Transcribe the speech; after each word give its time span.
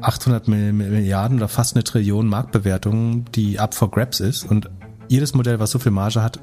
800 0.00 0.48
Milliarden 0.48 1.38
oder 1.38 1.48
fast 1.48 1.74
eine 1.74 1.84
Trillion 1.84 2.26
Marktbewertung, 2.26 3.24
die 3.32 3.58
up 3.58 3.74
for 3.74 3.90
grabs 3.90 4.20
ist 4.20 4.44
und 4.44 4.70
jedes 5.08 5.34
Modell, 5.34 5.58
was 5.58 5.70
so 5.70 5.78
viel 5.78 5.92
Marge 5.92 6.22
hat, 6.22 6.38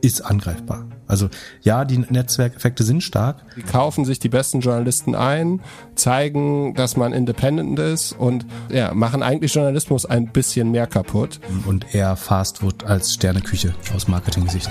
ist 0.00 0.24
angreifbar. 0.24 0.86
Also 1.06 1.28
ja, 1.62 1.84
die 1.84 1.98
Netzwerkeffekte 1.98 2.84
sind 2.84 3.02
stark. 3.02 3.42
Die 3.56 3.62
kaufen 3.62 4.04
sich 4.04 4.18
die 4.18 4.28
besten 4.28 4.60
Journalisten 4.60 5.14
ein, 5.14 5.60
zeigen, 5.94 6.74
dass 6.74 6.96
man 6.96 7.12
independent 7.12 7.78
ist 7.78 8.12
und 8.12 8.46
ja, 8.70 8.94
machen 8.94 9.22
eigentlich 9.22 9.54
Journalismus 9.54 10.06
ein 10.06 10.28
bisschen 10.28 10.70
mehr 10.70 10.86
kaputt. 10.86 11.40
Und 11.66 11.94
eher 11.94 12.16
Fast 12.16 12.58
Food 12.58 12.84
als 12.84 13.14
Sterneküche 13.14 13.74
aus 13.94 14.08
Marketingsicht. 14.08 14.70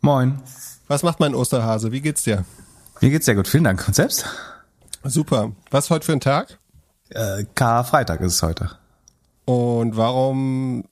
Moin. 0.00 0.40
Was 0.88 1.02
macht 1.02 1.20
mein 1.20 1.34
Osterhase? 1.34 1.92
Wie 1.92 2.00
geht's 2.00 2.24
dir? 2.24 2.44
Mir 3.00 3.10
geht's 3.10 3.26
sehr 3.26 3.34
gut, 3.34 3.46
vielen 3.46 3.64
Dank. 3.64 3.86
Und 3.86 3.94
selbst? 3.94 4.26
Super. 5.04 5.52
Was 5.70 5.90
heute 5.90 6.04
für 6.04 6.12
ein 6.12 6.20
Tag? 6.20 6.58
Äh, 7.08 7.44
Karfreitag 7.54 8.20
ist 8.20 8.34
es 8.34 8.42
heute. 8.42 8.70
Und 9.46 9.96
warum 9.96 10.84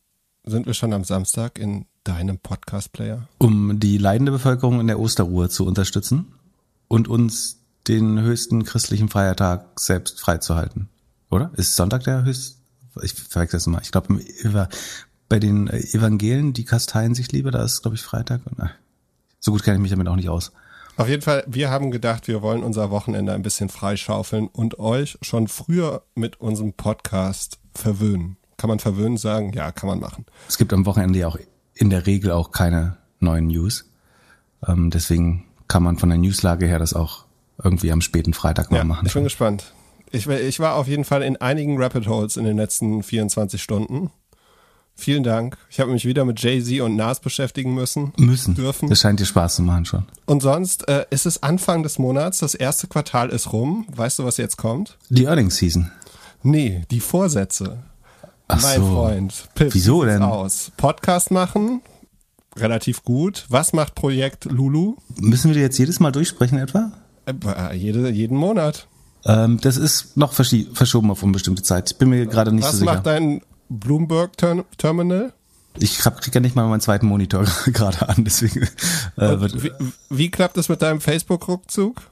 sind 0.45 0.67
wir 0.67 0.75
schon 0.75 0.93
am 0.93 1.05
Samstag 1.05 1.59
in 1.59 1.87
deinem 2.05 2.39
Podcast-Player? 2.39 3.29
Um 3.39 3.79
die 3.79 3.99
leidende 3.99 4.33
Bevölkerung 4.33 4.81
in 4.81 4.87
der 4.87 4.99
Osterruhe 4.99 5.49
zu 5.51 5.67
unterstützen 5.67 6.33
und 6.89 7.07
uns 7.07 7.59
den 7.87 8.21
höchsten 8.21 8.65
christlichen 8.65 9.09
Feiertag 9.09 9.79
selbst 9.79 10.21
freizuhalten. 10.21 10.89
Oder? 11.31 11.51
Ist 11.55 11.77
Sonntag 11.77 12.05
der 12.05 12.25
höchste? 12.25 12.57
Ich 13.03 13.13
verwechsel 13.13 13.59
das 13.59 13.67
mal. 13.67 13.83
Ich 13.83 13.93
glaube, 13.93 14.19
bei 15.29 15.39
den 15.39 15.69
Evangelien, 15.69 16.55
die 16.55 16.65
kasteien 16.65 17.15
sich 17.15 17.31
lieber, 17.31 17.51
da 17.51 17.63
ist, 17.63 17.83
glaube 17.83 17.95
ich, 17.95 18.03
Freitag. 18.03 18.41
So 19.39 19.53
gut 19.53 19.63
kenne 19.63 19.77
ich 19.77 19.83
mich 19.83 19.91
damit 19.91 20.09
auch 20.09 20.17
nicht 20.17 20.31
aus. 20.31 20.53
Auf 20.99 21.09
jeden 21.09 21.23
Fall, 21.23 21.45
wir 21.47 21.71
haben 21.71 21.93
gedacht, 21.93 22.27
wir 22.27 22.43
wollen 22.43 22.65
unser 22.65 22.91
Wochenende 22.91 23.33
ein 23.33 23.43
bisschen 23.43 23.69
freischaufeln 23.69 24.49
und 24.49 24.81
euch 24.81 25.17
schon 25.23 25.47
früher 25.47 26.03
mit 26.17 26.41
unserem 26.41 26.73
Podcast 26.73 27.61
verwöhnen. 27.73 28.37
Kann 28.57 28.67
man 28.67 28.81
verwöhnen 28.81 29.17
sagen? 29.17 29.53
Ja, 29.53 29.71
kann 29.71 29.89
man 29.89 30.01
machen. 30.01 30.27
Es 30.49 30.59
gibt 30.59 30.73
am 30.73 30.87
Wochenende 30.87 31.21
ja 31.21 31.29
auch 31.29 31.39
in 31.75 31.91
der 31.91 32.07
Regel 32.07 32.33
auch 32.33 32.51
keine 32.51 32.97
neuen 33.21 33.47
News. 33.47 33.89
Ähm, 34.67 34.91
deswegen 34.91 35.45
kann 35.69 35.85
man 35.85 35.99
von 35.99 36.09
der 36.09 36.19
Newslage 36.19 36.67
her 36.67 36.81
das 36.81 36.95
auch 36.95 37.27
irgendwie 37.63 37.93
am 37.93 38.01
späten 38.01 38.35
Freitag 38.35 38.73
mal 38.73 38.79
ja, 38.79 38.85
machen. 38.85 39.07
Ich 39.07 39.15
bin 39.15 39.23
gespannt. 39.23 39.73
Ich, 40.11 40.27
ich 40.27 40.59
war 40.59 40.75
auf 40.75 40.89
jeden 40.89 41.05
Fall 41.05 41.23
in 41.23 41.37
einigen 41.37 41.81
Rapid 41.81 42.09
Holes 42.09 42.37
in 42.37 42.45
den 42.45 42.57
letzten 42.57 43.05
24 43.05 43.63
Stunden. 43.63 44.11
Vielen 45.01 45.23
Dank. 45.23 45.57
Ich 45.71 45.79
habe 45.79 45.93
mich 45.93 46.05
wieder 46.05 46.25
mit 46.25 46.43
Jay-Z 46.43 46.81
und 46.81 46.97
Nas 46.97 47.21
beschäftigen 47.21 47.73
müssen. 47.73 48.13
Müssen. 48.17 48.57
Dürfen. 48.57 48.89
Das 48.89 49.01
scheint 49.01 49.21
dir 49.21 49.27
Spaß 49.27 49.55
zu 49.55 49.63
machen 49.63 49.85
schon. 49.85 50.07
Und 50.27 50.43
sonst 50.43 50.89
äh, 50.89 51.07
ist 51.11 51.25
es 51.25 51.41
Anfang 51.41 51.85
des 51.85 52.01
Monats, 52.01 52.41
das 52.41 52.57
erste 52.57 52.89
Quartal 52.89 53.29
ist 53.29 53.53
rum. 53.53 53.87
Weißt 53.95 54.19
du, 54.19 54.25
was 54.25 54.39
jetzt 54.39 54.57
kommt? 54.57 54.99
Die 55.09 55.27
Earnings 55.27 55.57
Season. 55.57 55.93
Nee, 56.43 56.83
die 56.91 56.99
Vorsätze. 56.99 57.79
Ach 58.49 58.61
mein 58.61 58.81
so. 58.81 58.87
Freund. 58.93 59.49
Pip, 59.55 59.73
Wieso 59.73 60.05
denn? 60.05 60.21
Aus. 60.21 60.73
Podcast 60.77 61.31
machen, 61.31 61.81
relativ 62.57 63.05
gut. 63.05 63.47
Was 63.49 63.73
macht 63.73 63.95
Projekt 63.95 64.47
Lulu? 64.47 64.97
Müssen 65.21 65.51
wir 65.51 65.55
die 65.55 65.61
jetzt 65.61 65.79
jedes 65.79 66.01
Mal 66.01 66.11
durchsprechen 66.11 66.59
etwa? 66.59 66.91
Äh, 67.27 67.77
jede, 67.77 68.11
jeden 68.11 68.37
Monat. 68.37 68.89
Ähm, 69.25 69.61
das 69.61 69.77
ist 69.77 70.17
noch 70.17 70.33
verschoben 70.33 71.13
auf 71.13 71.23
unbestimmte 71.23 71.63
Zeit. 71.63 71.93
Ich 71.93 71.99
bin 71.99 72.09
mir 72.09 72.27
gerade 72.27 72.51
nicht 72.53 72.65
Was 72.65 72.73
so 72.73 72.79
sicher. 72.79 72.95
macht 72.95 73.07
dein 73.07 73.43
Bloomberg 73.69 74.37
Ter 74.37 74.65
Terminal? 74.77 75.33
Ich 75.81 76.05
hab, 76.05 76.21
krieg 76.21 76.35
ja 76.35 76.41
nicht 76.41 76.57
mal 76.57 76.67
meinen 76.69 76.81
zweiten 76.81 77.07
Monitor 77.07 77.45
gerade 77.67 78.09
an, 78.09 78.25
deswegen 78.25 78.63
äh, 79.17 79.39
wird, 79.41 79.63
Wie, 79.63 79.71
wie 80.11 80.31
klappt 80.31 80.57
es 80.57 80.69
mit 80.69 80.83
deinem 80.83 81.01
Facebook-Rückzug? 81.01 82.03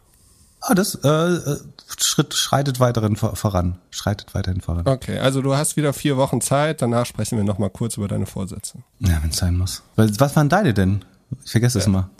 ah, 0.60 0.74
das 0.74 0.96
äh, 1.04 1.08
äh, 1.08 1.58
Schritt 1.98 2.34
schreitet 2.34 2.80
weiterhin 2.80 3.16
vor- 3.16 3.36
voran, 3.36 3.78
schreitet 3.90 4.34
weiterhin 4.34 4.60
voran. 4.60 4.86
Okay, 4.86 5.18
also 5.18 5.42
du 5.42 5.54
hast 5.56 5.76
wieder 5.76 5.92
vier 5.92 6.16
Wochen 6.16 6.40
Zeit. 6.40 6.82
Danach 6.82 7.06
sprechen 7.06 7.36
wir 7.38 7.44
noch 7.44 7.58
mal 7.58 7.70
kurz 7.70 7.96
über 7.96 8.08
deine 8.08 8.26
Vorsätze. 8.26 8.78
Ja, 9.00 9.18
wenn 9.22 9.30
es 9.30 9.36
sein 9.36 9.56
muss. 9.56 9.82
Was 9.96 10.34
waren 10.36 10.48
deine 10.48 10.74
denn? 10.74 11.04
Ich 11.44 11.52
vergesse 11.52 11.78
das 11.78 11.86
immer. 11.86 12.10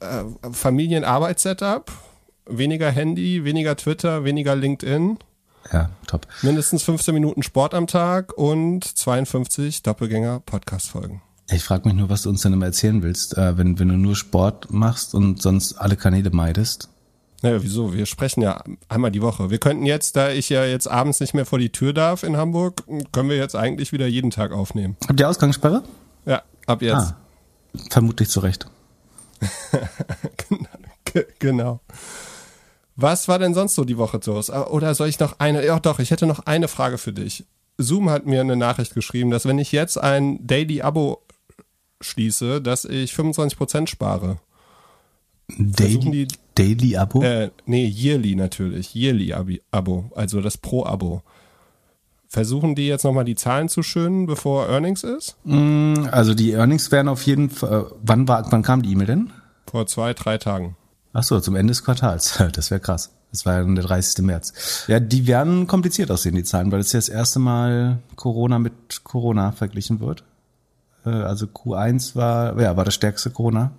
Äh, 0.00 0.24
Familienarbeitssetup, 0.52 1.92
weniger 2.46 2.90
Handy, 2.90 3.44
weniger 3.44 3.76
Twitter, 3.76 4.24
weniger 4.24 4.56
LinkedIn, 4.56 5.18
Ja, 5.72 5.90
top. 6.06 6.26
mindestens 6.42 6.82
15 6.82 7.12
Minuten 7.14 7.42
Sport 7.42 7.74
am 7.74 7.86
Tag 7.86 8.32
und 8.36 8.84
52 8.84 9.82
Doppelgänger-Podcast-Folgen. 9.82 11.22
Ich 11.50 11.62
frage 11.64 11.88
mich 11.88 11.96
nur, 11.96 12.08
was 12.08 12.22
du 12.22 12.30
uns 12.30 12.40
denn 12.42 12.52
immer 12.52 12.66
erzählen 12.66 13.02
willst, 13.02 13.36
äh, 13.36 13.58
wenn, 13.58 13.78
wenn 13.78 13.88
du 13.88 13.96
nur 13.96 14.16
Sport 14.16 14.72
machst 14.72 15.14
und 15.14 15.42
sonst 15.42 15.74
alle 15.74 15.96
Kanäle 15.96 16.30
meidest. 16.30 16.88
Naja, 17.42 17.62
wieso? 17.62 17.92
Wir 17.92 18.06
sprechen 18.06 18.40
ja 18.40 18.62
einmal 18.88 19.10
die 19.10 19.20
Woche. 19.20 19.50
Wir 19.50 19.58
könnten 19.58 19.84
jetzt, 19.84 20.14
da 20.16 20.30
ich 20.30 20.48
ja 20.48 20.64
jetzt 20.64 20.88
abends 20.88 21.18
nicht 21.20 21.34
mehr 21.34 21.44
vor 21.44 21.58
die 21.58 21.70
Tür 21.70 21.92
darf 21.92 22.22
in 22.22 22.36
Hamburg, 22.36 22.82
können 23.12 23.28
wir 23.28 23.36
jetzt 23.36 23.56
eigentlich 23.56 23.92
wieder 23.92 24.06
jeden 24.06 24.30
Tag 24.30 24.52
aufnehmen. 24.52 24.96
Habt 25.08 25.18
ihr 25.18 25.28
Ausgangssperre? 25.28 25.82
Ja, 26.24 26.42
ab 26.66 26.82
jetzt. 26.82 26.94
Ah, 26.94 27.16
vermutlich 27.90 28.28
zu 28.28 28.40
Recht. 28.40 28.66
G- 31.04 31.24
genau. 31.40 31.80
Was 32.96 33.26
war 33.28 33.38
denn 33.38 33.54
sonst 33.54 33.74
so 33.74 33.84
die 33.84 33.96
Woche 33.98 34.20
los? 34.26 34.50
Ah, 34.50 34.66
Oder 34.66 34.94
soll 34.94 35.08
ich 35.08 35.18
noch 35.18 35.38
eine? 35.38 35.64
Ja, 35.64 35.80
doch, 35.80 35.98
ich 35.98 36.10
hätte 36.10 36.26
noch 36.26 36.40
eine 36.46 36.68
Frage 36.68 36.98
für 36.98 37.12
dich. 37.12 37.44
Zoom 37.78 38.10
hat 38.10 38.26
mir 38.26 38.40
eine 38.42 38.56
Nachricht 38.56 38.94
geschrieben, 38.94 39.30
dass 39.30 39.46
wenn 39.46 39.58
ich 39.58 39.72
jetzt 39.72 39.96
ein 39.98 40.46
Daily-Abo 40.46 41.22
schließe, 42.00 42.60
dass 42.60 42.84
ich 42.84 43.12
25% 43.12 43.86
spare. 43.88 44.38
Daily, 45.58 46.28
Daily 46.54 46.96
Abo? 46.96 47.22
Äh, 47.22 47.50
nee, 47.66 47.86
yearly 47.86 48.34
natürlich. 48.34 48.94
Yearly-Abo, 48.94 50.10
also 50.14 50.40
das 50.40 50.58
Pro-Abo. 50.58 51.22
Versuchen 52.28 52.74
die 52.74 52.86
jetzt 52.86 53.04
nochmal 53.04 53.24
die 53.24 53.34
Zahlen 53.34 53.68
zu 53.68 53.82
schönen, 53.82 54.26
bevor 54.26 54.68
Earnings 54.68 55.02
ist? 55.02 55.36
Mm, 55.44 56.06
Also 56.10 56.32
die 56.34 56.52
Earnings 56.52 56.90
werden 56.90 57.08
auf 57.08 57.22
jeden 57.26 57.50
Fall. 57.50 57.82
Äh, 57.82 57.94
wann 58.02 58.26
war, 58.28 58.50
wann 58.50 58.62
kam 58.62 58.82
die 58.82 58.92
E-Mail 58.92 59.06
denn? 59.06 59.32
Vor 59.70 59.86
zwei, 59.86 60.14
drei 60.14 60.38
Tagen. 60.38 60.76
Ach 61.12 61.22
so, 61.22 61.38
zum 61.40 61.56
Ende 61.56 61.70
des 61.72 61.84
Quartals. 61.84 62.38
Das 62.52 62.70
wäre 62.70 62.80
krass. 62.80 63.10
Das 63.30 63.46
war 63.46 63.54
ja 63.60 63.64
der 63.64 63.84
30. 63.84 64.24
März. 64.24 64.84
Ja, 64.88 65.00
die 65.00 65.26
werden 65.26 65.66
kompliziert 65.66 66.10
aussehen, 66.10 66.34
die 66.34 66.44
Zahlen, 66.44 66.70
weil 66.70 66.80
es 66.80 66.92
ja 66.92 66.98
das 66.98 67.08
erste 67.08 67.38
Mal 67.38 67.98
Corona 68.16 68.58
mit 68.58 69.04
Corona 69.04 69.52
verglichen 69.52 70.00
wird. 70.00 70.22
Äh, 71.06 71.10
Also 71.10 71.46
Q1 71.46 72.14
war, 72.14 72.60
ja, 72.60 72.76
war 72.76 72.84
das 72.84 72.94
stärkste 72.94 73.30
Corona. 73.30 73.72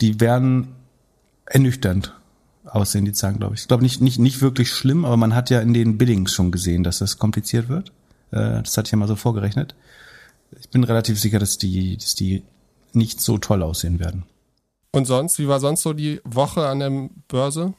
Die 0.00 0.18
werden 0.20 0.68
ernüchternd 1.46 2.12
aussehen, 2.64 3.04
die 3.04 3.12
Zahlen, 3.12 3.38
glaube 3.38 3.54
ich. 3.54 3.60
Ich 3.62 3.68
glaube 3.68 3.84
nicht, 3.84 4.00
nicht, 4.00 4.18
nicht 4.18 4.40
wirklich 4.40 4.70
schlimm, 4.72 5.04
aber 5.04 5.16
man 5.16 5.34
hat 5.34 5.50
ja 5.50 5.60
in 5.60 5.72
den 5.74 5.98
Billings 5.98 6.32
schon 6.32 6.50
gesehen, 6.50 6.82
dass 6.82 6.98
das 6.98 7.18
kompliziert 7.18 7.68
wird. 7.68 7.90
Äh, 8.32 8.62
Das 8.62 8.76
hatte 8.76 8.88
ich 8.88 8.92
ja 8.92 8.98
mal 8.98 9.06
so 9.08 9.16
vorgerechnet. 9.16 9.74
Ich 10.60 10.68
bin 10.70 10.82
relativ 10.84 11.20
sicher, 11.20 11.38
dass 11.38 11.58
die, 11.58 11.96
dass 11.96 12.14
die 12.16 12.42
nicht 12.92 13.20
so 13.20 13.38
toll 13.38 13.62
aussehen 13.62 13.98
werden. 14.00 14.24
Und 14.94 15.06
sonst, 15.06 15.38
wie 15.38 15.48
war 15.48 15.60
sonst 15.60 15.82
so 15.82 15.92
die 15.92 16.20
Woche 16.24 16.66
an 16.66 16.80
der 16.80 17.08
Börse? 17.28 17.74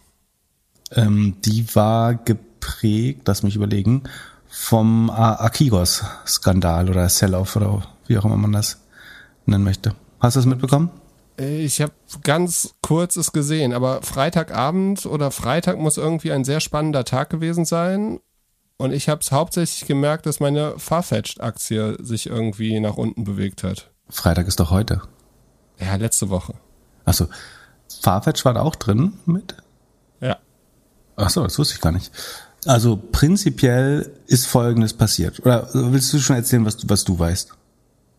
Ähm, 0.91 1.37
die 1.45 1.73
war 1.75 2.15
geprägt, 2.15 3.21
lass 3.25 3.43
mich 3.43 3.55
überlegen, 3.55 4.03
vom 4.47 5.09
A- 5.09 5.35
Akigos-Skandal 5.35 6.89
oder 6.89 7.07
Sell-Off 7.09 7.55
oder 7.55 7.87
wie 8.07 8.17
auch 8.17 8.25
immer 8.25 8.37
man 8.37 8.51
das 8.51 8.81
nennen 9.45 9.63
möchte. 9.63 9.95
Hast 10.19 10.35
du 10.35 10.39
das 10.39 10.45
mitbekommen? 10.45 10.91
Ich 11.37 11.81
habe 11.81 11.91
ganz 12.23 12.75
kurz 12.81 13.17
es 13.17 13.33
gesehen, 13.33 13.73
aber 13.73 14.01
Freitagabend 14.01 15.05
oder 15.05 15.31
Freitag 15.31 15.77
muss 15.77 15.97
irgendwie 15.97 16.31
ein 16.31 16.45
sehr 16.45 16.61
spannender 16.61 17.03
Tag 17.03 17.29
gewesen 17.29 17.65
sein. 17.65 18.19
Und 18.77 18.93
ich 18.93 19.09
habe 19.09 19.21
es 19.21 19.31
hauptsächlich 19.31 19.87
gemerkt, 19.87 20.25
dass 20.25 20.39
meine 20.39 20.77
Farfetched-Aktie 20.79 21.97
sich 22.03 22.27
irgendwie 22.27 22.79
nach 22.79 22.97
unten 22.97 23.23
bewegt 23.23 23.63
hat. 23.63 23.91
Freitag 24.09 24.47
ist 24.47 24.59
doch 24.59 24.71
heute. 24.71 25.01
Ja, 25.79 25.95
letzte 25.95 26.29
Woche. 26.29 26.53
Achso, 27.05 27.27
Farfetch 28.01 28.43
war 28.45 28.53
da 28.53 28.61
auch 28.61 28.75
drin 28.75 29.13
mit? 29.25 29.55
Ja. 30.19 30.37
Achso, 31.15 31.43
das 31.43 31.57
wusste 31.57 31.75
ich 31.75 31.81
gar 31.81 31.91
nicht. 31.91 32.11
Also 32.65 32.99
prinzipiell 33.11 34.11
ist 34.27 34.47
Folgendes 34.47 34.93
passiert. 34.93 35.39
Oder 35.45 35.69
willst 35.73 36.11
du 36.13 36.19
schon 36.19 36.35
erzählen, 36.35 36.65
was 36.65 36.77
du, 36.77 36.89
was 36.89 37.03
du 37.03 37.17
weißt? 37.17 37.51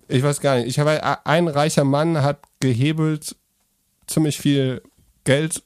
Ich 0.08 0.22
weiß 0.22 0.40
gar 0.40 0.56
nicht. 0.56 0.68
Ich 0.68 0.78
habe 0.78 1.26
ein 1.26 1.48
reicher 1.48 1.84
Mann 1.84 2.22
hat 2.22 2.38
gehebelt 2.60 3.36
ziemlich 4.06 4.38
viel 4.38 4.82
Geld 5.24 5.64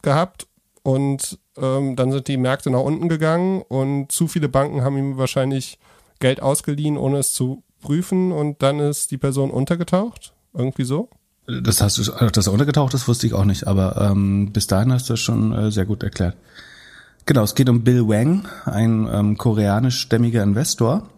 gehabt 0.00 0.46
und 0.82 1.38
ähm, 1.58 1.94
dann 1.94 2.10
sind 2.10 2.28
die 2.28 2.38
Märkte 2.38 2.70
nach 2.70 2.80
unten 2.80 3.08
gegangen 3.08 3.62
und 3.62 4.10
zu 4.10 4.28
viele 4.28 4.48
Banken 4.48 4.82
haben 4.82 4.96
ihm 4.96 5.18
wahrscheinlich 5.18 5.78
Geld 6.20 6.40
ausgeliehen, 6.40 6.96
ohne 6.96 7.18
es 7.18 7.34
zu 7.34 7.62
prüfen 7.80 8.32
und 8.32 8.62
dann 8.62 8.80
ist 8.80 9.10
die 9.10 9.18
Person 9.18 9.50
untergetaucht. 9.50 10.34
Irgendwie 10.54 10.84
so. 10.84 11.10
Das 11.46 11.82
hast 11.82 11.98
du, 11.98 12.30
das 12.30 12.48
untergetaucht 12.48 12.94
ist, 12.94 13.06
wusste 13.06 13.26
ich 13.26 13.34
auch 13.34 13.44
nicht, 13.44 13.66
aber 13.66 14.00
ähm, 14.00 14.50
bis 14.52 14.66
dahin 14.66 14.92
hast 14.92 15.08
du 15.08 15.12
das 15.12 15.20
schon 15.20 15.52
äh, 15.52 15.70
sehr 15.70 15.84
gut 15.84 16.02
erklärt. 16.02 16.36
Genau, 17.26 17.42
es 17.42 17.54
geht 17.54 17.68
um 17.68 17.84
Bill 17.84 18.06
Wang, 18.08 18.46
ein 18.64 19.08
ähm, 19.10 19.36
koreanischstämmiger 19.36 20.42
Investor, 20.42 21.08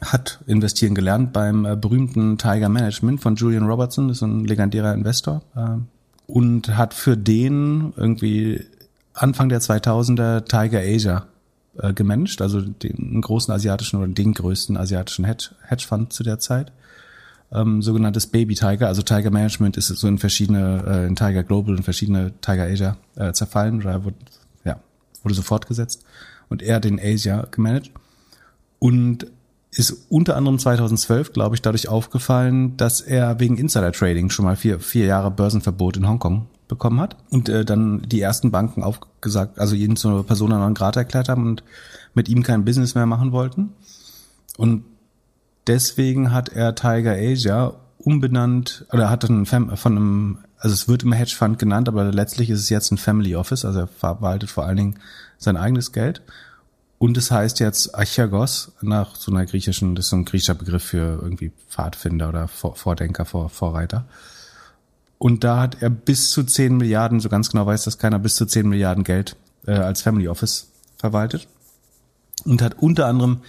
hat 0.00 0.40
investieren 0.46 0.94
gelernt 0.94 1.32
beim 1.32 1.64
äh, 1.64 1.76
berühmten 1.76 2.38
Tiger 2.38 2.68
Management 2.68 3.20
von 3.20 3.36
Julian 3.36 3.66
Robertson, 3.66 4.08
das 4.08 4.18
ist 4.18 4.22
ein 4.22 4.44
legendärer 4.44 4.94
Investor, 4.94 5.42
äh, 5.54 5.78
und 6.26 6.76
hat 6.76 6.94
für 6.94 7.16
den 7.16 7.92
irgendwie 7.96 8.64
Anfang 9.12 9.48
der 9.48 9.60
2000er 9.60 10.44
Tiger 10.44 10.80
Asia 10.80 11.26
äh, 11.78 11.92
gemanagt, 11.92 12.40
also 12.40 12.60
den 12.60 13.20
großen 13.20 13.52
asiatischen 13.52 13.98
oder 13.98 14.08
den 14.08 14.32
größten 14.32 14.76
asiatischen 14.76 15.24
Hedge, 15.24 15.50
Hedgefonds 15.62 16.16
zu 16.16 16.22
der 16.22 16.38
Zeit. 16.38 16.72
Ähm, 17.52 17.80
sogenanntes 17.80 18.26
Baby 18.26 18.54
Tiger, 18.54 18.88
also 18.88 19.02
Tiger 19.02 19.30
Management 19.30 19.76
ist 19.76 19.88
so 19.88 20.08
in 20.08 20.18
verschiedene, 20.18 20.84
äh, 20.86 21.06
in 21.06 21.14
Tiger 21.14 21.44
Global 21.44 21.76
und 21.76 21.82
verschiedene 21.82 22.32
Tiger 22.40 22.64
Asia 22.64 22.96
äh, 23.14 23.32
zerfallen. 23.32 23.80
Oder 23.80 24.04
wurde, 24.04 24.16
ja, 24.64 24.80
wurde 25.22 25.34
so 25.34 25.42
fortgesetzt 25.42 26.04
und 26.48 26.62
er 26.62 26.80
den 26.80 26.98
Asia 27.00 27.46
gemanagt. 27.50 27.90
Und 28.78 29.26
ist 29.70 30.06
unter 30.08 30.36
anderem 30.36 30.58
2012, 30.58 31.32
glaube 31.32 31.54
ich, 31.54 31.62
dadurch 31.62 31.88
aufgefallen, 31.88 32.76
dass 32.76 33.00
er 33.00 33.40
wegen 33.40 33.58
Insider 33.58 33.92
Trading 33.92 34.30
schon 34.30 34.44
mal 34.44 34.56
vier, 34.56 34.80
vier 34.80 35.06
Jahre 35.06 35.30
Börsenverbot 35.30 35.96
in 35.96 36.08
Hongkong 36.08 36.46
bekommen 36.66 37.00
hat 37.00 37.16
und 37.30 37.48
äh, 37.48 37.64
dann 37.64 38.02
die 38.02 38.20
ersten 38.20 38.50
Banken 38.50 38.82
aufgesagt, 38.82 39.58
also 39.58 39.74
ihn 39.76 39.96
zur 39.96 40.26
Persona 40.26 40.58
non 40.58 40.74
grata 40.74 41.00
erklärt 41.00 41.28
haben 41.28 41.46
und 41.46 41.62
mit 42.14 42.28
ihm 42.28 42.42
kein 42.42 42.64
Business 42.64 42.94
mehr 42.94 43.06
machen 43.06 43.32
wollten. 43.32 43.70
Und 44.56 44.84
deswegen 45.66 46.32
hat 46.32 46.48
er 46.50 46.74
Tiger 46.74 47.12
Asia 47.12 47.74
umbenannt 47.98 48.86
oder 48.92 49.10
hat 49.10 49.24
dann 49.24 49.46
von 49.46 49.72
einem, 49.84 50.38
also 50.58 50.72
es 50.72 50.88
wird 50.88 51.02
immer 51.02 51.16
Hedgefonds 51.16 51.58
genannt, 51.58 51.88
aber 51.88 52.04
letztlich 52.12 52.50
ist 52.50 52.60
es 52.60 52.68
jetzt 52.68 52.92
ein 52.92 52.98
Family 52.98 53.34
Office, 53.34 53.64
also 53.64 53.80
er 53.80 53.86
verwaltet 53.88 54.50
vor 54.50 54.64
allen 54.64 54.76
Dingen 54.76 54.98
sein 55.38 55.56
eigenes 55.56 55.92
Geld. 55.92 56.22
Und 56.98 57.18
es 57.18 57.30
heißt 57.30 57.60
jetzt 57.60 57.94
Archagos 57.94 58.72
nach 58.80 59.16
so 59.16 59.30
einer 59.30 59.44
griechischen, 59.44 59.94
das 59.94 60.06
ist 60.06 60.10
so 60.10 60.16
ein 60.16 60.24
griechischer 60.24 60.54
Begriff 60.54 60.82
für 60.82 61.20
irgendwie 61.20 61.52
Pfadfinder 61.68 62.30
oder 62.30 62.48
Vordenker, 62.48 63.26
Vor, 63.26 63.50
Vorreiter. 63.50 64.06
Und 65.18 65.44
da 65.44 65.60
hat 65.60 65.82
er 65.82 65.90
bis 65.90 66.30
zu 66.30 66.42
10 66.42 66.76
Milliarden, 66.76 67.20
so 67.20 67.28
ganz 67.28 67.50
genau 67.50 67.66
weiß 67.66 67.84
das 67.84 67.98
keiner, 67.98 68.18
bis 68.18 68.36
zu 68.36 68.46
10 68.46 68.68
Milliarden 68.68 69.04
Geld 69.04 69.36
äh, 69.66 69.72
als 69.72 70.02
Family 70.02 70.28
Office 70.28 70.68
verwaltet. 70.96 71.48
Und 72.44 72.62
hat 72.62 72.78
unter 72.78 73.06
anderem 73.06 73.40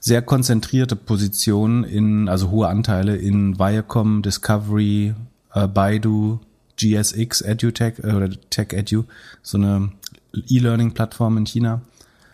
sehr 0.00 0.22
konzentrierte 0.22 0.96
Positionen 0.96 1.84
in, 1.84 2.28
also 2.28 2.50
hohe 2.50 2.68
Anteile 2.68 3.16
in 3.16 3.58
Viacom, 3.58 4.22
Discovery, 4.22 5.14
äh, 5.52 5.68
Baidu, 5.68 6.40
GSX, 6.76 7.42
EduTech 7.42 7.98
äh, 8.02 8.12
oder 8.12 8.30
Tech 8.48 8.72
Edu, 8.72 9.04
so 9.42 9.58
eine 9.58 9.92
E-Learning-Plattform 10.32 11.36
in 11.36 11.44
China 11.44 11.82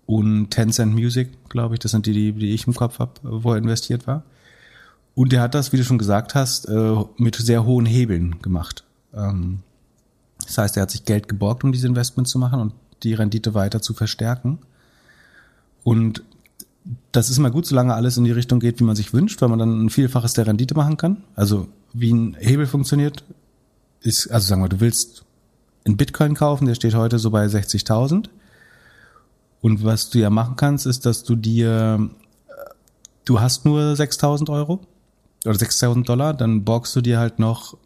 und 0.06 0.50
Tencent 0.50 0.94
Music, 0.94 1.30
glaube 1.48 1.74
ich, 1.74 1.80
das 1.80 1.90
sind 1.90 2.06
die, 2.06 2.12
die, 2.12 2.32
die 2.32 2.54
ich 2.54 2.66
im 2.68 2.74
Kopf 2.74 3.00
habe, 3.00 3.12
wo 3.22 3.52
er 3.52 3.58
investiert 3.58 4.06
war. 4.06 4.22
Und 5.16 5.32
er 5.32 5.42
hat 5.42 5.54
das, 5.54 5.72
wie 5.72 5.78
du 5.78 5.84
schon 5.84 5.98
gesagt 5.98 6.34
hast, 6.34 6.68
äh, 6.68 6.96
mit 7.16 7.34
sehr 7.34 7.64
hohen 7.64 7.86
Hebeln 7.86 8.40
gemacht. 8.42 8.84
Ähm, 9.12 9.60
das 10.44 10.58
heißt, 10.58 10.76
er 10.76 10.82
hat 10.82 10.90
sich 10.92 11.04
Geld 11.04 11.28
geborgt, 11.28 11.64
um 11.64 11.72
diese 11.72 11.88
Investments 11.88 12.30
zu 12.30 12.38
machen 12.38 12.60
und 12.60 12.74
die 13.02 13.14
Rendite 13.14 13.54
weiter 13.54 13.82
zu 13.82 13.94
verstärken. 13.94 14.58
Und 15.82 16.22
das 17.12 17.30
ist 17.30 17.38
immer 17.38 17.50
gut, 17.50 17.66
solange 17.66 17.94
alles 17.94 18.16
in 18.16 18.24
die 18.24 18.32
Richtung 18.32 18.60
geht, 18.60 18.78
wie 18.80 18.84
man 18.84 18.96
sich 18.96 19.12
wünscht, 19.12 19.40
weil 19.40 19.48
man 19.48 19.58
dann 19.58 19.84
ein 19.84 19.90
Vielfaches 19.90 20.34
der 20.34 20.46
Rendite 20.46 20.74
machen 20.74 20.96
kann. 20.96 21.24
Also 21.34 21.68
wie 21.92 22.12
ein 22.12 22.36
Hebel 22.38 22.66
funktioniert, 22.66 23.24
ist, 24.00 24.28
also 24.28 24.46
sagen 24.46 24.62
wir, 24.62 24.68
du 24.68 24.80
willst 24.80 25.24
einen 25.84 25.96
Bitcoin 25.96 26.34
kaufen, 26.34 26.66
der 26.66 26.74
steht 26.74 26.94
heute 26.94 27.18
so 27.18 27.30
bei 27.30 27.46
60.000. 27.46 28.28
Und 29.60 29.84
was 29.84 30.10
du 30.10 30.18
ja 30.18 30.30
machen 30.30 30.56
kannst, 30.56 30.86
ist, 30.86 31.06
dass 31.06 31.24
du 31.24 31.34
dir, 31.34 32.08
du 33.24 33.40
hast 33.40 33.64
nur 33.64 33.80
6.000 33.80 34.50
Euro 34.50 34.80
oder 35.44 35.56
6.000 35.56 36.04
Dollar, 36.04 36.34
dann 36.34 36.64
borgst 36.64 36.94
du 36.94 37.00
dir 37.00 37.18
halt 37.18 37.38
noch 37.38 37.76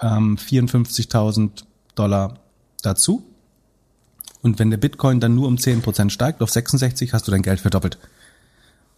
ähm, 0.00 0.36
54.000 0.36 1.64
Dollar 1.94 2.38
dazu. 2.82 3.24
Und 4.40 4.58
wenn 4.58 4.70
der 4.70 4.78
Bitcoin 4.78 5.20
dann 5.20 5.34
nur 5.34 5.48
um 5.48 5.56
10% 5.56 6.10
steigt, 6.10 6.42
auf 6.42 6.50
66 6.50 7.12
hast 7.12 7.26
du 7.26 7.30
dein 7.30 7.42
Geld 7.42 7.60
verdoppelt. 7.60 7.98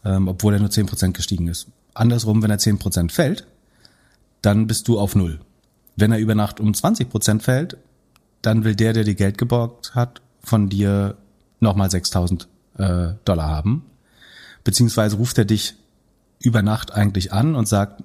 Ähm, 0.04 0.28
obwohl 0.28 0.54
er 0.54 0.60
nur 0.60 0.70
10% 0.70 1.12
gestiegen 1.12 1.48
ist. 1.48 1.68
Andersrum, 1.94 2.42
wenn 2.42 2.50
er 2.50 2.58
10% 2.58 3.10
fällt, 3.10 3.46
dann 4.42 4.66
bist 4.66 4.88
du 4.88 4.98
auf 4.98 5.14
Null. 5.14 5.40
Wenn 5.96 6.12
er 6.12 6.18
über 6.18 6.34
Nacht 6.34 6.60
um 6.60 6.72
20% 6.72 7.40
fällt, 7.40 7.76
dann 8.42 8.64
will 8.64 8.74
der, 8.74 8.92
der 8.92 9.04
dir 9.04 9.14
Geld 9.14 9.36
geborgt 9.36 9.94
hat, 9.94 10.22
von 10.42 10.68
dir 10.68 11.16
nochmal 11.58 11.88
6.000 11.88 12.46
äh, 12.78 13.14
Dollar 13.24 13.48
haben. 13.48 13.84
Beziehungsweise 14.64 15.16
ruft 15.16 15.36
er 15.36 15.44
dich 15.44 15.74
über 16.38 16.62
Nacht 16.62 16.92
eigentlich 16.92 17.32
an 17.32 17.54
und 17.54 17.68
sagt, 17.68 18.02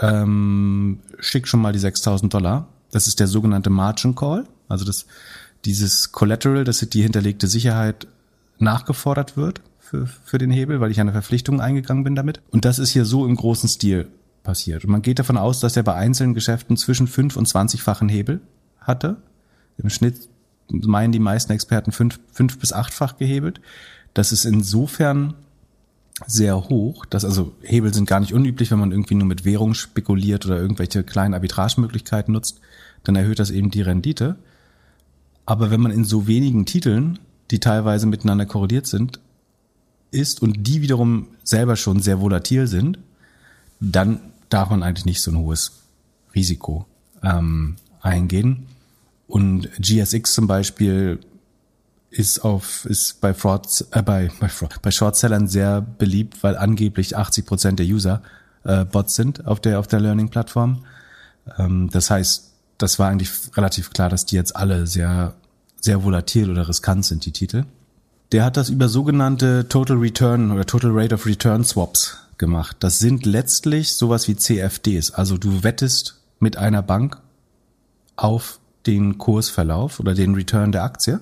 ähm, 0.00 1.00
schick 1.20 1.46
schon 1.46 1.60
mal 1.60 1.72
die 1.72 1.78
6000 1.78 2.32
Dollar. 2.32 2.68
Das 2.90 3.06
ist 3.06 3.20
der 3.20 3.28
sogenannte 3.28 3.70
Margin 3.70 4.14
Call. 4.14 4.46
Also 4.68 4.84
das, 4.84 5.06
dieses 5.64 6.12
Collateral, 6.12 6.64
dass 6.64 6.80
die 6.80 7.02
hinterlegte 7.02 7.46
Sicherheit 7.46 8.06
nachgefordert 8.58 9.36
wird 9.36 9.60
für, 9.88 10.06
für 10.06 10.38
den 10.38 10.50
Hebel, 10.50 10.80
weil 10.80 10.90
ich 10.90 11.00
eine 11.00 11.12
Verpflichtung 11.12 11.60
eingegangen 11.60 12.04
bin 12.04 12.14
damit. 12.14 12.40
Und 12.50 12.64
das 12.64 12.78
ist 12.78 12.90
hier 12.90 13.04
so 13.04 13.26
im 13.26 13.36
großen 13.36 13.68
Stil 13.68 14.08
passiert. 14.42 14.84
Und 14.84 14.90
man 14.90 15.02
geht 15.02 15.18
davon 15.18 15.36
aus, 15.36 15.60
dass 15.60 15.76
er 15.76 15.82
bei 15.82 15.94
einzelnen 15.94 16.34
Geschäften 16.34 16.76
zwischen 16.76 17.06
fünf 17.06 17.36
und 17.36 17.46
zwanzigfachen 17.46 18.08
Hebel 18.08 18.40
hatte. 18.80 19.16
Im 19.78 19.90
Schnitt 19.90 20.28
meinen 20.70 21.12
die 21.12 21.18
meisten 21.18 21.52
Experten 21.52 21.92
fünf, 21.92 22.18
fünf 22.32 22.58
bis 22.58 22.72
achtfach 22.72 23.16
gehebelt. 23.16 23.60
Das 24.14 24.32
ist 24.32 24.44
insofern 24.44 25.34
sehr 26.26 26.56
hoch, 26.56 27.04
dass 27.04 27.24
also 27.24 27.52
Hebel 27.62 27.92
sind 27.92 28.08
gar 28.08 28.20
nicht 28.20 28.32
unüblich, 28.32 28.70
wenn 28.70 28.78
man 28.78 28.90
irgendwie 28.90 29.14
nur 29.14 29.26
mit 29.26 29.44
Währung 29.44 29.74
spekuliert 29.74 30.46
oder 30.46 30.58
irgendwelche 30.58 31.04
kleinen 31.04 31.34
Arbitragemöglichkeiten 31.34 32.32
nutzt, 32.32 32.60
dann 33.04 33.16
erhöht 33.16 33.38
das 33.38 33.50
eben 33.50 33.70
die 33.70 33.82
Rendite. 33.82 34.36
Aber 35.44 35.70
wenn 35.70 35.80
man 35.80 35.92
in 35.92 36.04
so 36.04 36.26
wenigen 36.26 36.64
Titeln, 36.64 37.18
die 37.50 37.60
teilweise 37.60 38.06
miteinander 38.06 38.46
korreliert 38.46 38.86
sind, 38.86 39.20
ist 40.16 40.42
und 40.42 40.66
die 40.66 40.82
wiederum 40.82 41.28
selber 41.44 41.76
schon 41.76 42.00
sehr 42.00 42.20
volatil 42.20 42.66
sind, 42.66 42.98
dann 43.80 44.20
darf 44.48 44.70
man 44.70 44.82
eigentlich 44.82 45.04
nicht 45.04 45.22
so 45.22 45.30
ein 45.30 45.38
hohes 45.38 45.72
Risiko 46.34 46.86
ähm, 47.22 47.76
eingehen. 48.00 48.66
Und 49.26 49.70
GSX 49.78 50.32
zum 50.34 50.46
Beispiel 50.46 51.20
ist 52.10 52.44
auf 52.44 52.84
ist 52.86 53.20
bei 53.20 53.34
Frauds 53.34 53.82
äh, 53.90 54.02
bei 54.02 54.30
bei, 54.40 54.48
Fraud, 54.48 54.80
bei 54.82 54.90
Shortsellern 54.90 55.48
sehr 55.48 55.80
beliebt, 55.80 56.42
weil 56.42 56.56
angeblich 56.56 57.16
80 57.16 57.46
Prozent 57.46 57.78
der 57.78 57.86
User 57.86 58.22
äh, 58.64 58.84
Bots 58.84 59.14
sind 59.14 59.46
auf 59.46 59.60
der 59.60 59.78
auf 59.80 59.86
der 59.86 60.00
Learning 60.00 60.28
Plattform. 60.28 60.84
Ähm, 61.58 61.90
das 61.90 62.10
heißt, 62.10 62.52
das 62.78 62.98
war 62.98 63.08
eigentlich 63.10 63.30
relativ 63.56 63.90
klar, 63.90 64.08
dass 64.08 64.26
die 64.26 64.36
jetzt 64.36 64.56
alle 64.56 64.86
sehr 64.86 65.34
sehr 65.80 66.04
volatil 66.04 66.50
oder 66.50 66.68
riskant 66.68 67.04
sind 67.04 67.26
die 67.26 67.32
Titel. 67.32 67.64
Der 68.32 68.44
hat 68.44 68.56
das 68.56 68.68
über 68.68 68.88
sogenannte 68.88 69.68
Total 69.68 69.96
Return 69.96 70.50
oder 70.50 70.66
Total 70.66 70.90
Rate 70.92 71.14
of 71.14 71.26
Return 71.26 71.64
Swaps 71.64 72.18
gemacht. 72.38 72.76
Das 72.80 72.98
sind 72.98 73.24
letztlich 73.24 73.94
sowas 73.94 74.28
wie 74.28 74.36
CFDs. 74.36 75.12
Also 75.12 75.38
du 75.38 75.62
wettest 75.62 76.20
mit 76.40 76.56
einer 76.56 76.82
Bank 76.82 77.18
auf 78.16 78.58
den 78.86 79.18
Kursverlauf 79.18 80.00
oder 80.00 80.14
den 80.14 80.34
Return 80.34 80.72
der 80.72 80.84
Aktie 80.84 81.20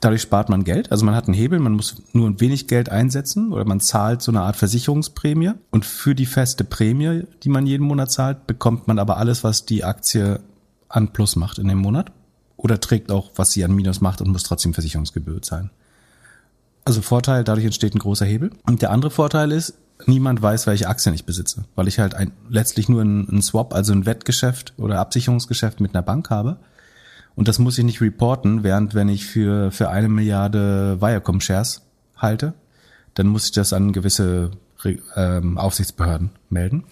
Dadurch 0.00 0.22
spart 0.22 0.50
man 0.50 0.64
Geld. 0.64 0.92
Also 0.92 1.04
man 1.06 1.14
hat 1.14 1.26
einen 1.26 1.34
Hebel, 1.34 1.58
man 1.58 1.72
muss 1.72 1.96
nur 2.12 2.28
ein 2.28 2.40
wenig 2.40 2.68
Geld 2.68 2.90
einsetzen 2.90 3.52
oder 3.52 3.64
man 3.64 3.80
zahlt 3.80 4.20
so 4.20 4.30
eine 4.30 4.42
Art 4.42 4.56
Versicherungsprämie. 4.56 5.52
Und 5.70 5.86
für 5.86 6.14
die 6.14 6.26
feste 6.26 6.64
Prämie, 6.64 7.24
die 7.42 7.48
man 7.48 7.66
jeden 7.66 7.86
Monat 7.86 8.12
zahlt, 8.12 8.46
bekommt 8.46 8.88
man 8.88 8.98
aber 8.98 9.16
alles, 9.16 9.42
was 9.42 9.64
die 9.64 9.84
Aktie 9.84 10.40
an 10.88 11.12
Plus 11.12 11.36
macht 11.36 11.58
in 11.58 11.68
dem 11.68 11.78
Monat. 11.78 12.12
Oder 12.56 12.78
trägt 12.78 13.10
auch, 13.10 13.30
was 13.36 13.52
sie 13.52 13.64
an 13.64 13.74
Minus 13.74 14.00
macht 14.00 14.20
und 14.20 14.30
muss 14.30 14.42
trotzdem 14.42 14.74
Versicherungsgebühr 14.74 15.42
zahlen. 15.42 15.70
Also 16.86 17.02
Vorteil, 17.02 17.42
dadurch 17.42 17.66
entsteht 17.66 17.96
ein 17.96 17.98
großer 17.98 18.24
Hebel. 18.24 18.50
Und 18.64 18.80
der 18.80 18.92
andere 18.92 19.10
Vorteil 19.10 19.50
ist, 19.50 19.74
niemand 20.06 20.40
weiß, 20.40 20.68
welche 20.68 20.86
Aktien 20.86 21.16
ich 21.16 21.24
besitze, 21.24 21.64
weil 21.74 21.88
ich 21.88 21.98
halt 21.98 22.14
ein, 22.14 22.30
letztlich 22.48 22.88
nur 22.88 23.02
ein 23.02 23.42
Swap, 23.42 23.74
also 23.74 23.92
ein 23.92 24.06
Wettgeschäft 24.06 24.72
oder 24.76 25.00
Absicherungsgeschäft 25.00 25.80
mit 25.80 25.94
einer 25.94 26.02
Bank 26.04 26.30
habe. 26.30 26.58
Und 27.34 27.48
das 27.48 27.58
muss 27.58 27.76
ich 27.76 27.84
nicht 27.84 28.00
reporten, 28.00 28.62
während 28.62 28.94
wenn 28.94 29.08
ich 29.08 29.26
für, 29.26 29.72
für 29.72 29.90
eine 29.90 30.08
Milliarde 30.08 31.00
Viacom 31.00 31.40
Shares 31.40 31.82
halte, 32.16 32.54
dann 33.14 33.26
muss 33.26 33.46
ich 33.46 33.52
das 33.52 33.72
an 33.72 33.92
gewisse 33.92 34.52
ähm, 35.16 35.58
Aufsichtsbehörden 35.58 36.30
melden. 36.50 36.84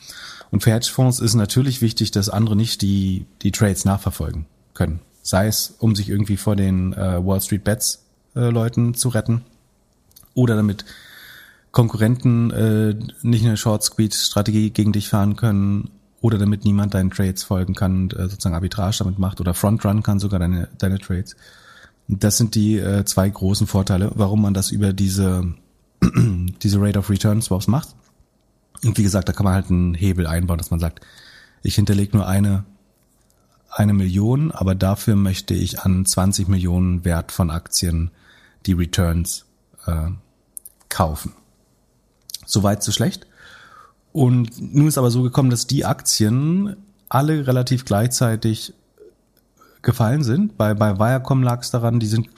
Und 0.51 0.65
für 0.65 0.73
Hedgefonds 0.73 1.21
ist 1.21 1.35
natürlich 1.35 1.83
wichtig, 1.83 2.11
dass 2.11 2.29
andere 2.29 2.57
nicht 2.57 2.83
die, 2.83 3.27
die 3.43 3.53
Trades 3.53 3.85
nachverfolgen 3.85 4.47
können. 4.75 4.99
Sei 5.23 5.47
es, 5.47 5.77
um 5.79 5.95
sich 5.95 6.09
irgendwie 6.09 6.37
vor 6.37 6.57
den 6.57 6.95
äh, 6.95 7.25
Wall 7.25 7.41
Street 7.41 7.63
Bets 7.63 8.05
äh, 8.35 8.51
Leuten 8.51 8.95
zu 8.95 9.11
retten 9.11 9.45
oder 10.35 10.57
damit 10.57 10.85
Konkurrenten 11.73 12.51
äh, 12.53 12.95
nicht 13.23 13.45
eine 13.45 13.57
Short 13.57 13.83
Squeeze 13.83 14.25
Strategie 14.25 14.71
gegen 14.71 14.93
dich 14.93 15.09
fahren 15.09 15.35
können 15.35 15.91
oder 16.21 16.39
damit 16.39 16.65
niemand 16.65 16.95
deinen 16.95 17.11
Trades 17.11 17.43
folgen 17.43 17.75
kann 17.75 18.03
und 18.03 18.15
äh, 18.15 18.29
sozusagen 18.29 18.55
Arbitrage 18.55 18.99
damit 19.01 19.19
macht 19.19 19.41
oder 19.41 19.55
Frontrun 19.55 20.03
kann 20.03 20.21
sogar 20.21 20.39
deine, 20.39 20.69
deine 20.79 20.99
Trades. 20.99 21.37
Das 22.07 22.37
sind 22.37 22.55
die 22.55 22.79
äh, 22.79 23.05
zwei 23.05 23.29
großen 23.29 23.67
Vorteile, 23.67 24.13
warum 24.15 24.43
man 24.43 24.55
das 24.55 24.71
über 24.71 24.93
diese, 24.93 25.53
diese 26.63 26.81
Rate 26.81 27.01
of 27.01 27.11
Return 27.11 27.43
Swaps 27.43 27.67
macht. 27.67 27.89
Und 28.85 28.97
wie 28.97 29.03
gesagt, 29.03 29.29
da 29.29 29.33
kann 29.33 29.45
man 29.45 29.55
halt 29.55 29.71
einen 29.71 29.95
Hebel 29.95 30.27
einbauen, 30.27 30.59
dass 30.59 30.71
man 30.71 30.81
sagt, 30.81 31.01
ich 31.63 31.75
hinterlege 31.75 32.17
nur 32.17 32.29
eine, 32.29 32.65
eine 33.71 33.95
Million, 33.95 34.53
aber 34.53 34.75
dafür 34.75 35.17
möchte 35.17 35.55
ich 35.55 35.81
an 35.81 36.07
20 36.07 36.47
Millionen 36.47 37.05
Wert 37.05 37.33
von 37.33 37.51
Aktien 37.51 38.11
die 38.67 38.75
Returns 38.75 39.47
äh, 39.87 40.11
kaufen. 40.89 41.33
Soweit 42.47 42.83
so 42.83 42.93
schlecht. 42.93 43.27
Und 44.13 44.75
nun 44.75 44.87
ist 44.87 44.99
aber 44.99 45.11
so 45.11 45.23
gekommen, 45.23 45.51
dass 45.51 45.67
die 45.67 45.85
Aktien 45.85 46.77
alle 47.09 47.47
relativ 47.47 47.85
gleichzeitig 47.85 48.75
gefallen 49.83 50.23
sind. 50.23 50.57
Bei, 50.57 50.75
bei 50.75 50.99
Viacom 50.99 51.43
lag 51.43 51.61
es 51.61 51.71
daran, 51.71 52.01
die 52.01 52.07
sind 52.07 52.29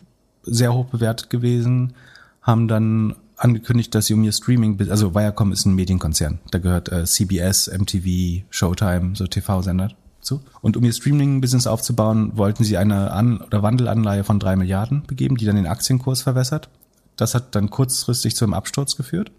sehr 0.42 0.72
hoch 0.72 0.86
bewertet 0.86 1.30
gewesen, 1.30 1.94
haben 2.42 2.68
dann 2.68 3.16
angekündigt, 3.36 3.94
dass 3.94 4.06
sie 4.06 4.14
um 4.14 4.24
ihr 4.24 4.32
Streaming, 4.32 4.78
also 4.90 5.14
Viacom 5.14 5.52
ist 5.52 5.66
ein 5.66 5.74
Medienkonzern, 5.74 6.40
da 6.50 6.58
gehört 6.58 6.90
äh, 6.90 7.04
CBS, 7.04 7.68
MTV, 7.68 8.44
Showtime, 8.50 9.14
so 9.14 9.26
TV-Sender 9.26 9.92
zu. 10.20 10.40
Und 10.60 10.76
um 10.76 10.84
ihr 10.84 10.92
Streaming-Business 10.92 11.66
aufzubauen, 11.66 12.32
wollten 12.36 12.64
sie 12.64 12.76
eine 12.76 13.12
An- 13.12 13.40
oder 13.40 13.62
Wandelanleihe 13.62 14.24
von 14.24 14.38
drei 14.38 14.56
Milliarden 14.56 15.02
begeben, 15.06 15.36
die 15.36 15.44
dann 15.44 15.56
den 15.56 15.66
Aktienkurs 15.66 16.22
verwässert. 16.22 16.68
Das 17.16 17.34
hat 17.34 17.54
dann 17.54 17.70
kurzfristig 17.70 18.36
zu 18.36 18.44
einem 18.44 18.54
Absturz 18.54 18.96
geführt. 18.96 19.30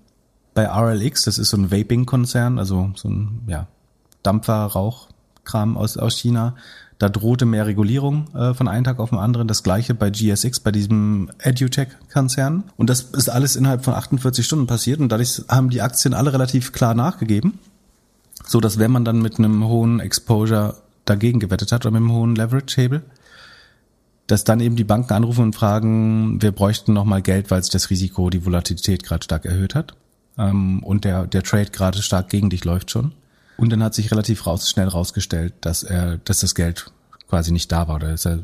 Bei 0.54 0.66
RLX, 0.66 1.24
das 1.24 1.38
ist 1.38 1.52
so 1.52 1.58
ein 1.58 1.72
Vaping-Konzern, 1.72 2.58
also 2.58 2.92
so 2.96 3.10
ein 3.10 3.44
ja, 3.48 3.68
Dampfer, 4.24 4.66
Rauchkram 4.66 5.78
aus, 5.78 5.98
aus 5.98 6.18
China, 6.18 6.56
da 7.00 7.10
drohte 7.10 7.46
mehr 7.46 7.68
Regulierung 7.68 8.34
äh, 8.34 8.56
von 8.56 8.68
einem 8.68 8.84
Tag 8.84 9.00
auf 9.00 9.12
den 9.12 9.20
anderen. 9.20 9.48
Das 9.48 9.62
gleiche 9.62 9.94
bei 9.94 10.10
GSX, 10.10 10.62
bei 10.62 10.72
diesem 10.72 11.30
EduTech-Konzern. 11.40 12.64
Und 12.76 12.90
das 12.90 13.02
ist 13.02 13.30
alles 13.30 13.56
innerhalb 13.56 13.86
von 13.86 13.94
48 13.94 14.44
Stunden 14.44 14.66
passiert 14.66 15.00
und 15.00 15.10
dadurch 15.12 15.44
haben 15.48 15.70
die 15.70 15.82
Aktien 15.82 16.16
alle 16.16 16.34
relativ 16.34 16.72
klar 16.72 16.96
nachgegeben. 16.96 17.60
So 18.46 18.60
dass 18.60 18.80
wenn 18.80 18.92
man 18.92 19.06
dann 19.06 19.22
mit 19.22 19.38
einem 19.38 19.68
hohen 19.68 20.00
Exposure 20.00 20.76
dagegen 21.06 21.40
gewettet 21.40 21.72
hat 21.72 21.86
oder 21.86 21.92
mit 21.92 22.02
einem 22.02 22.14
hohen 22.14 22.36
Leverage-Hebel, 22.36 23.04
dass 24.28 24.44
dann 24.44 24.60
eben 24.60 24.76
die 24.76 24.84
Banken 24.84 25.14
anrufen 25.14 25.46
und 25.46 25.56
fragen, 25.56 26.42
wir 26.42 26.52
bräuchten 26.52 26.94
nochmal 26.94 27.22
Geld, 27.22 27.50
weil 27.50 27.64
sich 27.64 27.72
das 27.72 27.90
Risiko, 27.90 28.30
die 28.30 28.46
Volatilität 28.46 29.04
gerade 29.04 29.24
stark 29.24 29.46
erhöht 29.46 29.74
hat. 29.74 29.96
Ähm, 30.38 30.84
und 30.84 31.06
der, 31.06 31.26
der 31.26 31.44
Trade 31.44 31.72
gerade 31.72 32.02
stark 32.02 32.30
gegen 32.30 32.50
dich 32.50 32.66
läuft 32.66 32.92
schon. 32.92 33.14
Und 33.56 33.72
dann 33.72 33.82
hat 33.82 33.96
sich 33.96 34.12
relativ 34.12 34.46
raus, 34.46 34.70
schnell 34.70 34.88
rausgestellt, 34.88 35.54
dass 35.62 35.84
er, 35.84 36.18
dass 36.18 36.42
das 36.42 36.54
Geld 36.54 36.92
quasi 37.28 37.52
nicht 37.52 37.72
da 37.72 37.88
war 37.88 37.96
oder 37.96 38.10
dass 38.10 38.26
er 38.26 38.40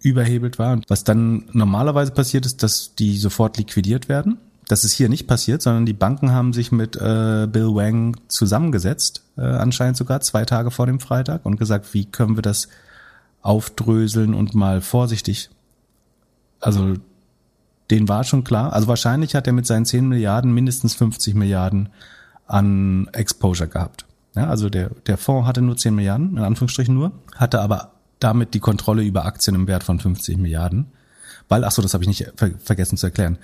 überhebelt 0.00 0.58
war. 0.58 0.74
Und 0.74 0.84
was 0.88 1.04
dann 1.04 1.44
normalerweise 1.52 2.12
passiert 2.12 2.46
ist, 2.46 2.62
dass 2.62 2.94
die 2.94 3.16
sofort 3.16 3.56
liquidiert 3.56 4.08
werden. 4.08 4.38
Das 4.68 4.84
ist 4.84 4.92
hier 4.92 5.08
nicht 5.08 5.26
passiert, 5.26 5.60
sondern 5.60 5.84
die 5.84 5.92
Banken 5.92 6.32
haben 6.32 6.52
sich 6.52 6.72
mit 6.72 6.96
äh, 6.96 7.46
Bill 7.50 7.74
Wang 7.74 8.16
zusammengesetzt, 8.28 9.22
äh, 9.36 9.42
anscheinend 9.42 9.96
sogar 9.96 10.20
zwei 10.20 10.44
Tage 10.44 10.70
vor 10.70 10.86
dem 10.86 11.00
Freitag 11.00 11.44
und 11.44 11.56
gesagt, 11.56 11.92
wie 11.92 12.06
können 12.06 12.36
wir 12.36 12.42
das 12.42 12.68
aufdröseln 13.44 14.34
und 14.34 14.54
mal 14.54 14.80
vorsichtig. 14.80 15.50
Also 16.60 16.94
den 17.90 18.08
war 18.08 18.24
schon 18.24 18.42
klar. 18.42 18.72
Also 18.72 18.88
wahrscheinlich 18.88 19.34
hat 19.34 19.46
er 19.46 19.52
mit 19.52 19.66
seinen 19.66 19.84
10 19.84 20.08
Milliarden 20.08 20.52
mindestens 20.52 20.94
50 20.94 21.34
Milliarden 21.34 21.90
an 22.46 23.08
Exposure 23.12 23.68
gehabt. 23.68 24.06
Ja, 24.34 24.48
also 24.48 24.70
der, 24.70 24.90
der 25.06 25.18
Fonds 25.18 25.46
hatte 25.46 25.60
nur 25.60 25.76
10 25.76 25.94
Milliarden, 25.94 26.36
in 26.36 26.42
Anführungsstrichen 26.42 26.94
nur, 26.94 27.12
hatte 27.36 27.60
aber 27.60 27.92
damit 28.18 28.54
die 28.54 28.60
Kontrolle 28.60 29.04
über 29.04 29.26
Aktien 29.26 29.54
im 29.54 29.66
Wert 29.66 29.84
von 29.84 30.00
50 30.00 30.38
Milliarden. 30.38 30.86
Weil, 31.48 31.64
ach 31.64 31.70
so, 31.70 31.82
das 31.82 31.92
habe 31.92 32.02
ich 32.02 32.08
nicht 32.08 32.32
ver 32.36 32.52
vergessen 32.58 32.96
zu 32.96 33.06
erklären. 33.06 33.38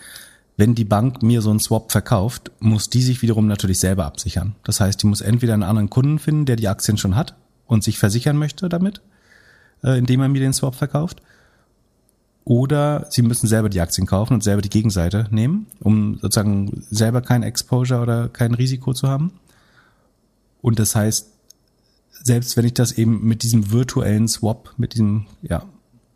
Wenn 0.57 0.75
die 0.75 0.87
Bank 0.87 1.23
mir 1.23 1.43
so 1.43 1.51
einen 1.51 1.61
Swap 1.61 1.93
verkauft, 1.93 2.51
muss 2.59 2.89
die 2.89 3.03
sich 3.03 3.21
wiederum 3.21 3.47
natürlich 3.47 3.79
selber 3.79 4.07
absichern. 4.07 4.57
Das 4.65 4.81
heißt, 4.81 5.03
die 5.03 5.07
muss 5.07 5.21
entweder 5.21 5.53
einen 5.53 5.63
anderen 5.63 5.91
Kunden 5.91 6.19
finden, 6.19 6.47
der 6.47 6.57
die 6.57 6.69
Aktien 6.69 6.97
schon 6.97 7.17
hat 7.17 7.35
und 7.67 7.85
sich 7.85 7.99
versichern 7.99 8.39
möchte 8.39 8.71
damit, 8.71 9.03
äh, 9.85 9.99
indem 9.99 10.21
er 10.21 10.29
mir 10.29 10.41
den 10.41 10.53
Swap 10.53 10.75
verkauft. 10.75 11.23
Oder 12.45 13.07
sie 13.11 13.23
müssen 13.23 13.47
selber 13.47 13.69
die 13.69 13.81
Aktien 13.81 14.07
kaufen 14.07 14.35
und 14.35 14.43
selber 14.43 14.63
die 14.63 14.71
Gegenseite 14.71 15.29
nehmen, 15.31 15.67
um 15.81 16.19
sozusagen 16.21 16.85
selber 16.91 17.21
kein 17.21 17.43
Exposure 17.43 18.01
oder 18.01 18.29
kein 18.29 18.55
Risiko 18.55 18.93
zu 18.93 19.09
haben. 19.09 19.33
Und 20.63 20.79
das 20.79 20.95
heißt, 20.95 21.29
selbst 22.23 22.57
wenn 22.57 22.65
ich 22.65 22.75
das 22.75 22.93
eben 22.93 23.25
mit 23.25 23.43
diesem 23.43 23.71
virtuellen 23.71 24.29
Swap, 24.29 24.75
mit 24.77 24.95
diesem 24.95 25.27
ja, 25.43 25.65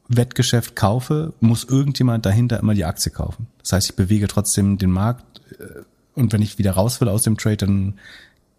Wettgeschäft 0.09 0.77
kaufe, 0.77 1.33
muss 1.41 1.65
irgendjemand 1.65 2.27
dahinter 2.27 2.59
immer 2.59 2.75
die 2.75 2.85
Aktie 2.85 3.13
kaufen. 3.13 3.47
Das 3.61 3.73
heißt, 3.73 3.91
ich 3.91 3.97
bewege 3.97 4.29
trotzdem 4.29 4.77
den 4.79 4.91
Markt 4.91 5.41
äh, 5.59 5.83
und 6.15 6.33
wenn 6.33 6.43
ich 6.43 6.59
wieder 6.59 6.73
raus 6.73 7.01
will 7.01 7.09
aus 7.09 7.23
dem 7.23 7.37
Trade, 7.37 7.57
dann 7.59 7.95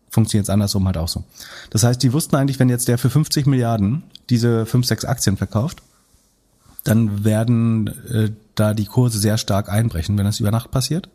funktioniert 0.10 0.46
es 0.46 0.50
andersrum 0.50 0.86
halt 0.86 0.98
auch 0.98 1.08
so. 1.08 1.24
Das 1.70 1.84
heißt, 1.84 2.02
die 2.02 2.14
wussten 2.14 2.36
eigentlich, 2.36 2.60
wenn 2.60 2.70
jetzt 2.70 2.88
der 2.88 2.98
für 2.98 3.10
50 3.10 3.46
Milliarden 3.46 4.04
diese 4.30 4.66
5, 4.66 4.86
6 4.86 5.06
Aktien 5.06 5.38
verkauft, 5.38 5.82
dann 6.84 7.26
werden 7.26 7.88
äh, 8.10 8.32
da 8.56 8.74
die 8.74 8.86
Kurse 8.86 9.20
sehr 9.20 9.38
stark 9.38 9.70
einbrechen, 9.70 10.18
wenn 10.18 10.26
das 10.26 10.40
über 10.40 10.52
Nacht 10.52 10.72
passiert 10.72 11.10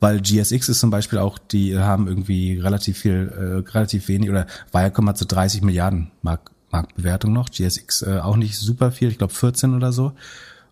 weil 0.00 0.20
GSX 0.20 0.68
ist 0.68 0.80
zum 0.80 0.90
Beispiel 0.90 1.18
auch, 1.18 1.38
die 1.38 1.78
haben 1.78 2.08
irgendwie 2.08 2.58
relativ 2.58 2.98
viel, 2.98 3.32
äh, 3.34 3.70
relativ 3.70 4.08
wenig 4.08 4.28
oder 4.30 4.46
Viacom 4.72 5.08
hat 5.08 5.18
so 5.18 5.24
30 5.26 5.62
Milliarden 5.62 6.10
Mark, 6.22 6.50
Marktbewertung 6.70 7.32
noch, 7.32 7.48
GSX 7.50 8.02
äh, 8.02 8.18
auch 8.18 8.36
nicht 8.36 8.58
super 8.58 8.92
viel, 8.92 9.08
ich 9.08 9.18
glaube 9.18 9.32
14 9.32 9.74
oder 9.74 9.92
so. 9.92 10.12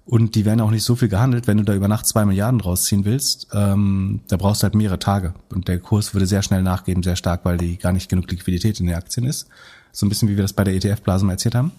Und 0.05 0.35
die 0.35 0.45
werden 0.45 0.61
auch 0.61 0.71
nicht 0.71 0.83
so 0.83 0.97
viel 0.97 1.09
gehandelt, 1.09 1.47
wenn 1.47 1.59
du 1.59 1.65
da 1.65 1.75
über 1.75 1.87
Nacht 1.87 2.07
zwei 2.07 2.25
Milliarden 2.25 2.61
rausziehen 2.61 3.05
willst, 3.05 3.49
ähm, 3.53 4.21
da 4.29 4.37
brauchst 4.37 4.63
du 4.63 4.65
halt 4.65 4.75
mehrere 4.75 4.99
Tage. 4.99 5.35
Und 5.51 5.69
der 5.69 5.79
Kurs 5.79 6.13
würde 6.13 6.27
sehr 6.27 6.43
schnell 6.43 6.63
nachgeben, 6.63 7.03
sehr 7.03 7.15
stark, 7.15 7.45
weil 7.45 7.57
die 7.57 7.79
gar 7.79 7.93
nicht 7.93 8.09
genug 8.09 8.31
Liquidität 8.31 8.81
in 8.81 8.87
den 8.87 8.97
Aktien 8.97 9.27
ist. 9.27 9.47
So 9.93 10.05
ein 10.05 10.09
bisschen 10.09 10.29
wie 10.29 10.37
wir 10.37 10.43
das 10.43 10.55
bei 10.55 10.65
der 10.65 10.75
ETF-Blase 10.75 11.25
mal 11.25 11.33
erzählt 11.33 11.55
haben. 11.55 11.71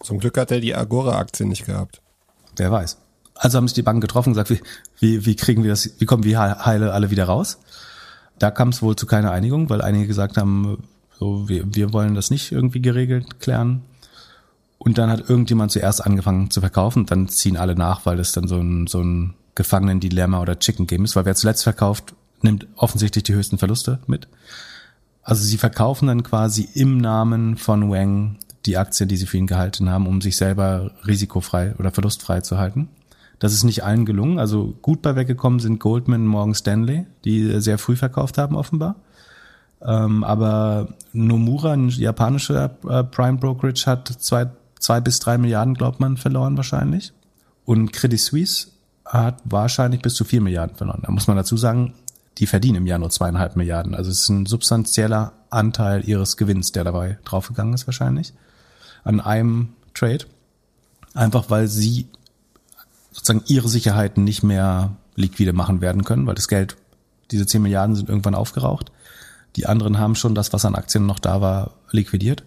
Zum 0.00 0.18
Glück 0.18 0.36
hat 0.36 0.50
er 0.50 0.60
die 0.60 0.74
Agora-Aktien 0.74 1.48
nicht 1.48 1.64
gehabt. 1.64 2.02
Wer 2.56 2.70
weiß. 2.70 2.98
Also 3.34 3.56
haben 3.56 3.68
sich 3.68 3.74
die 3.74 3.82
Banken 3.82 4.00
getroffen 4.00 4.30
und 4.30 4.34
gesagt, 4.34 4.50
wie, 4.50 4.60
wie, 5.00 5.24
wie 5.24 5.36
kriegen 5.36 5.62
wir 5.62 5.70
das, 5.70 5.88
wie 5.98 6.04
kommen 6.04 6.24
wir 6.24 6.38
heile 6.38 6.92
alle 6.92 7.10
wieder 7.10 7.24
raus? 7.24 7.58
Da 8.38 8.50
kam 8.50 8.68
es 8.68 8.82
wohl 8.82 8.96
zu 8.96 9.06
keiner 9.06 9.30
Einigung, 9.30 9.70
weil 9.70 9.80
einige 9.80 10.06
gesagt 10.06 10.36
haben, 10.36 10.82
so, 11.18 11.48
wir, 11.48 11.74
wir 11.74 11.92
wollen 11.92 12.14
das 12.14 12.30
nicht 12.30 12.52
irgendwie 12.52 12.82
geregelt 12.82 13.40
klären. 13.40 13.82
Und 14.84 14.98
dann 14.98 15.10
hat 15.10 15.30
irgendjemand 15.30 15.70
zuerst 15.70 16.04
angefangen 16.04 16.50
zu 16.50 16.58
verkaufen, 16.60 17.06
dann 17.06 17.28
ziehen 17.28 17.56
alle 17.56 17.76
nach, 17.76 18.04
weil 18.04 18.16
das 18.16 18.32
dann 18.32 18.48
so 18.48 18.56
ein, 18.56 18.88
so 18.88 19.00
ein 19.00 19.34
Gefangenen-Dilemma 19.54 20.40
oder 20.40 20.58
Chicken-Game 20.58 21.04
ist, 21.04 21.14
weil 21.14 21.24
wer 21.24 21.36
zuletzt 21.36 21.62
verkauft, 21.62 22.14
nimmt 22.40 22.66
offensichtlich 22.74 23.22
die 23.22 23.34
höchsten 23.34 23.58
Verluste 23.58 24.00
mit. 24.08 24.26
Also 25.22 25.44
sie 25.44 25.56
verkaufen 25.56 26.08
dann 26.08 26.24
quasi 26.24 26.68
im 26.74 26.98
Namen 26.98 27.56
von 27.58 27.92
Wang 27.92 28.38
die 28.66 28.76
Aktien, 28.76 29.08
die 29.08 29.16
sie 29.16 29.26
für 29.26 29.36
ihn 29.36 29.46
gehalten 29.46 29.88
haben, 29.88 30.08
um 30.08 30.20
sich 30.20 30.36
selber 30.36 30.90
risikofrei 31.06 31.76
oder 31.78 31.92
verlustfrei 31.92 32.40
zu 32.40 32.58
halten. 32.58 32.88
Das 33.38 33.52
ist 33.52 33.62
nicht 33.62 33.84
allen 33.84 34.04
gelungen. 34.04 34.40
Also 34.40 34.74
gut 34.82 35.00
bei 35.00 35.14
weggekommen 35.14 35.60
sind 35.60 35.78
Goldman 35.78 36.26
Morgan 36.26 36.56
Stanley, 36.56 37.06
die 37.24 37.60
sehr 37.60 37.78
früh 37.78 37.94
verkauft 37.94 38.36
haben 38.36 38.56
offenbar. 38.56 38.96
Ähm, 39.80 40.24
aber 40.24 40.88
Nomura, 41.12 41.72
ein 41.72 41.88
japanischer 41.88 42.76
äh, 42.88 43.04
Prime 43.04 43.38
Brokerage, 43.38 43.86
hat 43.86 44.08
zwei, 44.08 44.50
zwei 44.82 45.00
bis 45.00 45.20
drei 45.20 45.38
Milliarden, 45.38 45.74
glaubt 45.74 46.00
man, 46.00 46.16
verloren 46.16 46.56
wahrscheinlich. 46.56 47.12
Und 47.64 47.92
Credit 47.92 48.20
Suisse 48.20 48.68
hat 49.06 49.40
wahrscheinlich 49.44 50.02
bis 50.02 50.14
zu 50.14 50.24
vier 50.24 50.40
Milliarden 50.40 50.76
verloren. 50.76 51.02
Da 51.04 51.12
muss 51.12 51.28
man 51.28 51.36
dazu 51.36 51.56
sagen, 51.56 51.94
die 52.38 52.46
verdienen 52.46 52.76
im 52.76 52.86
Jahr 52.86 52.98
nur 52.98 53.10
zweieinhalb 53.10 53.56
Milliarden. 53.56 53.94
Also 53.94 54.10
es 54.10 54.20
ist 54.20 54.28
ein 54.28 54.46
substanzieller 54.46 55.32
Anteil 55.50 56.08
ihres 56.08 56.36
Gewinns, 56.36 56.72
der 56.72 56.84
dabei 56.84 57.18
draufgegangen 57.24 57.74
ist 57.74 57.86
wahrscheinlich. 57.86 58.32
An 59.04 59.20
einem 59.20 59.74
Trade. 59.94 60.24
Einfach 61.14 61.50
weil 61.50 61.68
sie 61.68 62.08
sozusagen 63.12 63.44
ihre 63.46 63.68
Sicherheiten 63.68 64.24
nicht 64.24 64.42
mehr 64.42 64.96
liquide 65.14 65.52
machen 65.52 65.80
werden 65.80 66.04
können, 66.04 66.26
weil 66.26 66.34
das 66.34 66.48
Geld, 66.48 66.76
diese 67.30 67.46
10 67.46 67.62
Milliarden 67.62 67.94
sind 67.94 68.08
irgendwann 68.08 68.34
aufgeraucht. 68.34 68.90
Die 69.56 69.66
anderen 69.66 69.98
haben 69.98 70.14
schon 70.14 70.34
das, 70.34 70.52
was 70.54 70.64
an 70.64 70.74
Aktien 70.74 71.04
noch 71.04 71.18
da 71.18 71.42
war, 71.42 71.72
liquidiert. 71.90 72.42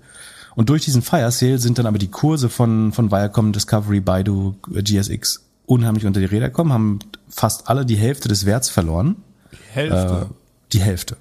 Und 0.55 0.69
durch 0.69 0.85
diesen 0.85 1.01
Fire 1.01 1.31
Sale 1.31 1.57
sind 1.57 1.77
dann 1.77 1.85
aber 1.85 1.97
die 1.97 2.07
Kurse 2.07 2.49
von, 2.49 2.91
von 2.91 3.11
Viacom, 3.11 3.51
Discovery, 3.51 3.99
Baidu, 3.99 4.55
GSX 4.63 5.43
unheimlich 5.65 6.05
unter 6.05 6.19
die 6.19 6.25
Räder 6.25 6.49
gekommen, 6.49 6.71
haben 6.71 6.99
fast 7.27 7.69
alle 7.69 7.85
die 7.85 7.95
Hälfte 7.95 8.27
des 8.29 8.45
Werts 8.45 8.69
verloren. 8.69 9.17
Die 9.51 9.57
Hälfte? 9.73 10.27
Äh, 10.29 10.33
die 10.71 10.79
Hälfte. 10.79 11.17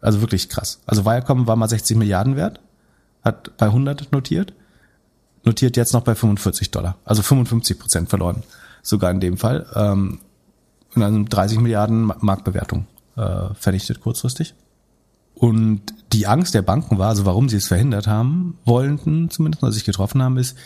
Also 0.00 0.20
wirklich 0.20 0.48
krass. 0.48 0.80
Also 0.86 1.04
Viacom 1.04 1.46
war 1.46 1.56
mal 1.56 1.68
60 1.68 1.96
Milliarden 1.96 2.36
wert, 2.36 2.60
hat 3.24 3.56
bei 3.56 3.66
100 3.66 4.12
notiert, 4.12 4.52
notiert 5.44 5.76
jetzt 5.76 5.92
noch 5.92 6.02
bei 6.02 6.14
45 6.14 6.70
Dollar. 6.70 6.96
Also 7.04 7.22
55 7.22 7.78
Prozent 7.78 8.08
verloren 8.08 8.42
sogar 8.82 9.10
in 9.10 9.20
dem 9.20 9.36
Fall. 9.36 9.66
Ähm, 9.74 10.20
und 10.94 11.02
dann 11.02 11.26
30 11.26 11.60
Milliarden 11.60 12.12
Marktbewertung 12.20 12.86
äh, 13.16 13.54
vernichtet 13.54 14.00
kurzfristig. 14.00 14.54
Und 15.38 15.82
die 16.12 16.26
Angst 16.26 16.54
der 16.54 16.62
Banken 16.62 16.98
war, 16.98 17.10
also 17.10 17.24
warum 17.24 17.48
sie 17.48 17.56
es 17.56 17.68
verhindert 17.68 18.06
haben, 18.06 18.58
wollten 18.64 19.30
zumindest, 19.30 19.62
was 19.62 19.74
sich 19.74 19.84
getroffen 19.84 20.22
haben, 20.22 20.36
ist, 20.36 20.56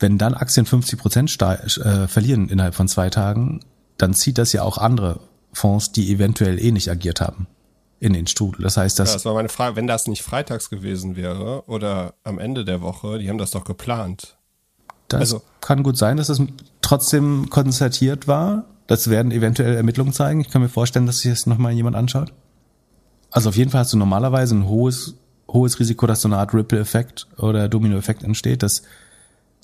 wenn 0.00 0.18
dann 0.18 0.34
Aktien 0.34 0.66
50 0.66 0.98
Prozent 0.98 1.40
äh, 1.40 2.08
verlieren 2.08 2.48
innerhalb 2.48 2.74
von 2.74 2.88
zwei 2.88 3.10
Tagen, 3.10 3.60
dann 3.96 4.12
zieht 4.12 4.38
das 4.38 4.52
ja 4.52 4.62
auch 4.62 4.76
andere 4.78 5.20
Fonds, 5.52 5.92
die 5.92 6.12
eventuell 6.12 6.58
eh 6.58 6.72
nicht 6.72 6.90
agiert 6.90 7.20
haben, 7.20 7.46
in 8.00 8.12
den 8.12 8.26
Strudel. 8.26 8.64
Das 8.64 8.76
heißt, 8.76 8.98
dass. 8.98 9.10
Ja, 9.10 9.14
das 9.14 9.24
war 9.24 9.34
meine 9.34 9.48
Frage, 9.48 9.76
wenn 9.76 9.86
das 9.86 10.08
nicht 10.08 10.22
freitags 10.22 10.68
gewesen 10.68 11.14
wäre 11.14 11.62
oder 11.68 12.14
am 12.24 12.40
Ende 12.40 12.64
der 12.64 12.82
Woche, 12.82 13.18
die 13.18 13.28
haben 13.28 13.38
das 13.38 13.52
doch 13.52 13.64
geplant. 13.64 14.36
Das 15.06 15.20
also, 15.20 15.42
kann 15.60 15.84
gut 15.84 15.96
sein, 15.96 16.16
dass 16.16 16.28
es 16.28 16.42
trotzdem 16.80 17.50
konstatiert 17.50 18.26
war. 18.26 18.64
Das 18.88 19.08
werden 19.10 19.30
eventuell 19.30 19.76
Ermittlungen 19.76 20.12
zeigen. 20.12 20.40
Ich 20.40 20.50
kann 20.50 20.60
mir 20.60 20.68
vorstellen, 20.68 21.06
dass 21.06 21.20
sich 21.20 21.30
das 21.30 21.46
nochmal 21.46 21.72
jemand 21.72 21.94
anschaut. 21.94 22.32
Also 23.34 23.48
auf 23.48 23.56
jeden 23.56 23.72
Fall 23.72 23.80
hast 23.80 23.92
du 23.92 23.96
normalerweise 23.96 24.54
ein 24.54 24.68
hohes, 24.68 25.16
hohes 25.48 25.80
Risiko, 25.80 26.06
dass 26.06 26.20
so 26.20 26.28
eine 26.28 26.36
Art 26.36 26.54
Ripple-Effekt 26.54 27.26
oder 27.36 27.68
Domino-Effekt 27.68 28.22
entsteht, 28.22 28.62
dass 28.62 28.84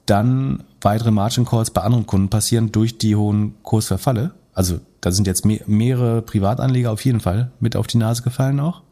dann 0.06 0.64
weitere 0.80 1.12
Margin 1.12 1.44
Calls 1.44 1.70
bei 1.70 1.80
anderen 1.80 2.04
Kunden 2.04 2.30
passieren 2.30 2.72
durch 2.72 2.98
die 2.98 3.14
hohen 3.14 3.62
Kursverfalle. 3.62 4.32
Also 4.54 4.80
da 5.00 5.12
sind 5.12 5.28
jetzt 5.28 5.44
mehrere 5.44 6.20
Privatanleger 6.20 6.90
auf 6.90 7.04
jeden 7.04 7.20
Fall 7.20 7.52
mit 7.60 7.76
auf 7.76 7.86
die 7.86 7.98
Nase 7.98 8.22
gefallen 8.22 8.58
auch. 8.58 8.82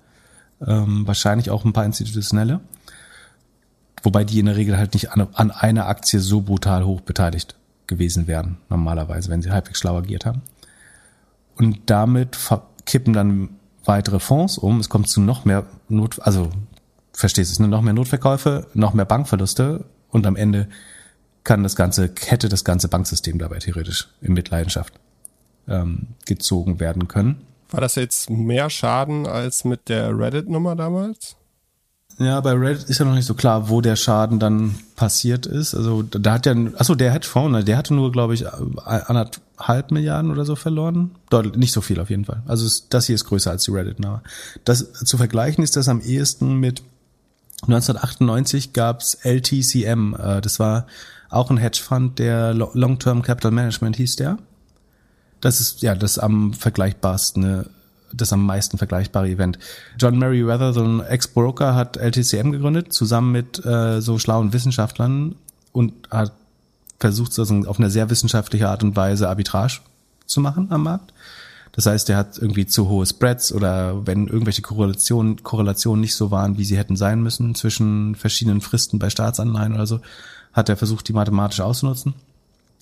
Ähm, 0.65 1.05
wahrscheinlich 1.09 1.51
auch 1.51 1.65
ein 1.65 1.73
paar 1.73 1.85
institutionelle. 1.85 2.61
Wobei 4.05 4.23
die 4.23 4.39
in 4.39 4.47
der 4.47 4.55
Regel 4.55 4.79
halt 4.79 4.95
nicht 4.95 5.11
an, 5.11 5.27
an 5.33 5.51
einer 5.51 5.89
Aktie 5.89 6.21
so 6.21 6.41
brutal 6.41 6.85
hoch 6.85 7.01
beteiligt 7.01 7.57
gewesen 7.89 8.29
wären, 8.29 8.59
normalerweise, 8.69 9.29
wenn 9.29 9.43
sie 9.43 9.51
halbwegs 9.51 9.81
schlau 9.81 9.99
agiert 9.99 10.25
haben. 10.25 10.43
Und 11.57 11.81
damit 11.87 12.39
kippen 12.87 13.13
dann 13.13 13.58
weitere 13.89 14.21
Fonds 14.21 14.59
um. 14.59 14.79
Es 14.79 14.89
kommt 14.89 15.09
zu 15.09 15.21
noch 15.21 15.45
mehr 15.45 15.67
Not, 15.89 16.21
also 16.23 16.51
verstehst 17.13 17.51
du 17.59 17.65
es, 17.65 17.69
noch 17.69 17.83
mehr 17.83 17.95
Notverkäufe, 17.95 18.67
noch 18.75 18.95
mehr 18.95 19.07
Bankverluste 19.07 19.85
und 20.11 20.27
am 20.27 20.37
Ende 20.37 20.69
kann 21.43 21.63
das 21.63 21.77
ganze, 21.77 22.13
hätte 22.27 22.49
das 22.49 22.63
ganze 22.63 22.89
Banksystem 22.89 23.39
dabei 23.39 23.59
theoretisch 23.59 24.09
in 24.21 24.35
Mitleidenschaft 24.35 24.93
ähm, 25.67 26.09
gezogen 26.27 26.79
werden 26.79 27.09
können. 27.09 27.43
War 27.71 27.81
das 27.81 27.95
jetzt 27.97 28.31
mehr 28.31 28.71
Schaden 28.71 29.27
als 29.27 29.65
mit 29.65 29.89
der 29.89 30.17
Reddit-Nummer 30.17 30.77
damals? 30.77 31.38
Ja, 32.19 32.41
bei 32.41 32.53
Reddit 32.53 32.91
ist 32.91 32.99
ja 32.99 33.05
noch 33.05 33.15
nicht 33.15 33.27
so 33.27 33.35
klar, 33.35 33.69
wo 33.69 33.81
der 33.81 33.95
Schaden 33.95 34.41
dann 34.41 34.75
passiert 34.97 35.47
ist. 35.47 35.75
Also 35.75 36.03
da 36.03 36.33
hat 36.33 36.47
ja, 36.47 36.55
achso, 36.77 36.97
der 36.97 37.13
Hedgefonds, 37.13 37.65
der 37.65 37.77
hatte 37.77 37.95
nur, 37.95 38.11
glaube 38.11 38.35
ich, 38.35 38.45
anderthalb 38.53 39.93
Milliarden 39.93 40.33
oder 40.33 40.45
so 40.45 40.57
verloren. 40.57 41.13
Dort 41.31 41.57
nicht 41.57 41.73
so 41.73 41.81
viel 41.81 42.01
auf 42.01 42.11
jeden 42.11 42.25
Fall. 42.25 42.43
Also 42.49 42.69
das 42.91 43.07
hier 43.07 43.15
ist 43.15 43.25
größer 43.27 43.53
als 43.53 43.65
die 43.65 43.71
Reddit-Nummer. 43.71 44.23
Das 44.65 44.93
zu 44.93 45.17
vergleichen 45.17 45.63
ist 45.63 45.77
das 45.77 45.89
am 45.89 46.01
ehesten 46.01 46.57
mit 46.57 46.83
1998 47.63 48.73
gab's 48.73 49.15
LTCM. 49.15 50.15
Äh, 50.15 50.41
das 50.41 50.59
war 50.59 50.87
auch 51.31 51.51
ein 51.51 51.57
Hedgefonds, 51.57 52.17
der 52.17 52.53
Long-Term 52.55 53.23
Capital 53.23 53.53
Management 53.53 53.97
hieß 53.97 54.17
der. 54.17 54.39
Das 55.41 55.61
ist 55.61 55.83
ja 55.83 55.95
das 55.95 56.19
am 56.19 56.53
vergleichbarsten, 56.53 57.43
ne, 57.43 57.71
das 58.13 58.33
am 58.33 58.45
meisten 58.45 58.79
vergleichbare 58.79 59.29
Event. 59.29 59.59
John 59.99 60.19
Merriweather, 60.19 60.73
so 60.73 60.83
ein 60.83 61.01
Ex-Broker, 61.01 61.75
hat 61.75 61.97
LTCM 61.97 62.53
gegründet, 62.53 62.93
zusammen 62.93 63.33
mit 63.33 63.65
äh, 63.65 64.01
so 64.01 64.19
schlauen 64.19 64.53
Wissenschaftlern 64.53 65.35
und 65.73 65.93
hat 66.11 66.33
versucht, 66.99 67.33
so 67.33 67.43
auf 67.43 67.79
eine 67.79 67.91
sehr 67.91 68.11
wissenschaftliche 68.11 68.69
Art 68.69 68.83
und 68.83 68.97
Weise 68.97 69.29
Arbitrage 69.29 69.81
zu 70.27 70.41
machen 70.41 70.69
am 70.71 70.83
Markt. 70.83 71.13
Das 71.73 71.87
heißt, 71.87 72.11
er 72.11 72.17
hat 72.17 72.39
irgendwie 72.39 72.67
zu 72.67 72.89
hohe 72.89 73.07
Spreads 73.07 73.53
oder 73.53 74.07
wenn 74.07 74.27
irgendwelche 74.27 74.63
Korrelationen, 74.63 75.45
Korrelationen 75.45 76.01
nicht 76.01 76.17
so 76.17 76.31
waren, 76.31 76.59
wie 76.59 76.65
sie 76.65 76.77
hätten 76.77 76.97
sein 76.97 77.23
müssen 77.23 77.55
zwischen 77.55 78.17
verschiedenen 78.17 78.61
Fristen 78.61 78.99
bei 78.99 79.11
Staatsanleihen 79.11 79.75
oder 79.75 79.87
so, 79.87 80.01
hat 80.53 80.69
er 80.69 80.77
versucht, 80.77 81.07
die 81.07 81.13
mathematisch 81.13 81.61
auszunutzen. 81.61 82.15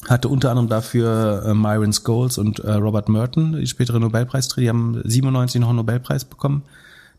Hatte 0.09 0.29
unter 0.29 0.51
anderem 0.51 0.69
dafür 0.69 1.45
äh, 1.47 1.55
Myron 1.55 1.93
Scholes 1.93 2.39
und 2.39 2.61
äh, 2.61 2.73
Robert 2.73 3.09
Merton, 3.09 3.53
die 3.53 3.67
spätere 3.67 3.99
Nobelpreisträger, 3.99 4.65
die 4.65 4.69
haben 4.69 5.01
97 5.05 5.61
noch 5.61 5.69
einen 5.69 5.77
Nobelpreis 5.77 6.25
bekommen 6.25 6.63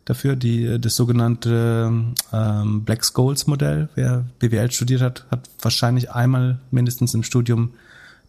dafür, 0.08 0.36
die 0.36 0.80
das 0.80 0.96
sogenannte 0.96 1.92
ähm, 2.32 2.84
Black 2.84 3.04
Scholes 3.04 3.46
Modell. 3.46 3.88
Wer 3.94 4.24
BWL 4.38 4.70
studiert 4.70 5.02
hat, 5.02 5.26
hat 5.30 5.50
wahrscheinlich 5.60 6.10
einmal 6.10 6.58
mindestens 6.70 7.12
im 7.14 7.22
Studium 7.22 7.72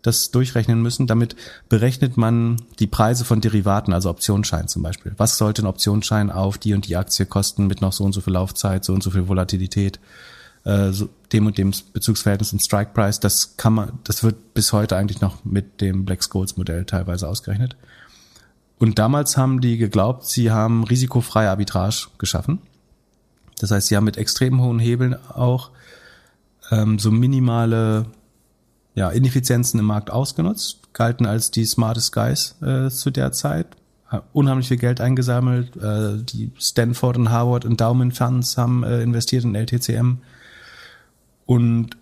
das 0.01 0.31
durchrechnen 0.31 0.81
müssen. 0.81 1.07
Damit 1.07 1.35
berechnet 1.69 2.17
man 2.17 2.57
die 2.79 2.87
Preise 2.87 3.23
von 3.23 3.41
Derivaten, 3.41 3.93
also 3.93 4.09
Optionsschein 4.09 4.67
zum 4.67 4.83
Beispiel. 4.83 5.13
Was 5.17 5.37
sollte 5.37 5.63
ein 5.63 5.67
Optionsschein 5.67 6.31
auf 6.31 6.57
die 6.57 6.73
und 6.73 6.87
die 6.87 6.97
Aktie 6.97 7.25
kosten 7.25 7.67
mit 7.67 7.81
noch 7.81 7.93
so 7.93 8.03
und 8.03 8.13
so 8.13 8.21
viel 8.21 8.33
Laufzeit, 8.33 8.83
so 8.83 8.93
und 8.93 9.01
so 9.01 9.11
viel 9.11 9.27
Volatilität, 9.27 9.99
äh, 10.65 10.91
so 10.91 11.09
dem 11.33 11.45
und 11.45 11.57
dem 11.57 11.73
Bezugsverhältnis 11.93 12.53
und 12.53 12.59
Strike 12.59 12.91
Price. 12.93 13.19
Das 13.19 13.57
kann 13.57 13.73
man, 13.73 13.99
das 14.03 14.23
wird 14.23 14.53
bis 14.53 14.73
heute 14.73 14.97
eigentlich 14.97 15.21
noch 15.21 15.43
mit 15.45 15.81
dem 15.81 16.05
Black 16.05 16.23
Scholes 16.23 16.57
Modell 16.57 16.85
teilweise 16.85 17.27
ausgerechnet. 17.27 17.75
Und 18.79 18.97
damals 18.97 19.37
haben 19.37 19.61
die 19.61 19.77
geglaubt, 19.77 20.25
sie 20.25 20.51
haben 20.51 20.83
risikofreie 20.83 21.49
Arbitrage 21.49 22.07
geschaffen. 22.17 22.59
Das 23.59 23.71
heißt, 23.71 23.87
sie 23.87 23.97
haben 23.97 24.05
mit 24.05 24.17
extrem 24.17 24.61
hohen 24.61 24.79
Hebeln 24.79 25.15
auch 25.29 25.71
ähm, 26.71 26.97
so 26.97 27.11
minimale 27.11 28.05
ja, 28.95 29.09
Ineffizienzen 29.09 29.79
im 29.79 29.85
Markt 29.85 30.11
ausgenutzt, 30.11 30.93
galten 30.93 31.25
als 31.25 31.51
die 31.51 31.65
smartest 31.65 32.13
guys 32.13 32.55
äh, 32.61 32.89
zu 32.89 33.11
der 33.11 33.31
Zeit, 33.31 33.67
unheimlich 34.33 34.67
viel 34.67 34.77
Geld 34.77 35.01
eingesammelt. 35.01 35.75
Äh, 35.77 36.23
die 36.23 36.51
Stanford 36.57 37.17
und 37.17 37.29
Harvard 37.29 37.65
Endowment 37.65 38.15
Funds 38.15 38.57
haben 38.57 38.83
äh, 38.83 39.01
investiert 39.01 39.43
in 39.43 39.55
LTCM. 39.55 40.19
Und 41.49 41.97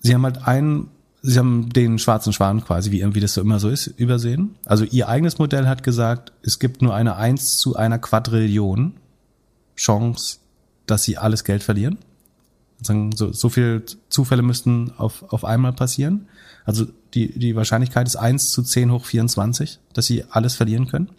sie 0.00 0.12
haben 0.14 0.24
halt 0.24 0.48
einen, 0.48 0.90
sie 1.22 1.38
haben 1.38 1.68
den 1.68 2.00
schwarzen 2.00 2.32
Schwan 2.32 2.64
quasi, 2.64 2.90
wie 2.90 2.98
irgendwie 2.98 3.20
das 3.20 3.34
so 3.34 3.40
immer 3.40 3.60
so 3.60 3.68
ist, 3.68 3.86
übersehen. 3.86 4.56
Also 4.64 4.82
ihr 4.82 5.08
eigenes 5.08 5.38
Modell 5.38 5.68
hat 5.68 5.84
gesagt, 5.84 6.32
es 6.42 6.58
gibt 6.58 6.82
nur 6.82 6.92
eine 6.92 7.14
eins 7.14 7.58
zu 7.58 7.76
einer 7.76 8.00
Quadrillion 8.00 8.94
Chance, 9.76 10.38
dass 10.86 11.04
sie 11.04 11.18
alles 11.18 11.44
Geld 11.44 11.62
verlieren. 11.62 11.98
So, 12.82 13.32
so 13.32 13.48
viel 13.48 13.84
Zufälle 14.08 14.42
müssten 14.42 14.90
auf, 14.96 15.32
auf 15.32 15.44
einmal 15.44 15.72
passieren. 15.72 16.26
Also 16.64 16.84
die, 17.14 17.38
die 17.38 17.54
Wahrscheinlichkeit 17.54 18.08
ist 18.08 18.16
eins 18.16 18.50
zu 18.50 18.64
zehn 18.64 18.90
hoch 18.90 19.04
24, 19.04 19.78
dass 19.92 20.06
sie 20.06 20.24
alles 20.30 20.56
verlieren 20.56 20.88
können. 20.88 21.10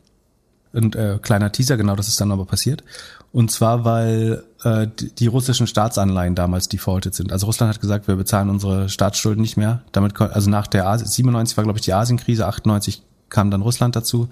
Und 0.72 0.96
äh, 0.96 1.18
kleiner 1.22 1.52
Teaser, 1.52 1.78
genau 1.78 1.96
das 1.96 2.08
ist 2.08 2.22
dann 2.22 2.32
aber 2.32 2.46
passiert. 2.46 2.84
Und 3.32 3.52
zwar, 3.52 3.86
weil 3.86 4.44
äh, 4.64 4.88
die, 5.20 5.28
russischen 5.28 5.68
Staatsanleihen 5.68 6.36
damals 6.36 6.70
defaulted 6.70 7.14
sind. 7.14 7.32
Also 7.32 7.46
Russland 7.46 7.74
hat 7.74 7.82
gesagt, 7.82 8.08
wir 8.08 8.16
bezahlen 8.16 8.50
unsere 8.50 8.90
Staatsschulden 8.90 9.42
nicht 9.42 9.58
mehr. 9.58 9.82
Damit 9.92 10.20
also 10.20 10.50
nach 10.50 10.68
der 10.68 10.88
Asi 10.88 11.06
97 11.06 11.58
war 11.58 11.64
glaube 11.64 11.80
ich 11.80 11.86
die 11.86 11.94
Asienkrise, 11.94 12.46
98 12.46 13.04
kam 13.30 13.52
dann 13.52 13.62
Russland 13.62 13.96
dazu. 13.96 14.30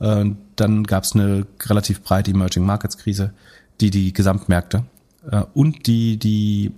Äh, 0.00 0.26
dann 0.56 0.84
gab 0.84 1.04
es 1.04 1.14
eine 1.14 1.46
relativ 1.64 2.02
breite 2.02 2.30
Emerging 2.30 2.64
Markets 2.64 2.98
Krise, 2.98 3.32
die 3.80 3.90
die 3.90 4.12
Gesamtmärkte 4.12 4.84
äh, 5.30 5.42
und 5.54 5.86
die, 5.86 6.18
die 6.18 6.72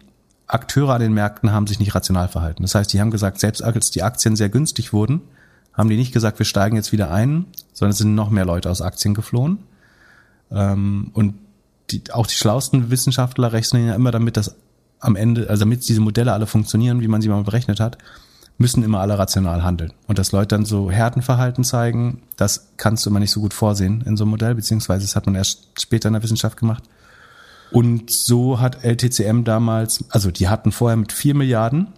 Akteure 0.46 0.94
an 0.94 1.00
den 1.00 1.14
Märkten 1.14 1.52
haben 1.52 1.66
sich 1.66 1.78
nicht 1.78 1.94
rational 1.94 2.28
verhalten. 2.28 2.62
Das 2.62 2.74
heißt, 2.74 2.92
die 2.92 3.00
haben 3.00 3.10
gesagt, 3.10 3.40
selbst 3.40 3.62
als 3.62 3.90
die 3.90 4.02
Aktien 4.02 4.36
sehr 4.36 4.48
günstig 4.48 4.92
wurden, 4.92 5.22
haben 5.74 5.88
die 5.88 5.96
nicht 5.96 6.12
gesagt, 6.12 6.38
wir 6.38 6.46
steigen 6.46 6.76
jetzt 6.76 6.92
wieder 6.92 7.11
ein, 7.11 7.46
sondern 7.72 7.92
es 7.92 7.98
sind 7.98 8.14
noch 8.14 8.30
mehr 8.30 8.44
Leute 8.44 8.70
aus 8.70 8.82
Aktien 8.82 9.14
geflohen. 9.14 9.58
Ähm, 10.50 11.11
und 11.14 11.35
die, 11.90 12.02
auch 12.12 12.26
die 12.26 12.35
schlauesten 12.35 12.90
Wissenschaftler 12.90 13.52
rechnen 13.52 13.87
ja 13.87 13.94
immer 13.94 14.11
damit, 14.11 14.37
dass 14.37 14.56
am 15.00 15.16
Ende, 15.16 15.48
also 15.48 15.61
damit 15.61 15.88
diese 15.88 16.00
Modelle 16.00 16.32
alle 16.32 16.46
funktionieren, 16.46 17.00
wie 17.00 17.08
man 17.08 17.20
sie 17.22 17.28
mal 17.28 17.42
berechnet 17.42 17.80
hat, 17.80 17.98
müssen 18.58 18.82
immer 18.82 19.00
alle 19.00 19.18
rational 19.18 19.64
handeln. 19.64 19.92
Und 20.06 20.18
dass 20.18 20.32
Leute 20.32 20.48
dann 20.48 20.64
so 20.64 20.90
Härtenverhalten 20.90 21.64
zeigen, 21.64 22.22
das 22.37 22.68
kannst 22.76 23.04
du 23.04 23.11
immer 23.11 23.18
nicht 23.18 23.32
so 23.32 23.40
gut 23.40 23.54
vorsehen 23.54 24.02
in 24.06 24.16
so 24.16 24.24
einem 24.24 24.30
Modell, 24.30 24.54
beziehungsweise 24.54 25.04
das 25.04 25.16
hat 25.16 25.26
man 25.26 25.35
erst 25.35 25.80
später 25.80 26.08
in 26.08 26.12
der 26.12 26.22
Wissenschaft 26.22 26.58
gemacht. 26.58 26.85
Und 27.72 28.11
so 28.11 28.61
hat 28.61 28.85
LTCM 28.85 29.44
damals, 29.44 30.04
also 30.11 30.30
die 30.30 30.48
hatten 30.48 30.72
vorher 30.72 30.96
mit 30.96 31.12
vier 31.12 31.35
Milliarden 31.35 31.88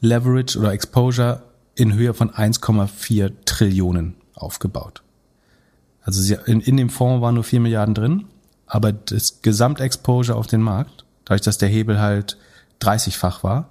Leverage 0.00 0.58
oder 0.58 0.72
Exposure 0.72 1.42
in 1.76 1.94
Höhe 1.94 2.14
von 2.14 2.30
1,4 2.30 3.32
Trillionen 3.44 4.16
aufgebaut. 4.34 5.02
Also 6.02 6.20
sie, 6.20 6.36
in, 6.46 6.60
in 6.60 6.76
dem 6.76 6.90
Fonds 6.90 7.22
waren 7.22 7.34
nur 7.34 7.44
vier 7.44 7.60
Milliarden 7.60 7.94
drin, 7.94 8.24
aber 8.66 8.92
das 8.92 9.42
Gesamtexposure 9.42 10.36
auf 10.36 10.46
den 10.46 10.62
Markt, 10.62 11.04
dadurch, 11.24 11.42
dass 11.42 11.58
der 11.58 11.68
Hebel 11.68 12.00
halt 12.00 12.38
30-fach 12.80 13.42
war, 13.42 13.68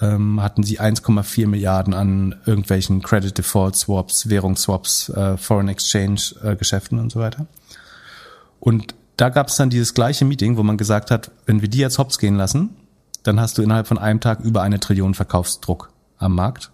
ähm, 0.00 0.40
hatten 0.42 0.62
sie 0.62 0.80
1,4 0.80 1.46
Milliarden 1.48 1.94
an 1.94 2.36
irgendwelchen 2.46 3.02
Credit 3.02 3.36
Default 3.36 3.76
Swaps, 3.76 4.28
Währungsswaps, 4.28 5.08
äh, 5.10 5.36
Foreign 5.36 5.68
Exchange 5.68 6.20
äh, 6.42 6.56
Geschäften 6.56 6.98
und 6.98 7.10
so 7.10 7.20
weiter. 7.20 7.46
Und 8.60 8.94
da 9.16 9.28
gab 9.28 9.48
es 9.48 9.56
dann 9.56 9.70
dieses 9.70 9.94
gleiche 9.94 10.24
Meeting, 10.24 10.56
wo 10.56 10.62
man 10.62 10.76
gesagt 10.76 11.10
hat, 11.10 11.30
wenn 11.46 11.60
wir 11.60 11.68
die 11.68 11.78
jetzt 11.78 11.98
hops 11.98 12.18
gehen 12.18 12.36
lassen, 12.36 12.70
dann 13.22 13.40
hast 13.40 13.58
du 13.58 13.62
innerhalb 13.62 13.86
von 13.86 13.98
einem 13.98 14.20
Tag 14.20 14.40
über 14.40 14.62
eine 14.62 14.80
Trillion 14.80 15.14
Verkaufsdruck 15.14 15.90
am 16.18 16.34
Markt. 16.34 16.70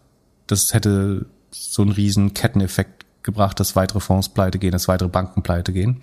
Das 0.47 0.75
hätte 0.75 1.27
so 1.51 1.83
einen 1.83 1.93
riesen 1.93 2.35
Ketteneffekt 2.35 3.05
gebracht, 3.23 3.59
dass 3.61 3.77
weitere 3.77 4.01
Fonds 4.01 4.29
pleite 4.29 4.59
gehen, 4.59 4.73
dass 4.73 4.89
weitere 4.89 5.09
Banken 5.09 5.43
pleite 5.43 5.73
gehen. 5.73 5.99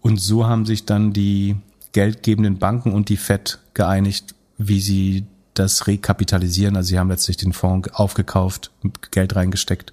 Und 0.00 0.20
so 0.20 0.46
haben 0.46 0.66
sich 0.66 0.84
dann 0.86 1.12
die 1.12 1.56
geldgebenden 1.92 2.58
Banken 2.58 2.92
und 2.92 3.08
die 3.08 3.16
Fed 3.16 3.58
geeinigt, 3.74 4.34
wie 4.56 4.80
sie 4.80 5.26
das 5.54 5.86
rekapitalisieren. 5.86 6.76
Also 6.76 6.88
sie 6.88 6.98
haben 6.98 7.10
letztlich 7.10 7.36
den 7.36 7.52
Fonds 7.52 7.92
aufgekauft, 7.92 8.70
Geld 9.10 9.34
reingesteckt, 9.34 9.92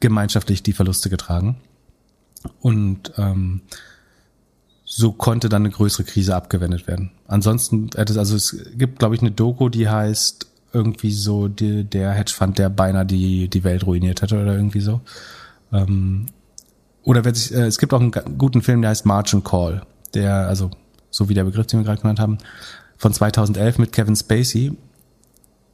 gemeinschaftlich 0.00 0.62
die 0.62 0.72
Verluste 0.72 1.10
getragen. 1.10 1.56
Und 2.60 3.12
ähm, 3.16 3.62
so 4.84 5.12
konnte 5.12 5.48
dann 5.48 5.62
eine 5.62 5.70
größere 5.70 6.04
Krise 6.04 6.36
abgewendet 6.36 6.86
werden. 6.86 7.10
Ansonsten, 7.26 7.90
also 7.96 8.36
es 8.36 8.56
gibt, 8.76 8.98
glaube 8.98 9.14
ich, 9.14 9.22
eine 9.22 9.32
Doku, 9.32 9.68
die 9.68 9.88
heißt 9.88 10.46
irgendwie 10.74 11.12
so 11.12 11.48
die, 11.48 11.84
der 11.84 12.12
Hedgefonds, 12.12 12.56
der 12.56 12.68
beinahe 12.68 13.06
die, 13.06 13.48
die 13.48 13.64
Welt 13.64 13.86
ruiniert 13.86 14.22
hätte 14.22 14.40
oder 14.40 14.54
irgendwie 14.54 14.80
so. 14.80 15.00
Ähm, 15.72 16.26
oder 17.02 17.24
wenn 17.24 17.34
sich, 17.34 17.54
äh, 17.54 17.66
es 17.66 17.78
gibt 17.78 17.94
auch 17.94 18.00
einen 18.00 18.12
guten 18.38 18.62
Film, 18.62 18.80
der 18.82 18.90
heißt 18.90 19.06
Margin 19.06 19.44
Call, 19.44 19.82
der, 20.14 20.48
also 20.48 20.70
so 21.10 21.28
wie 21.28 21.34
der 21.34 21.44
Begriff, 21.44 21.66
den 21.66 21.80
wir 21.80 21.84
gerade 21.84 22.00
genannt 22.00 22.20
haben, 22.20 22.38
von 22.96 23.12
2011 23.12 23.78
mit 23.78 23.92
Kevin 23.92 24.16
Spacey. 24.16 24.76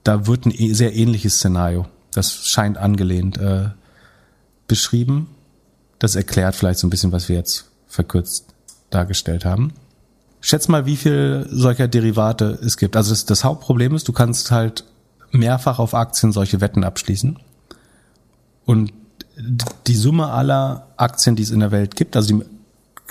Da 0.02 0.26
wird 0.26 0.46
ein 0.46 0.52
e, 0.56 0.72
sehr 0.72 0.94
ähnliches 0.94 1.36
Szenario, 1.36 1.86
das 2.12 2.32
scheint 2.46 2.78
angelehnt, 2.78 3.38
äh, 3.38 3.68
beschrieben. 4.66 5.28
Das 5.98 6.14
erklärt 6.14 6.56
vielleicht 6.56 6.78
so 6.78 6.86
ein 6.86 6.90
bisschen, 6.90 7.12
was 7.12 7.28
wir 7.28 7.36
jetzt 7.36 7.70
verkürzt 7.86 8.46
dargestellt 8.88 9.44
haben. 9.44 9.72
Schätz 10.40 10.68
mal, 10.68 10.86
wie 10.86 10.96
viel 10.96 11.46
solcher 11.50 11.88
Derivate 11.88 12.58
es 12.62 12.76
gibt. 12.76 12.96
Also 12.96 13.10
das, 13.10 13.26
das 13.26 13.44
Hauptproblem 13.44 13.94
ist, 13.94 14.08
du 14.08 14.12
kannst 14.12 14.50
halt 14.50 14.84
mehrfach 15.32 15.78
auf 15.78 15.94
Aktien 15.94 16.32
solche 16.32 16.60
Wetten 16.60 16.82
abschließen. 16.82 17.38
Und 18.64 18.92
die 19.86 19.94
Summe 19.94 20.28
aller 20.28 20.88
Aktien, 20.96 21.36
die 21.36 21.42
es 21.42 21.50
in 21.50 21.60
der 21.60 21.70
Welt 21.70 21.96
gibt, 21.96 22.16
also 22.16 22.38
die 22.38 22.44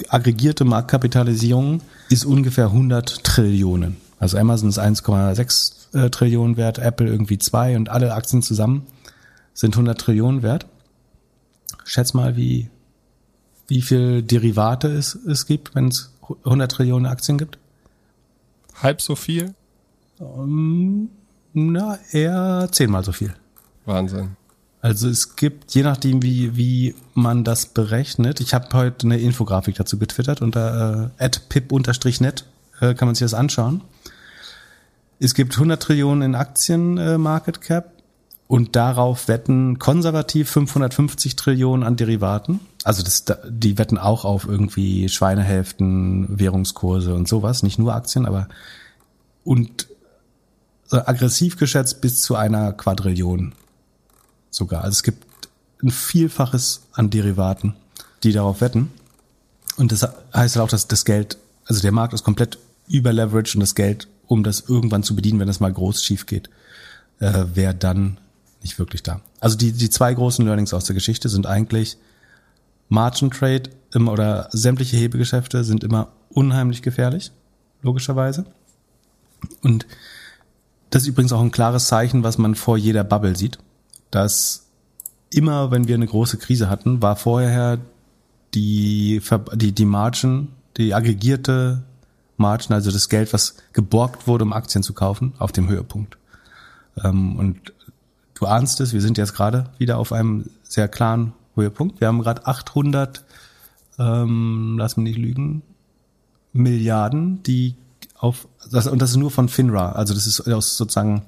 aggregierte 0.10 0.66
Marktkapitalisierung 0.66 1.82
ist 2.10 2.26
ungefähr 2.26 2.68
100 2.68 3.24
Trillionen. 3.24 3.98
Also 4.20 4.38
Amazon 4.38 4.70
ist 4.70 4.80
1,6 4.80 5.98
äh, 5.98 6.10
Trillionen 6.10 6.58
wert, 6.58 6.80
Apple 6.80 7.08
irgendwie 7.08 7.38
zwei 7.38 7.76
und 7.76 7.90
alle 7.90 8.14
Aktien 8.14 8.42
zusammen 8.42 8.86
sind 9.54 9.76
100 9.76 10.00
Trillionen 10.00 10.42
wert. 10.42 10.68
Schätz 11.84 12.14
mal, 12.14 12.38
wie, 12.38 12.70
wie 13.68 13.82
viel 13.82 14.22
Derivate 14.22 14.88
es, 14.88 15.16
es 15.16 15.46
gibt, 15.46 15.76
wenn 15.76 15.90
es 15.90 16.14
100 16.44 16.72
Trillionen 16.72 17.06
Aktien 17.06 17.38
gibt? 17.38 17.58
Halb 18.82 19.02
so 19.02 19.16
viel? 19.16 19.54
Um, 20.20 21.10
na, 21.54 21.98
eher 22.12 22.70
zehnmal 22.72 23.04
so 23.04 23.12
viel. 23.12 23.34
Wahnsinn. 23.86 24.36
Also 24.82 25.10
es 25.10 25.36
gibt, 25.36 25.74
je 25.74 25.84
nachdem, 25.84 26.24
wie, 26.24 26.56
wie 26.56 26.96
man 27.14 27.44
das 27.44 27.66
berechnet, 27.66 28.40
ich 28.40 28.54
habe 28.54 28.68
heute 28.74 29.08
eine 29.08 29.20
Infografik 29.20 29.76
dazu 29.76 29.98
getwittert 29.98 30.42
unter 30.42 31.12
äh, 31.18 31.30
pip-net, 31.50 32.46
äh, 32.80 32.94
kann 32.94 33.08
man 33.08 33.16
sich 33.16 33.26
das 33.26 33.34
anschauen. 33.34 33.82
Es 35.20 35.34
gibt 35.34 35.56
100 35.56 35.84
Trillionen 35.84 36.22
in 36.22 36.36
Aktien 36.36 36.98
äh, 36.98 37.18
Market 37.18 37.60
Cap 37.60 37.92
und 38.48 38.78
darauf 38.78 39.28
wetten 39.28 39.80
konservativ 39.80 40.50
550 40.50 41.36
Trillionen 41.36 41.86
an 41.86 41.98
Derivaten. 41.98 42.62
Also 42.84 43.04
das, 43.04 43.26
die 43.48 43.78
wetten 43.78 43.98
auch 43.98 44.24
auf 44.24 44.46
irgendwie 44.46 45.10
Schweinehälften, 45.10 46.40
Währungskurse 46.40 47.14
und 47.14 47.28
sowas, 47.28 47.62
nicht 47.64 47.78
nur 47.78 47.94
Aktien, 47.94 48.26
aber 48.26 48.48
und 49.44 49.88
aggressiv 50.90 51.58
geschätzt 51.58 52.02
bis 52.02 52.22
zu 52.22 52.36
einer 52.36 52.74
Quadrillion 52.74 53.54
sogar. 54.50 54.84
Also 54.84 54.96
es 54.96 55.04
gibt 55.04 55.26
ein 55.84 55.92
Vielfaches 55.92 56.82
an 56.94 57.10
Derivaten, 57.10 57.76
die 58.24 58.32
darauf 58.32 58.62
wetten. 58.62 58.92
Und 59.78 59.92
das 59.92 60.04
heißt 60.34 60.56
halt 60.56 60.58
auch, 60.66 60.70
dass 60.70 60.88
das 60.88 61.06
Geld, 61.06 61.38
also 61.66 61.82
der 61.82 61.92
Markt 61.92 62.14
ist 62.14 62.24
komplett 62.24 62.58
überleveraged 62.88 63.56
und 63.56 63.62
das 63.62 63.76
Geld, 63.76 64.08
um 64.28 64.44
das 64.44 64.62
irgendwann 64.68 65.04
zu 65.04 65.16
bedienen, 65.16 65.40
wenn 65.40 65.48
das 65.48 65.60
mal 65.60 65.72
groß 65.72 66.04
schief 66.04 66.26
geht, 66.26 66.50
äh, 67.20 67.46
wäre 67.54 67.76
dann 67.76 68.18
nicht 68.62 68.78
wirklich 68.78 69.04
da. 69.04 69.22
Also 69.40 69.58
die, 69.58 69.72
die 69.72 69.90
zwei 69.90 70.14
großen 70.14 70.46
Learnings 70.46 70.74
aus 70.74 70.86
der 70.86 70.96
Geschichte 70.96 71.30
sind 71.30 71.46
eigentlich 71.46 71.98
Margin 72.90 73.32
Trade 73.32 73.70
immer, 73.94 74.12
oder 74.12 74.50
sämtliche 74.52 74.98
Hebegeschäfte 74.98 75.64
sind 75.64 75.84
immer 75.84 76.10
unheimlich 76.30 76.82
gefährlich, 76.82 77.32
logischerweise. 77.82 78.46
Und 79.62 79.88
das 80.90 81.04
ist 81.04 81.10
übrigens 81.10 81.32
auch 81.32 81.42
ein 81.42 81.52
klares 81.52 81.88
Zeichen, 81.88 82.24
was 82.24 82.38
man 82.38 82.56
vor 82.56 82.78
jeder 82.78 83.04
Bubble 83.04 83.36
sieht 83.36 83.60
dass 84.12 84.68
immer, 85.30 85.72
wenn 85.72 85.88
wir 85.88 85.96
eine 85.96 86.08
große 86.08 86.38
Krise 86.38 86.70
hatten, 86.70 87.02
war 87.02 87.16
vorher 87.16 87.80
die, 88.54 89.22
die, 89.56 89.72
die 89.72 89.86
Margin, 89.86 90.50
die 90.78 90.94
aggregierte 90.94 91.84
Margin, 92.38 92.74
also 92.74 92.92
das 92.92 93.10
Geld, 93.10 93.34
was 93.34 93.56
geborgt 93.74 94.28
wurde, 94.28 94.46
um 94.46 94.54
Aktien 94.54 94.82
zu 94.82 94.94
kaufen, 94.94 95.34
auf 95.38 95.52
dem 95.52 95.70
Höhepunkt. 95.70 96.18
Ähm, 97.04 97.38
und 97.38 97.74
du 98.34 98.46
ahnst 98.46 98.82
es, 98.82 98.94
wir 98.94 99.02
sind 99.02 99.18
jetzt 99.18 99.36
gerade 99.36 99.70
wieder 99.78 99.98
auf 99.98 100.12
einem 100.12 100.50
sehr 100.64 100.88
klaren 100.88 101.34
Höhepunkt. 101.62 102.00
Wir 102.00 102.08
haben 102.08 102.22
gerade 102.22 102.46
800, 102.46 103.24
ähm, 103.98 104.78
lass 104.78 104.98
mich 104.98 105.04
nicht 105.04 105.18
lügen, 105.18 105.62
Milliarden, 106.54 107.44
die 107.44 107.76
auf, 108.18 108.48
das, 108.72 108.88
und 108.88 109.02
das 109.02 109.12
ist 109.12 109.18
nur 109.18 109.32
von 109.32 109.50
FINRA, 109.50 109.94
also 109.94 110.14
das 110.14 110.28
ist 110.28 110.42
aus 110.52 110.78
sozusagen 110.78 111.24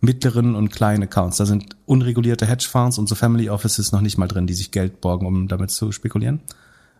mittleren 0.00 0.54
und 0.54 0.70
kleinen 0.70 1.02
Accounts. 1.02 1.36
Da 1.36 1.46
sind 1.46 1.76
unregulierte 1.86 2.46
Hedgefonds 2.46 2.98
und 2.98 3.08
so 3.08 3.14
Family 3.14 3.50
Offices 3.50 3.92
noch 3.92 4.00
nicht 4.00 4.16
mal 4.16 4.28
drin, 4.28 4.46
die 4.46 4.54
sich 4.54 4.70
Geld 4.70 5.00
borgen, 5.00 5.26
um 5.26 5.48
damit 5.48 5.70
zu 5.70 5.92
spekulieren. 5.92 6.40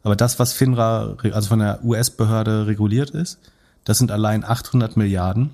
Aber 0.03 0.17
das, 0.17 0.39
was 0.39 0.53
FINRA, 0.53 1.17
also 1.33 1.49
von 1.49 1.59
der 1.59 1.85
US-Behörde 1.85 2.67
reguliert 2.67 3.11
ist, 3.11 3.39
das 3.85 3.99
sind 3.99 4.11
allein 4.11 4.45
800 4.45 4.97
Milliarden. 4.97 5.51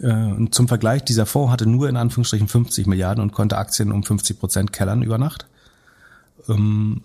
Äh, 0.00 0.12
und 0.12 0.54
zum 0.54 0.68
Vergleich, 0.68 1.04
dieser 1.04 1.26
Fonds 1.26 1.52
hatte 1.52 1.66
nur 1.66 1.88
in 1.88 1.96
Anführungsstrichen 1.96 2.48
50 2.48 2.86
Milliarden 2.86 3.22
und 3.22 3.32
konnte 3.32 3.58
Aktien 3.58 3.92
um 3.92 4.02
50 4.02 4.38
Prozent 4.38 4.72
kellern 4.72 5.02
über 5.02 5.18
Nacht. 5.18 5.46
Ähm, 6.48 7.02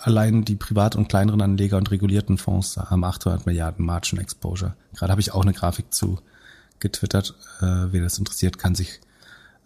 allein 0.00 0.44
die 0.44 0.56
privat- 0.56 0.96
und 0.96 1.08
kleineren 1.08 1.40
Anleger 1.40 1.76
und 1.76 1.90
regulierten 1.90 2.38
Fonds 2.38 2.76
haben 2.76 3.04
800 3.04 3.46
Milliarden 3.46 3.84
Margin 3.84 4.18
Exposure. 4.18 4.74
Gerade 4.94 5.10
habe 5.10 5.20
ich 5.20 5.32
auch 5.32 5.42
eine 5.42 5.52
Grafik 5.52 5.92
zu 5.92 6.18
getwittert. 6.80 7.34
Äh, 7.60 7.92
wer 7.92 8.02
das 8.02 8.18
interessiert, 8.18 8.58
kann 8.58 8.74
sich 8.74 9.00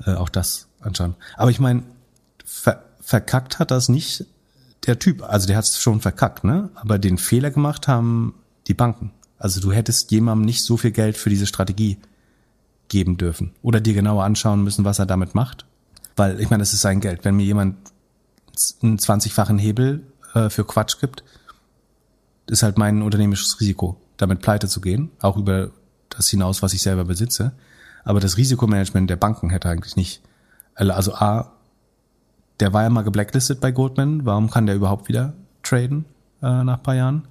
äh, 0.05 0.15
auch 0.15 0.29
das 0.29 0.69
anschauen. 0.81 1.15
Aber 1.37 1.51
ich 1.51 1.61
meine, 1.61 1.83
ver 2.45 2.85
verkackt 3.01 3.59
hat 3.59 3.71
das 3.71 3.89
nicht 3.89 4.27
der 4.87 4.99
Typ. 4.99 5.23
Also 5.23 5.47
der 5.47 5.57
hat 5.57 5.65
es 5.65 5.81
schon 5.81 6.03
verkackt, 6.03 6.45
ne? 6.45 6.69
Aber 6.75 6.99
den 6.99 7.17
Fehler 7.17 7.51
gemacht 7.51 7.89
haben 7.89 8.35
die 8.67 8.75
Banken. 8.75 9.13
Also 9.39 9.61
du 9.61 9.73
hättest 9.73 10.11
jemandem 10.11 10.45
nicht 10.45 10.63
so 10.63 10.77
viel 10.77 10.91
Geld 10.91 11.17
für 11.17 11.31
diese 11.31 11.47
Strategie 11.47 11.97
geben 12.89 13.17
dürfen 13.17 13.53
oder 13.63 13.81
dir 13.81 13.95
genauer 13.95 14.25
anschauen 14.25 14.63
müssen, 14.63 14.85
was 14.85 14.99
er 14.99 15.07
damit 15.07 15.35
macht. 15.35 15.65
Weil 16.17 16.39
ich 16.39 16.51
meine, 16.51 16.63
es 16.63 16.75
ist 16.75 16.83
sein 16.83 17.01
Geld. 17.01 17.25
Wenn 17.25 17.37
mir 17.37 17.45
jemand 17.45 17.77
einen 18.83 18.99
20-fachen 18.99 19.59
Hebel 19.59 20.03
äh, 20.35 20.51
für 20.51 20.65
Quatsch 20.65 21.01
gibt, 21.01 21.25
ist 22.47 22.63
halt 22.63 22.79
mein 22.79 23.03
unternehmisches 23.03 23.61
Risiko, 23.61 23.97
damit 24.17 24.41
pleite 24.41 24.69
zu 24.69 24.81
gehen, 24.81 25.11
auch 25.21 25.37
über 25.37 25.71
das 26.09 26.29
hinaus, 26.29 26.63
was 26.63 26.73
ich 26.73 26.83
selber 26.83 27.05
besitze. 27.05 27.53
Aber 28.05 28.21
das 28.21 28.37
Risikomanagement 28.37 29.11
der 29.11 29.17
Banken 29.17 29.51
hätte 29.51 29.69
eigentlich 29.69 29.97
nicht. 29.97 30.23
Also 30.75 31.15
A, 31.15 31.53
der 32.61 32.73
war 32.73 32.83
ja 32.83 32.91
mal 32.91 33.03
geblacklistet 33.03 33.61
bei 33.61 33.71
Goldman. 33.71 34.25
Warum 34.25 34.51
kann 34.51 34.67
der 34.67 34.77
überhaupt 34.77 35.09
wieder 35.09 35.35
traden 35.63 36.05
äh, 36.43 36.65
nach 36.65 36.83
paar 36.83 36.95
Jahren? 36.95 37.29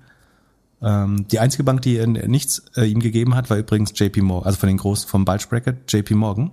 Ähm, 0.82 1.28
die 1.30 1.40
einzige 1.40 1.64
Bank, 1.64 1.82
die 1.82 2.06
nichts 2.06 2.64
äh, 2.76 2.86
ihm 2.86 3.00
gegeben 3.00 3.36
hat, 3.36 3.50
war 3.50 3.58
übrigens 3.58 3.94
JP 3.96 4.22
Morgan, 4.22 4.46
also 4.46 4.60
von 4.60 4.68
den 4.68 4.78
großen 4.78 5.10
vom 5.10 5.26
Bulge 5.26 5.46
Bracket, 5.50 5.92
JP 5.92 6.16
Morgan. 6.16 6.52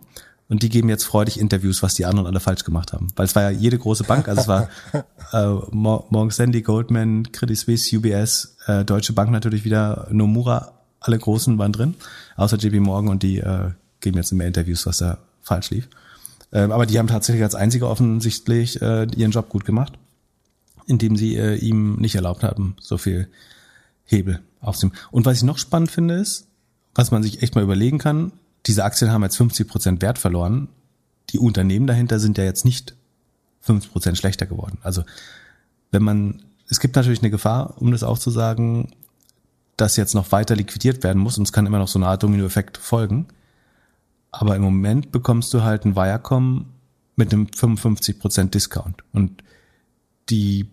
Und 0.48 0.62
die 0.62 0.68
geben 0.68 0.88
jetzt 0.88 1.04
freudig 1.04 1.40
Interviews, 1.40 1.82
was 1.82 1.94
die 1.94 2.04
anderen 2.04 2.26
alle 2.26 2.40
falsch 2.40 2.64
gemacht 2.64 2.92
haben. 2.92 3.08
Weil 3.16 3.24
es 3.24 3.34
war 3.34 3.42
ja 3.44 3.50
jede 3.50 3.78
große 3.78 4.04
Bank, 4.04 4.28
also 4.28 4.42
es 4.42 4.48
war 4.48 4.68
äh, 5.32 5.66
Morgan 5.70 6.30
Stanley, 6.30 6.62
Goldman, 6.62 7.32
Credit 7.32 7.56
Suisse, 7.56 7.96
UBS, 7.96 8.56
äh, 8.66 8.84
Deutsche 8.84 9.14
Bank 9.14 9.30
natürlich 9.30 9.64
wieder, 9.64 10.06
Nomura, 10.10 10.72
alle 11.00 11.18
Großen 11.18 11.58
waren 11.58 11.72
drin, 11.72 11.94
außer 12.36 12.56
JP 12.56 12.80
Morgan 12.80 13.10
und 13.10 13.22
die 13.22 13.38
äh, 13.38 13.70
geben 14.00 14.18
jetzt 14.18 14.32
immer 14.32 14.44
Interviews, 14.44 14.86
was 14.86 14.98
da 14.98 15.18
falsch 15.42 15.70
lief. 15.70 15.88
Ähm, 16.52 16.72
aber 16.72 16.86
die 16.86 16.98
haben 16.98 17.08
tatsächlich 17.08 17.42
als 17.42 17.54
einzige 17.54 17.88
offensichtlich 17.88 18.80
äh, 18.80 19.06
ihren 19.16 19.30
Job 19.30 19.48
gut 19.48 19.64
gemacht, 19.64 19.94
indem 20.86 21.16
sie 21.16 21.36
äh, 21.36 21.56
ihm 21.56 21.96
nicht 21.96 22.14
erlaubt 22.14 22.42
haben, 22.42 22.76
so 22.80 22.98
viel 22.98 23.28
Hebel 24.04 24.40
aufzunehmen. 24.60 24.98
Und 25.10 25.26
was 25.26 25.38
ich 25.38 25.42
noch 25.42 25.58
spannend 25.58 25.90
finde, 25.90 26.14
ist, 26.14 26.46
was 26.94 27.10
man 27.10 27.22
sich 27.22 27.42
echt 27.42 27.54
mal 27.54 27.64
überlegen 27.64 27.98
kann, 27.98 28.32
diese 28.66 28.84
Aktien 28.84 29.12
haben 29.12 29.22
jetzt 29.22 29.36
50 29.36 29.68
Prozent 29.68 30.02
Wert 30.02 30.18
verloren. 30.18 30.68
Die 31.30 31.38
Unternehmen 31.38 31.86
dahinter 31.86 32.18
sind 32.18 32.38
ja 32.38 32.44
jetzt 32.44 32.64
nicht 32.64 32.94
50 33.62 33.92
Prozent 33.92 34.18
schlechter 34.18 34.46
geworden. 34.46 34.78
Also 34.82 35.04
wenn 35.90 36.02
man, 36.02 36.42
es 36.68 36.80
gibt 36.80 36.96
natürlich 36.96 37.20
eine 37.20 37.30
Gefahr, 37.30 37.80
um 37.80 37.92
das 37.92 38.02
auch 38.02 38.18
zu 38.18 38.30
sagen, 38.30 38.92
das 39.76 39.96
jetzt 39.96 40.14
noch 40.14 40.32
weiter 40.32 40.54
liquidiert 40.54 41.02
werden 41.02 41.20
muss 41.20 41.38
und 41.38 41.44
es 41.44 41.52
kann 41.52 41.66
immer 41.66 41.78
noch 41.78 41.88
so 41.88 41.98
eine 41.98 42.06
Art 42.06 42.22
Dominoeffekt 42.22 42.78
folgen. 42.78 43.26
Aber 44.30 44.56
im 44.56 44.62
Moment 44.62 45.12
bekommst 45.12 45.54
du 45.54 45.62
halt 45.62 45.84
ein 45.84 45.96
Viacom 45.96 46.66
mit 47.16 47.32
einem 47.32 47.46
55% 47.46 48.50
Discount. 48.50 49.04
Und 49.12 49.42
die 50.28 50.68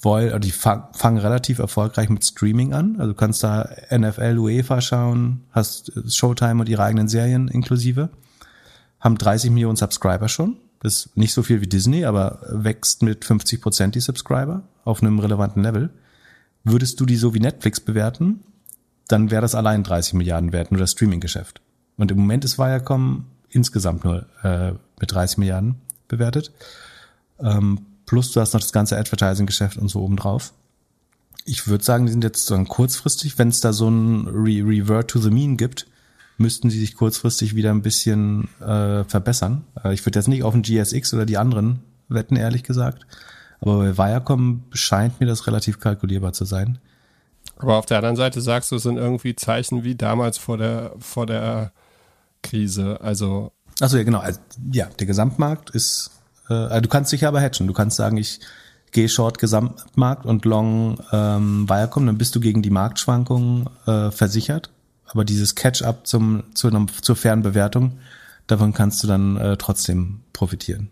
wollen, 0.00 0.28
oder 0.30 0.38
die 0.38 0.52
fangen 0.52 1.18
relativ 1.18 1.58
erfolgreich 1.58 2.08
mit 2.08 2.24
Streaming 2.24 2.72
an. 2.72 2.96
Also 2.98 3.12
du 3.12 3.16
kannst 3.16 3.42
da 3.42 3.68
NFL, 3.90 4.38
UEFA 4.38 4.80
schauen, 4.80 5.44
hast 5.50 5.92
Showtime 6.12 6.60
und 6.60 6.68
ihre 6.68 6.84
eigenen 6.84 7.08
Serien 7.08 7.48
inklusive. 7.48 8.10
Haben 9.00 9.18
30 9.18 9.50
Millionen 9.50 9.76
Subscriber 9.76 10.28
schon. 10.28 10.56
Das 10.80 11.06
ist 11.06 11.16
nicht 11.16 11.34
so 11.34 11.42
viel 11.42 11.60
wie 11.60 11.66
Disney, 11.66 12.04
aber 12.04 12.40
wächst 12.48 13.02
mit 13.02 13.24
50 13.24 13.60
Prozent 13.60 13.94
die 13.96 14.00
Subscriber 14.00 14.62
auf 14.84 15.02
einem 15.02 15.18
relevanten 15.18 15.62
Level. 15.62 15.90
Würdest 16.62 17.00
du 17.00 17.06
die 17.06 17.16
so 17.16 17.34
wie 17.34 17.40
Netflix 17.40 17.80
bewerten, 17.80 18.44
dann 19.08 19.30
wäre 19.30 19.42
das 19.42 19.54
allein 19.54 19.82
30 19.82 20.14
Milliarden 20.14 20.52
wert, 20.52 20.70
nur 20.70 20.80
das 20.80 20.92
Streaming-Geschäft. 20.92 21.60
Und 21.96 22.12
im 22.12 22.18
Moment 22.18 22.44
ist 22.44 22.58
Viacom 22.58 23.24
insgesamt 23.48 24.04
nur 24.04 24.26
äh, 24.42 24.72
mit 25.00 25.12
30 25.12 25.38
Milliarden 25.38 25.76
bewertet. 26.06 26.52
Ähm, 27.40 27.80
plus 28.08 28.32
du 28.32 28.40
hast 28.40 28.54
noch 28.54 28.60
das 28.60 28.72
ganze 28.72 28.98
Advertising-Geschäft 28.98 29.76
und 29.76 29.88
so 29.88 30.00
obendrauf. 30.00 30.54
Ich 31.44 31.68
würde 31.68 31.84
sagen, 31.84 32.06
die 32.06 32.12
sind 32.12 32.24
jetzt 32.24 32.50
dann 32.50 32.66
kurzfristig, 32.66 33.38
wenn 33.38 33.48
es 33.48 33.60
da 33.60 33.72
so 33.72 33.88
ein 33.88 34.26
Re 34.26 34.62
Revert 34.66 35.10
to 35.10 35.20
the 35.20 35.30
Mean 35.30 35.56
gibt, 35.56 35.86
müssten 36.38 36.70
sie 36.70 36.80
sich 36.80 36.94
kurzfristig 36.94 37.54
wieder 37.54 37.70
ein 37.70 37.82
bisschen 37.82 38.48
äh, 38.60 39.04
verbessern. 39.04 39.64
Äh, 39.84 39.92
ich 39.92 40.04
würde 40.06 40.18
jetzt 40.18 40.28
nicht 40.28 40.42
auf 40.42 40.54
den 40.54 40.62
GSX 40.62 41.12
oder 41.12 41.26
die 41.26 41.36
anderen 41.36 41.80
wetten, 42.08 42.36
ehrlich 42.36 42.62
gesagt. 42.62 43.06
Aber 43.60 43.78
bei 43.78 43.98
Viacom 43.98 44.64
scheint 44.72 45.20
mir 45.20 45.26
das 45.26 45.46
relativ 45.46 45.78
kalkulierbar 45.78 46.32
zu 46.32 46.44
sein. 46.44 46.78
Aber 47.58 47.76
auf 47.76 47.86
der 47.86 47.98
anderen 47.98 48.16
Seite 48.16 48.40
sagst 48.40 48.70
du, 48.70 48.76
es 48.76 48.84
sind 48.84 48.96
irgendwie 48.96 49.36
Zeichen 49.36 49.84
wie 49.84 49.96
damals 49.96 50.38
vor 50.38 50.56
der, 50.56 50.92
vor 50.98 51.26
der 51.26 51.72
Krise. 52.42 53.00
Also. 53.02 53.52
Achso, 53.80 53.96
ja, 53.96 54.04
genau. 54.04 54.20
Also, 54.20 54.40
ja, 54.72 54.86
der 54.98 55.06
Gesamtmarkt 55.06 55.70
ist, 55.70 56.17
äh, 56.48 56.54
also 56.54 56.80
du 56.80 56.88
kannst 56.88 57.12
dich 57.12 57.26
aber 57.26 57.40
hatchen. 57.40 57.66
Du 57.66 57.72
kannst 57.72 57.96
sagen, 57.96 58.16
ich 58.16 58.40
gehe 58.92 59.08
Short 59.08 59.38
Gesamtmarkt 59.38 60.26
und 60.26 60.44
Long 60.44 60.98
ähm, 61.12 61.68
Viacom, 61.68 62.06
dann 62.06 62.18
bist 62.18 62.34
du 62.34 62.40
gegen 62.40 62.62
die 62.62 62.70
Marktschwankungen 62.70 63.68
äh, 63.86 64.10
versichert. 64.10 64.70
Aber 65.06 65.24
dieses 65.24 65.54
Catch-up 65.54 66.06
zum, 66.06 66.44
zu 66.54 66.68
einer, 66.68 66.86
zur 67.00 67.16
fairen 67.16 67.42
Bewertung, 67.42 67.98
davon 68.46 68.74
kannst 68.74 69.02
du 69.02 69.06
dann 69.06 69.36
äh, 69.36 69.56
trotzdem 69.56 70.20
profitieren. 70.32 70.90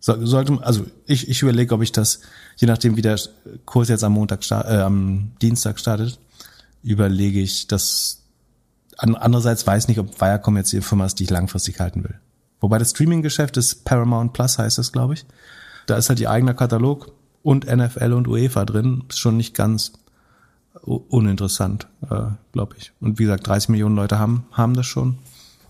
So, 0.00 0.24
sollte, 0.24 0.58
also 0.62 0.86
ich, 1.06 1.28
ich 1.28 1.42
überlege, 1.42 1.74
ob 1.74 1.82
ich 1.82 1.92
das, 1.92 2.20
je 2.56 2.66
nachdem 2.66 2.96
wie 2.96 3.02
der 3.02 3.18
Kurs 3.64 3.88
jetzt 3.88 4.04
am 4.04 4.12
Montag 4.12 4.44
start, 4.44 4.66
äh, 4.68 4.78
am 4.78 5.32
Dienstag 5.42 5.78
startet, 5.78 6.18
überlege 6.82 7.40
ich 7.40 7.66
das. 7.66 8.22
An, 8.96 9.14
andererseits 9.14 9.66
weiß 9.66 9.88
nicht, 9.88 9.98
ob 9.98 10.20
Viacom 10.20 10.56
jetzt 10.56 10.72
die 10.72 10.80
Firma 10.80 11.06
ist, 11.06 11.18
die 11.18 11.24
ich 11.24 11.30
langfristig 11.30 11.80
halten 11.80 12.04
will. 12.04 12.18
Wobei 12.60 12.78
das 12.78 12.90
Streaming-Geschäft 12.90 13.56
ist 13.56 13.84
Paramount 13.84 14.32
Plus 14.32 14.58
heißt 14.58 14.78
das, 14.78 14.92
glaube 14.92 15.14
ich. 15.14 15.26
Da 15.86 15.96
ist 15.96 16.08
halt 16.08 16.20
ihr 16.20 16.30
eigener 16.30 16.54
Katalog 16.54 17.12
und 17.42 17.66
NFL 17.66 18.12
und 18.12 18.28
UEFA 18.28 18.64
drin. 18.64 19.04
Ist 19.08 19.20
schon 19.20 19.36
nicht 19.36 19.54
ganz 19.54 19.92
uninteressant, 20.82 21.86
äh, 22.10 22.32
glaube 22.52 22.76
ich. 22.78 22.92
Und 23.00 23.18
wie 23.18 23.24
gesagt, 23.24 23.46
30 23.46 23.70
Millionen 23.70 23.96
Leute 23.96 24.18
haben, 24.18 24.46
haben 24.52 24.74
das 24.74 24.86
schon. 24.86 25.18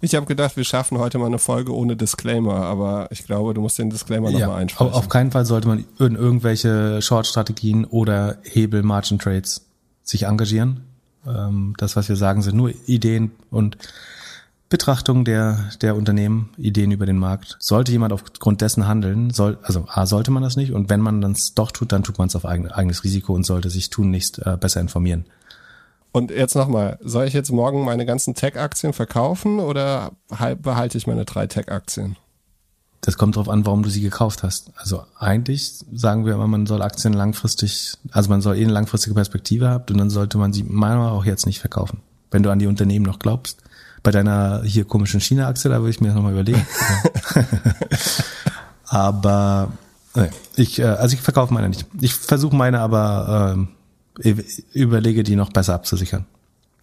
Ich 0.01 0.14
habe 0.14 0.27
gedacht, 0.27 0.57
wir 0.57 0.64
schaffen 0.64 0.98
heute 0.98 1.18
mal 1.18 1.27
eine 1.27 1.38
Folge 1.38 1.74
ohne 1.74 1.96
Disclaimer, 1.96 2.55
aber 2.55 3.09
ich 3.11 3.24
glaube, 3.24 3.53
du 3.53 3.61
musst 3.61 3.79
den 3.79 3.90
Disclaimer 3.90 4.31
ja, 4.31 4.40
nochmal 4.40 4.62
einsprechen. 4.62 4.92
Auf 4.92 5.09
keinen 5.09 5.33
Fall 5.33 5.44
sollte 5.44 5.66
man 5.66 5.85
in 5.98 6.14
irgendwelche 6.14 7.03
Short-Strategien 7.03 7.85
oder 7.85 8.38
Hebel-Margin-Trades 8.44 9.66
sich 10.05 10.24
engagieren. 10.24 10.85
Ähm, 11.27 11.74
das, 11.79 11.96
was 11.96 12.09
wir 12.09 12.16
sagen, 12.16 12.42
sind 12.42 12.57
nur 12.57 12.72
Ideen 12.87 13.33
und 13.51 13.77
Betrachtung 14.68 15.24
der, 15.24 15.70
der 15.81 15.96
Unternehmen, 15.96 16.50
Ideen 16.59 16.90
über 16.90 17.07
den 17.07 17.18
Markt. 17.18 17.57
Sollte 17.59 17.90
jemand 17.90 18.12
aufgrund 18.12 18.61
dessen 18.61 18.87
handeln, 18.87 19.31
soll, 19.31 19.59
also 19.62 19.87
A, 19.88 20.04
sollte 20.04 20.31
man 20.31 20.42
das 20.42 20.57
nicht 20.57 20.72
und 20.72 20.90
wenn 20.90 21.00
man 21.00 21.22
das 21.22 21.54
doch 21.54 21.72
tut, 21.72 21.92
dann 21.92 22.02
tut 22.02 22.18
man 22.18 22.28
es 22.28 22.37
auf 22.37 22.44
eigen, 22.44 22.70
eigenes 22.70 23.02
Risiko 23.02 23.35
und 23.35 23.44
sollte 23.44 23.70
sich 23.70 23.88
tunlichst 23.88 24.44
äh, 24.44 24.59
besser 24.59 24.81
informieren. 24.81 25.24
Und 26.12 26.31
jetzt 26.31 26.54
nochmal, 26.54 26.98
soll 27.00 27.26
ich 27.26 27.35
jetzt 27.35 27.50
morgen 27.50 27.85
meine 27.85 28.04
ganzen 28.04 28.35
Tech-Aktien 28.35 28.92
verkaufen 28.92 29.59
oder 29.59 30.12
behalte 30.28 30.98
ich 30.98 31.07
meine 31.07 31.24
drei 31.24 31.46
Tech-Aktien? 31.46 32.16
Das 33.00 33.16
kommt 33.16 33.37
darauf 33.37 33.48
an, 33.48 33.64
warum 33.64 33.83
du 33.83 33.90
sie 33.90 34.00
gekauft 34.00 34.42
hast. 34.42 34.72
Also 34.76 35.04
eigentlich 35.18 35.72
sagen 35.92 36.26
wir 36.26 36.35
immer, 36.35 36.48
man 36.48 36.66
soll 36.66 36.83
Aktien 36.83 37.12
langfristig, 37.12 37.94
also 38.11 38.28
man 38.28 38.40
soll 38.40 38.57
eh 38.57 38.64
eine 38.64 38.72
langfristige 38.72 39.14
Perspektive 39.14 39.68
haben 39.68 39.85
und 39.90 39.98
dann 39.98 40.11
sollte 40.11 40.37
man 40.37 40.52
sie 40.52 40.64
meiner 40.64 41.12
auch 41.12 41.24
jetzt 41.24 41.46
nicht 41.46 41.61
verkaufen. 41.61 42.00
Wenn 42.31 42.42
du 42.42 42.50
an 42.50 42.59
die 42.59 42.66
Unternehmen 42.66 43.07
noch 43.07 43.18
glaubst. 43.18 43.62
Bei 44.02 44.11
deiner 44.11 44.62
hier 44.64 44.84
komischen 44.84 45.20
China-Aktie, 45.20 45.70
da 45.70 45.78
würde 45.78 45.90
ich 45.90 46.00
mir 46.00 46.12
nochmal 46.12 46.32
überlegen. 46.32 46.66
aber 48.87 49.72
ich, 50.56 50.78
äh, 50.78 50.84
also 50.84 51.14
ich 51.14 51.22
verkaufe 51.22 51.52
meine 51.52 51.68
nicht. 51.68 51.87
Ich 52.00 52.14
versuche 52.14 52.56
meine 52.56 52.80
aber 52.80 53.54
ähm, 53.54 53.68
überlege, 54.72 55.22
die 55.22 55.37
noch 55.37 55.52
besser 55.52 55.74
abzusichern. 55.74 56.26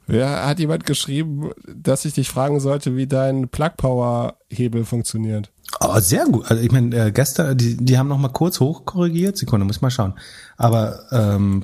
Ja, 0.08 0.46
hat 0.46 0.60
jemand 0.60 0.86
geschrieben, 0.86 1.52
dass 1.66 2.06
ich 2.06 2.14
dich 2.14 2.30
fragen 2.30 2.60
sollte, 2.60 2.96
wie 2.96 3.08
dein 3.08 3.50
Plug 3.50 3.72
Power 3.76 4.36
Hebel 4.50 4.86
funktioniert? 4.86 5.50
Oh, 5.80 6.00
sehr 6.00 6.26
gut. 6.26 6.50
Also 6.50 6.62
ich 6.62 6.72
meine, 6.72 6.96
äh, 6.96 7.12
gestern, 7.12 7.58
die, 7.58 7.76
die 7.76 7.98
haben 7.98 8.08
noch 8.08 8.20
mal 8.20 8.30
kurz 8.30 8.60
hochkorrigiert. 8.60 9.36
Sekunde, 9.36 9.66
muss 9.66 9.78
ich 9.78 9.82
mal 9.82 9.90
schauen. 9.90 10.14
Aber 10.58 11.00
ähm, 11.12 11.64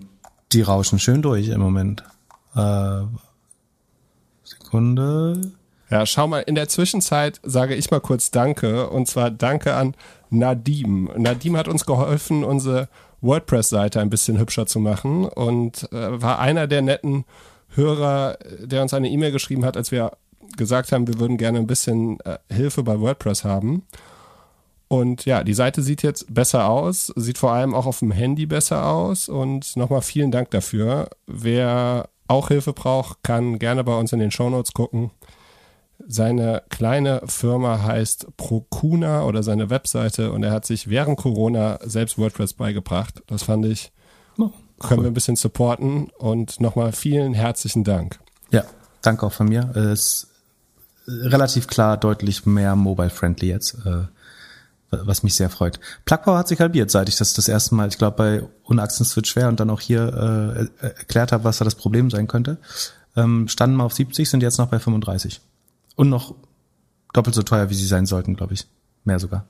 die 0.51 0.63
rauschen 0.63 0.97
schön 0.97 1.21
durch 1.21 1.49
im 1.49 1.61
Moment. 1.61 2.03
Äh, 2.55 3.01
Sekunde. 4.71 5.51
Ja, 5.89 6.05
schau 6.05 6.27
mal, 6.27 6.39
in 6.39 6.55
der 6.55 6.69
Zwischenzeit 6.69 7.41
sage 7.43 7.75
ich 7.75 7.91
mal 7.91 7.99
kurz 7.99 8.31
Danke. 8.31 8.89
Und 8.89 9.05
zwar 9.09 9.29
Danke 9.29 9.73
an 9.73 9.95
Nadim. 10.29 11.09
Nadim 11.17 11.57
hat 11.57 11.67
uns 11.67 11.85
geholfen, 11.85 12.45
unsere 12.45 12.87
WordPress-Seite 13.19 13.99
ein 13.99 14.09
bisschen 14.09 14.39
hübscher 14.39 14.65
zu 14.67 14.79
machen 14.79 15.25
und 15.25 15.91
äh, 15.91 16.21
war 16.21 16.39
einer 16.39 16.67
der 16.67 16.81
netten 16.81 17.25
Hörer, 17.75 18.37
der 18.61 18.81
uns 18.81 18.93
eine 18.93 19.09
E-Mail 19.09 19.33
geschrieben 19.33 19.65
hat, 19.65 19.75
als 19.75 19.91
wir 19.91 20.13
gesagt 20.55 20.93
haben, 20.93 21.05
wir 21.05 21.19
würden 21.19 21.35
gerne 21.35 21.59
ein 21.59 21.67
bisschen 21.67 22.21
äh, 22.21 22.37
Hilfe 22.49 22.81
bei 22.83 22.97
WordPress 22.97 23.43
haben. 23.43 23.83
Und 24.87 25.25
ja, 25.25 25.43
die 25.43 25.53
Seite 25.53 25.81
sieht 25.81 26.01
jetzt 26.01 26.33
besser 26.33 26.69
aus, 26.69 27.11
sieht 27.17 27.37
vor 27.37 27.51
allem 27.51 27.73
auch 27.73 27.85
auf 27.85 27.99
dem 27.99 28.11
Handy 28.11 28.45
besser 28.45 28.85
aus. 28.85 29.27
Und 29.27 29.75
nochmal 29.75 30.01
vielen 30.01 30.31
Dank 30.31 30.51
dafür. 30.51 31.09
Wer 31.27 32.07
auch 32.31 32.47
Hilfe 32.47 32.73
braucht, 32.73 33.23
kann 33.23 33.59
gerne 33.59 33.83
bei 33.83 33.95
uns 33.95 34.13
in 34.13 34.19
den 34.19 34.31
Shownotes 34.31 34.73
gucken. 34.73 35.11
Seine 36.07 36.63
kleine 36.69 37.21
Firma 37.25 37.83
heißt 37.83 38.37
Procuna 38.37 39.23
oder 39.25 39.43
seine 39.43 39.69
Webseite 39.69 40.31
und 40.31 40.41
er 40.43 40.51
hat 40.51 40.65
sich 40.65 40.89
während 40.89 41.17
Corona 41.17 41.79
selbst 41.83 42.17
WordPress 42.17 42.53
beigebracht. 42.53 43.21
Das 43.27 43.43
fand 43.43 43.65
ich, 43.65 43.91
oh, 44.37 44.43
cool. 44.43 44.51
können 44.79 45.01
wir 45.03 45.11
ein 45.11 45.13
bisschen 45.13 45.35
supporten 45.35 46.09
und 46.17 46.59
nochmal 46.59 46.91
vielen 46.91 47.33
herzlichen 47.33 47.83
Dank. 47.83 48.19
Ja, 48.49 48.63
danke 49.01 49.25
auch 49.27 49.33
von 49.33 49.47
mir. 49.47 49.69
Es 49.75 49.83
ist 49.85 50.27
relativ 51.07 51.67
klar 51.67 51.97
deutlich 51.97 52.45
mehr 52.45 52.75
mobile-friendly 52.75 53.49
jetzt, 53.49 53.75
äh, 53.85 54.05
was 54.91 55.23
mich 55.23 55.35
sehr 55.35 55.49
freut. 55.49 55.79
Plugpower 56.05 56.37
hat 56.37 56.47
sich 56.47 56.59
halbiert, 56.59 56.91
seit 56.91 57.09
ich 57.09 57.15
das 57.15 57.33
das 57.33 57.47
erste 57.47 57.75
Mal, 57.75 57.87
ich 57.87 57.97
glaube, 57.97 58.17
bei 58.17 58.43
Unaxen 58.63 59.05
Switch 59.05 59.31
schwer 59.31 59.47
und 59.47 59.59
dann 59.59 59.69
auch 59.69 59.79
hier 59.79 60.69
äh, 60.81 60.85
erklärt 60.85 61.31
habe, 61.31 61.43
was 61.43 61.57
da 61.57 61.65
das 61.65 61.75
Problem 61.75 62.09
sein 62.09 62.27
könnte. 62.27 62.57
Ähm, 63.15 63.47
standen 63.47 63.75
mal 63.75 63.85
auf 63.85 63.93
70, 63.93 64.29
sind 64.29 64.43
jetzt 64.43 64.57
noch 64.57 64.67
bei 64.67 64.79
35. 64.79 65.41
Und 65.95 66.09
noch 66.09 66.35
doppelt 67.13 67.35
so 67.35 67.43
teuer, 67.43 67.69
wie 67.69 67.75
sie 67.75 67.85
sein 67.85 68.05
sollten, 68.05 68.35
glaube 68.35 68.53
ich. 68.53 68.67
Mehr 69.03 69.19
sogar. 69.19 69.45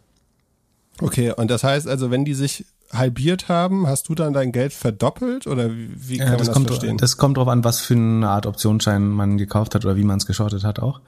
Okay, 1.00 1.32
und 1.32 1.50
das 1.50 1.64
heißt 1.64 1.88
also, 1.88 2.12
wenn 2.12 2.26
die 2.26 2.34
sich 2.34 2.66
halbiert 2.92 3.50
haben, 3.50 3.88
hast 3.88 4.10
du 4.10 4.16
dann 4.16 4.34
dein 4.34 4.52
Geld 4.52 4.74
verdoppelt 4.74 5.48
oder 5.48 5.70
wie 5.72 6.18
kann 6.18 6.28
ja, 6.28 6.38
das 6.38 6.48
man 6.48 6.48
das 6.48 6.54
kommt, 6.54 6.68
verstehen? 6.68 6.98
Das 6.98 7.18
kommt 7.18 7.38
drauf 7.38 7.48
an, 7.48 7.64
was 7.64 7.80
für 7.80 7.94
eine 7.96 8.30
Art 8.30 8.46
Optionsschein 8.46 9.08
man 9.10 9.38
gekauft 9.38 9.76
hat 9.76 9.86
oder 9.86 9.96
wie 9.96 10.04
man 10.04 10.18
es 10.18 10.26
geschortet 10.26 10.64
hat 10.64 10.80
auch. 10.80 11.02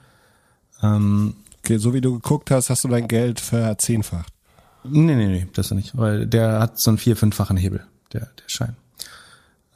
Ähm, 0.82 1.34
so 1.66 1.94
wie 1.94 2.00
du 2.00 2.14
geguckt 2.14 2.50
hast, 2.50 2.70
hast 2.70 2.84
du 2.84 2.88
dein 2.88 3.08
Geld 3.08 3.40
verzehnfacht. 3.40 4.32
Nee, 4.84 5.14
nee, 5.14 5.26
nee, 5.26 5.46
das 5.54 5.70
nicht, 5.70 5.96
weil 5.96 6.26
der 6.26 6.60
hat 6.60 6.78
so 6.78 6.90
einen 6.90 6.98
vier-, 6.98 7.16
fünffachen 7.16 7.56
Hebel, 7.56 7.84
der, 8.12 8.20
der 8.20 8.48
Schein. 8.48 8.76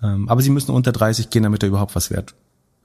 Ähm, 0.03 0.29
aber 0.29 0.43
sie 0.43 0.51
müssen 0.51 0.71
unter 0.71 0.93
30 0.93 1.31
gehen, 1.31 1.43
damit 1.43 1.63
er 1.63 1.69
überhaupt 1.69 1.97
was 1.97 2.11
wert 2.11 2.35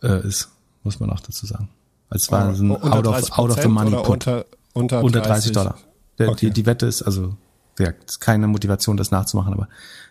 äh, 0.02 0.26
ist, 0.26 0.50
muss 0.84 1.00
man 1.00 1.10
auch 1.10 1.20
dazu 1.20 1.46
sagen. 1.46 1.70
Es 2.10 2.32
war 2.32 2.50
oh, 2.50 2.52
ein 2.54 2.72
out 2.72 3.08
of, 3.08 3.38
out 3.38 3.52
of 3.52 3.62
the 3.62 3.68
money 3.68 3.92
put. 3.92 4.10
Unter, 4.10 4.46
unter, 4.74 5.04
unter 5.04 5.22
30, 5.22 5.52
30 5.52 5.52
Dollar. 5.52 5.78
Der, 6.20 6.30
okay. 6.30 6.48
die, 6.48 6.52
die 6.52 6.66
Wette 6.66 6.86
ist, 6.86 7.02
also, 7.02 7.36
ja, 7.80 7.89
ist 8.06 8.20
keine 8.20 8.48
Motivation, 8.48 8.98
das 8.98 9.12
nachzumachen, 9.12 9.54
aber 9.54 9.68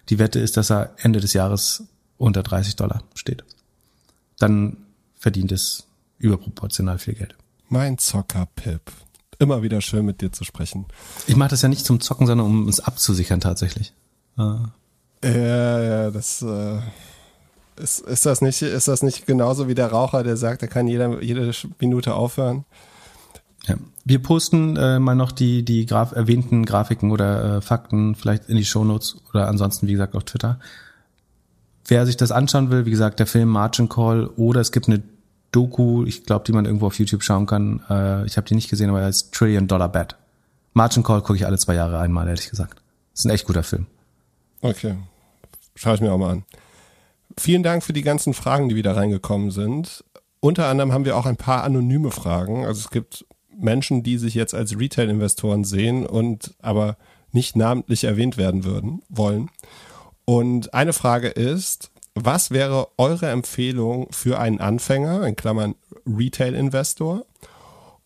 die 0.08 0.18
Wette 0.18 0.38
ist, 0.38 0.56
dass 0.56 0.70
er 0.70 0.94
Ende 0.98 1.20
des 1.20 1.32
Jahres 1.32 1.84
unter 2.18 2.42
30 2.42 2.76
Dollar 2.76 3.02
steht. 3.14 3.44
Dann 4.38 4.76
verdient 5.16 5.52
es 5.52 5.86
überproportional 6.18 6.98
viel 6.98 7.14
Geld. 7.14 7.36
Mein 7.72 7.96
Zocker 7.96 8.46
Pip. 8.54 8.92
Immer 9.38 9.62
wieder 9.62 9.80
schön 9.80 10.04
mit 10.04 10.20
dir 10.20 10.30
zu 10.30 10.44
sprechen. 10.44 10.84
Ich 11.26 11.36
mache 11.36 11.48
das 11.48 11.62
ja 11.62 11.70
nicht 11.70 11.86
zum 11.86 12.00
Zocken, 12.00 12.26
sondern 12.26 12.46
um 12.46 12.68
es 12.68 12.80
abzusichern 12.80 13.40
tatsächlich. 13.40 13.94
Ja, 14.36 14.72
ja, 15.24 16.10
das 16.10 16.42
äh, 16.42 16.80
ist, 17.76 18.00
ist, 18.00 18.26
das 18.26 18.42
nicht, 18.42 18.60
ist 18.60 18.88
das 18.88 19.02
nicht 19.02 19.26
genauso 19.26 19.68
wie 19.68 19.74
der 19.74 19.86
Raucher, 19.86 20.22
der 20.22 20.36
sagt, 20.36 20.60
er 20.60 20.68
kann 20.68 20.86
jede, 20.86 21.24
jede 21.24 21.50
Minute 21.78 22.12
aufhören? 22.12 22.66
Ja. 23.66 23.76
Wir 24.04 24.22
posten 24.22 24.76
äh, 24.76 24.98
mal 24.98 25.14
noch 25.14 25.32
die, 25.32 25.64
die 25.64 25.86
Graf 25.86 26.12
erwähnten 26.12 26.66
Grafiken 26.66 27.10
oder 27.10 27.56
äh, 27.56 27.60
Fakten 27.62 28.16
vielleicht 28.16 28.50
in 28.50 28.58
die 28.58 28.66
Shownotes 28.66 29.16
oder 29.30 29.48
ansonsten, 29.48 29.86
wie 29.86 29.92
gesagt, 29.92 30.14
auf 30.14 30.24
Twitter. 30.24 30.60
Wer 31.86 32.04
sich 32.04 32.18
das 32.18 32.32
anschauen 32.32 32.70
will, 32.70 32.84
wie 32.84 32.90
gesagt, 32.90 33.18
der 33.18 33.26
Film 33.26 33.48
Margin 33.48 33.88
Call 33.88 34.26
oder 34.36 34.60
es 34.60 34.72
gibt 34.72 34.88
eine 34.88 35.02
Doku, 35.52 36.04
ich 36.04 36.24
glaube, 36.24 36.44
die 36.46 36.52
man 36.52 36.64
irgendwo 36.64 36.86
auf 36.86 36.98
YouTube 36.98 37.22
schauen 37.22 37.46
kann. 37.46 37.82
Äh, 37.88 38.26
ich 38.26 38.36
habe 38.36 38.46
die 38.46 38.54
nicht 38.54 38.70
gesehen, 38.70 38.90
aber 38.90 39.02
er 39.02 39.08
ist 39.08 39.32
Trillion 39.32 39.68
Dollar 39.68 39.88
Bet. 39.88 40.16
Margin 40.72 41.02
Call 41.02 41.20
gucke 41.20 41.36
ich 41.36 41.46
alle 41.46 41.58
zwei 41.58 41.74
Jahre 41.74 41.98
einmal, 42.00 42.26
ehrlich 42.26 42.48
gesagt. 42.50 42.82
Ist 43.14 43.26
ein 43.26 43.30
echt 43.30 43.46
guter 43.46 43.62
Film. 43.62 43.86
Okay. 44.62 44.96
Schau 45.74 45.94
ich 45.94 46.00
mir 46.00 46.12
auch 46.12 46.18
mal 46.18 46.30
an. 46.30 46.44
Vielen 47.38 47.62
Dank 47.62 47.82
für 47.82 47.92
die 47.92 48.02
ganzen 48.02 48.34
Fragen, 48.34 48.68
die 48.68 48.76
wieder 48.76 48.96
reingekommen 48.96 49.50
sind. 49.50 50.04
Unter 50.40 50.66
anderem 50.66 50.92
haben 50.92 51.04
wir 51.04 51.16
auch 51.16 51.26
ein 51.26 51.36
paar 51.36 51.64
anonyme 51.64 52.10
Fragen. 52.10 52.64
Also 52.64 52.80
es 52.80 52.90
gibt 52.90 53.24
Menschen, 53.56 54.02
die 54.02 54.18
sich 54.18 54.34
jetzt 54.34 54.54
als 54.54 54.78
Retail-Investoren 54.78 55.64
sehen 55.64 56.06
und 56.06 56.54
aber 56.60 56.96
nicht 57.30 57.56
namentlich 57.56 58.04
erwähnt 58.04 58.36
werden 58.36 58.64
würden, 58.64 59.02
wollen. 59.08 59.50
Und 60.24 60.74
eine 60.74 60.92
Frage 60.92 61.28
ist, 61.28 61.91
was 62.14 62.50
wäre 62.50 62.88
eure 62.98 63.30
Empfehlung 63.30 64.08
für 64.10 64.38
einen 64.38 64.60
Anfänger, 64.60 65.26
in 65.26 65.36
Klammern 65.36 65.74
Retail-Investor, 66.06 67.24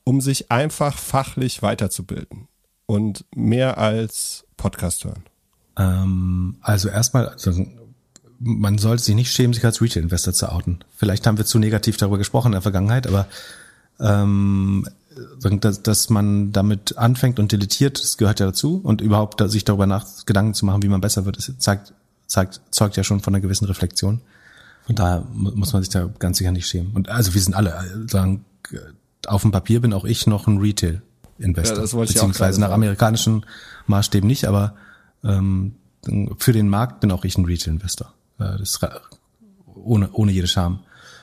um 0.04 0.20
sich 0.20 0.50
einfach 0.50 0.96
fachlich 0.96 1.62
weiterzubilden 1.62 2.48
und 2.86 3.24
mehr 3.34 3.78
als 3.78 4.44
Podcast 4.56 5.04
hören? 5.04 5.24
Ähm, 5.76 6.56
also 6.60 6.88
erstmal, 6.88 7.28
also 7.28 7.66
man 8.38 8.78
sollte 8.78 9.02
sich 9.02 9.14
nicht 9.14 9.32
schämen, 9.32 9.54
sich 9.54 9.64
als 9.64 9.80
Retail-Investor 9.80 10.34
zu 10.34 10.52
outen. 10.52 10.80
Vielleicht 10.94 11.26
haben 11.26 11.38
wir 11.38 11.46
zu 11.46 11.58
negativ 11.58 11.96
darüber 11.96 12.18
gesprochen 12.18 12.48
in 12.48 12.52
der 12.52 12.62
Vergangenheit, 12.62 13.06
aber 13.06 13.26
ähm, 13.98 14.86
dass, 15.40 15.82
dass 15.82 16.10
man 16.10 16.52
damit 16.52 16.98
anfängt 16.98 17.38
und 17.38 17.52
deletiert, 17.52 17.98
das 18.00 18.18
gehört 18.18 18.40
ja 18.40 18.46
dazu. 18.46 18.80
Und 18.82 19.00
überhaupt 19.00 19.42
sich 19.50 19.64
darüber 19.64 19.86
nach 19.86 20.26
Gedanken 20.26 20.54
zu 20.54 20.66
machen, 20.66 20.82
wie 20.82 20.88
man 20.88 21.00
besser 21.00 21.24
wird, 21.24 21.40
zeigt, 21.58 21.94
zeigt, 22.26 22.60
zeugt 22.70 22.96
ja 22.96 23.04
schon 23.04 23.20
von 23.20 23.34
einer 23.34 23.40
gewissen 23.40 23.66
Reflexion. 23.66 24.20
Und 24.88 24.98
daher 24.98 25.24
muss 25.32 25.72
man 25.72 25.82
sich 25.82 25.90
da 25.90 26.08
ganz 26.18 26.38
sicher 26.38 26.52
nicht 26.52 26.66
schämen. 26.66 26.92
Und 26.92 27.08
also 27.08 27.34
wir 27.34 27.40
sind 27.40 27.54
alle, 27.54 27.70
äh, 27.70 28.08
sagen, 28.08 28.44
auf 29.26 29.42
dem 29.42 29.50
Papier 29.50 29.80
bin 29.80 29.92
auch 29.92 30.04
ich 30.04 30.26
noch 30.26 30.46
ein 30.46 30.58
Retail-Investor. 30.58 31.76
Ja, 31.76 31.82
das 31.82 31.94
wollte 31.94 32.12
beziehungsweise 32.12 32.60
nach 32.60 32.70
amerikanischen 32.70 33.44
Maßstäben 33.86 34.26
nicht, 34.26 34.46
aber 34.46 34.74
ähm, 35.24 35.74
für 36.38 36.52
den 36.52 36.68
Markt 36.68 37.00
bin 37.00 37.10
auch 37.10 37.24
ich 37.24 37.36
ein 37.36 37.44
Retail-Investor. 37.44 38.12
Äh, 38.38 38.58
das 38.58 38.78
ohne, 39.74 40.10
ohne 40.12 40.32
jede 40.32 40.46
Scham. 40.46 40.80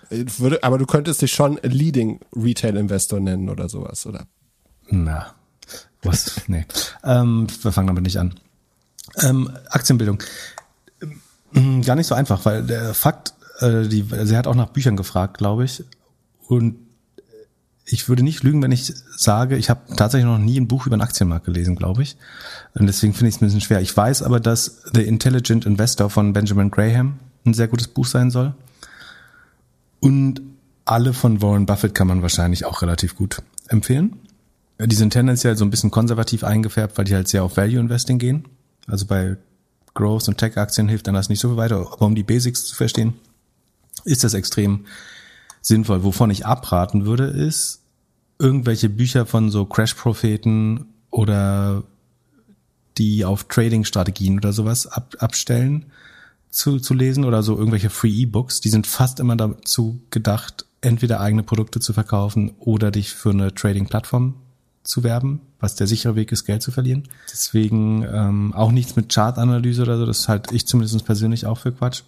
Würde, 0.09 0.63
aber 0.63 0.77
du 0.77 0.85
könntest 0.85 1.21
dich 1.21 1.31
schon 1.31 1.59
Leading 1.63 2.19
Retail 2.35 2.77
Investor 2.77 3.19
nennen 3.19 3.49
oder 3.49 3.69
sowas, 3.69 4.05
oder? 4.05 4.27
Na, 4.89 5.33
was? 6.03 6.41
nee. 6.47 6.65
Ähm, 7.03 7.47
wir 7.61 7.71
fangen 7.71 7.87
damit 7.87 8.03
nicht 8.03 8.17
an. 8.17 8.35
Ähm, 9.21 9.49
Aktienbildung. 9.69 10.19
Ähm, 11.55 11.81
gar 11.81 11.95
nicht 11.95 12.07
so 12.07 12.15
einfach, 12.15 12.45
weil 12.45 12.63
der 12.63 12.93
Fakt, 12.93 13.33
äh, 13.59 13.87
die, 13.87 14.05
sie 14.23 14.37
hat 14.37 14.47
auch 14.47 14.55
nach 14.55 14.69
Büchern 14.69 14.97
gefragt, 14.97 15.37
glaube 15.37 15.65
ich. 15.65 15.83
Und 16.47 16.75
ich 17.85 18.07
würde 18.07 18.23
nicht 18.23 18.43
lügen, 18.43 18.61
wenn 18.61 18.71
ich 18.71 18.93
sage, 19.17 19.57
ich 19.57 19.69
habe 19.69 19.81
tatsächlich 19.95 20.25
noch 20.25 20.37
nie 20.37 20.59
ein 20.59 20.67
Buch 20.67 20.87
über 20.87 20.95
den 20.95 21.01
Aktienmarkt 21.01 21.45
gelesen, 21.45 21.75
glaube 21.75 22.03
ich. 22.03 22.15
Und 22.73 22.87
deswegen 22.87 23.13
finde 23.13 23.29
ich 23.29 23.35
es 23.35 23.41
ein 23.41 23.45
bisschen 23.45 23.61
schwer. 23.61 23.81
Ich 23.81 23.95
weiß 23.95 24.23
aber, 24.23 24.39
dass 24.39 24.83
The 24.93 25.01
Intelligent 25.01 25.65
Investor 25.65 26.09
von 26.09 26.33
Benjamin 26.33 26.71
Graham 26.71 27.19
ein 27.45 27.53
sehr 27.53 27.67
gutes 27.67 27.89
Buch 27.89 28.05
sein 28.05 28.31
soll. 28.31 28.53
Und 29.99 30.41
alle 30.85 31.13
von 31.13 31.41
Warren 31.41 31.65
Buffett 31.65 31.93
kann 31.93 32.07
man 32.07 32.21
wahrscheinlich 32.21 32.65
auch 32.65 32.81
relativ 32.81 33.15
gut 33.15 33.41
empfehlen. 33.67 34.17
Die 34.79 34.95
sind 34.95 35.11
tendenziell 35.11 35.55
so 35.55 35.63
ein 35.63 35.69
bisschen 35.69 35.91
konservativ 35.91 36.43
eingefärbt, 36.43 36.97
weil 36.97 37.05
die 37.05 37.15
halt 37.15 37.27
sehr 37.27 37.43
auf 37.43 37.57
Value 37.57 37.79
Investing 37.79 38.17
gehen. 38.17 38.45
Also 38.87 39.05
bei 39.05 39.37
Growth 39.93 40.27
und 40.27 40.37
Tech-Aktien 40.37 40.89
hilft 40.89 41.07
dann 41.07 41.15
das 41.15 41.29
nicht 41.29 41.39
so 41.39 41.49
viel 41.49 41.57
weiter. 41.57 41.77
Aber 41.77 42.05
um 42.05 42.15
die 42.15 42.23
Basics 42.23 42.65
zu 42.65 42.75
verstehen, 42.75 43.13
ist 44.05 44.23
das 44.23 44.33
extrem 44.33 44.85
sinnvoll. 45.61 46.03
Wovon 46.03 46.31
ich 46.31 46.45
abraten 46.45 47.05
würde, 47.05 47.25
ist 47.25 47.81
irgendwelche 48.39 48.89
Bücher 48.89 49.25
von 49.25 49.49
so 49.49 49.65
Crash-Propheten 49.65 50.85
oder 51.09 51.83
die 52.97 53.25
auf 53.25 53.45
Trading-Strategien 53.45 54.37
oder 54.37 54.53
sowas 54.53 54.87
ab, 54.87 55.15
abstellen 55.19 55.85
zu, 56.49 56.79
zu 56.79 56.93
lesen 56.93 57.25
oder 57.25 57.41
so 57.41 57.57
irgendwelche 57.57 57.89
Free 57.89 58.09
E-Books. 58.09 58.61
Die 58.61 58.69
sind 58.69 58.85
fast 58.85 59.19
immer 59.19 59.35
dazu 59.35 59.99
gedacht, 60.09 60.65
entweder 60.81 61.19
eigene 61.19 61.43
Produkte 61.43 61.79
zu 61.79 61.93
verkaufen 61.93 62.51
oder 62.59 62.91
dich 62.91 63.11
für 63.11 63.31
eine 63.31 63.53
Trading-Plattform 63.53 64.35
zu 64.83 65.03
werben, 65.03 65.41
was 65.59 65.75
der 65.75 65.87
sichere 65.87 66.15
Weg 66.15 66.31
ist, 66.31 66.45
Geld 66.45 66.61
zu 66.61 66.71
verlieren. 66.71 67.07
Deswegen 67.31 68.03
ähm, 68.03 68.53
auch 68.53 68.71
nichts 68.71 68.95
mit 68.95 69.13
Chartanalyse 69.13 69.81
oder 69.81 69.97
so, 69.97 70.05
das 70.05 70.27
halte 70.27 70.53
ich 70.53 70.67
zumindest 70.67 71.05
persönlich 71.05 71.45
auch 71.45 71.57
für 71.57 71.71
Quatsch. 71.71 72.03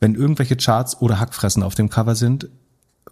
Wenn 0.00 0.14
irgendwelche 0.14 0.56
Charts 0.56 1.00
oder 1.00 1.20
Hackfressen 1.20 1.62
auf 1.62 1.74
dem 1.74 1.90
Cover 1.90 2.14
sind, 2.14 2.48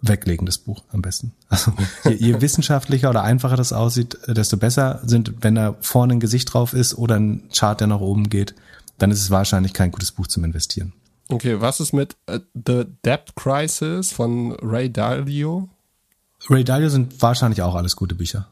weglegen 0.01 0.45
das 0.45 0.57
Buch 0.57 0.83
am 0.91 1.01
besten. 1.01 1.33
Also 1.49 1.73
je, 2.03 2.13
je 2.13 2.41
wissenschaftlicher 2.41 3.09
oder 3.09 3.23
einfacher 3.23 3.55
das 3.57 3.73
aussieht, 3.73 4.17
desto 4.27 4.57
besser 4.57 5.01
sind, 5.03 5.33
wenn 5.41 5.55
da 5.55 5.75
vorne 5.81 6.13
ein 6.13 6.19
Gesicht 6.19 6.53
drauf 6.53 6.73
ist 6.73 6.97
oder 6.97 7.15
ein 7.15 7.49
Chart, 7.53 7.79
der 7.79 7.87
nach 7.87 7.99
oben 7.99 8.29
geht, 8.29 8.55
dann 8.97 9.11
ist 9.11 9.21
es 9.21 9.31
wahrscheinlich 9.31 9.73
kein 9.73 9.91
gutes 9.91 10.11
Buch 10.11 10.27
zum 10.27 10.43
Investieren. 10.43 10.93
Okay, 11.29 11.61
was 11.61 11.79
ist 11.79 11.93
mit 11.93 12.15
uh, 12.29 12.39
The 12.53 12.85
Debt 13.05 13.35
Crisis 13.35 14.11
von 14.11 14.53
Ray 14.61 14.91
Dalio? 14.91 15.69
Ray 16.49 16.63
Dalio 16.63 16.89
sind 16.89 17.21
wahrscheinlich 17.21 17.61
auch 17.61 17.75
alles 17.75 17.95
gute 17.95 18.15
Bücher. 18.15 18.47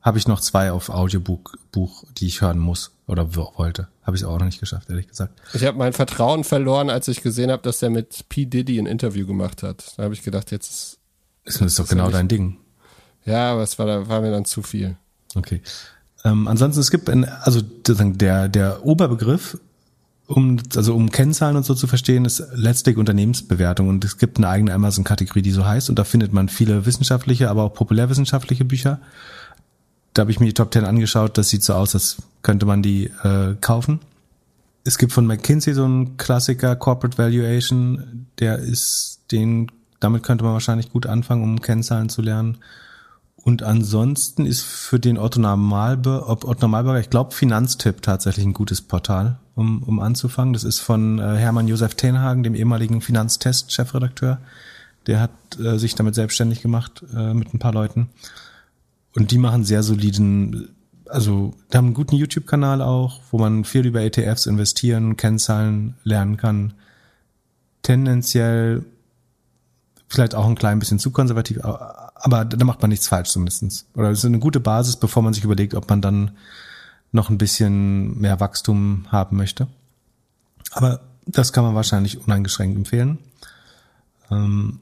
Habe 0.00 0.18
ich 0.18 0.28
noch 0.28 0.40
zwei 0.40 0.72
auf 0.72 0.90
Audiobook, 0.90 1.58
Buch, 1.72 2.04
die 2.16 2.26
ich 2.26 2.40
hören 2.40 2.58
muss 2.58 2.92
oder 3.06 3.34
wollte. 3.34 3.88
Habe 4.02 4.16
ich 4.16 4.24
auch 4.24 4.38
noch 4.38 4.46
nicht 4.46 4.60
geschafft, 4.60 4.88
ehrlich 4.90 5.08
gesagt. 5.08 5.40
Ich 5.54 5.64
habe 5.64 5.76
mein 5.76 5.92
Vertrauen 5.92 6.44
verloren, 6.44 6.88
als 6.88 7.08
ich 7.08 7.22
gesehen 7.22 7.50
habe, 7.50 7.62
dass 7.62 7.80
der 7.80 7.90
mit 7.90 8.28
P. 8.28 8.46
Diddy 8.46 8.78
ein 8.78 8.86
Interview 8.86 9.26
gemacht 9.26 9.62
hat. 9.62 9.94
Da 9.96 10.04
habe 10.04 10.14
ich 10.14 10.22
gedacht, 10.22 10.50
jetzt 10.50 10.70
ist. 10.70 10.98
Ist 11.44 11.60
das 11.60 11.74
doch 11.76 11.88
genau 11.88 12.10
dein 12.10 12.28
Ding. 12.28 12.58
Ja, 13.24 13.52
aber 13.52 13.62
es 13.62 13.78
war, 13.78 14.08
war 14.08 14.20
mir 14.20 14.30
dann 14.30 14.44
zu 14.44 14.62
viel. 14.62 14.96
Okay. 15.34 15.62
Ähm, 16.24 16.46
ansonsten, 16.46 16.80
es 16.80 16.90
gibt, 16.90 17.08
ein, 17.10 17.24
also 17.24 17.60
der, 17.62 18.48
der 18.48 18.84
Oberbegriff 18.84 19.58
um, 20.28 20.58
also 20.76 20.94
um 20.94 21.10
Kennzahlen 21.10 21.56
und 21.56 21.64
so 21.64 21.74
zu 21.74 21.86
verstehen, 21.86 22.26
ist 22.26 22.42
letztlich 22.52 22.98
Unternehmensbewertung 22.98 23.88
und 23.88 24.04
es 24.04 24.18
gibt 24.18 24.36
eine 24.36 24.48
eigene 24.48 24.74
Amazon-Kategorie, 24.74 25.40
die 25.40 25.50
so 25.50 25.64
heißt 25.64 25.88
und 25.88 25.98
da 25.98 26.04
findet 26.04 26.34
man 26.34 26.50
viele 26.50 26.84
wissenschaftliche, 26.84 27.48
aber 27.48 27.62
auch 27.62 27.72
populärwissenschaftliche 27.72 28.66
Bücher. 28.66 29.00
Da 30.18 30.22
habe 30.22 30.32
ich 30.32 30.40
mir 30.40 30.46
die 30.46 30.52
Top 30.52 30.72
Ten 30.72 30.84
angeschaut, 30.84 31.38
das 31.38 31.48
sieht 31.48 31.62
so 31.62 31.74
aus, 31.74 31.94
als 31.94 32.16
könnte 32.42 32.66
man 32.66 32.82
die 32.82 33.04
äh, 33.22 33.54
kaufen. 33.60 34.00
Es 34.82 34.98
gibt 34.98 35.12
von 35.12 35.28
McKinsey 35.28 35.74
so 35.74 35.84
einen 35.84 36.16
Klassiker, 36.16 36.74
Corporate 36.74 37.16
Valuation, 37.18 38.26
der 38.40 38.58
ist, 38.58 39.20
den, 39.30 39.70
damit 40.00 40.24
könnte 40.24 40.42
man 40.42 40.54
wahrscheinlich 40.54 40.90
gut 40.90 41.06
anfangen, 41.06 41.44
um 41.44 41.60
Kennzahlen 41.60 42.08
zu 42.08 42.20
lernen. 42.20 42.58
Und 43.36 43.62
ansonsten 43.62 44.44
ist 44.44 44.62
für 44.62 44.98
den 44.98 45.18
Otto 45.18 45.38
Normalbürger, 45.38 46.98
ich 46.98 47.10
glaube, 47.10 47.32
Finanztipp 47.32 48.02
tatsächlich 48.02 48.44
ein 48.44 48.54
gutes 48.54 48.82
Portal, 48.82 49.38
um, 49.54 49.84
um 49.84 50.00
anzufangen. 50.00 50.52
Das 50.52 50.64
ist 50.64 50.80
von 50.80 51.20
äh, 51.20 51.36
Hermann 51.36 51.68
Josef 51.68 51.94
Tenhagen, 51.94 52.42
dem 52.42 52.56
ehemaligen 52.56 53.02
Finanztest-Chefredakteur. 53.02 54.38
Der 55.06 55.20
hat 55.20 55.30
äh, 55.60 55.78
sich 55.78 55.94
damit 55.94 56.16
selbstständig 56.16 56.60
gemacht 56.60 57.04
äh, 57.14 57.34
mit 57.34 57.54
ein 57.54 57.60
paar 57.60 57.72
Leuten. 57.72 58.08
Und 59.14 59.30
die 59.30 59.38
machen 59.38 59.64
sehr 59.64 59.82
soliden, 59.82 60.74
also 61.06 61.54
die 61.72 61.76
haben 61.76 61.86
einen 61.86 61.94
guten 61.94 62.16
YouTube-Kanal 62.16 62.82
auch, 62.82 63.20
wo 63.30 63.38
man 63.38 63.64
viel 63.64 63.86
über 63.86 64.02
ETFs 64.02 64.46
investieren, 64.46 65.16
Kennzahlen 65.16 65.94
lernen 66.04 66.36
kann. 66.36 66.74
Tendenziell 67.82 68.84
vielleicht 70.08 70.34
auch 70.34 70.46
ein 70.46 70.54
klein 70.54 70.78
bisschen 70.78 70.98
zu 70.98 71.10
konservativ, 71.10 71.62
aber 71.62 72.44
da 72.44 72.64
macht 72.64 72.80
man 72.80 72.90
nichts 72.90 73.08
falsch 73.08 73.30
zumindestens. 73.30 73.86
Oder 73.94 74.10
es 74.10 74.20
ist 74.20 74.24
eine 74.24 74.38
gute 74.38 74.60
Basis, 74.60 74.96
bevor 74.96 75.22
man 75.22 75.34
sich 75.34 75.44
überlegt, 75.44 75.74
ob 75.74 75.88
man 75.88 76.00
dann 76.00 76.32
noch 77.12 77.30
ein 77.30 77.38
bisschen 77.38 78.18
mehr 78.18 78.40
Wachstum 78.40 79.06
haben 79.08 79.36
möchte. 79.36 79.68
Aber 80.72 81.00
das 81.26 81.52
kann 81.52 81.64
man 81.64 81.74
wahrscheinlich 81.74 82.18
uneingeschränkt 82.18 82.76
empfehlen. 82.76 83.18
Ähm, 84.30 84.80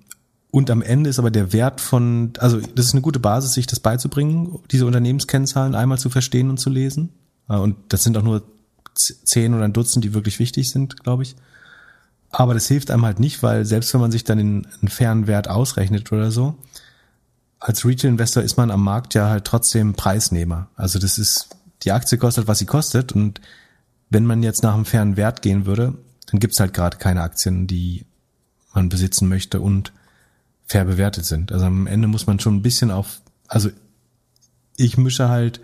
und 0.51 0.71
am 0.71 0.83
Ende 0.83 1.11
ist 1.11 1.19
aber 1.19 1.31
der 1.31 1.53
Wert 1.53 1.81
von, 1.81 2.33
also 2.39 2.61
das 2.61 2.87
ist 2.87 2.93
eine 2.93 3.03
gute 3.03 3.21
Basis, 3.21 3.53
sich 3.53 3.67
das 3.67 3.81
beizubringen, 3.81 4.59
diese 4.71 4.87
Unternehmenskennzahlen 4.87 5.75
einmal 5.75 5.99
zu 5.99 6.09
verstehen 6.09 6.51
und 6.51 6.59
zu 6.59 6.71
lesen. 6.71 7.11
Äh, 7.49 7.57
und 7.57 7.77
das 7.89 8.05
sind 8.05 8.17
auch 8.17 8.23
nur 8.23 8.43
zehn 8.95 9.53
oder 9.55 9.65
ein 9.65 9.73
Dutzend, 9.73 10.05
die 10.05 10.15
wirklich 10.15 10.39
wichtig 10.39 10.71
sind, 10.71 11.03
glaube 11.03 11.25
ich. 11.25 11.37
Aber 12.31 12.55
das 12.55 12.67
hilft 12.67 12.91
einem 12.91 13.05
halt 13.05 13.21
nicht, 13.21 13.43
weil 13.43 13.65
selbst 13.65 13.93
wenn 13.93 14.01
man 14.01 14.11
sich 14.11 14.25
dann 14.25 14.39
den, 14.39 14.67
einen 14.81 14.89
fairen 14.89 15.27
Wert 15.27 15.49
ausrechnet 15.49 16.11
oder 16.13 16.31
so, 16.31 16.57
als 17.59 17.85
Retail-Investor 17.85 18.43
ist 18.43 18.57
man 18.57 18.71
am 18.71 18.83
Markt 18.83 19.15
ja 19.15 19.29
halt 19.29 19.45
trotzdem 19.45 19.95
Preisnehmer. 19.95 20.69
Also 20.77 20.99
das 20.99 21.19
ist, 21.19 21.49
die 21.83 21.93
Aktie 21.93 22.19
kostet, 22.19 22.47
was 22.47 22.59
sie 22.59 22.67
kostet. 22.67 23.13
Und 23.13 23.41
wenn 24.11 24.27
man 24.27 24.43
jetzt 24.43 24.63
nach 24.63 24.75
einem 24.75 24.85
fairen 24.85 25.17
Wert 25.17 25.43
gehen 25.43 25.67
würde, 25.67 25.95
dann 26.31 26.41
gibt's 26.41 26.61
halt 26.61 26.75
gerade 26.75 26.99
keine 26.99 27.23
Aktien, 27.23 27.67
die 27.67 28.05
man 28.75 28.89
besitzen 28.89 29.29
möchte 29.29 29.61
und 29.61 29.93
fair 30.67 30.85
bewertet 30.85 31.25
sind. 31.25 31.53
Also 31.53 31.67
am 31.67 31.87
Ende 31.87 32.09
muss 32.09 32.27
man 32.27 32.41
schon 32.41 32.57
ein 32.57 32.63
bisschen 32.63 32.91
auf, 32.91 33.21
also 33.49 33.71
ich 34.77 34.99
mische 34.99 35.29
halt 35.29 35.61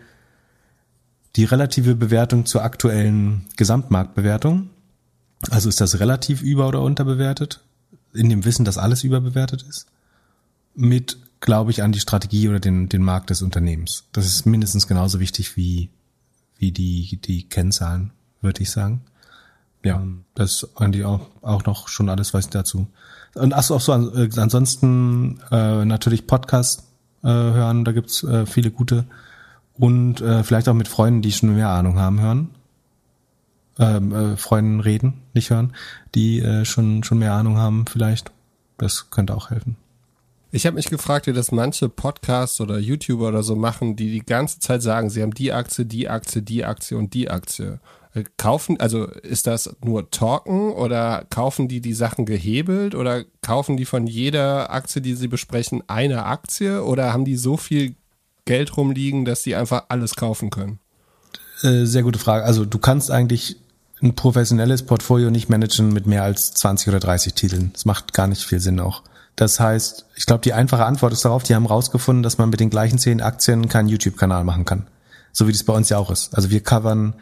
die 1.36 1.44
relative 1.44 1.94
Bewertung 1.94 2.46
zur 2.46 2.62
aktuellen 2.62 3.46
Gesamtmarktbewertung. 3.56 4.70
Also 5.50 5.68
ist 5.68 5.80
das 5.80 5.98
relativ 5.98 6.42
über- 6.42 6.68
oder 6.68 6.82
unterbewertet? 6.82 7.60
In 8.12 8.28
dem 8.28 8.44
Wissen, 8.44 8.64
dass 8.64 8.78
alles 8.78 9.02
überbewertet 9.02 9.62
ist? 9.62 9.86
Mit 10.74 11.18
glaube 11.42 11.72
ich, 11.72 11.82
an 11.82 11.92
die 11.92 12.00
Strategie 12.00 12.48
oder 12.48 12.60
den, 12.60 12.88
den 12.88 13.02
Markt 13.02 13.28
des 13.28 13.42
Unternehmens. 13.42 14.04
Das 14.12 14.24
ist 14.24 14.46
mindestens 14.46 14.86
genauso 14.86 15.20
wichtig 15.20 15.56
wie, 15.56 15.90
wie 16.56 16.70
die, 16.70 17.18
die 17.22 17.48
Kennzahlen, 17.48 18.12
würde 18.40 18.62
ich 18.62 18.70
sagen. 18.70 19.02
Ja, 19.84 19.96
ähm, 19.96 20.24
das 20.34 20.68
eigentlich 20.76 21.04
auch, 21.04 21.28
auch 21.42 21.64
noch 21.64 21.88
schon 21.88 22.08
alles, 22.08 22.32
was 22.32 22.48
dazu. 22.48 22.86
Und 23.34 23.54
ach 23.54 23.62
so, 23.62 23.76
auch 23.76 23.80
so, 23.80 23.92
äh, 23.92 24.28
ansonsten 24.36 25.40
äh, 25.50 25.84
natürlich 25.84 26.26
Podcast 26.26 26.84
äh, 27.22 27.28
hören. 27.28 27.84
Da 27.84 27.92
gibt's 27.92 28.22
äh, 28.24 28.46
viele 28.46 28.70
gute. 28.70 29.04
Und 29.74 30.20
äh, 30.20 30.44
vielleicht 30.44 30.68
auch 30.68 30.74
mit 30.74 30.88
Freunden, 30.88 31.22
die 31.22 31.32
schon 31.32 31.54
mehr 31.54 31.70
Ahnung 31.70 31.98
haben, 31.98 32.20
hören. 32.20 32.50
Ähm, 33.78 34.14
äh, 34.14 34.36
Freunden 34.36 34.80
reden, 34.80 35.22
nicht 35.32 35.50
hören, 35.50 35.72
die 36.14 36.40
äh, 36.40 36.66
schon, 36.66 37.04
schon 37.04 37.18
mehr 37.18 37.32
Ahnung 37.32 37.56
haben 37.56 37.86
vielleicht. 37.86 38.30
Das 38.76 39.08
könnte 39.10 39.34
auch 39.34 39.48
helfen. 39.48 39.76
Ich 40.50 40.66
habe 40.66 40.74
mich 40.74 40.90
gefragt, 40.90 41.26
wie 41.26 41.32
das 41.32 41.50
manche 41.50 41.88
Podcasts 41.88 42.60
oder 42.60 42.78
YouTuber 42.78 43.28
oder 43.28 43.42
so 43.42 43.56
machen, 43.56 43.96
die 43.96 44.10
die 44.10 44.26
ganze 44.26 44.58
Zeit 44.58 44.82
sagen, 44.82 45.08
sie 45.08 45.22
haben 45.22 45.32
die 45.32 45.54
Aktie, 45.54 45.86
die 45.86 46.10
Aktie, 46.10 46.42
die 46.42 46.66
Aktie 46.66 46.98
und 46.98 47.14
die 47.14 47.30
Aktie. 47.30 47.80
Äh, 48.14 48.24
kaufen, 48.36 48.78
also 48.78 49.06
ist 49.06 49.46
das 49.46 49.74
nur 49.82 50.10
Talken 50.10 50.72
oder 50.72 51.24
kaufen 51.30 51.68
die 51.68 51.80
die 51.80 51.94
Sachen 51.94 52.26
gehebelt 52.26 52.94
oder 52.94 53.24
kaufen 53.40 53.76
die 53.76 53.84
von 53.84 54.06
jeder 54.06 54.70
Aktie, 54.70 55.00
die 55.00 55.14
sie 55.14 55.28
besprechen, 55.28 55.82
eine 55.86 56.26
Aktie 56.26 56.84
oder 56.84 57.12
haben 57.12 57.24
die 57.24 57.36
so 57.36 57.56
viel 57.56 57.94
Geld 58.44 58.76
rumliegen, 58.76 59.24
dass 59.24 59.42
die 59.42 59.54
einfach 59.54 59.84
alles 59.88 60.14
kaufen 60.16 60.50
können? 60.50 60.78
Äh, 61.62 61.84
sehr 61.84 62.02
gute 62.02 62.18
Frage. 62.18 62.44
Also 62.44 62.64
du 62.64 62.78
kannst 62.78 63.10
eigentlich 63.10 63.56
ein 64.02 64.14
professionelles 64.14 64.82
Portfolio 64.82 65.30
nicht 65.30 65.48
managen 65.48 65.92
mit 65.92 66.06
mehr 66.06 66.24
als 66.24 66.52
20 66.52 66.88
oder 66.88 67.00
30 67.00 67.34
Titeln. 67.34 67.70
Das 67.72 67.84
macht 67.84 68.12
gar 68.12 68.26
nicht 68.26 68.42
viel 68.42 68.60
Sinn 68.60 68.80
auch. 68.80 69.02
Das 69.36 69.60
heißt, 69.60 70.06
ich 70.16 70.26
glaube, 70.26 70.42
die 70.42 70.52
einfache 70.52 70.84
Antwort 70.84 71.12
ist 71.12 71.24
darauf, 71.24 71.44
die 71.44 71.54
haben 71.54 71.66
rausgefunden, 71.66 72.22
dass 72.22 72.36
man 72.36 72.50
mit 72.50 72.60
den 72.60 72.68
gleichen 72.68 72.98
zehn 72.98 73.22
Aktien 73.22 73.68
keinen 73.68 73.88
YouTube-Kanal 73.88 74.44
machen 74.44 74.64
kann. 74.64 74.86
So 75.32 75.48
wie 75.48 75.52
das 75.52 75.64
bei 75.64 75.72
uns 75.72 75.88
ja 75.88 75.98
auch 75.98 76.10
ist. 76.10 76.34
Also 76.34 76.50
wir 76.50 76.62
covern 76.62 77.14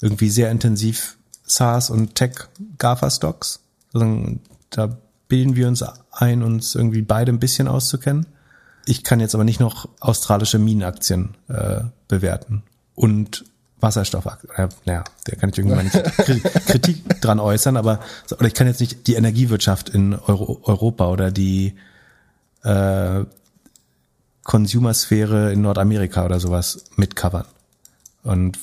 irgendwie 0.00 0.30
sehr 0.30 0.50
intensiv 0.50 1.16
SaaS 1.44 1.90
und 1.90 2.14
Tech 2.14 2.32
GAFA 2.78 3.10
Stocks. 3.10 3.60
Also 3.92 4.38
da 4.70 4.96
bilden 5.28 5.56
wir 5.56 5.68
uns 5.68 5.84
ein, 6.12 6.42
uns 6.42 6.74
irgendwie 6.74 7.02
beide 7.02 7.32
ein 7.32 7.40
bisschen 7.40 7.68
auszukennen. 7.68 8.26
Ich 8.86 9.04
kann 9.04 9.20
jetzt 9.20 9.34
aber 9.34 9.44
nicht 9.44 9.60
noch 9.60 9.88
australische 10.00 10.58
Minenaktien 10.58 11.36
äh, 11.48 11.80
bewerten. 12.06 12.62
Und 12.94 13.44
Wasserstoffaktien. 13.80 14.52
Äh, 14.56 14.68
naja, 14.84 15.04
der 15.26 15.36
kann 15.36 15.50
ich 15.50 15.58
irgendwann 15.58 15.84
nicht 15.84 16.02
Kritik 16.66 17.20
dran 17.20 17.38
äußern, 17.38 17.76
aber 17.76 18.00
oder 18.32 18.46
ich 18.46 18.54
kann 18.54 18.66
jetzt 18.66 18.80
nicht 18.80 19.06
die 19.06 19.14
Energiewirtschaft 19.14 19.88
in 19.88 20.14
Euro, 20.14 20.60
Europa 20.64 21.08
oder 21.08 21.30
die 21.30 21.74
äh, 22.64 23.24
Consumersphäre 24.42 25.52
in 25.52 25.60
Nordamerika 25.60 26.24
oder 26.24 26.40
sowas 26.40 26.84
mitcovern. 26.96 27.44
Und 28.22 28.58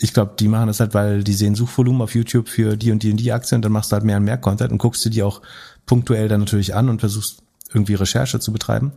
ich 0.00 0.14
glaube, 0.14 0.34
die 0.38 0.48
machen 0.48 0.68
das 0.68 0.78
halt, 0.80 0.94
weil 0.94 1.24
die 1.24 1.32
sehen 1.32 1.56
Suchvolumen 1.56 2.02
auf 2.02 2.14
YouTube 2.14 2.48
für 2.48 2.76
die 2.76 2.92
und 2.92 3.02
die 3.02 3.10
und 3.10 3.16
die 3.16 3.32
Aktien 3.32 3.58
und 3.58 3.62
dann 3.62 3.72
machst 3.72 3.90
du 3.90 3.94
halt 3.94 4.04
mehr 4.04 4.18
und 4.18 4.24
mehr 4.24 4.38
Content 4.38 4.70
und 4.70 4.78
guckst 4.78 5.04
du 5.04 5.10
die 5.10 5.24
auch 5.24 5.42
punktuell 5.86 6.28
dann 6.28 6.40
natürlich 6.40 6.74
an 6.74 6.88
und 6.88 7.00
versuchst 7.00 7.42
irgendwie 7.72 7.94
Recherche 7.94 8.38
zu 8.38 8.52
betreiben. 8.52 8.92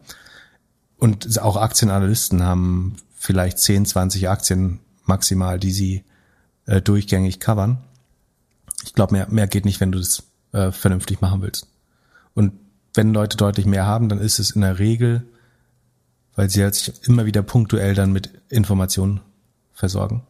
Und 0.98 1.42
auch 1.42 1.58
Aktienanalysten 1.58 2.44
haben 2.44 2.98
vielleicht 3.16 3.58
10, 3.58 3.88
20 3.88 4.30
Aktien 4.30 4.80
maximal, 5.06 5.60
die 5.60 5.72
sie 5.72 6.04
äh, 6.68 6.82
durchgängig 6.82 7.40
covern. 7.40 7.80
Ich 8.84 8.94
glaube, 8.94 9.14
mehr, 9.14 9.28
mehr 9.30 9.48
geht 9.48 9.66
nicht, 9.66 9.82
wenn 9.82 9.92
du 9.92 9.98
das 9.98 10.24
äh, 10.52 10.72
vernünftig 10.72 11.20
machen 11.20 11.42
willst. 11.42 11.68
Und 12.36 12.54
wenn 12.94 13.14
Leute 13.14 13.38
deutlich 13.38 13.66
mehr 13.66 13.88
haben, 13.88 14.08
dann 14.08 14.20
ist 14.20 14.38
es 14.38 14.52
in 14.52 14.62
der 14.62 14.78
Regel, 14.78 15.24
weil 16.36 16.50
sie 16.50 16.62
halt 16.62 16.76
sich 16.76 17.08
immer 17.08 17.26
wieder 17.26 17.42
punktuell 17.42 17.96
dann 17.96 18.12
mit 18.12 18.30
Informationen 18.50 19.22
versorgen. 19.74 20.24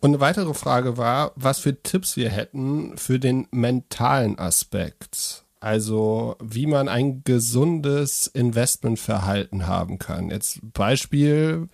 Und 0.00 0.10
eine 0.10 0.20
weitere 0.20 0.54
Frage 0.54 0.96
war, 0.96 1.32
was 1.36 1.58
für 1.58 1.82
Tipps 1.82 2.16
wir 2.16 2.30
hätten 2.30 2.96
für 2.96 3.18
den 3.18 3.46
mentalen 3.50 4.38
Aspekt. 4.38 5.44
Also, 5.60 6.36
wie 6.42 6.66
man 6.66 6.88
ein 6.88 7.22
gesundes 7.22 8.26
Investmentverhalten 8.26 9.66
haben 9.66 9.98
kann. 9.98 10.30
Jetzt 10.30 10.60
Beispiel, 10.72 11.68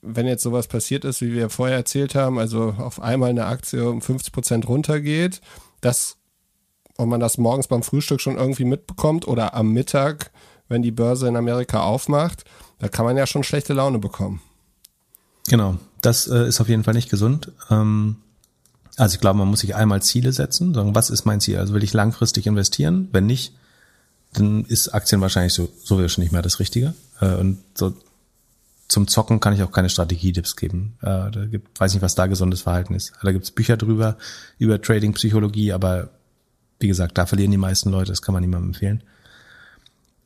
wenn 0.00 0.26
jetzt 0.26 0.42
sowas 0.42 0.68
passiert 0.68 1.04
ist, 1.04 1.20
wie 1.20 1.34
wir 1.34 1.50
vorher 1.50 1.76
erzählt 1.76 2.14
haben, 2.14 2.38
also 2.38 2.74
auf 2.78 3.00
einmal 3.00 3.28
eine 3.28 3.44
Aktie 3.44 3.86
um 3.86 4.00
50 4.00 4.32
Prozent 4.32 4.68
runtergeht, 4.68 5.42
das, 5.82 6.16
und 6.96 7.10
man 7.10 7.20
das 7.20 7.36
morgens 7.36 7.68
beim 7.68 7.82
Frühstück 7.82 8.22
schon 8.22 8.36
irgendwie 8.36 8.64
mitbekommt 8.64 9.28
oder 9.28 9.52
am 9.52 9.70
Mittag, 9.70 10.30
wenn 10.68 10.80
die 10.80 10.92
Börse 10.92 11.28
in 11.28 11.36
Amerika 11.36 11.82
aufmacht, 11.82 12.44
da 12.78 12.88
kann 12.88 13.04
man 13.04 13.18
ja 13.18 13.26
schon 13.26 13.44
schlechte 13.44 13.74
Laune 13.74 13.98
bekommen. 13.98 14.40
Genau, 15.48 15.76
das 16.00 16.26
äh, 16.26 16.46
ist 16.46 16.60
auf 16.60 16.68
jeden 16.68 16.84
Fall 16.84 16.94
nicht 16.94 17.10
gesund. 17.10 17.52
Ähm, 17.70 18.16
also 18.96 19.14
ich 19.14 19.20
glaube, 19.20 19.38
man 19.38 19.48
muss 19.48 19.60
sich 19.60 19.74
einmal 19.74 20.02
Ziele 20.02 20.32
setzen, 20.32 20.74
sagen, 20.74 20.94
was 20.94 21.10
ist 21.10 21.24
mein 21.24 21.40
Ziel? 21.40 21.58
Also 21.58 21.74
will 21.74 21.82
ich 21.82 21.92
langfristig 21.92 22.46
investieren? 22.46 23.08
Wenn 23.12 23.26
nicht, 23.26 23.54
dann 24.32 24.64
ist 24.64 24.88
Aktien 24.88 25.20
wahrscheinlich 25.20 25.54
so, 25.54 25.68
sowieso 25.82 26.08
schon 26.08 26.22
nicht 26.22 26.32
mehr 26.32 26.42
das 26.42 26.60
Richtige. 26.60 26.94
Äh, 27.20 27.34
und 27.36 27.58
so 27.74 27.94
zum 28.88 29.06
Zocken 29.06 29.38
kann 29.38 29.54
ich 29.54 29.62
auch 29.62 29.70
keine 29.70 29.88
Strategietipps 29.88 30.56
geben. 30.56 30.98
Äh, 31.00 31.30
da 31.30 31.46
gibt, 31.48 31.78
weiß 31.80 31.94
nicht, 31.94 32.02
was 32.02 32.16
da 32.16 32.26
gesundes 32.26 32.62
Verhalten 32.62 32.94
ist. 32.94 33.12
Da 33.22 33.30
gibt's 33.30 33.52
Bücher 33.52 33.76
drüber, 33.76 34.16
über 34.58 34.82
Trading-Psychologie, 34.82 35.72
aber 35.72 36.10
wie 36.80 36.88
gesagt, 36.88 37.16
da 37.16 37.26
verlieren 37.26 37.52
die 37.52 37.56
meisten 37.56 37.90
Leute, 37.90 38.10
das 38.10 38.22
kann 38.22 38.32
man 38.32 38.42
niemandem 38.42 38.70
empfehlen. 38.70 39.02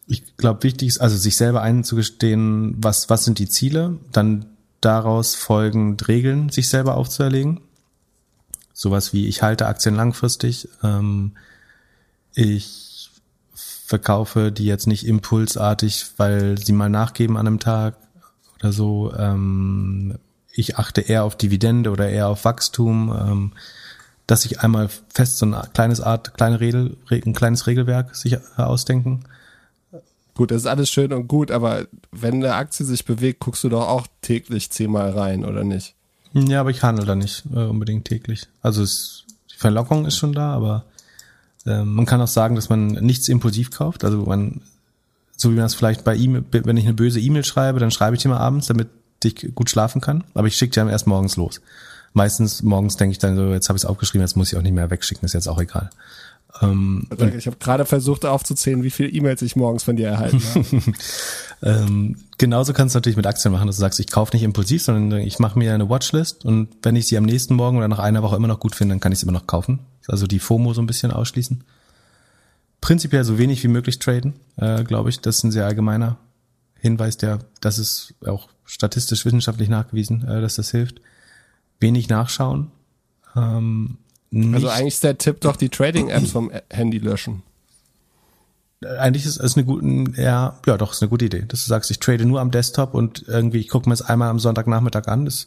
Ich 0.06 0.36
glaube, 0.36 0.62
wichtig 0.62 0.88
ist, 0.88 0.98
also 0.98 1.16
sich 1.16 1.36
selber 1.36 1.62
einzugestehen, 1.62 2.76
was, 2.78 3.10
was 3.10 3.24
sind 3.24 3.38
die 3.38 3.48
Ziele, 3.48 3.98
dann 4.12 4.46
daraus 4.84 5.34
folgend 5.34 6.08
Regeln 6.08 6.48
sich 6.50 6.68
selber 6.68 6.96
aufzuerlegen. 6.96 7.60
Sowas 8.72 9.12
wie, 9.12 9.28
ich 9.28 9.42
halte 9.42 9.66
Aktien 9.66 9.94
langfristig, 9.94 10.68
ähm, 10.82 11.32
ich 12.34 13.10
verkaufe 13.54 14.50
die 14.50 14.64
jetzt 14.64 14.86
nicht 14.86 15.06
impulsartig, 15.06 16.06
weil 16.16 16.58
sie 16.58 16.72
mal 16.72 16.88
nachgeben 16.88 17.36
an 17.36 17.46
einem 17.46 17.60
Tag 17.60 17.96
oder 18.58 18.72
so. 18.72 19.12
Ähm, 19.16 20.18
ich 20.52 20.78
achte 20.78 21.02
eher 21.02 21.24
auf 21.24 21.36
Dividende 21.36 21.90
oder 21.90 22.08
eher 22.08 22.28
auf 22.28 22.44
Wachstum, 22.44 23.14
ähm, 23.16 23.52
dass 24.26 24.44
ich 24.44 24.60
einmal 24.60 24.88
fest 25.12 25.36
so 25.36 25.46
ein 25.46 25.54
kleines 25.74 26.00
Art, 26.00 26.34
kleine 26.34 26.60
Regel, 26.60 26.96
ein 27.10 27.34
kleines 27.34 27.66
Regelwerk 27.66 28.16
sich 28.16 28.38
ausdenken. 28.56 29.24
Gut, 30.34 30.50
das 30.50 30.62
ist 30.62 30.66
alles 30.66 30.90
schön 30.90 31.12
und 31.12 31.28
gut, 31.28 31.50
aber 31.50 31.86
wenn 32.10 32.34
eine 32.34 32.54
Aktie 32.54 32.84
sich 32.84 33.04
bewegt, 33.04 33.40
guckst 33.40 33.62
du 33.62 33.68
doch 33.68 33.88
auch 33.88 34.06
täglich 34.20 34.70
zehnmal 34.70 35.10
rein, 35.10 35.44
oder 35.44 35.62
nicht? 35.62 35.94
Ja, 36.32 36.60
aber 36.60 36.70
ich 36.70 36.82
handle 36.82 37.06
da 37.06 37.14
nicht 37.14 37.44
äh, 37.54 37.60
unbedingt 37.60 38.06
täglich. 38.06 38.48
Also 38.60 38.82
es, 38.82 39.24
die 39.52 39.56
Verlockung 39.56 40.06
ist 40.06 40.16
schon 40.16 40.32
da, 40.32 40.52
aber 40.52 40.84
äh, 41.64 41.84
man 41.84 42.06
kann 42.06 42.20
auch 42.20 42.28
sagen, 42.28 42.56
dass 42.56 42.68
man 42.68 42.88
nichts 42.88 43.28
impulsiv 43.28 43.70
kauft. 43.70 44.02
Also 44.02 44.24
man 44.24 44.60
so 45.36 45.50
wie 45.50 45.56
man 45.56 45.66
es 45.66 45.74
vielleicht 45.74 46.04
bei 46.04 46.14
ihm, 46.14 46.44
wenn 46.50 46.76
ich 46.76 46.84
eine 46.84 46.94
böse 46.94 47.20
E-Mail 47.20 47.44
schreibe, 47.44 47.80
dann 47.80 47.90
schreibe 47.90 48.16
ich 48.16 48.22
die 48.22 48.28
mal 48.28 48.38
abends, 48.38 48.66
damit 48.66 48.88
ich 49.24 49.54
gut 49.54 49.70
schlafen 49.70 50.00
kann. 50.00 50.24
Aber 50.34 50.46
ich 50.46 50.56
schicke 50.56 50.72
die 50.72 50.76
dann 50.76 50.88
erst 50.88 51.06
morgens 51.06 51.36
los. 51.36 51.60
Meistens 52.12 52.62
morgens 52.62 52.96
denke 52.96 53.12
ich 53.12 53.18
dann 53.18 53.36
so, 53.36 53.52
jetzt 53.52 53.68
habe 53.68 53.76
ich 53.76 53.82
es 53.82 53.88
aufgeschrieben, 53.88 54.22
jetzt 54.22 54.36
muss 54.36 54.52
ich 54.52 54.58
auch 54.58 54.62
nicht 54.62 54.74
mehr 54.74 54.90
wegschicken, 54.90 55.24
ist 55.24 55.32
jetzt 55.32 55.48
auch 55.48 55.60
egal. 55.60 55.90
Ähm, 56.62 57.08
ich 57.36 57.46
habe 57.46 57.56
gerade 57.58 57.84
versucht 57.84 58.24
aufzuzählen, 58.24 58.82
wie 58.82 58.90
viele 58.90 59.08
E-Mails 59.08 59.42
ich 59.42 59.56
morgens 59.56 59.82
von 59.82 59.96
dir 59.96 60.08
erhalten 60.08 60.42
habe. 60.54 60.82
ähm, 61.62 62.16
genauso 62.38 62.72
kannst 62.72 62.94
du 62.94 62.98
natürlich 62.98 63.16
mit 63.16 63.26
Aktien 63.26 63.52
machen, 63.52 63.66
dass 63.66 63.76
du 63.76 63.80
sagst, 63.80 63.98
ich 63.98 64.06
kaufe 64.06 64.34
nicht 64.36 64.44
impulsiv, 64.44 64.82
sondern 64.82 65.20
ich 65.20 65.38
mache 65.38 65.58
mir 65.58 65.74
eine 65.74 65.88
Watchlist 65.88 66.44
und 66.44 66.68
wenn 66.82 66.94
ich 66.96 67.06
sie 67.06 67.18
am 67.18 67.24
nächsten 67.24 67.54
Morgen 67.54 67.76
oder 67.78 67.88
nach 67.88 67.98
einer 67.98 68.22
Woche 68.22 68.36
immer 68.36 68.48
noch 68.48 68.60
gut 68.60 68.76
finde, 68.76 68.92
dann 68.92 69.00
kann 69.00 69.12
ich 69.12 69.18
sie 69.18 69.24
immer 69.24 69.32
noch 69.32 69.46
kaufen. 69.46 69.80
Also 70.06 70.26
die 70.26 70.38
FOMO 70.38 70.74
so 70.74 70.82
ein 70.82 70.86
bisschen 70.86 71.10
ausschließen 71.10 71.64
prinzipiell 72.84 73.24
so 73.24 73.38
wenig 73.38 73.64
wie 73.64 73.68
möglich 73.68 73.98
traden, 73.98 74.34
äh, 74.56 74.84
glaube 74.84 75.08
ich. 75.08 75.18
Das 75.20 75.38
ist 75.38 75.44
ein 75.44 75.50
sehr 75.50 75.64
allgemeiner 75.64 76.18
Hinweis, 76.78 77.16
der, 77.16 77.38
das 77.62 77.78
ist 77.78 78.12
auch 78.26 78.50
statistisch 78.66 79.24
wissenschaftlich 79.24 79.70
nachgewiesen, 79.70 80.28
äh, 80.28 80.42
dass 80.42 80.56
das 80.56 80.70
hilft. 80.70 81.00
Wenig 81.80 82.10
nachschauen. 82.10 82.70
Ähm, 83.34 83.96
also 84.34 84.68
eigentlich 84.68 84.94
ist 84.94 85.04
der 85.04 85.18
Tipp 85.18 85.40
doch 85.40 85.56
die 85.56 85.68
Trading-Apps 85.68 86.32
vom 86.32 86.50
Handy 86.70 86.98
löschen. 86.98 87.42
Eigentlich 88.98 89.24
ist 89.24 89.38
es 89.38 89.56
eine 89.56 89.64
gute, 89.64 90.20
ja, 90.20 90.58
ja, 90.66 90.76
doch, 90.76 90.92
ist 90.92 91.02
eine 91.02 91.08
gute 91.08 91.24
Idee. 91.24 91.44
Dass 91.48 91.64
du 91.64 91.68
sagst, 91.68 91.90
ich 91.90 92.00
trade 92.00 92.26
nur 92.26 92.40
am 92.40 92.50
Desktop 92.50 92.94
und 92.94 93.24
irgendwie, 93.26 93.58
ich 93.58 93.68
gucke 93.68 93.88
mir 93.88 93.94
es 93.94 94.02
einmal 94.02 94.28
am 94.28 94.38
Sonntagnachmittag 94.38 95.06
an, 95.08 95.24
das, 95.24 95.46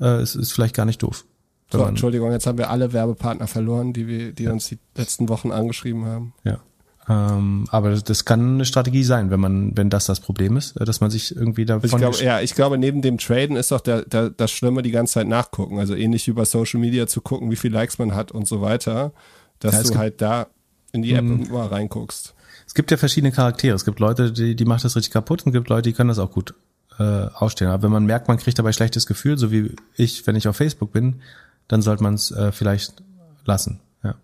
äh, 0.00 0.22
ist, 0.22 0.34
ist 0.34 0.52
vielleicht 0.52 0.74
gar 0.74 0.84
nicht 0.84 1.02
doof. 1.02 1.24
So, 1.72 1.84
Entschuldigung, 1.84 2.30
jetzt 2.30 2.46
haben 2.46 2.58
wir 2.58 2.70
alle 2.70 2.92
Werbepartner 2.92 3.46
verloren, 3.46 3.92
die 3.92 4.06
wir, 4.06 4.32
die 4.32 4.46
uns 4.46 4.68
die 4.68 4.78
letzten 4.94 5.28
Wochen 5.28 5.50
angeschrieben 5.50 6.04
haben. 6.04 6.32
Ja. 6.44 6.60
Ähm, 7.08 7.66
aber 7.70 7.94
das, 7.94 8.24
kann 8.24 8.54
eine 8.54 8.64
Strategie 8.64 9.04
sein, 9.04 9.30
wenn 9.30 9.38
man, 9.38 9.76
wenn 9.76 9.90
das 9.90 10.06
das 10.06 10.18
Problem 10.18 10.56
ist, 10.56 10.74
dass 10.80 11.00
man 11.00 11.10
sich 11.10 11.36
irgendwie 11.36 11.64
davon. 11.64 11.88
Ich 11.88 11.96
glaube, 11.96 12.16
ja, 12.24 12.40
ich 12.40 12.54
glaube, 12.54 12.78
neben 12.78 13.00
dem 13.00 13.18
Traden 13.18 13.56
ist 13.56 13.70
doch 13.70 13.80
der, 13.80 14.02
der, 14.02 14.30
das 14.30 14.50
Schlimme 14.50 14.82
die 14.82 14.90
ganze 14.90 15.14
Zeit 15.14 15.28
nachgucken. 15.28 15.78
Also 15.78 15.94
ähnlich 15.94 16.28
bei 16.34 16.44
Social 16.44 16.80
Media 16.80 17.06
zu 17.06 17.20
gucken, 17.20 17.50
wie 17.50 17.56
viel 17.56 17.72
Likes 17.72 17.98
man 17.98 18.14
hat 18.14 18.32
und 18.32 18.48
so 18.48 18.60
weiter, 18.60 19.12
dass 19.60 19.74
ja, 19.74 19.82
du 19.84 19.98
halt 19.98 20.20
da 20.20 20.48
in 20.92 21.02
die 21.02 21.12
App 21.12 21.24
mal 21.24 21.68
reinguckst. 21.68 22.34
Es 22.66 22.74
gibt 22.74 22.90
ja 22.90 22.96
verschiedene 22.96 23.30
Charaktere. 23.30 23.76
Es 23.76 23.84
gibt 23.84 24.00
Leute, 24.00 24.32
die, 24.32 24.56
die 24.56 24.64
macht 24.64 24.84
das 24.84 24.96
richtig 24.96 25.12
kaputt 25.12 25.42
und 25.42 25.50
es 25.50 25.54
gibt 25.54 25.68
Leute, 25.68 25.82
die 25.82 25.92
können 25.92 26.08
das 26.08 26.18
auch 26.18 26.32
gut 26.32 26.54
äh, 26.98 27.02
ausstehen. 27.02 27.70
Aber 27.70 27.84
wenn 27.84 27.92
man 27.92 28.04
merkt, 28.04 28.26
man 28.26 28.38
kriegt 28.38 28.58
dabei 28.58 28.72
schlechtes 28.72 29.06
Gefühl, 29.06 29.38
so 29.38 29.52
wie 29.52 29.76
ich, 29.94 30.26
wenn 30.26 30.34
ich 30.34 30.48
auf 30.48 30.56
Facebook 30.56 30.92
bin, 30.92 31.20
dann 31.68 31.82
sollte 31.82 32.02
man 32.02 32.14
es 32.14 32.32
äh, 32.32 32.50
vielleicht 32.50 33.02
lassen. 33.44 33.80
Ja. 34.06 34.14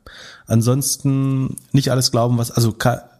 Ansonsten 0.46 1.56
nicht 1.72 1.90
alles 1.90 2.10
glauben, 2.10 2.38
was, 2.38 2.50
also 2.50 2.74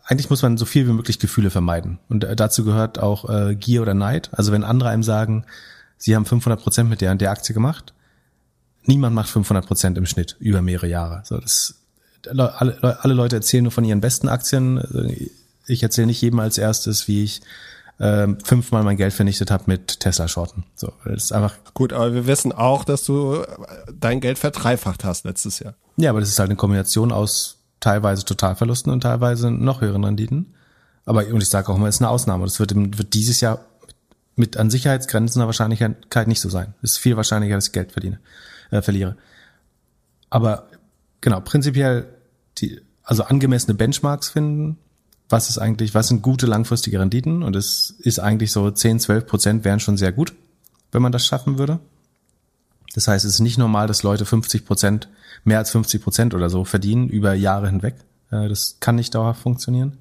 eigentlich 0.05 0.31
muss 0.31 0.43
man 0.43 0.57
so 0.59 0.65
viel 0.65 0.87
wie 0.87 0.93
möglich 0.93 1.19
Gefühle 1.19 1.51
vermeiden. 1.51 1.99
Und 2.09 2.25
äh, 2.25 2.37
dazu 2.37 2.65
gehört 2.65 2.99
auch 2.99 3.29
äh, 3.29 3.55
Gier 3.55 3.83
oder 3.83 3.95
Neid. 3.95 4.31
Also 4.33 4.53
wenn 4.53 4.65
andere 4.65 4.91
einem 4.91 5.03
sagen, 5.03 5.45
sie 5.97 6.15
haben 6.15 6.27
500 6.27 6.61
Prozent 6.61 6.91
mit 6.91 7.01
der 7.01 7.13
und 7.13 7.21
der 7.21 7.31
Aktie 7.31 7.55
gemacht, 7.55 7.95
niemand 8.85 9.15
macht 9.15 9.29
500 9.31 9.67
Prozent 9.67 9.99
im 9.99 10.07
Schnitt 10.07 10.37
über 10.39 10.63
mehrere 10.63 10.89
Jahre. 10.89 11.23
So, 11.25 11.39
das, 11.39 11.75
alle, 12.29 12.99
alle 13.03 13.15
Leute 13.15 13.37
erzählen 13.37 13.65
nur 13.65 13.73
von 13.73 13.85
ihren 13.85 14.01
besten 14.01 14.29
Aktien. 14.29 14.81
Ich 15.67 15.83
erzähle 15.83 16.09
nicht 16.09 16.21
jedem 16.21 16.41
als 16.41 16.59
erstes, 16.59 17.09
wie 17.09 17.25
ich 17.25 17.43
äh, 18.03 18.27
fünfmal 18.43 18.83
mein 18.83 18.97
Geld 18.97 19.13
vernichtet 19.13 19.53
habe 19.53 19.65
mit 19.67 20.01
Tesla-Shorten. 20.01 20.65
So, 20.75 20.93
das 21.05 21.25
ist 21.25 21.33
einfach. 21.33 21.55
Gut, 21.73 21.93
aber 21.93 22.13
wir 22.13 22.27
wissen 22.27 22.51
auch, 22.51 22.85
dass 22.85 23.05
du 23.05 23.45
dein 23.95 24.21
Geld 24.21 24.39
verdreifacht 24.39 25.05
hast 25.05 25.25
letztes 25.25 25.61
Jahr. 25.61 25.75
Ja, 25.97 26.11
aber 26.11 26.19
das 26.19 26.29
ist 26.29 26.39
halt 26.41 26.51
eine 26.51 26.57
Kombination 26.57 27.13
aus 27.13 27.59
teilweise 27.79 28.25
Totalverlusten 28.25 28.93
und 28.93 29.03
teilweise 29.03 29.53
noch 29.53 29.83
höheren 29.83 30.05
Renditen. 30.05 30.55
Aber 31.05 31.27
und 31.29 31.41
ich 31.41 31.49
sage 31.49 31.71
auch 31.71 31.77
immer, 31.77 31.87
es 31.87 31.97
ist 31.97 32.03
eine 32.03 32.11
Ausnahme. 32.11 32.45
Das 32.45 32.59
wird, 32.59 32.75
wird 32.75 33.15
dieses 33.15 33.41
Jahr 33.41 33.61
mit 34.35 34.57
an 34.57 34.71
Sicherheitsgrenzen 34.71 35.39
der 35.39 35.47
Wahrscheinlichkeit 35.47 36.27
nicht 36.27 36.41
so 36.41 36.49
sein. 36.49 36.75
Es 36.83 36.93
ist 36.93 36.99
viel 36.99 37.17
wahrscheinlicher, 37.17 37.55
dass 37.55 37.69
ich 37.69 37.73
Geld 37.73 37.93
verdiene, 37.93 38.19
äh, 38.73 38.83
verliere. 38.83 39.17
Aber 40.29 40.69
genau, 41.21 41.41
prinzipiell 41.41 42.07
die, 42.59 42.81
also 43.05 43.23
angemessene 43.23 43.75
Benchmarks 43.75 44.31
finden, 44.31 44.79
was 45.33 45.49
ist 45.49 45.59
eigentlich, 45.59 45.95
was 45.95 46.09
sind 46.09 46.23
gute 46.23 46.47
langfristige 46.47 47.01
Renditen? 47.01 47.43
Und 47.43 47.57
es 47.57 47.91
ist 48.01 48.19
eigentlich 48.19 48.53
so 48.53 48.71
10, 48.71 49.01
12 49.01 49.27
Prozent 49.27 49.65
wären 49.65 49.81
schon 49.81 49.97
sehr 49.97 50.13
gut, 50.13 50.35
wenn 50.93 51.03
man 51.03 51.11
das 51.11 51.27
schaffen 51.27 51.59
würde. 51.59 51.81
Das 52.95 53.09
heißt, 53.09 53.25
es 53.25 53.35
ist 53.35 53.41
nicht 53.41 53.59
normal, 53.59 53.87
dass 53.87 54.03
Leute 54.03 54.27
50 54.27 54.67
Prozent, 54.67 55.09
mehr 55.45 55.59
als 55.59 55.71
50 55.71 56.03
Prozent 56.03 56.35
oder 56.35 56.51
so 56.51 56.65
verdienen 56.65 57.09
über 57.09 57.33
Jahre 57.33 57.69
hinweg. 57.69 57.95
Äh, 58.31 58.49
das 58.49 58.77
kann 58.81 58.97
nicht 58.97 59.15
dauerhaft 59.15 59.41
funktionieren. 59.41 59.97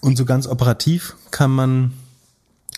Und 0.00 0.16
so 0.16 0.24
ganz 0.24 0.46
operativ 0.46 1.16
kann 1.32 1.50
man, 1.50 1.92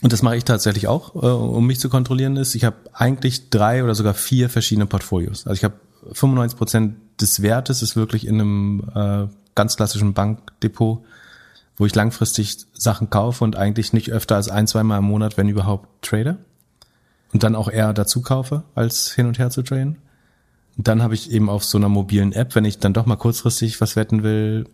und 0.00 0.12
das 0.12 0.22
mache 0.22 0.36
ich 0.36 0.44
tatsächlich 0.44 0.88
auch, 0.88 1.14
äh, 1.14 1.26
um 1.26 1.66
mich 1.66 1.78
zu 1.78 1.90
kontrollieren, 1.90 2.36
ist, 2.36 2.54
ich 2.54 2.64
habe 2.64 2.76
eigentlich 2.94 3.50
drei 3.50 3.84
oder 3.84 3.94
sogar 3.94 4.14
vier 4.14 4.48
verschiedene 4.48 4.86
Portfolios. 4.86 5.46
Also 5.46 5.58
ich 5.58 5.64
habe 5.64 5.74
95 6.12 6.58
Prozent 6.58 6.96
des 7.20 7.42
Wertes 7.42 7.82
ist 7.82 7.96
wirklich 7.96 8.26
in 8.26 8.40
einem 8.40 8.82
äh, 8.94 9.34
ganz 9.54 9.76
klassischen 9.76 10.14
Bankdepot, 10.14 11.04
wo 11.76 11.86
ich 11.86 11.94
langfristig 11.94 12.66
Sachen 12.72 13.10
kaufe 13.10 13.44
und 13.44 13.56
eigentlich 13.56 13.92
nicht 13.92 14.12
öfter 14.12 14.36
als 14.36 14.48
ein, 14.48 14.66
zweimal 14.66 14.98
im 14.98 15.04
Monat, 15.04 15.36
wenn 15.36 15.48
überhaupt, 15.48 15.88
trade 16.02 16.38
und 17.32 17.42
dann 17.42 17.56
auch 17.56 17.68
eher 17.68 17.92
dazu 17.92 18.22
kaufe, 18.22 18.62
als 18.74 19.12
hin 19.12 19.26
und 19.26 19.38
her 19.38 19.50
zu 19.50 19.62
traden. 19.62 19.98
Und 20.76 20.88
dann 20.88 21.02
habe 21.02 21.14
ich 21.14 21.30
eben 21.30 21.50
auf 21.50 21.64
so 21.64 21.78
einer 21.78 21.88
mobilen 21.88 22.32
App, 22.32 22.54
wenn 22.54 22.64
ich 22.64 22.78
dann 22.78 22.92
doch 22.92 23.06
mal 23.06 23.16
kurzfristig 23.16 23.80
was 23.80 23.96
wetten 23.96 24.22
will, 24.22 24.66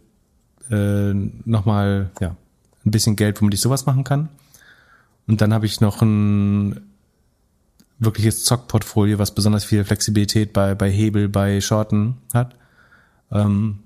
äh, 0.70 1.12
nochmal 1.44 2.10
ja, 2.20 2.36
ein 2.84 2.90
bisschen 2.90 3.16
Geld, 3.16 3.40
womit 3.40 3.54
ich 3.54 3.60
sowas 3.60 3.86
machen 3.86 4.04
kann. 4.04 4.28
Und 5.26 5.40
dann 5.40 5.54
habe 5.54 5.66
ich 5.66 5.80
noch 5.80 6.02
ein 6.02 6.80
wirkliches 7.98 8.44
Zockportfolio, 8.44 9.18
was 9.18 9.34
besonders 9.34 9.64
viel 9.64 9.84
Flexibilität 9.84 10.52
bei, 10.52 10.74
bei 10.74 10.90
Hebel, 10.90 11.28
bei 11.28 11.60
Shorten 11.60 12.16
hat. 12.32 12.56
Ähm, 13.30 13.80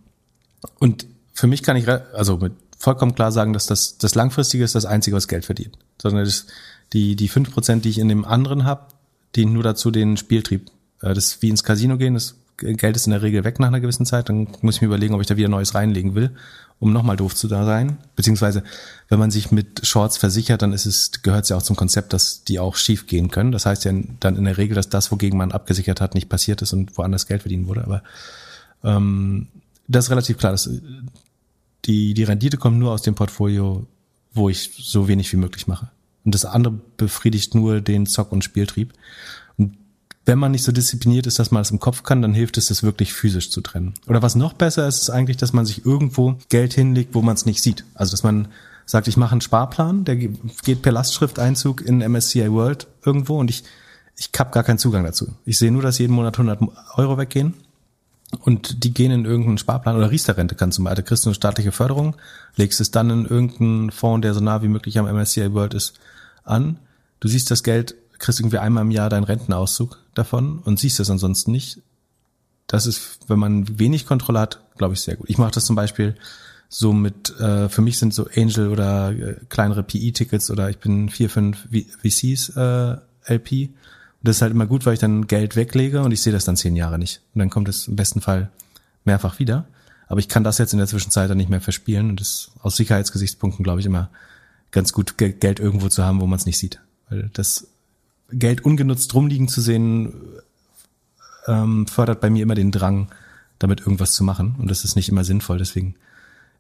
und 0.78 1.06
für 1.32 1.46
mich 1.46 1.62
kann 1.62 1.76
ich 1.76 1.88
also 1.88 2.38
mit 2.38 2.52
vollkommen 2.84 3.14
klar 3.14 3.32
sagen, 3.32 3.52
dass 3.52 3.66
das, 3.66 3.98
das 3.98 4.14
Langfristige 4.14 4.64
ist 4.64 4.74
das 4.74 4.86
Einzige, 4.86 5.16
was 5.16 5.28
Geld 5.28 5.44
verdient. 5.44 5.76
Sondern 6.00 6.24
das, 6.24 6.46
die, 6.92 7.16
die 7.16 7.28
fünf 7.28 7.52
Prozent, 7.52 7.84
die 7.84 7.90
ich 7.90 7.98
in 7.98 8.08
dem 8.08 8.24
anderen 8.24 8.64
habe, 8.64 8.86
dienen 9.34 9.52
nur 9.52 9.62
dazu, 9.62 9.90
den 9.90 10.16
Spieltrieb. 10.16 10.70
Äh, 11.02 11.14
das 11.14 11.26
ist 11.26 11.42
wie 11.42 11.48
ins 11.48 11.64
Casino 11.64 11.96
gehen, 11.96 12.14
das 12.14 12.36
Geld 12.56 12.94
ist 12.94 13.06
in 13.06 13.10
der 13.10 13.22
Regel 13.22 13.42
weg 13.42 13.58
nach 13.58 13.68
einer 13.68 13.80
gewissen 13.80 14.06
Zeit, 14.06 14.28
dann 14.28 14.46
muss 14.60 14.76
ich 14.76 14.80
mir 14.80 14.86
überlegen, 14.86 15.14
ob 15.14 15.20
ich 15.20 15.26
da 15.26 15.36
wieder 15.36 15.48
Neues 15.48 15.74
reinlegen 15.74 16.14
will, 16.14 16.30
um 16.78 16.92
nochmal 16.92 17.16
doof 17.16 17.34
zu 17.34 17.48
da 17.48 17.64
sein. 17.64 17.98
Beziehungsweise, 18.14 18.62
wenn 19.08 19.18
man 19.18 19.32
sich 19.32 19.50
mit 19.50 19.84
Shorts 19.84 20.18
versichert, 20.18 20.62
dann 20.62 20.72
ist 20.72 20.86
es, 20.86 21.10
gehört 21.22 21.44
es 21.44 21.48
ja 21.48 21.56
auch 21.56 21.62
zum 21.62 21.74
Konzept, 21.74 22.12
dass 22.12 22.44
die 22.44 22.60
auch 22.60 22.76
schief 22.76 23.08
gehen 23.08 23.30
können. 23.30 23.50
Das 23.50 23.66
heißt 23.66 23.84
ja 23.84 23.92
dann 24.20 24.36
in 24.36 24.44
der 24.44 24.56
Regel, 24.56 24.76
dass 24.76 24.88
das, 24.88 25.10
wogegen 25.10 25.36
man 25.36 25.50
abgesichert 25.50 26.00
hat, 26.00 26.14
nicht 26.14 26.28
passiert 26.28 26.62
ist 26.62 26.72
und 26.72 26.96
woanders 26.96 27.26
Geld 27.26 27.42
verdienen 27.42 27.66
wurde. 27.66 27.84
Aber 27.84 28.02
ähm, 28.84 29.48
das 29.88 30.04
ist 30.04 30.10
relativ 30.10 30.38
klar. 30.38 30.52
Dass 30.52 30.70
die, 31.84 32.14
die 32.14 32.24
Rendite 32.24 32.56
kommt 32.56 32.78
nur 32.78 32.92
aus 32.92 33.02
dem 33.02 33.14
Portfolio, 33.14 33.86
wo 34.32 34.48
ich 34.48 34.70
so 34.76 35.08
wenig 35.08 35.32
wie 35.32 35.36
möglich 35.36 35.66
mache. 35.66 35.90
Und 36.24 36.34
das 36.34 36.44
andere 36.44 36.74
befriedigt 36.96 37.54
nur 37.54 37.80
den 37.80 38.06
Zock- 38.06 38.32
und 38.32 38.44
Spieltrieb. 38.44 38.92
Und 39.56 39.76
wenn 40.24 40.38
man 40.38 40.52
nicht 40.52 40.64
so 40.64 40.72
diszipliniert 40.72 41.26
ist, 41.26 41.38
dass 41.38 41.50
man 41.50 41.62
es 41.62 41.70
im 41.70 41.80
Kopf 41.80 42.02
kann, 42.02 42.22
dann 42.22 42.32
hilft 42.32 42.56
es, 42.56 42.68
das 42.68 42.82
wirklich 42.82 43.12
physisch 43.12 43.50
zu 43.50 43.60
trennen. 43.60 43.94
Oder 44.06 44.22
was 44.22 44.34
noch 44.34 44.54
besser 44.54 44.88
ist, 44.88 45.02
ist 45.02 45.10
eigentlich, 45.10 45.36
dass 45.36 45.52
man 45.52 45.66
sich 45.66 45.84
irgendwo 45.84 46.38
Geld 46.48 46.72
hinlegt, 46.72 47.14
wo 47.14 47.22
man 47.22 47.34
es 47.34 47.46
nicht 47.46 47.62
sieht. 47.62 47.84
Also 47.94 48.12
dass 48.12 48.22
man 48.22 48.48
sagt, 48.86 49.08
ich 49.08 49.16
mache 49.16 49.32
einen 49.32 49.40
Sparplan, 49.40 50.04
der 50.04 50.16
geht 50.16 50.82
per 50.82 50.92
Lastschrifteinzug 50.92 51.82
in 51.82 51.98
MSCI 51.98 52.50
World 52.50 52.86
irgendwo 53.04 53.38
und 53.38 53.50
ich, 53.50 53.64
ich 54.16 54.30
habe 54.38 54.50
gar 54.50 54.62
keinen 54.62 54.78
Zugang 54.78 55.04
dazu. 55.04 55.28
Ich 55.44 55.58
sehe 55.58 55.70
nur, 55.70 55.82
dass 55.82 55.98
jeden 55.98 56.14
Monat 56.14 56.38
100 56.38 56.60
Euro 56.96 57.18
weggehen 57.18 57.54
und 58.36 58.84
die 58.84 58.94
gehen 58.94 59.10
in 59.10 59.24
irgendeinen 59.24 59.58
Sparplan 59.58 59.96
oder 59.96 60.10
Riester-Rente 60.10 60.54
kannst 60.54 60.78
du 60.78 60.82
mal, 60.82 60.94
da 60.94 61.02
kriegst 61.02 61.24
du 61.24 61.30
eine 61.30 61.34
staatliche 61.34 61.72
Förderung, 61.72 62.16
legst 62.56 62.80
es 62.80 62.90
dann 62.90 63.10
in 63.10 63.26
irgendeinen 63.26 63.90
Fonds, 63.90 64.22
der 64.22 64.34
so 64.34 64.40
nah 64.40 64.62
wie 64.62 64.68
möglich 64.68 64.98
am 64.98 65.06
MSCI 65.06 65.52
World 65.52 65.74
ist, 65.74 65.94
an. 66.44 66.78
Du 67.20 67.28
siehst 67.28 67.50
das 67.50 67.62
Geld, 67.62 67.94
kriegst 68.18 68.40
irgendwie 68.40 68.58
einmal 68.58 68.82
im 68.82 68.90
Jahr 68.90 69.10
deinen 69.10 69.24
Rentenauszug 69.24 69.98
davon 70.14 70.58
und 70.58 70.78
siehst 70.78 71.00
es 71.00 71.10
ansonsten 71.10 71.52
nicht. 71.52 71.80
Das 72.66 72.86
ist, 72.86 73.18
wenn 73.28 73.38
man 73.38 73.78
wenig 73.78 74.06
Kontrolle 74.06 74.40
hat, 74.40 74.60
glaube 74.76 74.94
ich, 74.94 75.00
sehr 75.00 75.16
gut. 75.16 75.28
Ich 75.28 75.38
mache 75.38 75.52
das 75.52 75.64
zum 75.64 75.76
Beispiel 75.76 76.14
so 76.68 76.92
mit, 76.92 77.38
äh, 77.38 77.68
für 77.68 77.82
mich 77.82 77.98
sind 77.98 78.14
so 78.14 78.26
Angel 78.34 78.68
oder 78.68 79.12
äh, 79.12 79.36
kleinere 79.48 79.82
PE-Tickets 79.82 80.50
oder 80.50 80.70
ich 80.70 80.78
bin 80.78 81.08
vier, 81.08 81.30
fünf 81.30 81.68
VCs 82.02 82.50
äh, 82.56 82.96
LP. 83.26 83.70
Das 84.24 84.36
ist 84.36 84.42
halt 84.42 84.52
immer 84.52 84.66
gut, 84.66 84.86
weil 84.86 84.94
ich 84.94 85.00
dann 85.00 85.26
Geld 85.26 85.54
weglege 85.54 86.02
und 86.02 86.10
ich 86.10 86.22
sehe 86.22 86.32
das 86.32 86.46
dann 86.46 86.56
zehn 86.56 86.76
Jahre 86.76 86.98
nicht. 86.98 87.20
Und 87.34 87.40
dann 87.40 87.50
kommt 87.50 87.68
es 87.68 87.88
im 87.88 87.96
besten 87.96 88.22
Fall 88.22 88.50
mehrfach 89.04 89.38
wieder. 89.38 89.68
Aber 90.06 90.18
ich 90.18 90.28
kann 90.28 90.44
das 90.44 90.58
jetzt 90.58 90.72
in 90.72 90.78
der 90.78 90.88
Zwischenzeit 90.88 91.28
dann 91.28 91.36
nicht 91.36 91.50
mehr 91.50 91.60
verspielen 91.60 92.10
und 92.10 92.20
das 92.20 92.50
aus 92.60 92.76
Sicherheitsgesichtspunkten, 92.76 93.62
glaube 93.62 93.80
ich, 93.80 93.86
immer 93.86 94.10
ganz 94.70 94.92
gut 94.92 95.18
Geld 95.18 95.60
irgendwo 95.60 95.88
zu 95.88 96.04
haben, 96.04 96.20
wo 96.20 96.26
man 96.26 96.38
es 96.38 96.46
nicht 96.46 96.58
sieht. 96.58 96.80
Weil 97.08 97.30
das 97.34 97.68
Geld 98.30 98.64
ungenutzt 98.64 99.14
rumliegen 99.14 99.48
zu 99.48 99.60
sehen, 99.60 100.14
ähm, 101.46 101.86
fördert 101.86 102.20
bei 102.20 102.30
mir 102.30 102.42
immer 102.42 102.54
den 102.54 102.72
Drang, 102.72 103.12
damit 103.58 103.80
irgendwas 103.80 104.14
zu 104.14 104.24
machen. 104.24 104.56
Und 104.58 104.70
das 104.70 104.84
ist 104.84 104.96
nicht 104.96 105.10
immer 105.10 105.24
sinnvoll. 105.24 105.58
Deswegen 105.58 105.96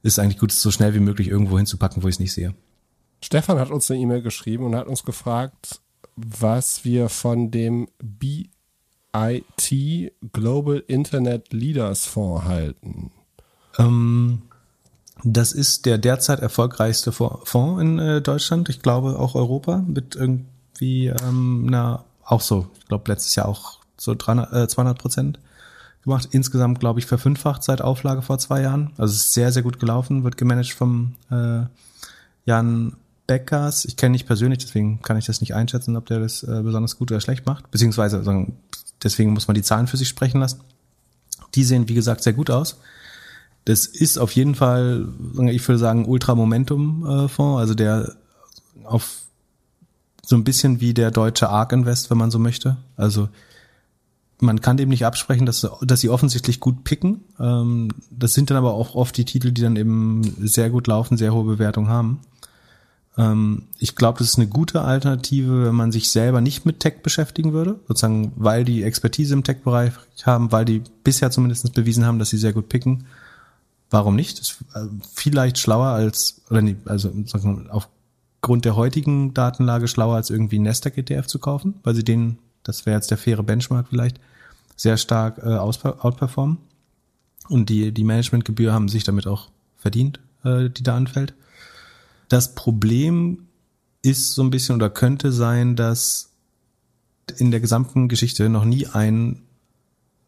ist 0.02 0.12
es 0.12 0.18
eigentlich 0.18 0.38
gut, 0.38 0.52
es 0.52 0.60
so 0.60 0.70
schnell 0.70 0.94
wie 0.94 1.00
möglich 1.00 1.28
irgendwo 1.28 1.56
hinzupacken, 1.56 2.02
wo 2.02 2.08
ich 2.08 2.16
es 2.16 2.20
nicht 2.20 2.34
sehe. 2.34 2.54
Stefan 3.22 3.58
hat 3.58 3.70
uns 3.70 3.90
eine 3.90 4.00
E-Mail 4.00 4.20
geschrieben 4.20 4.64
und 4.64 4.76
hat 4.76 4.86
uns 4.86 5.02
gefragt, 5.02 5.80
was 6.16 6.84
wir 6.84 7.08
von 7.08 7.50
dem 7.50 7.88
BIT 8.02 8.50
Global 10.32 10.82
Internet 10.86 11.52
Leaders 11.52 12.06
Fonds 12.06 12.44
halten. 12.44 13.10
Ähm, 13.78 14.42
das 15.22 15.52
ist 15.52 15.86
der 15.86 15.98
derzeit 15.98 16.40
erfolgreichste 16.40 17.12
Fonds 17.12 17.80
in 17.80 17.98
äh, 17.98 18.20
Deutschland, 18.20 18.68
ich 18.68 18.82
glaube 18.82 19.18
auch 19.18 19.34
Europa, 19.34 19.84
mit 19.86 20.16
irgendwie 20.16 21.06
ähm, 21.06 21.66
na 21.66 22.04
auch 22.24 22.40
so, 22.40 22.66
ich 22.78 22.86
glaube 22.86 23.10
letztes 23.10 23.34
Jahr 23.34 23.48
auch 23.48 23.78
so 23.96 24.14
300, 24.14 24.52
äh, 24.52 24.68
200 24.68 24.98
Prozent 24.98 25.38
gemacht. 26.02 26.28
Insgesamt 26.32 26.80
glaube 26.80 27.00
ich 27.00 27.06
verfünffacht 27.06 27.62
seit 27.62 27.80
Auflage 27.80 28.22
vor 28.22 28.38
zwei 28.38 28.62
Jahren. 28.62 28.92
Also 28.98 29.12
es 29.12 29.26
ist 29.26 29.34
sehr 29.34 29.52
sehr 29.52 29.62
gut 29.62 29.78
gelaufen, 29.78 30.24
wird 30.24 30.36
gemanagt 30.36 30.72
vom 30.72 31.14
äh, 31.30 31.62
Jan 32.44 32.96
Beckers. 33.26 33.84
Ich 33.84 33.96
kenne 33.96 34.12
nicht 34.12 34.26
persönlich, 34.26 34.58
deswegen 34.58 35.02
kann 35.02 35.16
ich 35.16 35.26
das 35.26 35.40
nicht 35.40 35.54
einschätzen, 35.54 35.96
ob 35.96 36.06
der 36.06 36.20
das 36.20 36.42
äh, 36.42 36.60
besonders 36.62 36.98
gut 36.98 37.10
oder 37.10 37.20
schlecht 37.20 37.46
macht. 37.46 37.70
Beziehungsweise 37.70 38.22
sagen, 38.22 38.56
deswegen 39.02 39.32
muss 39.32 39.48
man 39.48 39.54
die 39.54 39.62
Zahlen 39.62 39.86
für 39.86 39.96
sich 39.96 40.08
sprechen 40.08 40.40
lassen. 40.40 40.60
Die 41.54 41.64
sehen 41.64 41.88
wie 41.88 41.94
gesagt 41.94 42.22
sehr 42.22 42.32
gut 42.32 42.50
aus. 42.50 42.78
Das 43.64 43.86
ist 43.86 44.18
auf 44.18 44.32
jeden 44.32 44.54
Fall, 44.54 45.08
ich 45.50 45.66
würde 45.66 45.78
sagen, 45.78 46.04
Ultra-Momentum-Fonds, 46.04 47.60
also 47.60 47.74
der 47.74 48.14
auf 48.84 49.22
so 50.22 50.36
ein 50.36 50.44
bisschen 50.44 50.80
wie 50.80 50.94
der 50.94 51.10
deutsche 51.10 51.48
ARK 51.48 51.72
Invest, 51.72 52.10
wenn 52.10 52.18
man 52.18 52.30
so 52.30 52.38
möchte. 52.38 52.76
Also 52.96 53.28
man 54.40 54.60
kann 54.60 54.76
dem 54.76 54.88
nicht 54.88 55.06
absprechen, 55.06 55.46
dass, 55.46 55.66
dass 55.82 56.00
sie 56.00 56.08
offensichtlich 56.08 56.60
gut 56.60 56.84
picken. 56.84 57.24
Ähm, 57.38 57.88
das 58.10 58.34
sind 58.34 58.50
dann 58.50 58.56
aber 58.56 58.74
auch 58.74 58.94
oft 58.94 59.16
die 59.16 59.24
Titel, 59.24 59.52
die 59.52 59.62
dann 59.62 59.76
eben 59.76 60.22
sehr 60.40 60.70
gut 60.70 60.86
laufen, 60.86 61.16
sehr 61.16 61.32
hohe 61.32 61.44
Bewertung 61.44 61.88
haben. 61.88 62.20
Ähm, 63.16 63.64
ich 63.78 63.96
glaube, 63.96 64.18
das 64.18 64.28
ist 64.28 64.38
eine 64.38 64.48
gute 64.48 64.82
Alternative, 64.82 65.66
wenn 65.66 65.74
man 65.74 65.92
sich 65.92 66.10
selber 66.10 66.40
nicht 66.40 66.66
mit 66.66 66.80
Tech 66.80 67.02
beschäftigen 67.02 67.52
würde, 67.52 67.78
sozusagen, 67.88 68.32
weil 68.36 68.64
die 68.64 68.82
Expertise 68.82 69.34
im 69.34 69.44
Tech-Bereich 69.44 69.92
haben, 70.24 70.52
weil 70.52 70.64
die 70.64 70.82
bisher 71.02 71.30
zumindest 71.30 71.72
bewiesen 71.74 72.04
haben, 72.04 72.18
dass 72.18 72.30
sie 72.30 72.38
sehr 72.38 72.52
gut 72.52 72.68
picken 72.68 73.04
Warum 73.94 74.16
nicht? 74.16 74.40
Das 74.40 74.50
ist 74.50 74.64
äh, 74.74 74.88
vielleicht 75.12 75.56
schlauer 75.56 75.86
als, 75.86 76.42
oder 76.50 76.62
nee, 76.62 76.74
also 76.84 77.12
aufgrund 77.70 78.64
der 78.64 78.74
heutigen 78.74 79.34
Datenlage 79.34 79.86
schlauer 79.86 80.16
als 80.16 80.30
irgendwie 80.30 80.58
Nasdaq 80.58 80.98
ETF 80.98 81.28
zu 81.28 81.38
kaufen, 81.38 81.74
weil 81.84 81.94
sie 81.94 82.02
den, 82.02 82.38
das 82.64 82.86
wäre 82.86 82.96
jetzt 82.96 83.12
der 83.12 83.18
faire 83.18 83.44
Benchmark 83.44 83.86
vielleicht, 83.88 84.18
sehr 84.74 84.96
stark 84.96 85.38
äh, 85.38 85.56
outperformen. 85.56 86.58
Und 87.48 87.68
die, 87.68 87.92
die 87.92 88.02
Managementgebühr 88.02 88.72
haben 88.72 88.88
sich 88.88 89.04
damit 89.04 89.28
auch 89.28 89.50
verdient. 89.76 90.18
äh, 90.44 90.70
die 90.70 90.82
da 90.82 90.96
anfällt. 90.96 91.34
Das 92.28 92.54
Problem 92.54 93.46
ist 94.02 94.34
so 94.34 94.42
ein 94.42 94.50
bisschen 94.50 94.76
oder 94.76 94.90
könnte 94.90 95.32
sein, 95.32 95.76
dass 95.76 96.30
in 97.38 97.50
der 97.50 97.60
gesamten 97.60 98.08
Geschichte 98.08 98.48
noch 98.48 98.64
nie 98.64 98.86
ein 98.86 99.42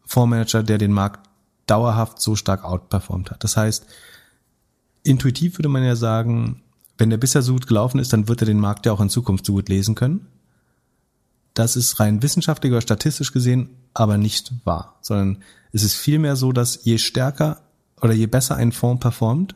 Fondsmanager, 0.05 0.63
der 0.63 0.77
den 0.77 0.93
Markt 0.93 1.29
dauerhaft 1.67 2.21
so 2.21 2.35
stark 2.35 2.63
outperformt 2.63 3.29
hat. 3.29 3.43
Das 3.43 3.57
heißt, 3.57 3.85
intuitiv 5.03 5.59
würde 5.59 5.69
man 5.69 5.83
ja 5.83 5.95
sagen, 5.95 6.63
wenn 6.97 7.09
der 7.09 7.17
bisher 7.17 7.41
so 7.41 7.53
gut 7.53 7.67
gelaufen 7.67 7.99
ist, 7.99 8.13
dann 8.13 8.27
wird 8.27 8.41
er 8.41 8.47
den 8.47 8.59
Markt 8.59 8.85
ja 8.85 8.93
auch 8.93 9.01
in 9.01 9.09
Zukunft 9.09 9.45
so 9.45 9.53
gut 9.53 9.69
lesen 9.69 9.93
können. 9.93 10.27
Das 11.53 11.75
ist 11.75 11.99
rein 11.99 12.21
wissenschaftlich 12.21 12.71
oder 12.71 12.81
statistisch 12.81 13.31
gesehen 13.31 13.69
aber 13.93 14.17
nicht 14.17 14.53
wahr, 14.63 14.97
sondern 15.01 15.43
es 15.71 15.83
ist 15.83 15.95
vielmehr 15.95 16.35
so, 16.35 16.51
dass 16.51 16.83
je 16.85 16.99
stärker 16.99 17.61
oder 17.99 18.13
je 18.13 18.27
besser 18.27 18.55
ein 18.55 18.71
Fonds 18.71 19.01
performt 19.01 19.55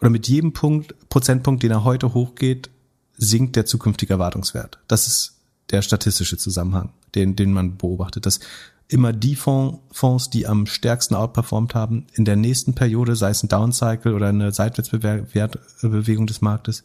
oder 0.00 0.10
mit 0.10 0.28
jedem 0.28 0.52
Punkt, 0.52 0.94
Prozentpunkt, 1.08 1.62
den 1.62 1.70
er 1.70 1.84
heute 1.84 2.14
hochgeht, 2.14 2.70
sinkt 3.16 3.56
der 3.56 3.66
zukünftige 3.66 4.14
Erwartungswert. 4.14 4.78
Das 4.88 5.06
ist 5.06 5.36
der 5.70 5.82
statistische 5.82 6.36
Zusammenhang, 6.36 6.90
den, 7.14 7.34
den 7.34 7.52
man 7.52 7.76
beobachtet, 7.76 8.26
dass 8.26 8.40
immer 8.88 9.12
die 9.12 9.34
Fonds, 9.34 9.78
Fonds, 9.90 10.30
die 10.30 10.46
am 10.46 10.66
stärksten 10.66 11.14
outperformt 11.14 11.74
haben, 11.74 12.06
in 12.12 12.24
der 12.24 12.36
nächsten 12.36 12.74
Periode, 12.74 13.16
sei 13.16 13.30
es 13.30 13.42
ein 13.42 13.48
Downcycle 13.48 14.14
oder 14.14 14.28
eine 14.28 14.52
Seitwärtsbewegung 14.52 16.26
des 16.26 16.40
Marktes, 16.40 16.84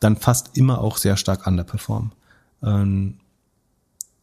dann 0.00 0.16
fast 0.16 0.56
immer 0.56 0.80
auch 0.80 0.98
sehr 0.98 1.16
stark 1.16 1.46
underperformen. 1.46 2.12
Ähm, 2.62 3.18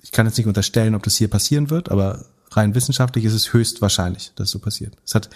ich 0.01 0.11
kann 0.11 0.25
jetzt 0.25 0.37
nicht 0.37 0.47
unterstellen, 0.47 0.95
ob 0.95 1.03
das 1.03 1.15
hier 1.15 1.29
passieren 1.29 1.69
wird, 1.69 1.89
aber 1.89 2.25
rein 2.51 2.75
wissenschaftlich 2.75 3.25
ist 3.25 3.33
es 3.33 3.53
höchst 3.53 3.81
wahrscheinlich, 3.81 4.31
dass 4.35 4.51
so 4.51 4.59
passiert. 4.59 4.95
Es 5.05 5.15
hat 5.15 5.29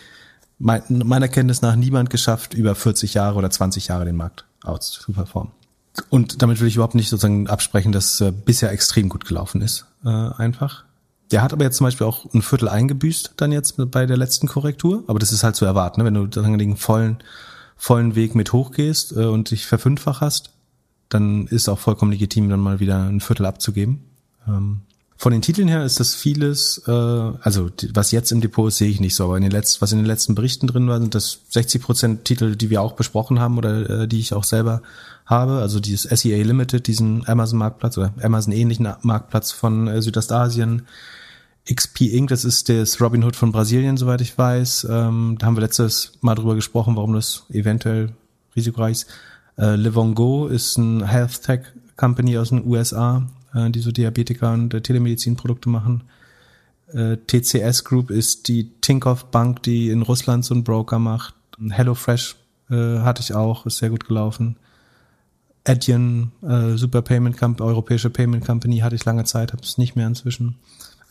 meiner 0.60 1.28
Kenntnis 1.28 1.62
nach 1.62 1.76
niemand 1.76 2.10
geschafft, 2.10 2.54
über 2.54 2.76
40 2.76 3.14
Jahre 3.14 3.38
oder 3.38 3.50
20 3.50 3.88
Jahre 3.88 4.06
den 4.06 4.16
Markt 4.16 4.46
aus 4.64 4.92
zu 4.92 5.12
performen. 5.12 5.52
Und 6.10 6.42
damit 6.42 6.60
will 6.60 6.68
ich 6.68 6.76
überhaupt 6.76 6.96
nicht 6.96 7.10
sozusagen 7.10 7.48
absprechen, 7.48 7.92
dass 7.92 8.20
äh, 8.22 8.32
bisher 8.32 8.72
extrem 8.72 9.10
gut 9.10 9.26
gelaufen 9.26 9.62
ist, 9.62 9.86
äh, 10.04 10.10
einfach. 10.10 10.86
Der 11.32 11.42
hat 11.42 11.54
aber 11.54 11.64
jetzt 11.64 11.78
zum 11.78 11.86
Beispiel 11.86 12.08
auch 12.08 12.32
ein 12.34 12.42
Viertel 12.42 12.70
eingebüßt, 12.70 13.34
dann 13.38 13.52
jetzt 13.52 13.76
bei 13.92 14.06
der 14.06 14.18
letzten 14.18 14.48
Korrektur. 14.48 15.04
Aber 15.08 15.20
das 15.20 15.32
ist 15.32 15.44
halt 15.44 15.56
zu 15.56 15.66
erwarten, 15.66 16.02
ne? 16.02 16.06
wenn 16.06 16.14
du 16.14 16.28
dann 16.28 16.58
den 16.58 16.78
vollen, 16.78 17.18
vollen 17.76 18.16
Weg 18.16 18.36
mit 18.36 18.54
hochgehst 18.54 19.16
äh, 19.16 19.26
und 19.26 19.52
dich 19.52 19.66
verfünffach 19.66 20.22
hast, 20.22 20.52
dann 21.10 21.48
ist 21.48 21.70
auch 21.70 21.80
vollkommen 21.80 22.12
legitim, 22.12 22.50
dann 22.50 22.60
mal 22.60 22.80
wieder 22.80 23.04
ein 23.04 23.20
Viertel 23.20 23.46
abzugeben. 23.46 24.04
Ähm, 24.48 24.82
von 25.24 25.32
den 25.32 25.42
Titeln 25.42 25.70
her 25.70 25.86
ist 25.86 26.02
das 26.02 26.16
vieles, 26.16 26.84
äh, 26.86 26.92
also 26.92 27.70
was 27.94 28.12
jetzt 28.12 28.34
im 28.34 28.42
Depot 28.42 28.68
ist, 28.68 28.78
sehe 28.80 28.90
ich 28.90 29.00
nicht 29.00 29.16
so, 29.16 29.24
aber 29.24 29.38
in 29.38 29.44
den 29.44 29.54
letzten, 29.54 29.80
was 29.80 29.94
in 29.94 30.00
den 30.00 30.06
letzten 30.06 30.36
Berichten 30.36 30.68
drin 30.68 30.90
war, 30.90 31.00
sind 31.00 31.16
das 31.16 31.40
60 31.48 31.82
Prozent 31.82 32.26
Titel, 32.26 32.58
die 32.58 32.70
wir 32.70 32.82
auch 32.82 32.92
besprochen 32.92 33.40
haben 33.40 33.58
oder 33.58 34.02
äh, 34.02 34.08
die 34.10 34.20
ich 34.20 34.34
auch 34.34 34.44
selber 34.44 34.82
habe. 35.26 35.60
Also 35.60 35.80
dieses 35.80 36.02
SEA 36.02 36.44
Limited, 36.44 36.88
diesen 36.88 37.26
Amazon-Marktplatz 37.26 37.98
oder 37.98 38.14
Amazon-ähnlichen 38.22 38.94
Marktplatz 39.04 39.54
von 39.54 39.88
äh, 39.88 40.02
Südostasien. 40.02 40.88
XP 41.74 42.02
Inc., 42.02 42.28
das 42.28 42.44
ist 42.44 42.68
das 42.68 43.00
Robinhood 43.00 43.38
von 43.38 43.54
Brasilien, 43.54 43.96
soweit 43.96 44.20
ich 44.20 44.38
weiß. 44.38 44.88
Ähm, 44.90 45.38
da 45.40 45.46
haben 45.46 45.56
wir 45.56 45.62
letztes 45.62 46.18
Mal 46.20 46.36
drüber 46.36 46.56
gesprochen, 46.56 46.98
warum 46.98 47.14
das 47.14 47.44
eventuell 47.50 48.12
risikoreich 48.58 48.92
ist. 48.98 49.08
Äh, 49.58 49.78
Livongo 49.78 50.48
ist 50.48 50.78
ein 50.78 51.08
Health 51.08 51.44
Tech 51.44 51.62
Company 51.96 52.38
aus 52.38 52.50
den 52.50 52.68
USA, 52.68 53.26
äh, 53.54 53.70
die 53.70 53.80
so 53.80 53.92
Diabetiker 53.92 54.54
und 54.54 54.74
äh, 54.74 54.82
Telemedizinprodukte 54.82 55.70
machen. 55.70 56.04
Äh, 56.94 57.18
TCS 57.28 57.84
Group 57.84 58.12
ist 58.12 58.48
die 58.48 58.70
Tinkoff 58.82 59.26
Bank, 59.26 59.64
die 59.64 59.90
in 59.90 60.02
Russland 60.02 60.46
so 60.46 60.54
einen 60.54 60.64
Broker 60.64 61.00
macht. 61.00 61.36
HelloFresh 61.60 62.36
äh, 62.70 63.00
hatte 63.00 63.22
ich 63.22 63.34
auch, 63.34 63.66
ist 63.66 63.78
sehr 63.78 63.90
gut 63.90 64.08
gelaufen. 64.08 64.58
Adyen, 65.66 66.32
äh, 66.42 66.76
Super 66.78 67.02
Payment 67.02 67.38
Company, 67.38 67.68
europäische 67.68 68.10
Payment 68.10 68.46
Company 68.46 68.80
hatte 68.80 68.96
ich 68.96 69.06
lange 69.06 69.24
Zeit, 69.24 69.54
habe 69.54 69.64
es 69.64 69.78
nicht 69.78 69.96
mehr 69.96 70.08
inzwischen. 70.08 70.56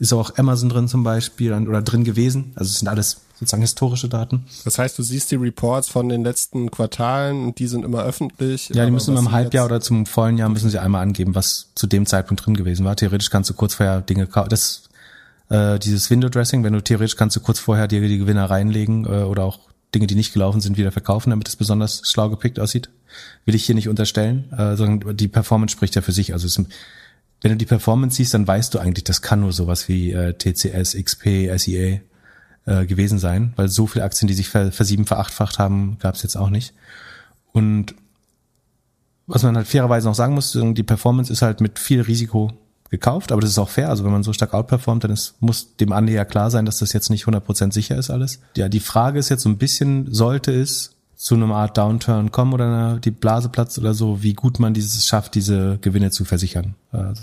Ist 0.03 0.13
auch 0.13 0.37
Amazon 0.37 0.69
drin 0.69 0.89
zum 0.89 1.05
Beispiel 1.05 1.53
oder 1.53 1.81
drin 1.81 2.03
gewesen. 2.03 2.51
Also 2.57 2.71
es 2.71 2.81
sind 2.81 2.89
alles 2.89 3.21
sozusagen 3.39 3.63
historische 3.63 4.09
Daten. 4.09 4.47
Das 4.65 4.77
heißt, 4.77 4.99
du 4.99 5.05
siehst 5.05 5.31
die 5.31 5.37
Reports 5.37 5.89
von 5.89 6.09
den 6.09 6.25
letzten 6.25 6.73
Quartalen 6.73 7.45
und 7.45 7.61
die 7.61 7.69
sind 7.69 7.85
immer 7.85 8.03
öffentlich. 8.03 8.69
Ja, 8.71 8.85
die 8.85 8.91
müssen 8.91 9.13
immer 9.13 9.21
im 9.21 9.31
Halbjahr 9.31 9.65
oder 9.65 9.81
zum 9.81 10.07
vollen 10.07 10.39
Jahr 10.39 10.49
müssen 10.49 10.71
sie 10.71 10.81
einmal 10.81 11.03
angeben, 11.03 11.37
was 11.37 11.69
zu 11.77 11.87
dem 11.87 12.07
Zeitpunkt 12.07 12.45
drin 12.45 12.57
gewesen 12.57 12.85
war. 12.85 12.97
Theoretisch 12.97 13.31
kannst 13.31 13.49
du 13.51 13.55
kurz 13.55 13.75
vorher 13.75 14.01
Dinge 14.01 14.27
kaufen. 14.27 14.49
Das 14.49 14.83
äh, 15.51 15.79
dieses 15.79 16.11
Window 16.11 16.29
Dressing, 16.29 16.65
wenn 16.65 16.73
du 16.73 16.83
theoretisch 16.83 17.15
kannst 17.15 17.37
du 17.37 17.41
kurz 17.41 17.61
vorher 17.61 17.87
dir 17.87 18.01
die 18.01 18.19
Gewinner 18.19 18.51
reinlegen 18.51 19.05
äh, 19.05 19.23
oder 19.23 19.45
auch 19.45 19.61
Dinge, 19.95 20.09
die 20.09 20.17
nicht 20.17 20.33
gelaufen 20.33 20.61
sind, 20.61 20.77
wieder 20.79 20.91
verkaufen, 20.91 21.31
damit 21.31 21.47
es 21.47 21.55
besonders 21.55 22.03
schlau 22.11 22.29
gepickt 22.29 22.59
aussieht. 22.59 22.89
Will 23.45 23.55
ich 23.55 23.65
hier 23.65 23.77
nicht 23.77 23.89
unterstellen, 23.89 24.51
äh, 24.53 24.75
sondern 24.75 25.17
die 25.17 25.29
Performance 25.29 25.73
spricht 25.73 25.95
ja 25.95 26.03
für 26.03 26.11
sich. 26.11 26.33
Also 26.33 26.47
es 26.47 26.59
ist, 26.59 26.67
wenn 27.43 27.51
du 27.51 27.57
die 27.57 27.67
Performance 27.67 28.17
siehst, 28.17 28.35
dann 28.35 28.47
weißt 28.47 28.73
du 28.73 28.79
eigentlich, 28.79 29.05
das 29.05 29.21
kann 29.21 29.41
nur 29.41 29.53
sowas 29.53 29.89
wie 29.89 30.13
äh, 30.13 30.33
TCS, 30.33 30.97
XP, 30.97 31.51
SEA 31.57 32.01
äh, 32.67 32.87
gewesen 32.87 33.19
sein, 33.19 33.53
weil 33.57 33.69
so 33.69 33.87
viele 33.87 34.05
Aktien, 34.05 34.29
die 34.29 34.35
sich 34.35 34.49
ver 34.49 34.73
versieben, 34.73 35.05
verachtfacht 35.05 35.59
haben, 35.59 35.99
gab 35.99 36.15
es 36.15 36.23
jetzt 36.23 36.37
auch 36.37 36.51
nicht. 36.51 36.73
Und 37.53 37.95
was 39.27 39.43
man 39.43 39.57
halt 39.57 39.67
fairerweise 39.67 40.09
noch 40.09 40.15
sagen 40.15 40.35
muss, 40.35 40.53
die 40.53 40.83
Performance 40.83 41.33
ist 41.33 41.43
halt 41.43 41.61
mit 41.61 41.79
viel 41.79 42.01
Risiko 42.01 42.53
gekauft, 42.91 43.33
aber 43.33 43.41
das 43.41 43.51
ist 43.51 43.59
auch 43.59 43.69
fair. 43.69 43.89
Also 43.89 44.05
wenn 44.05 44.13
man 44.13 44.23
so 44.23 44.33
stark 44.33 44.55
outperformt, 44.55 45.05
dann 45.05 45.11
ist, 45.11 45.35
muss 45.41 45.77
dem 45.77 45.93
Anleger 45.93 46.25
klar 46.25 46.51
sein, 46.51 46.67
dass 46.67 46.79
das 46.79 46.93
jetzt 46.93 47.11
nicht 47.11 47.25
100% 47.25 47.73
sicher 47.73 47.97
ist 47.97 48.11
alles. 48.11 48.41
Ja, 48.57 48.69
die 48.69 48.81
Frage 48.81 49.19
ist 49.19 49.31
jetzt 49.31 49.43
so 49.43 49.49
ein 49.49 49.59
bisschen, 49.59 50.13
sollte 50.13 50.53
es 50.53 50.92
zu 51.23 51.37
einer 51.37 51.55
Art 51.55 51.79
Downturn 51.79 52.33
kommen 52.33 52.53
oder 52.53 52.99
die 52.99 53.13
Blase 53.13 53.49
platzt 53.49 53.79
oder 53.79 53.95
so, 53.95 54.25
wie 54.25 54.35
gut 54.35 54.59
man 54.59 54.75
dieses 54.75 55.07
schafft, 55.07 55.37
diese 55.37 55.79
Gewinne 55.81 56.11
zu 56.11 56.25
versichern. 56.25 56.75
Äh, 56.93 57.15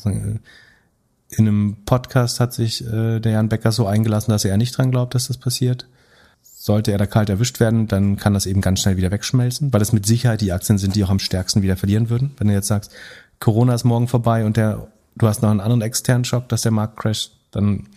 in 1.32 1.48
einem 1.48 1.76
Podcast 1.84 2.40
hat 2.40 2.54
sich 2.54 2.82
äh, 2.88 3.20
der 3.20 3.34
Jan 3.34 3.50
Becker 3.50 3.74
so 3.74 3.88
eingelassen, 3.88 4.32
dass 4.32 4.46
er 4.46 4.56
nicht 4.56 4.78
dran 4.78 4.92
glaubt, 4.92 5.16
dass 5.16 5.28
das 5.28 5.36
passiert. 5.36 5.86
Sollte 6.42 6.94
er 6.94 6.98
da 6.98 7.08
kalt 7.08 7.30
erwischt 7.30 7.60
werden, 7.60 7.90
dann 7.90 8.16
kann 8.16 8.34
das 8.34 8.46
eben 8.46 8.62
ganz 8.62 8.80
schnell 8.80 8.96
wieder 8.96 9.12
wegschmelzen, 9.12 9.74
weil 9.74 9.80
das 9.80 9.92
mit 9.92 10.06
Sicherheit 10.06 10.40
die 10.40 10.54
Aktien 10.54 10.78
sind, 10.78 10.96
die 10.96 11.04
auch 11.04 11.10
am 11.10 11.20
stärksten 11.20 11.62
wieder 11.62 11.76
verlieren 11.76 12.10
würden. 12.10 12.32
Wenn 12.38 12.48
du 12.48 12.54
jetzt 12.54 12.68
sagst, 12.68 12.94
Corona 13.42 13.74
ist 13.74 13.84
morgen 13.84 14.08
vorbei 14.08 14.46
und 14.46 14.56
der, 14.56 14.88
du 15.18 15.28
hast 15.28 15.42
noch 15.42 15.52
einen 15.52 15.60
anderen 15.60 15.82
externen 15.82 16.24
Schock, 16.24 16.48
dass 16.48 16.62
der 16.62 16.72
Markt 16.72 16.96
crasht, 16.96 17.34
dann 17.52 17.90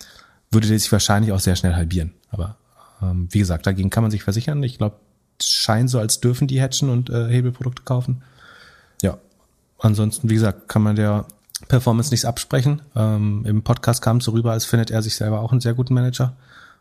würde 0.51 0.67
der 0.67 0.81
sich 0.81 0.91
wahrscheinlich 0.91 1.31
auch 1.31 1.39
sehr 1.39 1.55
schnell 1.55 1.77
halbieren. 1.77 2.13
Aber 2.31 2.57
ähm, 3.01 3.29
wie 3.31 3.39
gesagt, 3.39 3.69
dagegen 3.69 3.91
kann 3.91 4.03
man 4.03 4.11
sich 4.11 4.25
versichern. 4.25 4.61
Ich 4.65 4.79
glaube, 4.79 4.97
es 5.39 5.49
scheint 5.49 5.91
so, 5.91 5.99
als 5.99 6.20
dürfen 6.20 6.49
die 6.49 6.62
hatchen 6.62 6.89
und 6.91 7.11
äh, 7.11 7.28
Hebelprodukte 7.28 7.83
kaufen. 7.83 8.22
Ja. 9.03 9.18
Ansonsten, 9.78 10.30
wie 10.30 10.35
gesagt, 10.35 10.68
kann 10.68 10.83
man 10.83 10.97
der 10.97 11.26
Performance 11.68 12.11
nichts 12.11 12.24
absprechen. 12.24 12.83
Ähm, 12.95 13.45
Im 13.47 13.62
Podcast 13.62 14.03
kam 14.03 14.18
es 14.18 14.24
so 14.24 14.33
rüber, 14.33 14.53
als 14.53 14.64
findet 14.64 14.91
er 14.91 15.03
sich 15.03 15.16
selber 15.16 15.41
auch 15.41 15.53
einen 15.53 15.61
sehr 15.61 15.74
guten 15.74 15.95
Manager. 15.95 16.37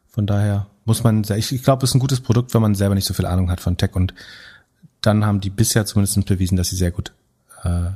Von 0.09 0.27
daher 0.27 0.67
muss 0.85 1.03
man, 1.03 1.23
ich, 1.23 1.51
ich 1.51 1.63
glaube, 1.63 1.83
es 1.85 1.91
ist 1.91 1.95
ein 1.95 1.99
gutes 1.99 2.19
Produkt, 2.19 2.53
wenn 2.53 2.61
man 2.61 2.75
selber 2.75 2.95
nicht 2.95 3.05
so 3.05 3.13
viel 3.13 3.25
Ahnung 3.25 3.49
hat 3.49 3.61
von 3.61 3.77
Tech. 3.77 3.95
Und 3.95 4.13
dann 5.01 5.25
haben 5.25 5.41
die 5.41 5.49
bisher 5.49 5.85
zumindest 5.85 6.25
bewiesen, 6.25 6.57
dass 6.57 6.69
sie 6.69 6.75
sehr 6.75 6.91
gut 6.91 7.13
äh, 7.63 7.91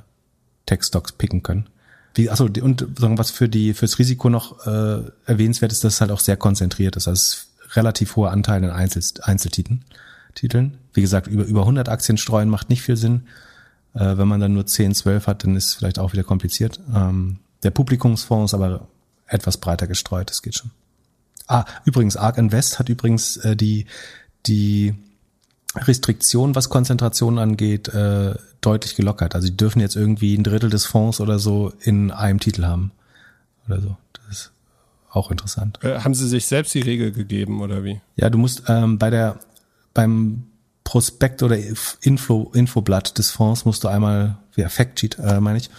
Tech-Stocks 0.65 1.13
picken 1.13 1.43
können. 1.43 1.67
Wie, 2.13 2.29
achso, 2.29 2.45
und 2.45 2.87
sagen, 2.97 3.17
was 3.17 3.31
für 3.31 3.49
die 3.49 3.73
fürs 3.73 3.99
Risiko 3.99 4.29
noch 4.29 4.65
äh, 4.65 5.01
erwähnenswert 5.25 5.71
ist, 5.71 5.83
dass 5.83 5.95
es 5.95 6.01
halt 6.01 6.11
auch 6.11 6.21
sehr 6.21 6.37
konzentriert 6.37 6.95
ist. 6.95 7.07
Also 7.07 7.19
es 7.19 7.27
ist 7.27 7.75
relativ 7.75 8.15
hoher 8.15 8.31
Anteil 8.31 8.63
in 8.63 8.69
Einzel 8.69 9.03
Einzeltiteln. 9.23 9.83
Titeln. 10.35 10.77
Wie 10.93 11.01
gesagt, 11.01 11.27
über, 11.27 11.45
über 11.45 11.61
100 11.61 11.89
Aktien 11.89 12.17
streuen 12.17 12.49
macht 12.49 12.69
nicht 12.69 12.81
viel 12.81 12.97
Sinn. 12.97 13.23
Äh, 13.93 14.17
wenn 14.17 14.27
man 14.27 14.39
dann 14.39 14.53
nur 14.53 14.65
10, 14.65 14.93
12 14.93 15.27
hat, 15.27 15.43
dann 15.43 15.55
ist 15.55 15.67
es 15.67 15.73
vielleicht 15.73 15.99
auch 15.99 16.13
wieder 16.13 16.23
kompliziert. 16.23 16.79
Ähm, 16.93 17.39
der 17.63 17.71
Publikumsfonds 17.71 18.51
ist 18.51 18.53
aber 18.53 18.87
etwas 19.27 19.57
breiter 19.57 19.87
gestreut, 19.87 20.29
das 20.29 20.41
geht 20.41 20.55
schon. 20.55 20.71
Ah, 21.47 21.65
übrigens, 21.85 22.17
ARK 22.17 22.37
Invest 22.37 22.79
hat 22.79 22.89
übrigens 22.89 23.37
äh, 23.37 23.55
die, 23.55 23.85
die 24.45 24.95
Restriktion, 25.75 26.55
was 26.55 26.69
Konzentration 26.69 27.37
angeht, 27.37 27.87
äh, 27.89 28.35
deutlich 28.61 28.95
gelockert. 28.95 29.35
Also 29.35 29.47
die 29.47 29.57
dürfen 29.57 29.79
jetzt 29.79 29.95
irgendwie 29.95 30.35
ein 30.35 30.43
Drittel 30.43 30.69
des 30.69 30.85
Fonds 30.85 31.19
oder 31.19 31.39
so 31.39 31.73
in 31.81 32.11
einem 32.11 32.39
Titel 32.39 32.65
haben. 32.65 32.91
Oder 33.67 33.81
so. 33.81 33.97
Das 34.13 34.37
ist 34.37 34.51
auch 35.11 35.31
interessant. 35.31 35.79
Äh, 35.83 35.99
haben 35.99 36.13
Sie 36.13 36.27
sich 36.27 36.47
selbst 36.47 36.73
die 36.73 36.81
Regel 36.81 37.11
gegeben 37.11 37.61
oder 37.61 37.83
wie? 37.83 38.01
Ja, 38.15 38.29
du 38.29 38.37
musst 38.37 38.63
ähm, 38.67 38.97
bei 38.97 39.09
der 39.09 39.39
beim 39.95 40.43
Prospekt 40.83 41.41
oder 41.41 41.57
Info, 42.01 42.51
Infoblatt 42.53 43.17
des 43.17 43.31
Fonds 43.31 43.65
musst 43.65 43.83
du 43.83 43.87
einmal, 43.87 44.37
ja, 44.55 44.69
Factsheet 44.69 45.17
äh, 45.17 45.41
meine 45.41 45.57
ich, 45.57 45.71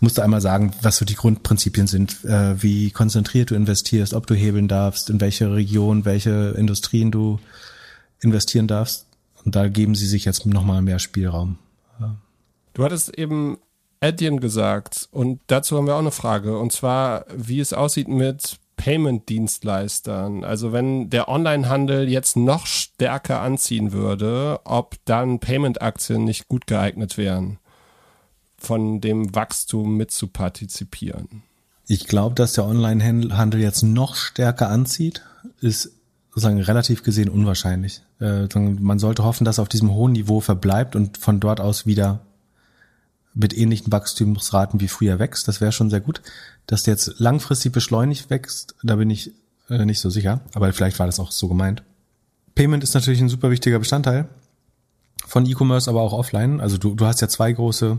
musst 0.00 0.18
du 0.18 0.22
einmal 0.22 0.42
sagen, 0.42 0.74
was 0.82 0.98
so 0.98 1.06
die 1.06 1.14
Grundprinzipien 1.14 1.86
sind, 1.86 2.22
äh, 2.26 2.62
wie 2.62 2.90
konzentriert 2.90 3.50
du 3.50 3.54
investierst, 3.54 4.12
ob 4.12 4.26
du 4.26 4.34
hebeln 4.34 4.68
darfst, 4.68 5.08
in 5.08 5.22
welche 5.22 5.54
Region, 5.54 6.04
welche 6.04 6.50
Industrien 6.58 7.10
du 7.10 7.40
investieren 8.20 8.68
darfst. 8.68 9.06
Und 9.42 9.56
da 9.56 9.68
geben 9.68 9.94
sie 9.94 10.06
sich 10.06 10.26
jetzt 10.26 10.44
nochmal 10.44 10.82
mehr 10.82 10.98
Spielraum. 10.98 11.58
Du 12.74 12.84
hattest 12.84 13.18
eben 13.18 13.58
Adyen 14.00 14.40
gesagt 14.40 15.08
und 15.12 15.40
dazu 15.46 15.76
haben 15.76 15.86
wir 15.86 15.94
auch 15.94 16.00
eine 16.00 16.10
Frage 16.10 16.58
und 16.58 16.72
zwar, 16.72 17.24
wie 17.34 17.60
es 17.60 17.72
aussieht 17.72 18.08
mit 18.08 18.58
Payment-Dienstleistern. 18.82 20.42
Also 20.42 20.72
wenn 20.72 21.08
der 21.08 21.28
Onlinehandel 21.28 22.08
jetzt 22.08 22.36
noch 22.36 22.66
stärker 22.66 23.40
anziehen 23.40 23.92
würde, 23.92 24.58
ob 24.64 24.96
dann 25.04 25.38
Payment-Aktien 25.38 26.24
nicht 26.24 26.48
gut 26.48 26.66
geeignet 26.66 27.16
wären, 27.16 27.58
von 28.58 29.00
dem 29.00 29.36
Wachstum 29.36 29.96
mitzupartizipieren. 29.96 31.44
Ich 31.86 32.08
glaube, 32.08 32.34
dass 32.34 32.54
der 32.54 32.66
Onlinehandel 32.66 33.60
jetzt 33.60 33.84
noch 33.84 34.16
stärker 34.16 34.68
anzieht, 34.68 35.22
ist 35.60 35.92
sozusagen 36.30 36.60
relativ 36.60 37.04
gesehen 37.04 37.28
unwahrscheinlich. 37.28 38.02
Äh, 38.20 38.48
man 38.58 38.98
sollte 38.98 39.22
hoffen, 39.22 39.44
dass 39.44 39.58
er 39.58 39.62
auf 39.62 39.68
diesem 39.68 39.92
hohen 39.92 40.12
Niveau 40.12 40.40
verbleibt 40.40 40.96
und 40.96 41.18
von 41.18 41.38
dort 41.38 41.60
aus 41.60 41.86
wieder 41.86 42.18
mit 43.34 43.56
ähnlichen 43.56 43.92
Wachstumsraten 43.92 44.80
wie 44.80 44.88
früher 44.88 45.18
wächst. 45.18 45.48
Das 45.48 45.60
wäre 45.60 45.72
schon 45.72 45.90
sehr 45.90 46.00
gut. 46.00 46.20
Dass 46.66 46.82
der 46.82 46.94
jetzt 46.94 47.18
langfristig 47.18 47.72
beschleunigt 47.72 48.30
wächst, 48.30 48.74
da 48.82 48.96
bin 48.96 49.10
ich 49.10 49.32
äh, 49.68 49.84
nicht 49.84 50.00
so 50.00 50.10
sicher. 50.10 50.40
Aber 50.54 50.72
vielleicht 50.72 50.98
war 50.98 51.06
das 51.06 51.20
auch 51.20 51.30
so 51.30 51.48
gemeint. 51.48 51.82
Payment 52.54 52.84
ist 52.84 52.94
natürlich 52.94 53.20
ein 53.20 53.28
super 53.28 53.50
wichtiger 53.50 53.78
Bestandteil 53.78 54.28
von 55.26 55.46
E-Commerce, 55.46 55.88
aber 55.88 56.02
auch 56.02 56.12
offline. 56.12 56.60
Also 56.60 56.76
du, 56.76 56.94
du 56.94 57.06
hast 57.06 57.20
ja 57.20 57.28
zwei 57.28 57.52
große 57.52 57.98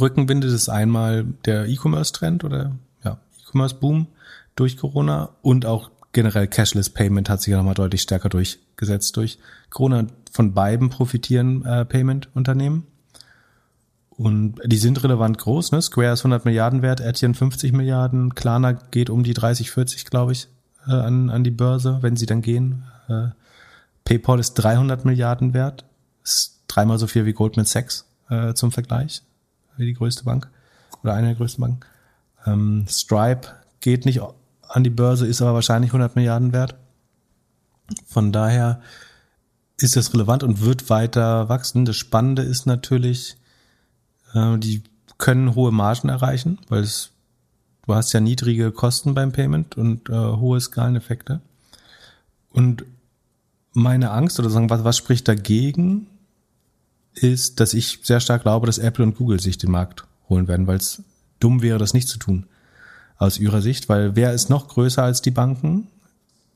Rückenwinde. 0.00 0.48
Das 0.48 0.54
ist 0.54 0.68
einmal 0.68 1.24
der 1.44 1.68
E-Commerce-Trend 1.68 2.42
oder 2.44 2.76
ja, 3.04 3.18
E-Commerce-Boom 3.40 4.08
durch 4.56 4.76
Corona 4.76 5.30
und 5.42 5.66
auch 5.66 5.90
generell 6.12 6.48
Cashless 6.48 6.90
Payment 6.90 7.28
hat 7.28 7.42
sich 7.42 7.52
ja 7.52 7.58
nochmal 7.58 7.74
deutlich 7.74 8.02
stärker 8.02 8.30
durchgesetzt 8.30 9.16
durch 9.16 9.38
Corona. 9.70 10.06
Von 10.32 10.54
beiden 10.54 10.88
profitieren 10.88 11.64
äh, 11.64 11.84
Payment-Unternehmen. 11.84 12.86
Und 14.18 14.60
die 14.64 14.78
sind 14.78 15.02
relevant 15.02 15.36
groß, 15.36 15.72
ne? 15.72 15.82
Square 15.82 16.12
ist 16.12 16.20
100 16.20 16.44
Milliarden 16.46 16.80
wert, 16.82 17.00
Etienne 17.00 17.34
50 17.34 17.72
Milliarden, 17.72 18.34
Klarna 18.34 18.72
geht 18.72 19.10
um 19.10 19.22
die 19.24 19.34
30, 19.34 19.70
40, 19.70 20.06
glaube 20.06 20.32
ich, 20.32 20.48
äh, 20.86 20.92
an, 20.92 21.28
an 21.28 21.44
die 21.44 21.50
Börse, 21.50 21.98
wenn 22.00 22.16
sie 22.16 22.26
dann 22.26 22.40
gehen. 22.40 22.84
Äh, 23.08 23.28
PayPal 24.04 24.40
ist 24.40 24.54
300 24.54 25.04
Milliarden 25.04 25.52
wert, 25.52 25.84
ist 26.24 26.62
dreimal 26.68 26.98
so 26.98 27.06
viel 27.06 27.26
wie 27.26 27.34
Goldman 27.34 27.66
Sachs 27.66 28.06
äh, 28.30 28.54
zum 28.54 28.72
Vergleich, 28.72 29.22
wie 29.76 29.84
die 29.84 29.94
größte 29.94 30.24
Bank 30.24 30.48
oder 31.02 31.14
eine 31.14 31.28
der 31.28 31.36
größten 31.36 31.60
Banken. 31.60 31.80
Ähm, 32.46 32.86
Stripe 32.88 33.48
geht 33.80 34.06
nicht 34.06 34.20
an 34.68 34.84
die 34.84 34.90
Börse, 34.90 35.26
ist 35.26 35.42
aber 35.42 35.54
wahrscheinlich 35.54 35.90
100 35.90 36.16
Milliarden 36.16 36.52
wert. 36.52 36.74
Von 38.06 38.32
daher 38.32 38.80
ist 39.78 39.96
das 39.96 40.12
relevant 40.14 40.42
und 40.42 40.62
wird 40.62 40.88
weiter 40.88 41.48
wachsen. 41.48 41.84
Das 41.84 41.96
Spannende 41.96 42.42
ist 42.42 42.66
natürlich, 42.66 43.36
die 44.58 44.82
können 45.18 45.54
hohe 45.54 45.72
Margen 45.72 46.08
erreichen, 46.08 46.58
weil 46.68 46.82
es, 46.82 47.10
du 47.86 47.94
hast 47.94 48.12
ja 48.12 48.20
niedrige 48.20 48.70
Kosten 48.72 49.14
beim 49.14 49.32
Payment 49.32 49.76
und 49.76 50.08
äh, 50.08 50.12
hohe 50.12 50.60
Skaleneffekte. 50.60 51.40
Und 52.50 52.84
meine 53.72 54.10
Angst 54.10 54.38
oder 54.38 54.50
sagen, 54.50 54.70
was, 54.70 54.84
was 54.84 54.96
spricht 54.96 55.28
dagegen, 55.28 56.06
ist, 57.14 57.60
dass 57.60 57.74
ich 57.74 58.00
sehr 58.02 58.20
stark 58.20 58.42
glaube, 58.42 58.66
dass 58.66 58.78
Apple 58.78 59.04
und 59.04 59.16
Google 59.16 59.40
sich 59.40 59.58
den 59.58 59.70
Markt 59.70 60.04
holen 60.28 60.48
werden, 60.48 60.66
weil 60.66 60.76
es 60.76 61.02
dumm 61.40 61.62
wäre, 61.62 61.78
das 61.78 61.94
nicht 61.94 62.08
zu 62.08 62.18
tun. 62.18 62.46
Aus 63.18 63.38
ihrer 63.38 63.62
Sicht, 63.62 63.88
weil 63.88 64.16
wer 64.16 64.32
ist 64.32 64.50
noch 64.50 64.68
größer 64.68 65.02
als 65.02 65.22
die 65.22 65.30
Banken? 65.30 65.88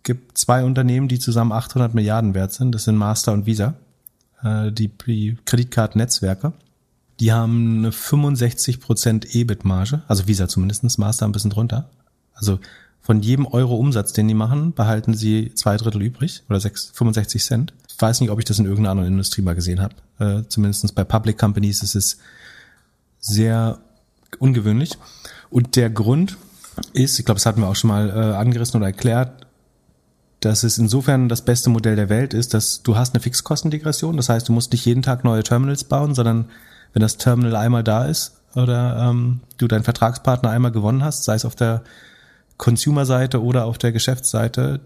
Gibt 0.03 0.37
zwei 0.37 0.64
Unternehmen, 0.64 1.09
die 1.09 1.18
zusammen 1.18 1.53
800 1.53 1.95
Milliarden 1.95 2.35
wert 2.35 2.53
sind. 2.53 2.74
Das 2.74 2.85
sind 2.85 2.97
Master 2.97 3.33
und 3.33 3.47
Visa, 3.47 3.74
äh, 4.43 4.70
die, 4.70 4.89
die 5.07 5.39
Kreditkartennetzwerke. 5.45 6.53
Die 7.20 7.32
haben 7.32 7.78
eine 7.78 7.90
65% 7.90 9.34
EBIT-Marge, 9.34 10.02
also 10.08 10.26
Visa 10.26 10.48
zumindestens, 10.48 10.96
Master 10.96 11.26
ein 11.26 11.32
bisschen 11.32 11.50
drunter. 11.50 11.90
Also 12.34 12.58
von 13.02 13.20
jedem 13.20 13.46
Euro 13.46 13.76
Umsatz, 13.76 14.12
den 14.12 14.26
die 14.28 14.34
machen, 14.34 14.72
behalten 14.72 15.14
sie 15.14 15.52
zwei 15.54 15.76
Drittel 15.76 16.02
übrig 16.02 16.42
oder 16.48 16.60
sechs, 16.60 16.90
65 16.94 17.44
Cent. 17.44 17.74
Ich 17.88 18.00
weiß 18.00 18.20
nicht, 18.20 18.30
ob 18.30 18.38
ich 18.38 18.46
das 18.46 18.58
in 18.58 18.64
irgendeiner 18.64 18.92
anderen 18.92 19.12
Industrie 19.12 19.42
mal 19.42 19.54
gesehen 19.54 19.80
habe. 19.80 19.94
Äh, 20.18 20.48
zumindest 20.48 20.94
bei 20.94 21.04
Public 21.04 21.36
Companies 21.36 21.82
ist 21.82 21.94
es 21.94 22.18
sehr 23.18 23.78
ungewöhnlich. 24.38 24.92
Und 25.50 25.76
der 25.76 25.90
Grund 25.90 26.38
ist, 26.94 27.18
ich 27.18 27.26
glaube, 27.26 27.38
das 27.38 27.46
hatten 27.46 27.60
wir 27.60 27.68
auch 27.68 27.76
schon 27.76 27.88
mal 27.88 28.08
äh, 28.08 28.36
angerissen 28.36 28.78
oder 28.78 28.86
erklärt, 28.86 29.46
dass 30.40 30.62
es 30.62 30.78
insofern 30.78 31.28
das 31.28 31.44
beste 31.44 31.68
Modell 31.68 31.96
der 31.96 32.08
Welt 32.08 32.32
ist, 32.32 32.54
dass 32.54 32.82
du 32.82 32.96
hast 32.96 33.14
eine 33.14 33.20
Fixkostendegression. 33.20 34.16
Das 34.16 34.30
heißt, 34.30 34.48
du 34.48 34.52
musst 34.52 34.72
nicht 34.72 34.86
jeden 34.86 35.02
Tag 35.02 35.22
neue 35.22 35.42
Terminals 35.42 35.84
bauen, 35.84 36.14
sondern 36.14 36.46
wenn 36.93 37.03
das 37.03 37.16
Terminal 37.16 37.57
einmal 37.57 37.84
da 37.84 38.07
ist 38.07 38.41
oder 38.55 39.09
ähm, 39.11 39.41
du 39.59 39.68
deinen 39.68 39.84
Vertragspartner 39.84 40.51
einmal 40.51 40.72
gewonnen 40.72 41.05
hast, 41.05 41.24
sei 41.24 41.34
es 41.34 41.45
auf 41.45 41.55
der 41.55 41.82
Consumer-Seite 42.57 43.43
oder 43.43 43.64
auf 43.64 43.78
der 43.78 43.93
Geschäftsseite, 43.93 44.80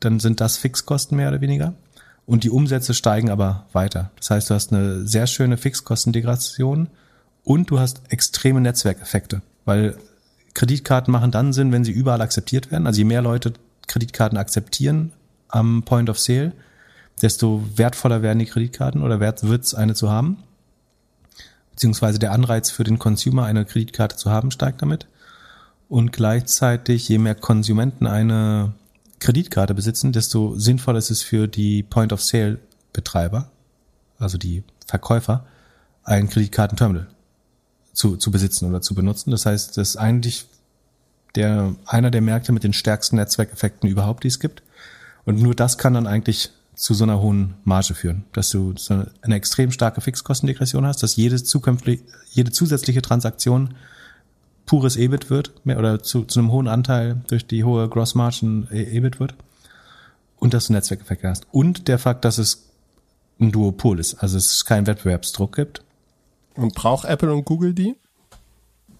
dann 0.00 0.20
sind 0.20 0.40
das 0.40 0.56
Fixkosten 0.56 1.16
mehr 1.16 1.28
oder 1.28 1.40
weniger. 1.40 1.74
Und 2.26 2.44
die 2.44 2.50
Umsätze 2.50 2.94
steigen 2.94 3.30
aber 3.30 3.66
weiter. 3.72 4.10
Das 4.16 4.30
heißt, 4.30 4.50
du 4.50 4.54
hast 4.54 4.72
eine 4.72 5.06
sehr 5.06 5.26
schöne 5.26 5.58
Fixkostendegression 5.58 6.88
und 7.44 7.70
du 7.70 7.78
hast 7.78 8.00
extreme 8.08 8.60
Netzwerkeffekte, 8.62 9.42
weil 9.66 9.96
Kreditkarten 10.54 11.12
machen 11.12 11.30
dann 11.30 11.52
Sinn, 11.52 11.72
wenn 11.72 11.84
sie 11.84 11.92
überall 11.92 12.22
akzeptiert 12.22 12.70
werden. 12.70 12.86
Also 12.86 12.98
je 12.98 13.04
mehr 13.04 13.20
Leute 13.20 13.52
Kreditkarten 13.86 14.38
akzeptieren 14.38 15.12
am 15.48 15.82
Point 15.82 16.08
of 16.08 16.18
Sale, 16.18 16.52
desto 17.20 17.62
wertvoller 17.76 18.22
werden 18.22 18.38
die 18.38 18.46
Kreditkarten 18.46 19.02
oder 19.02 19.20
wert 19.20 19.42
wird 19.44 19.64
es 19.64 19.74
eine 19.74 19.94
zu 19.94 20.10
haben 20.10 20.38
beziehungsweise 21.74 22.18
der 22.20 22.32
Anreiz 22.32 22.70
für 22.70 22.84
den 22.84 22.98
Consumer, 22.98 23.44
eine 23.44 23.64
Kreditkarte 23.64 24.16
zu 24.16 24.30
haben, 24.30 24.50
steigt 24.50 24.80
damit. 24.80 25.08
Und 25.88 26.12
gleichzeitig, 26.12 27.08
je 27.08 27.18
mehr 27.18 27.34
Konsumenten 27.34 28.06
eine 28.06 28.74
Kreditkarte 29.18 29.74
besitzen, 29.74 30.12
desto 30.12 30.56
sinnvoller 30.56 30.98
ist 30.98 31.10
es 31.10 31.22
für 31.22 31.48
die 31.48 31.82
Point-of-Sale-Betreiber, 31.82 33.50
also 34.18 34.38
die 34.38 34.62
Verkäufer, 34.86 35.46
ein 36.04 36.28
Kreditkartenterminal 36.28 37.08
zu, 37.92 38.16
zu 38.16 38.30
besitzen 38.30 38.68
oder 38.68 38.80
zu 38.80 38.94
benutzen. 38.94 39.30
Das 39.30 39.46
heißt, 39.46 39.76
das 39.76 39.90
ist 39.90 39.96
eigentlich 39.96 40.46
der, 41.34 41.74
einer 41.86 42.10
der 42.10 42.20
Märkte 42.20 42.52
mit 42.52 42.64
den 42.64 42.72
stärksten 42.72 43.16
Netzwerkeffekten 43.16 43.88
überhaupt, 43.88 44.24
die 44.24 44.28
es 44.28 44.40
gibt. 44.40 44.62
Und 45.24 45.40
nur 45.40 45.54
das 45.54 45.78
kann 45.78 45.94
dann 45.94 46.06
eigentlich 46.06 46.50
zu 46.74 46.94
so 46.94 47.04
einer 47.04 47.20
hohen 47.20 47.54
Marge 47.64 47.94
führen, 47.94 48.24
dass 48.32 48.50
du 48.50 48.74
so 48.76 49.04
eine 49.22 49.34
extrem 49.34 49.70
starke 49.70 50.00
Fixkostendegression 50.00 50.86
hast, 50.86 51.02
dass 51.02 51.16
jede 51.16 51.42
zukünftige, 51.42 52.02
jede 52.30 52.50
zusätzliche 52.50 53.02
Transaktion 53.02 53.74
pures 54.66 54.96
EBIT 54.96 55.30
wird 55.30 55.52
oder 55.64 56.02
zu, 56.02 56.24
zu 56.24 56.40
einem 56.40 56.50
hohen 56.50 56.68
Anteil 56.68 57.22
durch 57.28 57.46
die 57.46 57.64
hohe 57.64 57.88
Gross 57.88 58.14
Margin 58.14 58.66
EBIT 58.70 59.20
wird 59.20 59.34
und 60.36 60.54
dass 60.54 60.66
du 60.66 60.72
Netzwerkeffekte 60.72 61.28
hast 61.28 61.46
und 61.52 61.88
der 61.88 61.98
Fakt, 61.98 62.24
dass 62.24 62.38
es 62.38 62.70
ein 63.40 63.52
Duopol 63.52 64.00
ist, 64.00 64.14
also 64.14 64.36
es 64.36 64.64
keinen 64.64 64.86
Wettbewerbsdruck 64.86 65.54
gibt. 65.54 65.82
Und 66.54 66.74
braucht 66.74 67.04
Apple 67.04 67.32
und 67.32 67.44
Google 67.44 67.74
die? 67.74 67.96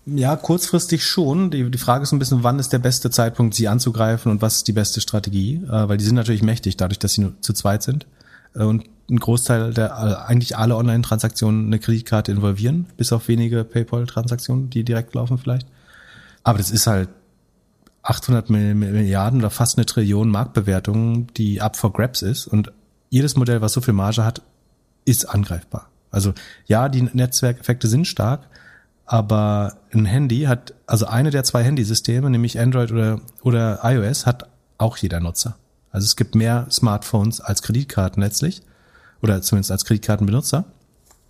Ja, 0.06 0.36
kurzfristig 0.36 1.04
schon. 1.04 1.50
Die, 1.50 1.70
die 1.70 1.78
Frage 1.78 2.02
ist 2.02 2.12
ein 2.12 2.18
bisschen, 2.18 2.42
wann 2.42 2.58
ist 2.58 2.72
der 2.72 2.78
beste 2.78 3.10
Zeitpunkt, 3.10 3.54
sie 3.54 3.68
anzugreifen 3.68 4.30
und 4.30 4.42
was 4.42 4.56
ist 4.56 4.68
die 4.68 4.72
beste 4.72 5.00
Strategie? 5.00 5.62
Äh, 5.66 5.88
weil 5.88 5.96
die 5.96 6.04
sind 6.04 6.16
natürlich 6.16 6.42
mächtig, 6.42 6.76
dadurch, 6.76 6.98
dass 6.98 7.14
sie 7.14 7.22
nur 7.22 7.40
zu 7.40 7.54
zweit 7.54 7.82
sind. 7.82 8.06
Äh, 8.54 8.64
und 8.64 8.84
ein 9.10 9.18
Großteil 9.18 9.72
der, 9.72 9.90
äh, 9.90 10.30
eigentlich 10.30 10.56
alle 10.56 10.76
Online-Transaktionen 10.76 11.66
eine 11.66 11.78
Kreditkarte 11.78 12.32
involvieren, 12.32 12.86
bis 12.96 13.12
auf 13.12 13.28
wenige 13.28 13.64
PayPal-Transaktionen, 13.64 14.68
die 14.68 14.84
direkt 14.84 15.14
laufen 15.14 15.38
vielleicht. 15.38 15.66
Aber 16.42 16.58
das 16.58 16.70
ist 16.70 16.86
halt 16.86 17.08
800 18.02 18.50
Milliarden 18.50 19.40
oder 19.40 19.48
fast 19.48 19.78
eine 19.78 19.86
Trillion 19.86 20.28
Marktbewertung, 20.28 21.32
die 21.34 21.62
up 21.62 21.76
for 21.76 21.92
grabs 21.92 22.20
ist. 22.20 22.46
Und 22.46 22.70
jedes 23.08 23.36
Modell, 23.36 23.62
was 23.62 23.72
so 23.72 23.80
viel 23.80 23.94
Marge 23.94 24.24
hat, 24.24 24.42
ist 25.06 25.24
angreifbar. 25.24 25.88
Also 26.10 26.34
ja, 26.66 26.90
die 26.90 27.02
Netzwerkeffekte 27.02 27.88
sind 27.88 28.06
stark, 28.06 28.46
aber 29.06 29.76
ein 29.92 30.06
Handy 30.06 30.42
hat, 30.42 30.74
also 30.86 31.06
eine 31.06 31.30
der 31.30 31.44
zwei 31.44 31.62
Handysysteme, 31.62 32.30
nämlich 32.30 32.58
Android 32.58 32.90
oder, 32.90 33.20
oder 33.42 33.80
iOS, 33.82 34.26
hat 34.26 34.48
auch 34.78 34.96
jeder 34.96 35.20
Nutzer. 35.20 35.56
Also 35.90 36.06
es 36.06 36.16
gibt 36.16 36.34
mehr 36.34 36.66
Smartphones 36.70 37.40
als 37.40 37.62
Kreditkarten 37.62 38.22
letztlich. 38.22 38.62
Oder 39.22 39.40
zumindest 39.42 39.70
als 39.70 39.84
Kreditkartenbenutzer. 39.84 40.64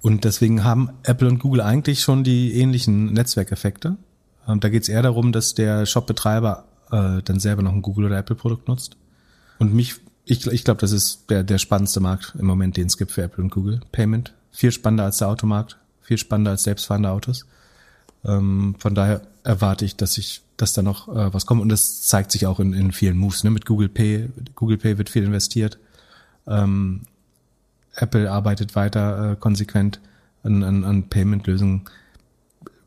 Und 0.00 0.24
deswegen 0.24 0.64
haben 0.64 0.90
Apple 1.02 1.28
und 1.28 1.38
Google 1.38 1.60
eigentlich 1.60 2.00
schon 2.00 2.24
die 2.24 2.58
ähnlichen 2.58 3.12
Netzwerkeffekte. 3.12 3.96
Ähm, 4.48 4.60
da 4.60 4.68
geht 4.68 4.82
es 4.82 4.88
eher 4.88 5.02
darum, 5.02 5.32
dass 5.32 5.54
der 5.54 5.86
Shopbetreiber 5.86 6.64
äh, 6.90 7.22
dann 7.22 7.40
selber 7.40 7.62
noch 7.62 7.72
ein 7.72 7.82
Google- 7.82 8.06
oder 8.06 8.18
Apple-Produkt 8.18 8.68
nutzt. 8.68 8.96
Und 9.58 9.74
mich, 9.74 9.94
ich, 10.24 10.46
ich 10.46 10.64
glaube, 10.64 10.80
das 10.80 10.92
ist 10.92 11.30
der, 11.30 11.44
der 11.44 11.58
spannendste 11.58 12.00
Markt 12.00 12.34
im 12.38 12.46
Moment, 12.46 12.76
den 12.76 12.86
es 12.86 12.96
gibt 12.96 13.12
für 13.12 13.22
Apple 13.22 13.44
und 13.44 13.50
Google. 13.50 13.80
Payment. 13.92 14.34
Viel 14.50 14.72
spannender 14.72 15.04
als 15.04 15.18
der 15.18 15.28
Automarkt, 15.28 15.78
viel 16.00 16.18
spannender 16.18 16.52
als 16.52 16.64
selbstfahrende 16.64 17.10
Autos. 17.10 17.46
Ähm, 18.24 18.74
von 18.78 18.94
daher 18.94 19.22
erwarte 19.42 19.84
ich, 19.84 19.96
dass 19.96 20.18
ich, 20.18 20.42
dass 20.56 20.72
da 20.72 20.82
noch 20.82 21.08
äh, 21.08 21.32
was 21.32 21.46
kommt 21.46 21.60
und 21.60 21.68
das 21.68 22.02
zeigt 22.02 22.32
sich 22.32 22.46
auch 22.46 22.60
in, 22.60 22.72
in 22.72 22.92
vielen 22.92 23.18
Moves. 23.18 23.44
Ne? 23.44 23.50
Mit 23.50 23.66
Google 23.66 23.88
Pay, 23.88 24.30
Google 24.54 24.78
Pay 24.78 24.98
wird 24.98 25.10
viel 25.10 25.24
investiert. 25.24 25.78
Ähm, 26.46 27.02
Apple 27.96 28.30
arbeitet 28.30 28.74
weiter 28.74 29.32
äh, 29.32 29.36
konsequent 29.36 30.00
an, 30.42 30.62
an, 30.62 30.84
an 30.84 31.08
Payment-Lösungen. 31.08 31.82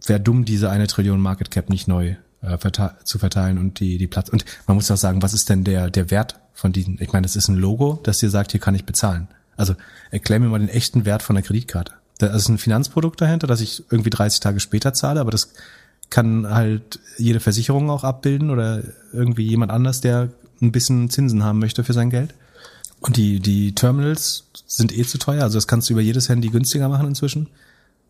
Wäre 0.05 0.19
dumm, 0.19 0.45
diese 0.45 0.69
eine 0.69 0.87
Trillion 0.87 1.19
Market 1.19 1.51
Cap 1.51 1.69
nicht 1.69 1.87
neu 1.87 2.15
äh, 2.41 2.57
verte 2.57 2.95
zu 3.03 3.19
verteilen 3.19 3.57
und 3.57 3.79
die, 3.79 3.97
die 3.97 4.07
Platz. 4.07 4.29
Und 4.29 4.45
man 4.67 4.75
muss 4.75 4.91
auch 4.91 4.97
sagen, 4.97 5.21
was 5.21 5.33
ist 5.33 5.49
denn 5.49 5.63
der, 5.63 5.89
der 5.89 6.11
Wert 6.11 6.39
von 6.53 6.71
diesen? 6.71 7.01
Ich 7.01 7.13
meine, 7.13 7.25
das 7.25 7.35
ist 7.35 7.47
ein 7.47 7.55
Logo, 7.55 7.99
das 8.03 8.19
dir 8.19 8.29
sagt, 8.29 8.51
hier 8.51 8.61
kann 8.61 8.75
ich 8.75 8.85
bezahlen. 8.85 9.27
Also 9.55 9.75
erklär 10.11 10.39
mir 10.39 10.47
mal 10.47 10.59
den 10.59 10.69
echten 10.69 11.05
Wert 11.05 11.23
von 11.23 11.35
der 11.35 11.43
Kreditkarte. 11.43 11.93
Da 12.17 12.27
ist 12.27 12.49
ein 12.49 12.57
Finanzprodukt 12.57 13.21
dahinter, 13.21 13.47
das 13.47 13.61
ich 13.61 13.83
irgendwie 13.91 14.09
30 14.09 14.39
Tage 14.39 14.59
später 14.59 14.93
zahle, 14.93 15.19
aber 15.19 15.31
das 15.31 15.53
kann 16.09 16.49
halt 16.49 16.99
jede 17.17 17.39
Versicherung 17.39 17.89
auch 17.89 18.03
abbilden 18.03 18.49
oder 18.49 18.81
irgendwie 19.13 19.45
jemand 19.47 19.71
anders, 19.71 20.01
der 20.01 20.29
ein 20.61 20.71
bisschen 20.71 21.09
Zinsen 21.09 21.43
haben 21.43 21.59
möchte 21.59 21.83
für 21.83 21.93
sein 21.93 22.09
Geld. 22.09 22.33
Und 22.99 23.17
die, 23.17 23.39
die 23.39 23.75
Terminals 23.75 24.45
sind 24.65 24.97
eh 24.97 25.03
zu 25.03 25.17
teuer, 25.17 25.43
also 25.43 25.57
das 25.57 25.67
kannst 25.67 25.89
du 25.89 25.93
über 25.93 26.01
jedes 26.01 26.29
Handy 26.29 26.49
günstiger 26.49 26.89
machen 26.89 27.07
inzwischen. 27.07 27.47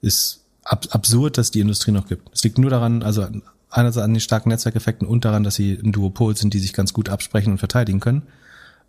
Ist 0.01 0.41
ab, 0.63 0.87
absurd, 0.91 1.37
dass 1.37 1.51
die 1.51 1.59
Industrie 1.59 1.91
noch 1.91 2.07
gibt. 2.07 2.29
Es 2.33 2.43
liegt 2.43 2.57
nur 2.57 2.69
daran, 2.69 3.03
also 3.03 3.27
einerseits 3.69 4.05
an 4.05 4.13
den 4.13 4.21
starken 4.21 4.49
Netzwerkeffekten 4.49 5.07
und 5.07 5.25
daran, 5.25 5.43
dass 5.43 5.55
sie 5.55 5.73
ein 5.73 5.91
Duopol 5.91 6.37
sind, 6.37 6.53
die 6.53 6.59
sich 6.59 6.73
ganz 6.73 6.93
gut 6.93 7.09
absprechen 7.09 7.51
und 7.51 7.57
verteidigen 7.57 7.99
können. 7.99 8.23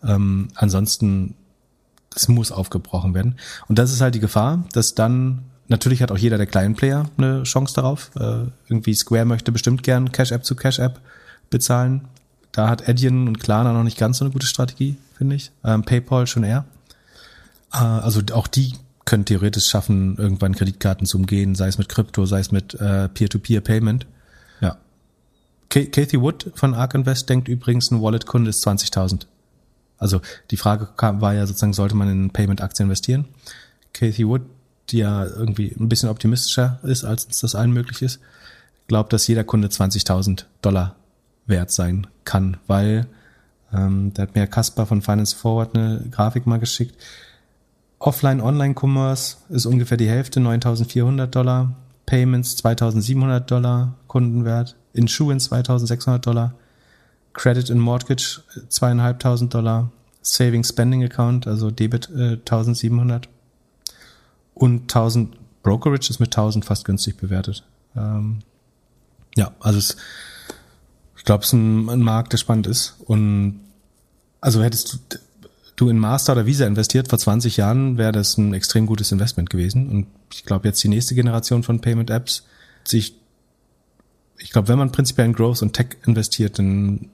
Ähm, 0.05 0.49
ansonsten, 0.55 1.35
es 2.14 2.28
muss 2.28 2.52
aufgebrochen 2.52 3.14
werden. 3.14 3.36
Und 3.68 3.78
das 3.78 3.92
ist 3.92 4.00
halt 4.00 4.14
die 4.14 4.20
Gefahr, 4.20 4.64
dass 4.72 4.94
dann 4.94 5.42
Natürlich 5.68 6.00
hat 6.00 6.11
auch 6.11 6.18
jeder 6.18 6.38
der 6.38 6.46
kleinen 6.46 6.74
Player 6.74 7.11
eine 7.18 7.42
Chance 7.42 7.74
darauf. 7.74 8.11
Äh, 8.16 8.46
irgendwie 8.68 8.94
Square 8.94 9.26
möchte 9.26 9.52
bestimmt 9.52 9.82
gern 9.82 10.11
Cash 10.12 10.32
App 10.32 10.44
zu 10.44 10.56
Cash 10.56 10.78
App 10.78 10.98
bezahlen. 11.50 12.09
Da 12.52 12.70
hat 12.70 12.88
Adyen 12.88 13.28
und 13.28 13.38
Klarna 13.38 13.74
noch 13.74 13.82
nicht 13.82 13.98
ganz 13.98 14.18
so 14.18 14.24
eine 14.24 14.32
gute 14.32 14.46
Strategie, 14.46 14.96
finde 15.16 15.36
ich. 15.36 15.52
Ähm, 15.64 15.82
PayPal 15.82 16.26
schon 16.26 16.44
eher. 16.44 16.64
Äh, 17.72 17.76
also 17.76 18.22
auch 18.32 18.46
die 18.46 18.72
können 19.04 19.26
theoretisch 19.26 19.66
schaffen, 19.66 20.16
irgendwann 20.16 20.54
Kreditkarten 20.54 21.06
zu 21.06 21.18
umgehen, 21.18 21.54
sei 21.54 21.68
es 21.68 21.78
mit 21.78 21.88
Krypto, 21.88 22.24
sei 22.24 22.40
es 22.40 22.50
mit 22.50 22.74
äh, 22.74 23.09
Peer-to-Peer-Payment. 23.09 24.06
Ja. 24.61 24.78
Kathy 25.68 26.20
Wood 26.20 26.50
von 26.54 26.74
Ark 26.74 26.94
Invest 26.94 27.28
denkt 27.28 27.48
übrigens, 27.48 27.90
ein 27.90 28.00
Wallet-Kunde 28.00 28.50
ist 28.50 28.66
20.000. 28.66 29.26
Also 29.99 30.20
die 30.51 30.57
Frage 30.57 30.88
kam, 30.96 31.20
war 31.20 31.34
ja 31.34 31.46
sozusagen, 31.46 31.72
sollte 31.72 31.96
man 31.96 32.09
in 32.09 32.30
Payment-Aktien 32.30 32.86
investieren? 32.86 33.26
Kathy 33.92 34.26
Wood, 34.26 34.42
die 34.90 34.99
ja 34.99 35.24
irgendwie 35.24 35.74
ein 35.78 35.88
bisschen 35.88 36.09
optimistischer 36.09 36.78
ist, 36.82 37.05
als 37.05 37.26
uns 37.26 37.40
das 37.40 37.55
allen 37.55 37.72
möglich 37.72 38.03
ist, 38.03 38.20
glaubt, 38.86 39.12
dass 39.12 39.26
jeder 39.26 39.44
Kunde 39.44 39.68
20.000 39.68 40.44
Dollar 40.62 40.96
wert 41.46 41.70
sein 41.70 42.07
kann, 42.24 42.57
weil 42.66 43.07
ähm, 43.72 44.12
da 44.14 44.22
hat 44.22 44.34
mir 44.34 44.46
Kaspar 44.46 44.86
von 44.86 45.03
Finance 45.03 45.36
Forward 45.36 45.74
eine 45.74 46.05
Grafik 46.11 46.46
mal 46.46 46.59
geschickt. 46.59 46.94
Offline-Online-Commerce 47.99 49.38
ist 49.49 49.66
ungefähr 49.66 49.96
die 49.96 50.09
Hälfte, 50.09 50.40
9.400 50.40 51.26
Dollar. 51.26 51.74
Payments 52.07 52.57
2.700 52.64 53.40
Dollar 53.40 53.94
Kundenwert. 54.07 54.76
Insurance 54.94 55.51
2.600 55.51 56.18
Dollar. 56.18 56.55
Credit 57.33 57.70
and 57.70 57.81
Mortgage 57.81 58.41
2.500 58.70 59.49
Dollar. 59.49 59.91
Saving 60.20 60.64
Spending 60.64 61.05
Account, 61.05 61.47
also 61.47 61.70
Debit 61.70 62.11
äh, 62.11 62.37
1.700. 62.45 63.24
Und 64.55 64.93
1.000 64.93 65.29
Brokerage 65.62 66.11
ist 66.11 66.18
mit 66.18 66.37
1.000 66.37 66.64
fast 66.64 66.85
günstig 66.85 67.16
bewertet. 67.16 67.64
Ähm, 67.97 68.41
ja, 69.37 69.53
also 69.61 69.79
es, 69.79 69.97
ich 71.16 71.24
glaube, 71.24 71.43
es 71.43 71.49
ist 71.49 71.53
ein, 71.55 71.89
ein 71.89 72.01
Markt, 72.01 72.33
der 72.33 72.39
spannend 72.39 72.66
ist. 72.66 72.97
Und 73.07 73.61
also 74.41 74.62
hättest 74.62 74.93
du 74.93 75.18
du 75.79 75.89
in 75.89 75.99
Master 75.99 76.33
oder 76.33 76.45
Visa 76.45 76.66
investiert 76.66 77.09
vor 77.09 77.18
20 77.18 77.57
Jahren, 77.57 77.99
wäre 77.99 78.11
das 78.11 78.37
ein 78.37 78.53
extrem 78.53 78.87
gutes 78.87 79.12
Investment 79.12 79.49
gewesen. 79.49 79.89
Und 79.89 80.07
ich 80.33 80.45
glaube, 80.45 80.66
jetzt 80.66 80.83
die 80.83 80.89
nächste 80.89 81.14
Generation 81.14 81.62
von 81.62 81.81
Payment 81.81 82.11
Apps 82.11 82.45
sich, 82.83 83.14
ich 84.39 84.51
glaube, 84.51 84.66
wenn 84.66 84.79
man 84.79 84.91
prinzipiell 84.91 85.29
in 85.29 85.35
Growth 85.35 85.62
und 85.62 85.74
Tech 85.74 85.97
investiert, 86.05 86.59
dann 86.59 87.11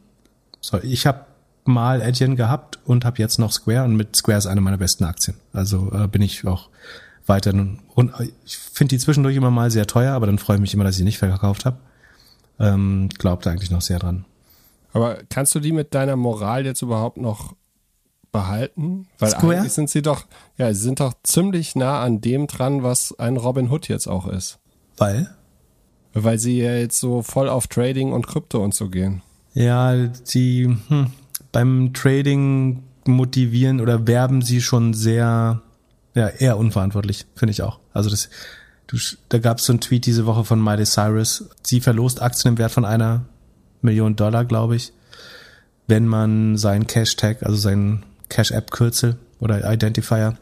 soll 0.65 0.85
ich 0.85 1.07
habe 1.07 1.27
mal 1.65 2.03
Adyen 2.03 2.37
gehabt 2.37 2.79
und 2.85 3.05
habe 3.05 3.19
jetzt 3.19 3.39
noch 3.39 3.53
Square 3.53 3.85
und 3.85 3.97
mit 3.97 4.17
Square 4.17 4.39
ist 4.39 4.47
eine 4.47 4.61
meiner 4.61 4.79
besten 4.79 5.05
Aktien. 5.05 5.37
Also 5.53 5.93
äh, 5.93 6.09
bin 6.09 6.23
ich 6.23 6.47
auch 6.47 6.69
weiter 7.27 7.53
und 7.53 8.13
ich 8.45 8.57
finde 8.57 8.95
die 8.95 8.99
zwischendurch 8.99 9.37
immer 9.37 9.51
mal 9.51 9.71
sehr 9.71 9.87
teuer, 9.87 10.13
aber 10.13 10.27
dann 10.27 10.39
freue 10.39 10.57
ich 10.57 10.61
mich 10.61 10.75
immer, 10.75 10.85
dass 10.85 10.95
ich 10.95 10.99
sie 10.99 11.05
nicht 11.05 11.19
verkauft 11.19 11.65
habe. 11.65 11.79
Ähm, 12.59 13.09
glaubt 13.19 13.47
eigentlich 13.47 13.71
noch 13.71 13.81
sehr 13.81 13.99
dran. 13.99 14.25
Aber 14.93 15.19
kannst 15.29 15.55
du 15.55 15.61
die 15.61 15.73
mit 15.73 15.95
deiner 15.95 16.17
Moral 16.17 16.65
jetzt 16.65 16.83
überhaupt 16.83 17.17
noch 17.17 17.55
behalten? 18.31 19.09
Weil 19.19 19.31
Square? 19.31 19.57
eigentlich 19.57 19.73
sind 19.73 19.91
sie 19.91 20.03
doch, 20.03 20.27
ja, 20.57 20.73
sie 20.73 20.81
sind 20.81 21.01
doch 21.01 21.15
ziemlich 21.23 21.75
nah 21.77 22.03
an 22.03 22.21
dem 22.21 22.47
dran, 22.47 22.83
was 22.83 23.19
ein 23.19 23.37
Robin 23.37 23.71
Hood 23.71 23.89
jetzt 23.89 24.07
auch 24.07 24.29
ist. 24.29 24.59
Weil? 24.97 25.35
Weil 26.13 26.39
sie 26.39 26.61
ja 26.61 26.75
jetzt 26.75 27.01
so 27.01 27.23
voll 27.23 27.49
auf 27.49 27.67
Trading 27.67 28.13
und 28.13 28.27
Krypto 28.27 28.63
und 28.63 28.75
so 28.75 28.89
gehen. 28.89 29.23
Ja, 29.55 29.95
die 29.95 30.77
hm, 30.89 31.07
beim 31.53 31.95
Trading 31.95 32.83
motivieren 33.07 33.81
oder 33.81 34.07
werben 34.07 34.43
sie 34.43 34.61
schon 34.61 34.95
sehr, 34.95 35.63
ja, 36.15 36.29
eher 36.29 36.59
unverantwortlich, 36.59 37.27
finde 37.37 37.53
ich 37.53 37.63
auch. 37.63 37.79
Also 37.93 38.11
das, 38.11 38.29
du, 38.89 38.97
da 39.29 39.39
gab 39.39 39.59
es 39.59 39.65
so 39.65 39.73
einen 39.73 39.81
Tweet 39.81 40.07
diese 40.07 40.27
Woche 40.27 40.45
von 40.45 40.63
Miley 40.63 40.85
Cyrus. 40.85 41.49
Sie 41.63 41.81
verlost 41.81 42.21
Aktien 42.21 42.55
im 42.55 42.59
Wert 42.59 42.73
von 42.73 42.85
einer 42.85 43.25
Million 43.81 44.17
Dollar, 44.17 44.45
glaube 44.45 44.77
ich, 44.77 44.93
wenn 45.87 46.07
man 46.07 46.57
seinen 46.57 46.87
Cash-Tag, 46.87 47.43
also 47.43 47.57
seinen 47.57 48.05
Cash-App-Kürzel 48.31 49.17
oder 49.39 49.71
Identifier 49.71 50.37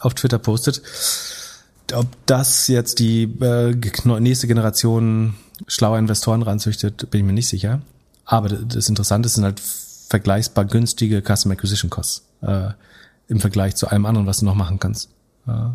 auf 0.00 0.14
Twitter 0.14 0.38
postet. 0.38 0.82
Ob 1.94 2.06
das 2.26 2.68
jetzt 2.68 2.98
die 2.98 3.22
äh, 3.40 3.74
nächste 4.20 4.46
Generation 4.46 5.34
schlauer 5.66 5.98
Investoren 5.98 6.42
ranzüchtet, 6.42 7.10
bin 7.10 7.20
ich 7.20 7.26
mir 7.26 7.32
nicht 7.32 7.48
sicher. 7.48 7.80
Aber 8.30 8.50
das 8.50 8.90
Interessante 8.90 9.26
sind 9.30 9.44
halt 9.44 9.58
vergleichsbar 9.58 10.66
günstige 10.66 11.22
Custom 11.22 11.50
Acquisition 11.52 11.88
Costs 11.88 12.26
äh, 12.42 12.68
im 13.26 13.40
Vergleich 13.40 13.74
zu 13.74 13.88
allem 13.88 14.04
anderen, 14.04 14.26
was 14.26 14.40
du 14.40 14.44
noch 14.44 14.54
machen 14.54 14.78
kannst. 14.78 15.08
Äh. 15.46 15.70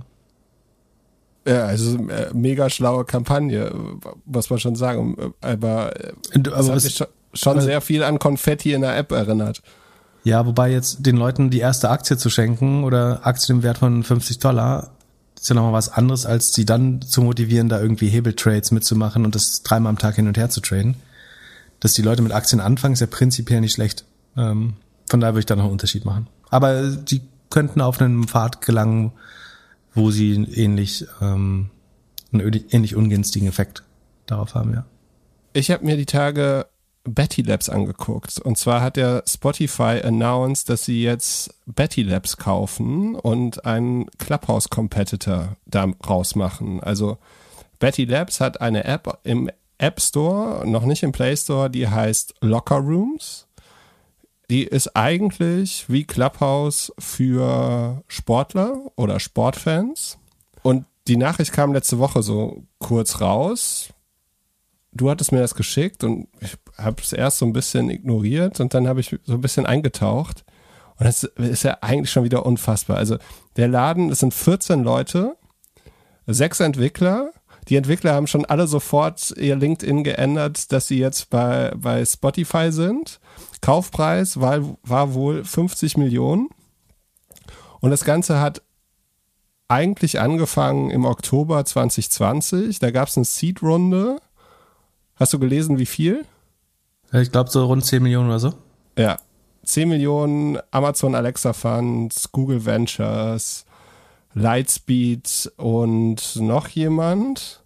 Ja, 1.49 1.65
also 1.65 1.97
äh, 2.09 2.31
mega 2.31 2.69
schlaue 2.69 3.05
Kampagne, 3.05 3.71
muss 4.25 4.51
man 4.51 4.59
schon 4.59 4.75
sagen. 4.75 5.33
Aber, 5.41 5.99
äh, 5.99 6.13
aber 6.35 6.75
hat 6.75 6.83
mich 6.83 6.95
schon, 6.95 7.07
schon 7.33 7.59
sehr 7.59 7.81
viel 7.81 8.03
an 8.03 8.19
Konfetti 8.19 8.73
in 8.73 8.81
der 8.81 8.95
App 8.97 9.11
erinnert. 9.11 9.63
Ja, 10.23 10.45
wobei 10.45 10.71
jetzt 10.71 11.05
den 11.05 11.17
Leuten 11.17 11.49
die 11.49 11.59
erste 11.59 11.89
Aktie 11.89 12.17
zu 12.17 12.29
schenken 12.29 12.83
oder 12.83 13.25
Aktien 13.25 13.57
im 13.57 13.63
Wert 13.63 13.79
von 13.79 14.03
50 14.03 14.37
Dollar 14.37 14.91
ist 15.35 15.49
ja 15.49 15.55
nochmal 15.55 15.73
was 15.73 15.89
anderes, 15.89 16.27
als 16.27 16.53
sie 16.53 16.65
dann 16.65 17.01
zu 17.01 17.23
motivieren, 17.23 17.67
da 17.67 17.81
irgendwie 17.81 18.09
Hebeltrades 18.09 18.69
mitzumachen 18.69 19.25
und 19.25 19.33
das 19.33 19.63
dreimal 19.63 19.89
am 19.89 19.97
Tag 19.97 20.15
hin 20.15 20.27
und 20.27 20.37
her 20.37 20.51
zu 20.51 20.61
traden. 20.61 20.95
Dass 21.84 21.93
die 21.95 22.01
Leute 22.01 22.21
mit 22.21 22.31
Aktien 22.31 22.61
anfangen, 22.61 22.93
ist 22.93 23.01
ja 23.01 23.07
prinzipiell 23.07 23.59
nicht 23.59 23.73
schlecht. 23.73 24.05
Ähm, 24.38 24.75
von 25.09 25.19
daher 25.19 25.34
würde 25.34 25.41
ich 25.41 25.45
da 25.45 25.57
noch 25.57 25.65
einen 25.65 25.73
Unterschied 25.73 26.05
machen. 26.05 26.27
Aber 26.49 26.89
die 26.89 27.21
könnten 27.49 27.81
auf 27.81 27.99
einen 27.99 28.25
Pfad 28.25 28.61
gelangen, 28.61 29.11
wo 29.93 30.09
sie 30.09 30.34
ähnlich, 30.34 31.05
ähm, 31.19 31.71
einen 32.31 32.65
ähnlich 32.69 32.95
ungünstigen 32.95 33.49
Effekt 33.49 33.84
darauf 34.27 34.55
haben, 34.55 34.73
ja. 34.73 34.86
Ich 35.51 35.71
habe 35.71 35.84
mir 35.84 35.97
die 35.97 36.05
Tage 36.05 36.67
Betty 37.03 37.41
Labs 37.41 37.67
angeguckt. 37.67 38.39
Und 38.39 38.57
zwar 38.57 38.79
hat 38.79 38.95
der 38.95 39.25
Spotify 39.27 39.99
announced, 40.01 40.69
dass 40.69 40.86
sie 40.86 41.03
jetzt 41.03 41.53
Betty 41.65 42.03
Labs 42.03 42.38
kaufen 42.38 43.15
und 43.15 43.65
einen 43.65 44.09
Clubhouse-Competitor 44.19 45.57
da 45.65 45.88
rausmachen. 46.07 46.81
Also 46.81 47.17
Betty 47.79 48.05
Labs 48.05 48.39
hat 48.39 48.61
eine 48.61 48.86
App 48.86 49.19
im 49.25 49.49
App 49.78 50.01
Store, 50.01 50.67
noch 50.67 50.86
nicht 50.86 51.03
im 51.03 51.11
Play 51.11 51.36
Store, 51.36 51.69
die 51.69 51.88
heißt 51.88 52.36
Locker 52.41 52.78
Rooms. 52.78 53.47
Die 54.49 54.63
ist 54.63 54.95
eigentlich 54.95 55.86
wie 55.88 56.03
Clubhouse 56.03 56.93
für 56.99 58.03
Sportler 58.07 58.78
oder 58.95 59.19
Sportfans. 59.19 60.17
Und 60.61 60.86
die 61.07 61.17
Nachricht 61.17 61.51
kam 61.51 61.74
letzte 61.74 61.99
Woche 61.99 62.24
so 62.24 62.63
kurz 62.80 63.19
raus. 63.19 63.89
Du 64.91 65.09
hattest 65.09 65.32
mir 65.32 65.39
das 65.39 65.55
geschickt 65.55 66.03
und 66.03 66.28
ich 66.39 66.55
habe 66.78 67.01
es 67.01 67.13
erst 67.13 67.39
so 67.39 67.45
ein 67.45 67.53
bisschen 67.53 67.89
ignoriert 67.89 68.59
und 68.59 68.74
dann 68.74 68.88
habe 68.88 68.99
ich 68.99 69.17
so 69.24 69.34
ein 69.34 69.41
bisschen 69.41 69.65
eingetaucht. 69.65 70.45
Und 70.97 71.05
das 71.05 71.24
ist 71.24 71.63
ja 71.63 71.80
eigentlich 71.82 72.11
schon 72.11 72.24
wieder 72.24 72.45
unfassbar. 72.45 72.97
Also 72.97 73.17
der 73.55 73.67
Laden, 73.67 74.11
es 74.11 74.19
sind 74.19 74.34
14 74.34 74.84
Leute, 74.84 75.36
sechs 76.28 76.59
Entwickler. 76.59 77.32
Die 77.70 77.76
Entwickler 77.76 78.14
haben 78.14 78.28
schon 78.28 78.45
alle 78.45 78.68
sofort 78.68 79.34
ihr 79.38 79.55
LinkedIn 79.55 80.03
geändert, 80.03 80.72
dass 80.72 80.88
sie 80.88 80.99
jetzt 80.99 81.30
bei, 81.30 81.72
bei 81.76 82.03
Spotify 82.05 82.72
sind. 82.72 83.20
Kaufpreis 83.61 84.39
war, 84.39 84.78
war 84.84 85.14
wohl 85.14 85.43
50 85.43 85.97
Millionen. 85.97 86.49
Und 87.80 87.91
das 87.91 88.03
Ganze 88.03 88.39
hat 88.39 88.61
eigentlich 89.68 90.20
angefangen 90.20 90.91
im 90.91 91.05
Oktober 91.05 91.64
2020. 91.64 92.80
Da 92.80 92.91
gab 92.91 93.07
es 93.07 93.18
eine 93.18 93.26
Seed-Runde. 93.26 94.18
Hast 95.16 95.34
du 95.34 95.39
gelesen, 95.39 95.78
wie 95.78 95.86
viel? 95.86 96.26
Ich 97.11 97.32
glaube 97.32 97.49
so 97.49 97.66
rund 97.66 97.86
10 97.86 98.03
Millionen 98.03 98.30
oder 98.30 98.39
so. 98.39 98.53
Ja. 98.97 99.20
10 99.64 99.88
Millionen 99.88 100.59
Amazon 100.72 101.16
Alexa 101.16 101.53
Funds, 101.53 102.32
Google 102.32 102.66
Ventures, 102.66 103.66
Lightspeed 104.34 105.51
und 105.57 106.36
noch 106.38 106.67
jemand. 106.67 107.63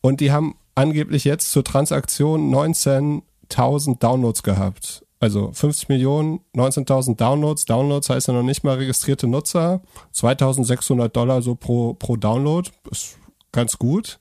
Und 0.00 0.20
die 0.20 0.32
haben 0.32 0.56
angeblich 0.74 1.24
jetzt 1.24 1.50
zur 1.50 1.64
Transaktion 1.64 2.54
19.000 2.54 3.98
Downloads 3.98 4.42
gehabt. 4.42 5.04
Also 5.20 5.50
50 5.52 5.88
Millionen, 5.88 6.40
19.000 6.54 7.16
Downloads. 7.16 7.64
Downloads 7.64 8.08
heißt 8.08 8.28
ja 8.28 8.34
noch 8.34 8.44
nicht 8.44 8.62
mal 8.62 8.76
registrierte 8.76 9.26
Nutzer. 9.26 9.82
2.600 10.14 11.08
Dollar 11.08 11.42
so 11.42 11.56
pro, 11.56 11.94
pro 11.94 12.16
Download. 12.16 12.70
Ist 12.90 13.18
ganz 13.50 13.78
gut. 13.78 14.20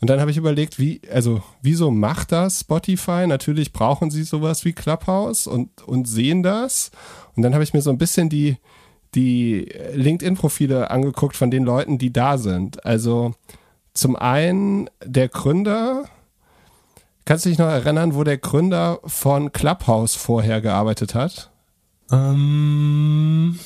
Und 0.00 0.08
dann 0.08 0.20
habe 0.20 0.30
ich 0.30 0.36
überlegt, 0.36 0.78
wie, 0.78 1.00
also, 1.12 1.42
wieso 1.62 1.90
macht 1.90 2.32
das 2.32 2.60
Spotify? 2.60 3.26
Natürlich 3.26 3.72
brauchen 3.72 4.10
sie 4.10 4.22
sowas 4.22 4.64
wie 4.64 4.72
Clubhouse 4.72 5.46
und, 5.46 5.82
und 5.86 6.06
sehen 6.06 6.42
das. 6.42 6.90
Und 7.36 7.42
dann 7.42 7.52
habe 7.54 7.64
ich 7.64 7.74
mir 7.74 7.82
so 7.82 7.90
ein 7.90 7.98
bisschen 7.98 8.28
die, 8.28 8.56
die 9.14 9.72
LinkedIn-Profile 9.92 10.90
angeguckt 10.90 11.36
von 11.36 11.50
den 11.50 11.64
Leuten, 11.64 11.98
die 11.98 12.12
da 12.12 12.38
sind. 12.38 12.84
Also, 12.84 13.34
zum 13.94 14.16
einen 14.16 14.88
der 15.04 15.28
Gründer, 15.28 16.04
kannst 17.24 17.44
du 17.44 17.48
dich 17.48 17.58
noch 17.58 17.68
erinnern, 17.68 18.14
wo 18.14 18.24
der 18.24 18.38
Gründer 18.38 19.00
von 19.04 19.52
Clubhouse 19.52 20.14
vorher 20.14 20.60
gearbeitet 20.60 21.14
hat? 21.14 21.50
Ähm, 22.12 23.58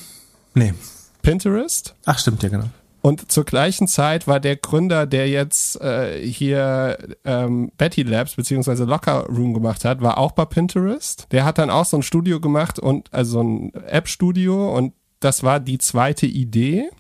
nee. 0.55 0.75
Pinterest? 1.23 1.95
Ach, 2.05 2.19
stimmt, 2.19 2.43
ja, 2.43 2.49
genau. 2.51 2.67
Und 3.05 3.31
zur 3.31 3.45
gleichen 3.45 3.87
Zeit 3.87 4.27
war 4.27 4.41
der 4.41 4.57
Gründer, 4.57 5.05
der 5.05 5.29
jetzt 5.29 5.79
äh, 5.83 6.27
hier 6.27 6.97
ähm, 7.25 7.71
Betty 7.77 8.03
Labs 8.03 8.35
beziehungsweise 8.35 8.85
Locker 8.85 9.27
Room 9.27 9.53
gemacht 9.53 9.85
hat, 9.85 10.01
war 10.01 10.17
auch 10.17 10.33
bei 10.33 10.47
Pinterest. 10.47 11.27
Der 11.31 11.45
hat 11.45 11.59
dann 11.59 11.69
auch 11.69 11.85
so 11.85 11.99
ein 11.99 12.03
Studio 12.03 12.41
gemacht 12.41 12.79
und 12.79 13.13
also 13.13 13.43
ein 13.43 13.75
App-Studio 13.75 14.75
und 14.75 14.95
das 15.25 15.43
war 15.43 15.61
die 15.61 15.79
zweite 15.79 16.27
Idee. 16.27 16.91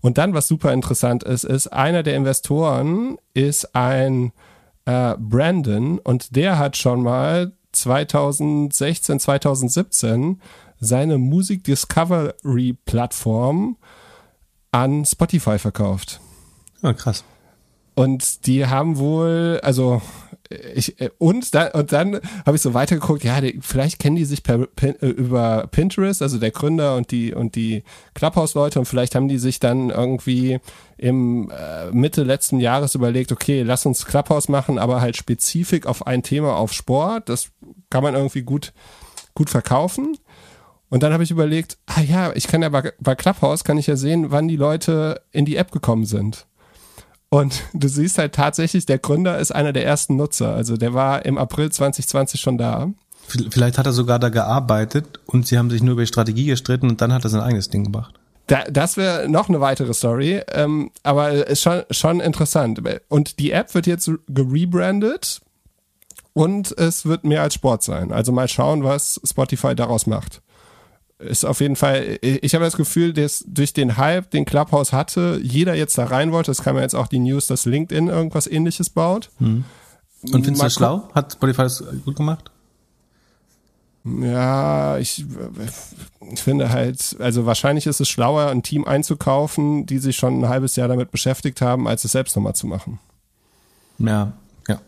Und 0.00 0.18
dann, 0.18 0.32
was 0.32 0.48
super 0.48 0.72
interessant 0.72 1.22
ist, 1.22 1.44
ist, 1.44 1.68
einer 1.68 2.02
der 2.02 2.16
Investoren 2.16 3.18
ist 3.34 3.74
ein 3.74 4.32
äh, 4.84 5.14
Brandon 5.18 5.98
und 5.98 6.34
der 6.36 6.58
hat 6.58 6.76
schon 6.76 7.02
mal 7.02 7.52
2016, 7.72 9.20
2017 9.20 10.40
seine 10.80 11.18
Musik 11.18 11.64
Discovery 11.64 12.76
Plattform 12.84 13.76
an 14.70 15.04
Spotify 15.04 15.58
verkauft. 15.58 16.20
Ah, 16.82 16.92
krass. 16.92 17.24
Und 17.94 18.46
die 18.46 18.66
haben 18.66 18.98
wohl, 18.98 19.60
also 19.62 20.00
ich 20.50 21.00
äh, 21.00 21.10
und 21.18 21.54
dann 21.54 21.70
und 21.72 21.92
dann 21.92 22.20
habe 22.46 22.56
ich 22.56 22.62
so 22.62 22.74
weitergeguckt, 22.74 23.24
ja, 23.24 23.40
die, 23.40 23.58
vielleicht 23.60 23.98
kennen 23.98 24.16
die 24.16 24.24
sich 24.24 24.42
per, 24.42 24.66
per, 24.66 25.02
äh, 25.02 25.08
über 25.08 25.68
Pinterest, 25.70 26.22
also 26.22 26.38
der 26.38 26.50
Gründer 26.50 26.96
und 26.96 27.10
die 27.10 27.34
und 27.34 27.54
die 27.54 27.82
Clubhouse 28.14 28.54
Leute 28.54 28.78
und 28.78 28.86
vielleicht 28.86 29.14
haben 29.14 29.28
die 29.28 29.38
sich 29.38 29.60
dann 29.60 29.90
irgendwie 29.90 30.58
im 30.96 31.50
äh, 31.50 31.90
Mitte 31.92 32.22
letzten 32.22 32.60
Jahres 32.60 32.94
überlegt, 32.94 33.30
okay, 33.30 33.62
lass 33.62 33.86
uns 33.86 34.06
Clubhouse 34.06 34.48
machen, 34.48 34.78
aber 34.78 35.00
halt 35.00 35.16
spezifisch 35.16 35.86
auf 35.86 36.06
ein 36.06 36.22
Thema 36.22 36.56
auf 36.56 36.72
Sport, 36.72 37.28
das 37.28 37.50
kann 37.90 38.02
man 38.02 38.14
irgendwie 38.14 38.42
gut 38.42 38.72
gut 39.34 39.50
verkaufen. 39.50 40.16
Und 40.90 41.02
dann 41.02 41.12
habe 41.12 41.22
ich 41.22 41.30
überlegt, 41.30 41.78
ah 41.86 42.00
ja, 42.00 42.32
ich 42.34 42.48
kann 42.48 42.62
ja 42.62 42.70
bei, 42.70 42.92
bei 42.98 43.14
Clubhouse 43.14 43.62
kann 43.62 43.78
ich 43.78 43.86
ja 43.86 43.96
sehen, 43.96 44.30
wann 44.30 44.48
die 44.48 44.56
Leute 44.56 45.20
in 45.32 45.44
die 45.44 45.56
App 45.56 45.70
gekommen 45.70 46.06
sind. 46.06 46.47
Und 47.30 47.62
du 47.72 47.88
siehst 47.88 48.18
halt 48.18 48.34
tatsächlich, 48.34 48.86
der 48.86 48.98
Gründer 48.98 49.38
ist 49.38 49.54
einer 49.54 49.72
der 49.72 49.84
ersten 49.84 50.16
Nutzer. 50.16 50.54
Also 50.54 50.76
der 50.76 50.94
war 50.94 51.24
im 51.24 51.38
April 51.38 51.70
2020 51.70 52.40
schon 52.40 52.58
da. 52.58 52.88
Vielleicht 53.50 53.76
hat 53.76 53.84
er 53.84 53.92
sogar 53.92 54.18
da 54.18 54.30
gearbeitet 54.30 55.20
und 55.26 55.46
sie 55.46 55.58
haben 55.58 55.68
sich 55.68 55.82
nur 55.82 55.92
über 55.92 56.02
die 56.02 56.08
Strategie 56.08 56.46
gestritten 56.46 56.88
und 56.88 57.02
dann 57.02 57.12
hat 57.12 57.24
er 57.24 57.30
sein 57.30 57.42
eigenes 57.42 57.68
Ding 57.68 57.84
gemacht. 57.84 58.14
Da, 58.46 58.64
das 58.64 58.96
wäre 58.96 59.28
noch 59.28 59.50
eine 59.50 59.60
weitere 59.60 59.92
Story, 59.92 60.40
ähm, 60.52 60.90
aber 61.02 61.46
ist 61.46 61.60
schon, 61.60 61.82
schon 61.90 62.20
interessant. 62.20 62.80
Und 63.08 63.38
die 63.38 63.50
App 63.50 63.74
wird 63.74 63.86
jetzt 63.86 64.10
gerebrandet 64.28 65.42
und 66.32 66.72
es 66.78 67.04
wird 67.04 67.24
mehr 67.24 67.42
als 67.42 67.52
Sport 67.52 67.82
sein. 67.82 68.12
Also 68.12 68.32
mal 68.32 68.48
schauen, 68.48 68.82
was 68.82 69.20
Spotify 69.22 69.74
daraus 69.74 70.06
macht 70.06 70.40
ist 71.18 71.44
auf 71.44 71.60
jeden 71.60 71.76
Fall, 71.76 72.18
ich 72.22 72.54
habe 72.54 72.64
das 72.64 72.76
Gefühl, 72.76 73.12
dass 73.12 73.44
durch 73.46 73.72
den 73.72 73.96
Hype, 73.96 74.30
den 74.30 74.44
Clubhouse 74.44 74.92
hatte, 74.92 75.40
jeder 75.42 75.74
jetzt 75.74 75.98
da 75.98 76.04
rein 76.04 76.32
wollte. 76.32 76.50
Es 76.50 76.62
kam 76.62 76.76
ja 76.76 76.82
jetzt 76.82 76.94
auch 76.94 77.08
die 77.08 77.18
News, 77.18 77.46
dass 77.46 77.64
LinkedIn 77.66 78.08
irgendwas 78.08 78.46
ähnliches 78.46 78.90
baut. 78.90 79.30
Hm. 79.38 79.64
Und 80.22 80.44
findest 80.44 80.60
du 80.60 80.66
das 80.66 80.74
schlau? 80.74 81.08
Hat 81.14 81.32
Spotify 81.32 81.62
das 81.62 81.84
gut 82.04 82.16
gemacht? 82.16 82.50
Ja, 84.04 84.96
ich, 84.98 85.24
ich 86.32 86.40
finde 86.40 86.70
halt, 86.70 87.16
also 87.18 87.46
wahrscheinlich 87.46 87.86
ist 87.86 88.00
es 88.00 88.08
schlauer, 88.08 88.46
ein 88.46 88.62
Team 88.62 88.86
einzukaufen, 88.86 89.86
die 89.86 89.98
sich 89.98 90.16
schon 90.16 90.40
ein 90.40 90.48
halbes 90.48 90.76
Jahr 90.76 90.88
damit 90.88 91.10
beschäftigt 91.10 91.60
haben, 91.60 91.86
als 91.86 92.04
es 92.04 92.12
selbst 92.12 92.34
nochmal 92.36 92.54
zu 92.54 92.66
machen. 92.66 93.00
Ja, 93.98 94.32
ja. 94.66 94.80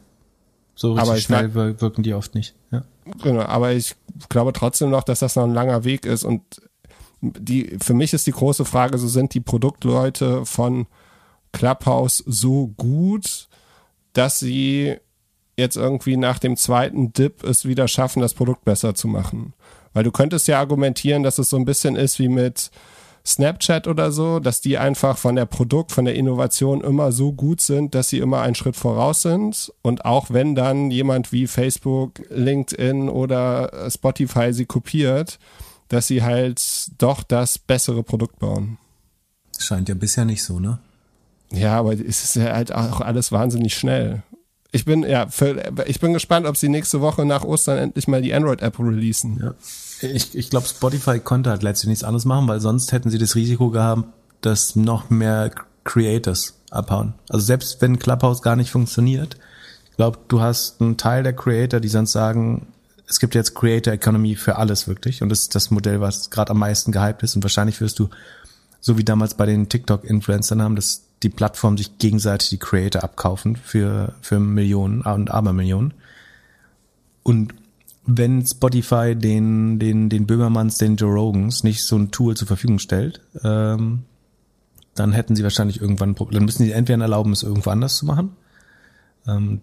So 0.74 0.92
richtig 0.92 1.10
Aber 1.10 1.18
schnell 1.18 1.54
wirken 1.54 2.02
die 2.02 2.14
oft 2.14 2.34
nicht. 2.34 2.54
Ja. 2.70 2.84
Genau, 3.22 3.42
aber 3.42 3.72
ich 3.72 3.96
glaube 4.28 4.52
trotzdem 4.52 4.90
noch, 4.90 5.04
dass 5.04 5.20
das 5.20 5.36
noch 5.36 5.44
ein 5.44 5.54
langer 5.54 5.84
Weg 5.84 6.06
ist 6.06 6.24
und 6.24 6.42
die, 7.20 7.76
für 7.82 7.94
mich 7.94 8.12
ist 8.12 8.26
die 8.26 8.32
große 8.32 8.64
Frage, 8.64 8.98
so 8.98 9.08
sind 9.08 9.34
die 9.34 9.40
Produktleute 9.40 10.46
von 10.46 10.86
Clubhouse 11.52 12.22
so 12.26 12.68
gut, 12.76 13.48
dass 14.12 14.38
sie 14.38 14.96
jetzt 15.56 15.76
irgendwie 15.76 16.16
nach 16.16 16.38
dem 16.38 16.56
zweiten 16.56 17.12
Dip 17.12 17.44
es 17.44 17.66
wieder 17.66 17.88
schaffen, 17.88 18.22
das 18.22 18.34
Produkt 18.34 18.64
besser 18.64 18.94
zu 18.94 19.08
machen. 19.08 19.52
Weil 19.92 20.04
du 20.04 20.12
könntest 20.12 20.48
ja 20.48 20.58
argumentieren, 20.58 21.22
dass 21.22 21.38
es 21.38 21.50
so 21.50 21.56
ein 21.56 21.64
bisschen 21.64 21.96
ist 21.96 22.18
wie 22.18 22.28
mit 22.28 22.70
Snapchat 23.24 23.86
oder 23.86 24.12
so, 24.12 24.40
dass 24.40 24.60
die 24.60 24.78
einfach 24.78 25.18
von 25.18 25.36
der 25.36 25.46
Produkt, 25.46 25.92
von 25.92 26.04
der 26.04 26.14
Innovation 26.14 26.80
immer 26.80 27.12
so 27.12 27.32
gut 27.32 27.60
sind, 27.60 27.94
dass 27.94 28.08
sie 28.08 28.18
immer 28.18 28.40
einen 28.40 28.54
Schritt 28.54 28.76
voraus 28.76 29.22
sind. 29.22 29.72
Und 29.82 30.04
auch 30.04 30.30
wenn 30.30 30.54
dann 30.54 30.90
jemand 30.90 31.32
wie 31.32 31.46
Facebook, 31.46 32.22
LinkedIn 32.30 33.08
oder 33.08 33.90
Spotify 33.90 34.52
sie 34.52 34.64
kopiert, 34.64 35.38
dass 35.88 36.06
sie 36.06 36.22
halt 36.22 36.62
doch 36.98 37.22
das 37.22 37.58
bessere 37.58 38.02
Produkt 38.02 38.38
bauen. 38.38 38.78
Scheint 39.58 39.88
ja 39.88 39.94
bisher 39.94 40.24
nicht 40.24 40.42
so, 40.42 40.58
ne? 40.58 40.78
Ja, 41.52 41.78
aber 41.78 41.92
es 41.92 42.00
ist 42.00 42.36
ja 42.36 42.54
halt 42.54 42.72
auch 42.72 43.00
alles 43.00 43.32
wahnsinnig 43.32 43.74
schnell. 43.74 44.22
Ich 44.72 44.84
bin, 44.84 45.02
ja, 45.02 45.26
für, 45.26 45.72
ich 45.86 45.98
bin 45.98 46.12
gespannt, 46.12 46.46
ob 46.46 46.56
sie 46.56 46.68
nächste 46.68 47.00
Woche 47.00 47.24
nach 47.24 47.44
Ostern 47.44 47.78
endlich 47.78 48.06
mal 48.06 48.22
die 48.22 48.32
Android-App 48.32 48.78
releasen. 48.78 49.40
Ja. 49.42 49.54
Ich, 50.00 50.34
ich 50.34 50.50
glaube, 50.50 50.66
Spotify 50.66 51.20
konnte 51.20 51.50
halt 51.50 51.62
letztlich 51.62 51.88
nichts 51.88 52.04
anderes 52.04 52.24
machen, 52.24 52.48
weil 52.48 52.60
sonst 52.60 52.92
hätten 52.92 53.10
sie 53.10 53.18
das 53.18 53.34
Risiko 53.34 53.70
gehabt, 53.70 54.04
dass 54.40 54.76
noch 54.76 55.10
mehr 55.10 55.50
Creators 55.84 56.54
abhauen. 56.70 57.14
Also 57.28 57.44
selbst 57.44 57.80
wenn 57.82 57.98
Clubhouse 57.98 58.42
gar 58.42 58.56
nicht 58.56 58.70
funktioniert, 58.70 59.36
ich 59.90 59.96
glaube, 59.96 60.18
du 60.28 60.40
hast 60.40 60.80
einen 60.80 60.96
Teil 60.96 61.22
der 61.22 61.34
Creator, 61.34 61.80
die 61.80 61.88
sonst 61.88 62.12
sagen, 62.12 62.68
es 63.06 63.18
gibt 63.18 63.34
jetzt 63.34 63.54
Creator 63.54 63.92
Economy 63.92 64.36
für 64.36 64.56
alles 64.56 64.88
wirklich 64.88 65.22
und 65.22 65.28
das 65.28 65.40
ist 65.40 65.54
das 65.54 65.70
Modell, 65.70 66.00
was 66.00 66.30
gerade 66.30 66.50
am 66.52 66.58
meisten 66.58 66.92
gehypt 66.92 67.22
ist 67.22 67.36
und 67.36 67.42
wahrscheinlich 67.42 67.80
wirst 67.80 67.98
du, 67.98 68.08
so 68.80 68.96
wie 68.96 69.04
damals 69.04 69.34
bei 69.34 69.46
den 69.46 69.68
TikTok-Influencern 69.68 70.62
haben, 70.62 70.76
dass 70.76 71.02
die 71.22 71.28
Plattform 71.28 71.76
sich 71.76 71.98
gegenseitig 71.98 72.48
die 72.48 72.58
Creator 72.58 73.04
abkaufen 73.04 73.56
für, 73.56 74.14
für 74.22 74.40
Millionen 74.40 75.02
und 75.02 75.30
Abermillionen. 75.30 75.92
Und 77.22 77.52
wenn 78.16 78.44
Spotify 78.44 79.14
den, 79.14 79.78
den, 79.78 80.08
den 80.08 80.26
Böhmermanns, 80.26 80.78
den 80.78 80.96
Joe 80.96 81.12
Rogans 81.12 81.62
nicht 81.64 81.84
so 81.84 81.96
ein 81.96 82.10
Tool 82.10 82.36
zur 82.36 82.48
Verfügung 82.48 82.78
stellt, 82.78 83.20
ähm, 83.44 84.04
dann 84.94 85.12
hätten 85.12 85.36
sie 85.36 85.42
wahrscheinlich 85.42 85.80
irgendwann, 85.80 86.14
dann 86.14 86.44
müssen 86.44 86.64
sie 86.64 86.72
entweder 86.72 87.00
erlauben, 87.00 87.32
es 87.32 87.42
irgendwo 87.42 87.70
anders 87.70 87.96
zu 87.96 88.06
machen. 88.06 88.36
Ähm, 89.26 89.60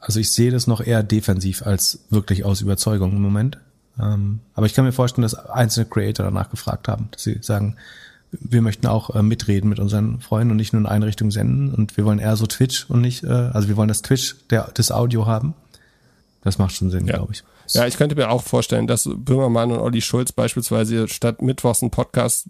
also 0.00 0.20
ich 0.20 0.32
sehe 0.32 0.50
das 0.50 0.66
noch 0.66 0.80
eher 0.80 1.02
defensiv 1.02 1.62
als 1.62 2.00
wirklich 2.10 2.44
aus 2.44 2.60
Überzeugung 2.60 3.12
im 3.12 3.22
Moment. 3.22 3.58
Ähm, 3.98 4.40
aber 4.54 4.66
ich 4.66 4.74
kann 4.74 4.84
mir 4.84 4.92
vorstellen, 4.92 5.22
dass 5.22 5.34
einzelne 5.34 5.86
Creator 5.86 6.24
danach 6.24 6.50
gefragt 6.50 6.88
haben, 6.88 7.08
dass 7.10 7.22
sie 7.22 7.38
sagen, 7.40 7.76
wir 8.32 8.62
möchten 8.62 8.86
auch 8.86 9.14
äh, 9.14 9.22
mitreden 9.22 9.68
mit 9.68 9.78
unseren 9.78 10.20
Freunden 10.20 10.50
und 10.50 10.56
nicht 10.56 10.72
nur 10.72 10.80
in 10.80 10.86
eine 10.86 11.06
Richtung 11.06 11.30
senden 11.30 11.72
und 11.74 11.96
wir 11.96 12.04
wollen 12.04 12.18
eher 12.18 12.36
so 12.36 12.46
Twitch 12.46 12.86
und 12.88 13.00
nicht, 13.00 13.24
äh, 13.24 13.28
also 13.28 13.68
wir 13.68 13.76
wollen 13.76 13.88
das 13.88 14.02
Twitch 14.02 14.36
der, 14.50 14.70
das 14.74 14.90
Audio 14.90 15.26
haben. 15.26 15.54
Das 16.42 16.58
macht 16.58 16.74
schon 16.74 16.90
Sinn, 16.90 17.06
ja. 17.06 17.16
glaube 17.16 17.32
ich. 17.32 17.44
Ja, 17.74 17.86
ich 17.86 17.96
könnte 17.96 18.14
mir 18.14 18.30
auch 18.30 18.42
vorstellen, 18.42 18.86
dass 18.86 19.08
Böhmermann 19.12 19.72
und 19.72 19.80
Olli 19.80 20.00
Schulz 20.00 20.32
beispielsweise 20.32 21.08
statt 21.08 21.42
Mittwochs 21.42 21.82
einen 21.82 21.90
Podcast 21.90 22.48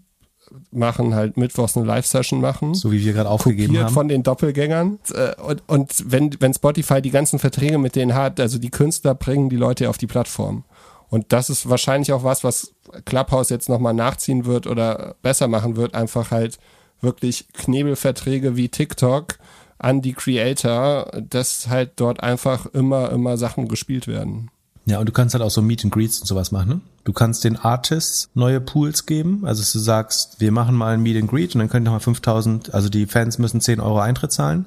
machen, 0.71 1.15
halt 1.15 1.37
Mittwochs 1.37 1.75
eine 1.75 1.85
Live-Session 1.85 2.39
machen. 2.39 2.73
So 2.73 2.91
wie 2.91 3.03
wir 3.03 3.13
gerade 3.13 3.29
aufgegeben 3.29 3.77
haben. 3.77 3.93
von 3.93 4.07
den 4.07 4.23
Doppelgängern. 4.23 4.99
Äh, 5.13 5.35
und, 5.41 5.63
und 5.67 6.11
wenn, 6.11 6.35
wenn 6.39 6.53
Spotify 6.53 7.01
die 7.01 7.11
ganzen 7.11 7.39
Verträge 7.39 7.77
mit 7.77 7.95
denen 7.95 8.13
hat, 8.13 8.39
also 8.39 8.57
die 8.57 8.71
Künstler 8.71 9.15
bringen 9.15 9.49
die 9.49 9.57
Leute 9.57 9.89
auf 9.89 9.97
die 9.97 10.07
Plattform. 10.07 10.63
Und 11.09 11.31
das 11.31 11.49
ist 11.49 11.69
wahrscheinlich 11.69 12.11
auch 12.11 12.23
was, 12.23 12.43
was 12.43 12.73
Clubhouse 13.05 13.49
jetzt 13.49 13.69
nochmal 13.69 13.93
nachziehen 13.93 14.45
wird 14.45 14.67
oder 14.67 15.15
besser 15.21 15.47
machen 15.47 15.75
wird. 15.75 15.95
Einfach 15.95 16.31
halt 16.31 16.59
wirklich 17.01 17.47
Knebelverträge 17.53 18.57
wie 18.57 18.69
TikTok 18.69 19.37
an 19.77 20.01
die 20.01 20.13
Creator, 20.13 21.11
dass 21.21 21.69
halt 21.69 21.91
dort 21.97 22.21
einfach 22.23 22.65
immer, 22.67 23.11
immer 23.11 23.37
Sachen 23.37 23.67
gespielt 23.67 24.07
werden. 24.07 24.49
Ja, 24.87 24.99
und 24.99 25.09
du 25.09 25.11
kannst 25.11 25.35
halt 25.35 25.43
auch 25.43 25.51
so 25.51 25.61
Meet 25.61 25.83
and 25.83 25.93
Greets 25.93 26.21
und 26.21 26.27
sowas 26.27 26.53
machen. 26.53 26.69
Ne? 26.69 26.81
Du 27.03 27.11
kannst 27.11 27.43
den 27.43 27.57
Artists 27.57 28.29
neue 28.33 28.61
Pools 28.61 29.05
geben. 29.05 29.45
Also 29.45 29.61
du 29.61 29.83
sagst, 29.83 30.39
wir 30.39 30.53
machen 30.53 30.75
mal 30.75 30.93
ein 30.93 31.03
Meet 31.03 31.23
and 31.23 31.29
Greet 31.29 31.53
und 31.53 31.59
dann 31.59 31.69
können 31.69 31.83
nochmal 31.83 31.99
5000, 31.99 32.73
also 32.73 32.87
die 32.87 33.05
Fans 33.05 33.37
müssen 33.37 33.59
10 33.59 33.81
Euro 33.81 33.99
Eintritt 33.99 34.31
zahlen. 34.31 34.65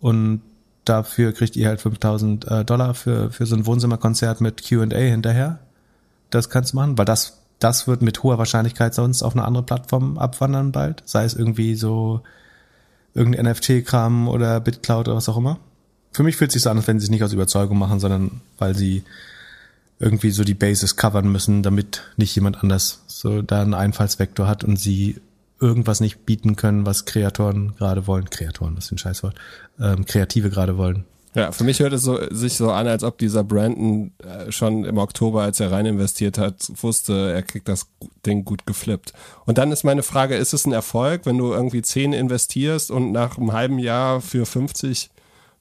Und 0.00 0.40
dafür 0.86 1.32
kriegt 1.32 1.56
ihr 1.56 1.68
halt 1.68 1.82
5000 1.82 2.50
äh, 2.50 2.64
Dollar 2.64 2.94
für, 2.94 3.30
für 3.30 3.44
so 3.44 3.54
ein 3.54 3.66
Wohnzimmerkonzert 3.66 4.40
mit 4.40 4.66
Q&A 4.66 4.96
hinterher. 4.96 5.58
Das 6.30 6.48
kannst 6.48 6.72
du 6.72 6.76
machen, 6.76 6.96
weil 6.96 7.04
das, 7.04 7.42
das 7.58 7.86
wird 7.86 8.00
mit 8.00 8.22
hoher 8.22 8.38
Wahrscheinlichkeit 8.38 8.94
sonst 8.94 9.22
auf 9.22 9.34
eine 9.34 9.44
andere 9.44 9.64
Plattform 9.64 10.16
abwandern 10.16 10.72
bald. 10.72 11.02
Sei 11.04 11.24
es 11.24 11.34
irgendwie 11.34 11.74
so 11.74 12.22
irgendein 13.12 13.52
NFT-Kram 13.52 14.26
oder 14.26 14.58
BitCloud 14.60 15.08
oder 15.08 15.18
was 15.18 15.28
auch 15.28 15.36
immer. 15.36 15.58
Für 16.12 16.22
mich 16.22 16.36
fühlt 16.36 16.50
es 16.50 16.54
sich 16.54 16.62
so 16.62 16.70
an, 16.70 16.78
als 16.78 16.86
wenn 16.88 16.98
sie 16.98 17.04
es 17.04 17.10
nicht 17.10 17.22
aus 17.22 17.32
Überzeugung 17.32 17.78
machen, 17.78 18.00
sondern 18.00 18.40
weil 18.58 18.74
sie 18.74 19.04
irgendwie 20.00 20.30
so 20.30 20.44
die 20.44 20.54
Bases 20.54 20.96
covern 20.96 21.30
müssen, 21.30 21.62
damit 21.62 22.04
nicht 22.16 22.34
jemand 22.34 22.62
anders 22.62 23.02
so 23.06 23.42
da 23.42 23.62
einen 23.62 23.74
Einfallsvektor 23.74 24.46
hat 24.46 24.64
und 24.64 24.78
sie 24.78 25.16
irgendwas 25.60 26.00
nicht 26.00 26.24
bieten 26.24 26.56
können, 26.56 26.86
was 26.86 27.04
Kreatoren 27.04 27.74
gerade 27.76 28.06
wollen. 28.06 28.30
Kreatoren, 28.30 28.76
das 28.76 28.86
ist 28.86 28.92
ein 28.92 28.98
Scheißwort. 28.98 29.34
Ähm, 29.80 30.04
Kreative 30.04 30.50
gerade 30.50 30.76
wollen. 30.76 31.04
Ja, 31.34 31.52
für 31.52 31.64
mich 31.64 31.80
hört 31.80 31.92
es 31.92 32.02
so, 32.02 32.18
sich 32.30 32.54
so 32.54 32.70
an, 32.70 32.86
als 32.86 33.04
ob 33.04 33.18
dieser 33.18 33.44
Brandon 33.44 34.12
äh, 34.18 34.50
schon 34.50 34.84
im 34.84 34.98
Oktober, 34.98 35.42
als 35.42 35.60
er 35.60 35.70
rein 35.70 35.86
investiert 35.86 36.38
hat, 36.38 36.70
wusste, 36.80 37.32
er 37.32 37.42
kriegt 37.42 37.68
das 37.68 37.86
Ding 38.24 38.44
gut 38.44 38.66
geflippt. 38.66 39.12
Und 39.44 39.58
dann 39.58 39.70
ist 39.70 39.84
meine 39.84 40.02
Frage, 40.02 40.36
ist 40.36 40.54
es 40.54 40.66
ein 40.66 40.72
Erfolg, 40.72 41.26
wenn 41.26 41.38
du 41.38 41.52
irgendwie 41.52 41.82
10 41.82 42.12
investierst 42.12 42.90
und 42.90 43.12
nach 43.12 43.36
einem 43.36 43.52
halben 43.52 43.78
Jahr 43.78 44.20
für 44.20 44.46
50 44.46 45.10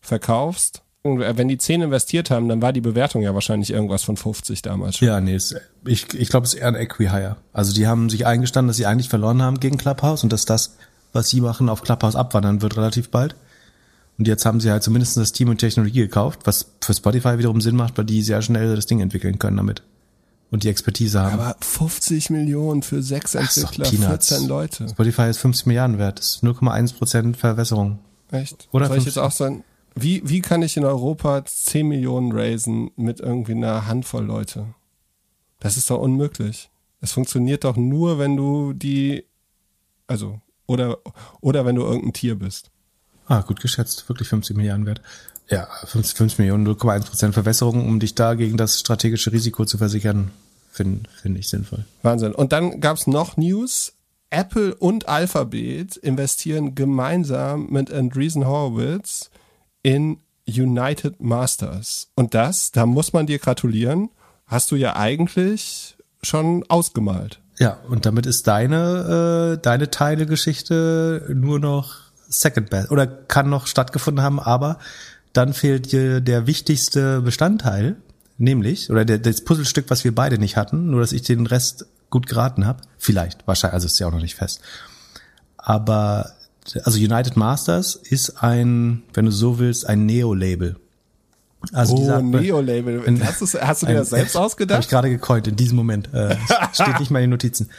verkaufst? 0.08 0.82
wenn 1.16 1.48
die 1.48 1.58
10 1.58 1.84
investiert 1.84 2.32
haben, 2.32 2.50
dann 2.50 2.62
war 2.62 2.74
die 2.74 2.82
Bewertung 2.82 3.22
ja 3.22 3.34
wahrscheinlich 3.34 3.72
irgendwas 3.72 4.04
von 4.04 4.18
50 4.18 4.62
damals 4.62 4.98
schon. 4.98 5.08
Ja, 5.08 5.22
nee, 5.22 5.38
ich, 5.86 6.14
ich 6.14 6.30
glaube, 6.30 6.46
es 6.46 6.54
ist 6.54 6.60
eher 6.60 6.68
ein 6.68 6.76
Equihire. 6.76 7.38
Also 7.54 7.74
die 7.74 7.88
haben 7.88 8.10
sich 8.10 8.26
eingestanden, 8.26 8.68
dass 8.68 8.78
sie 8.78 8.86
eigentlich 8.86 9.10
verloren 9.10 9.42
haben 9.42 9.60
gegen 9.60 9.78
Clubhouse 9.78 10.24
und 10.24 10.34
dass 10.34 10.46
das, 10.46 10.76
was 11.14 11.30
sie 11.30 11.42
machen, 11.42 11.70
auf 11.70 11.82
Clubhouse 11.82 12.16
abwandern 12.16 12.62
wird 12.62 12.78
relativ 12.78 13.10
bald. 13.10 13.36
Und 14.18 14.28
jetzt 14.28 14.46
haben 14.46 14.60
sie 14.60 14.72
halt 14.72 14.84
zumindest 14.84 15.16
das 15.18 15.32
Team 15.32 15.50
und 15.50 15.60
Technologie 15.60 16.00
gekauft, 16.00 16.42
was 16.46 16.74
für 16.82 16.94
Spotify 16.94 17.38
wiederum 17.38 17.62
Sinn 17.62 17.76
macht, 17.76 17.98
weil 17.98 18.06
die 18.06 18.22
sehr 18.24 18.42
schnell 18.42 18.76
das 18.76 18.88
Ding 18.88 19.00
entwickeln 19.00 19.38
können 19.38 19.58
damit. 19.58 19.84
Und 20.50 20.64
die 20.64 20.70
Expertise 20.70 21.20
haben. 21.22 21.40
Aber 21.40 21.58
50 21.60 22.30
Millionen 22.30 22.82
für 22.82 23.04
sechs 23.04 23.36
Entwickler, 23.36 23.86
14 23.86 24.48
Leute. 24.48 24.88
Spotify 24.90 25.30
ist 25.30 25.40
50 25.40 25.66
Milliarden 25.68 26.00
wert. 26.00 26.20
Das 26.20 26.36
ist 26.36 26.44
0,1 26.44 26.96
Prozent 26.96 27.38
Verwässerung. 27.38 28.00
Echt? 28.32 28.68
Oder 28.72 28.88
Soll 28.88 28.96
50? 28.96 28.98
ich 28.98 29.06
jetzt 29.16 29.24
auch 29.24 29.32
sagen, 29.32 29.64
wie, 30.02 30.22
wie 30.26 30.42
kann 30.42 30.62
ich 30.62 30.78
in 30.78 30.86
Europa 30.86 31.46
10 31.46 31.88
Millionen 31.88 32.32
raisen 32.32 32.92
mit 32.96 33.20
irgendwie 33.20 33.54
einer 33.54 33.88
Handvoll 33.88 34.26
Leute? 34.26 34.74
Das 35.60 35.78
ist 35.78 35.90
doch 35.90 36.00
unmöglich. 36.00 36.70
Es 37.02 37.12
funktioniert 37.12 37.64
doch 37.64 37.78
nur, 37.78 38.20
wenn 38.20 38.36
du 38.38 38.74
die, 38.74 39.26
also, 40.08 40.42
oder, 40.66 40.98
oder 41.42 41.66
wenn 41.66 41.76
du 41.76 41.84
irgendein 41.84 42.14
Tier 42.14 42.36
bist. 42.36 42.72
Ah, 43.28 43.42
gut 43.42 43.60
geschätzt. 43.60 44.08
Wirklich 44.10 44.30
50 44.30 44.56
Milliarden 44.56 44.86
wert. 44.86 45.02
Ja, 45.50 45.68
50, 45.86 46.18
50 46.18 46.40
Millionen, 46.40 46.68
0,1 46.68 47.06
Prozent 47.06 47.34
Verwässerung, 47.34 47.88
um 47.88 48.00
dich 48.00 48.16
da 48.16 48.34
gegen 48.34 48.58
das 48.58 48.80
strategische 48.80 49.32
Risiko 49.32 49.66
zu 49.66 49.78
versichern, 49.78 50.32
finde 50.72 51.10
find 51.22 51.38
ich 51.38 51.50
sinnvoll. 51.50 51.86
Wahnsinn. 52.02 52.34
Und 52.34 52.52
dann 52.52 52.82
gab's 52.82 53.08
noch 53.08 53.38
News. 53.38 53.94
Apple 54.30 54.76
und 54.76 55.08
Alphabet 55.08 55.96
investieren 55.96 56.76
gemeinsam 56.76 57.68
mit 57.70 57.92
Andreessen 57.92 58.46
Horowitz 58.46 59.30
in 59.88 60.18
United 60.46 61.22
Masters. 61.22 62.12
Und 62.14 62.34
das, 62.34 62.74
da 62.74 62.86
muss 62.86 63.14
man 63.14 63.26
dir 63.26 63.40
gratulieren, 63.40 64.10
hast 64.46 64.70
du 64.70 64.76
ja 64.76 64.98
eigentlich 64.98 65.96
schon 66.22 66.66
ausgemalt. 66.68 67.40
Ja, 67.58 67.78
und 67.88 68.06
damit 68.06 68.26
ist 68.26 68.48
deine, 68.48 69.56
äh, 69.56 69.62
deine 69.62 69.90
Teilegeschichte 69.90 71.32
nur 71.34 71.60
noch 71.60 71.96
Second 72.28 72.70
Best 72.70 72.92
oder 72.92 73.08
kann 73.08 73.50
noch 73.50 73.66
stattgefunden 73.66 74.22
haben, 74.22 74.42
aber 74.42 74.78
dann 75.32 75.54
fehlt 75.54 75.94
dir 75.94 76.20
der 76.20 76.48
wichtigste 76.48 77.22
Bestandteil, 77.22 77.96
nämlich, 78.38 78.92
oder 78.92 79.06
der, 79.06 79.20
das 79.20 79.46
Puzzlestück, 79.46 79.86
was 79.88 80.04
wir 80.04 80.14
beide 80.14 80.38
nicht 80.38 80.58
hatten, 80.58 80.90
nur 80.92 81.00
dass 81.00 81.14
ich 81.14 81.22
den 81.22 81.46
Rest 81.46 81.86
gut 82.10 82.28
geraten 82.28 82.66
habe. 82.66 82.82
Vielleicht, 82.98 83.48
wahrscheinlich, 83.48 83.76
also 83.76 83.86
ist 83.86 84.00
ja 84.00 84.08
auch 84.08 84.12
noch 84.12 84.22
nicht 84.22 84.36
fest. 84.36 84.60
Aber 85.56 86.34
also 86.84 86.98
United 86.98 87.38
Masters 87.38 87.96
ist 87.96 88.44
ein, 88.44 89.04
wenn 89.14 89.26
du 89.26 89.32
so 89.32 89.60
willst, 89.60 89.88
ein 89.88 90.06
Neo-Label. 90.06 90.76
Also 91.74 91.96
oh, 91.96 91.98
dieser, 91.98 92.22
Neo-Label. 92.22 93.04
Hast, 93.24 93.62
hast, 93.62 93.82
du 93.82 93.88
dir 93.88 93.96
das 93.96 94.12
selbst 94.12 94.38
ausgedacht? 94.38 94.76
Habe 94.76 94.84
ich 94.84 94.90
gerade 94.90 95.10
gecoint 95.10 95.48
in 95.48 95.56
diesem 95.56 95.76
Moment. 95.76 96.14
Äh, 96.14 96.38
steht 96.72 97.00
nicht 97.00 97.12
mal 97.12 97.20
in 97.20 97.26
den 97.26 97.30
Notizen. 97.32 97.70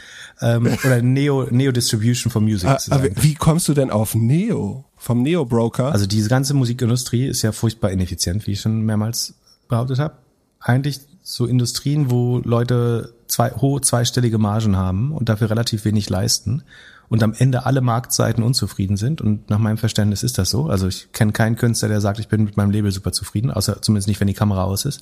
Ähm, 0.41 0.77
oder 0.83 1.01
Neo, 1.01 1.47
Neo 1.49 1.71
Distribution 1.71 2.31
for 2.31 2.41
Music. 2.41 2.69
Ah, 2.69 2.79
aber 2.89 3.09
wie 3.15 3.35
kommst 3.35 3.67
du 3.67 3.73
denn 3.73 3.89
auf 3.89 4.15
Neo? 4.15 4.85
Vom 4.97 5.21
Neo-Broker? 5.23 5.91
Also 5.91 6.05
diese 6.05 6.29
ganze 6.29 6.53
Musikindustrie 6.53 7.27
ist 7.27 7.41
ja 7.41 7.51
furchtbar 7.51 7.91
ineffizient, 7.91 8.47
wie 8.47 8.51
ich 8.51 8.61
schon 8.61 8.81
mehrmals 8.81 9.33
behauptet 9.67 9.99
habe. 9.99 10.15
Eigentlich 10.59 10.99
so 11.23 11.45
Industrien, 11.45 12.11
wo 12.11 12.39
Leute 12.39 13.13
zwei, 13.27 13.51
hohe 13.51 13.81
zweistellige 13.81 14.37
Margen 14.37 14.75
haben 14.75 15.11
und 15.11 15.29
dafür 15.29 15.49
relativ 15.49 15.85
wenig 15.85 16.09
leisten 16.09 16.63
und 17.09 17.23
am 17.23 17.33
Ende 17.33 17.65
alle 17.65 17.81
Marktseiten 17.81 18.43
unzufrieden 18.43 18.95
sind. 18.95 19.19
Und 19.19 19.49
nach 19.49 19.57
meinem 19.57 19.77
Verständnis 19.77 20.23
ist 20.23 20.37
das 20.37 20.49
so. 20.49 20.67
Also 20.67 20.87
ich 20.87 21.11
kenne 21.11 21.31
keinen 21.31 21.55
Künstler, 21.55 21.89
der 21.89 22.01
sagt, 22.01 22.19
ich 22.19 22.27
bin 22.27 22.43
mit 22.43 22.55
meinem 22.55 22.71
Label 22.71 22.91
super 22.91 23.11
zufrieden, 23.11 23.51
außer 23.51 23.81
zumindest 23.81 24.07
nicht, 24.07 24.19
wenn 24.19 24.27
die 24.27 24.33
Kamera 24.33 24.63
aus 24.63 24.85
ist. 24.85 25.01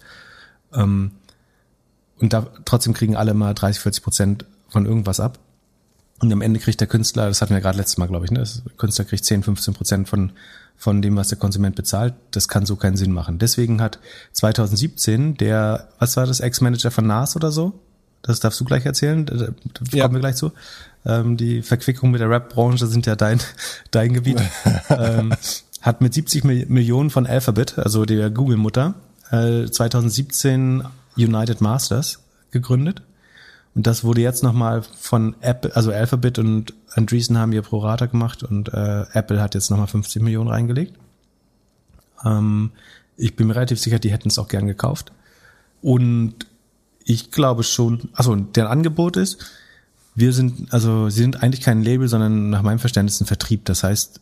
Ähm, 0.74 1.12
und 2.20 2.34
da 2.34 2.48
trotzdem 2.66 2.94
kriegen 2.94 3.16
alle 3.16 3.34
mal 3.34 3.54
30, 3.54 3.82
40 3.82 4.04
Prozent 4.04 4.46
von 4.70 4.86
irgendwas 4.86 5.20
ab. 5.20 5.40
Und 6.20 6.34
am 6.34 6.42
Ende 6.42 6.60
kriegt 6.60 6.80
der 6.80 6.88
Künstler, 6.88 7.28
das 7.28 7.42
hatten 7.42 7.54
wir 7.54 7.62
gerade 7.62 7.78
letztes 7.78 7.98
Mal, 7.98 8.08
glaube 8.08 8.26
ich, 8.26 8.32
ne? 8.32 8.44
Der 8.44 8.74
Künstler 8.78 9.06
kriegt 9.06 9.24
10, 9.24 9.44
15 9.44 9.74
Prozent 9.76 10.10
von, 10.10 10.32
von 10.76 11.02
dem, 11.02 11.16
was 11.16 11.28
der 11.28 11.38
Konsument 11.38 11.76
bezahlt. 11.76 12.16
Das 12.32 12.48
kann 12.48 12.66
so 12.66 12.76
keinen 12.76 12.98
Sinn 12.98 13.12
machen. 13.12 13.38
Deswegen 13.38 13.82
hat 13.82 14.00
2017 14.34 15.38
der, 15.38 15.90
was 16.00 16.18
war 16.18 16.26
das, 16.26 16.40
Ex-Manager 16.40 16.90
von 16.90 17.06
Nas 17.06 17.36
oder 17.36 17.52
so? 17.52 17.80
Das 18.24 18.40
darfst 18.40 18.60
du 18.60 18.66
gleich 18.66 18.86
erzählen, 18.86 19.26
da, 19.26 19.36
da 19.36 19.52
ja. 19.92 20.04
kommen 20.04 20.16
wir 20.16 20.22
gleich 20.22 20.36
zu. 20.36 20.52
Ähm, 21.08 21.38
die 21.38 21.62
Verquickung 21.62 22.12
mit 22.12 22.20
der 22.20 22.30
Rap-Branche 22.30 22.86
sind 22.86 23.06
ja 23.06 23.16
dein, 23.16 23.40
dein 23.92 24.14
Gebiet. 24.14 24.42
ähm, 24.90 25.34
hat 25.82 26.02
mit 26.02 26.14
70 26.14 26.44
Millionen 26.44 27.10
von 27.10 27.26
Alphabet, 27.26 27.80
also 27.80 28.04
der 28.04 28.30
Google-Mutter, 28.30 28.96
äh, 29.32 29.66
2017 29.66 30.84
United 31.16 31.62
Masters 31.62 32.20
gegründet. 32.52 33.02
Und 33.74 33.88
das 33.88 34.04
wurde 34.04 34.22
jetzt 34.22 34.44
nochmal 34.44 34.82
von 34.82 35.36
Apple, 35.40 35.76
also 35.76 35.92
Alphabet 35.92 36.40
und 36.40 36.74
Andreessen 36.94 37.38
haben 37.38 37.54
ihr 37.54 37.62
Prorata 37.62 38.08
gemacht 38.08 38.44
und 38.44 38.74
äh, 38.74 39.06
Apple 39.14 39.40
hat 39.40 39.54
jetzt 39.54 39.70
nochmal 39.70 39.88
50 39.88 40.22
Millionen 40.22 40.50
reingelegt. 40.50 40.96
Ähm, 42.26 42.72
ich 43.16 43.36
bin 43.36 43.48
mir 43.48 43.56
relativ 43.56 43.80
sicher, 43.80 44.00
die 44.00 44.12
hätten 44.12 44.30
es 44.30 44.40
auch 44.40 44.48
gern 44.48 44.68
gekauft. 44.68 45.12
Und 45.82 46.48
ich 47.06 47.32
glaube 47.32 47.64
schon, 47.64 48.10
also 48.14 48.36
der 48.36 48.70
Angebot 48.70 49.16
ist, 49.16 49.46
wir 50.18 50.34
sind, 50.34 50.74
also 50.74 51.10
sie 51.10 51.22
sind 51.22 51.44
eigentlich 51.44 51.62
kein 51.62 51.84
Label, 51.84 52.08
sondern 52.08 52.50
nach 52.50 52.64
meinem 52.64 52.80
Verständnis 52.80 53.22
ein 53.22 53.28
Vertrieb. 53.28 53.66
Das 53.66 53.84
heißt, 53.84 54.20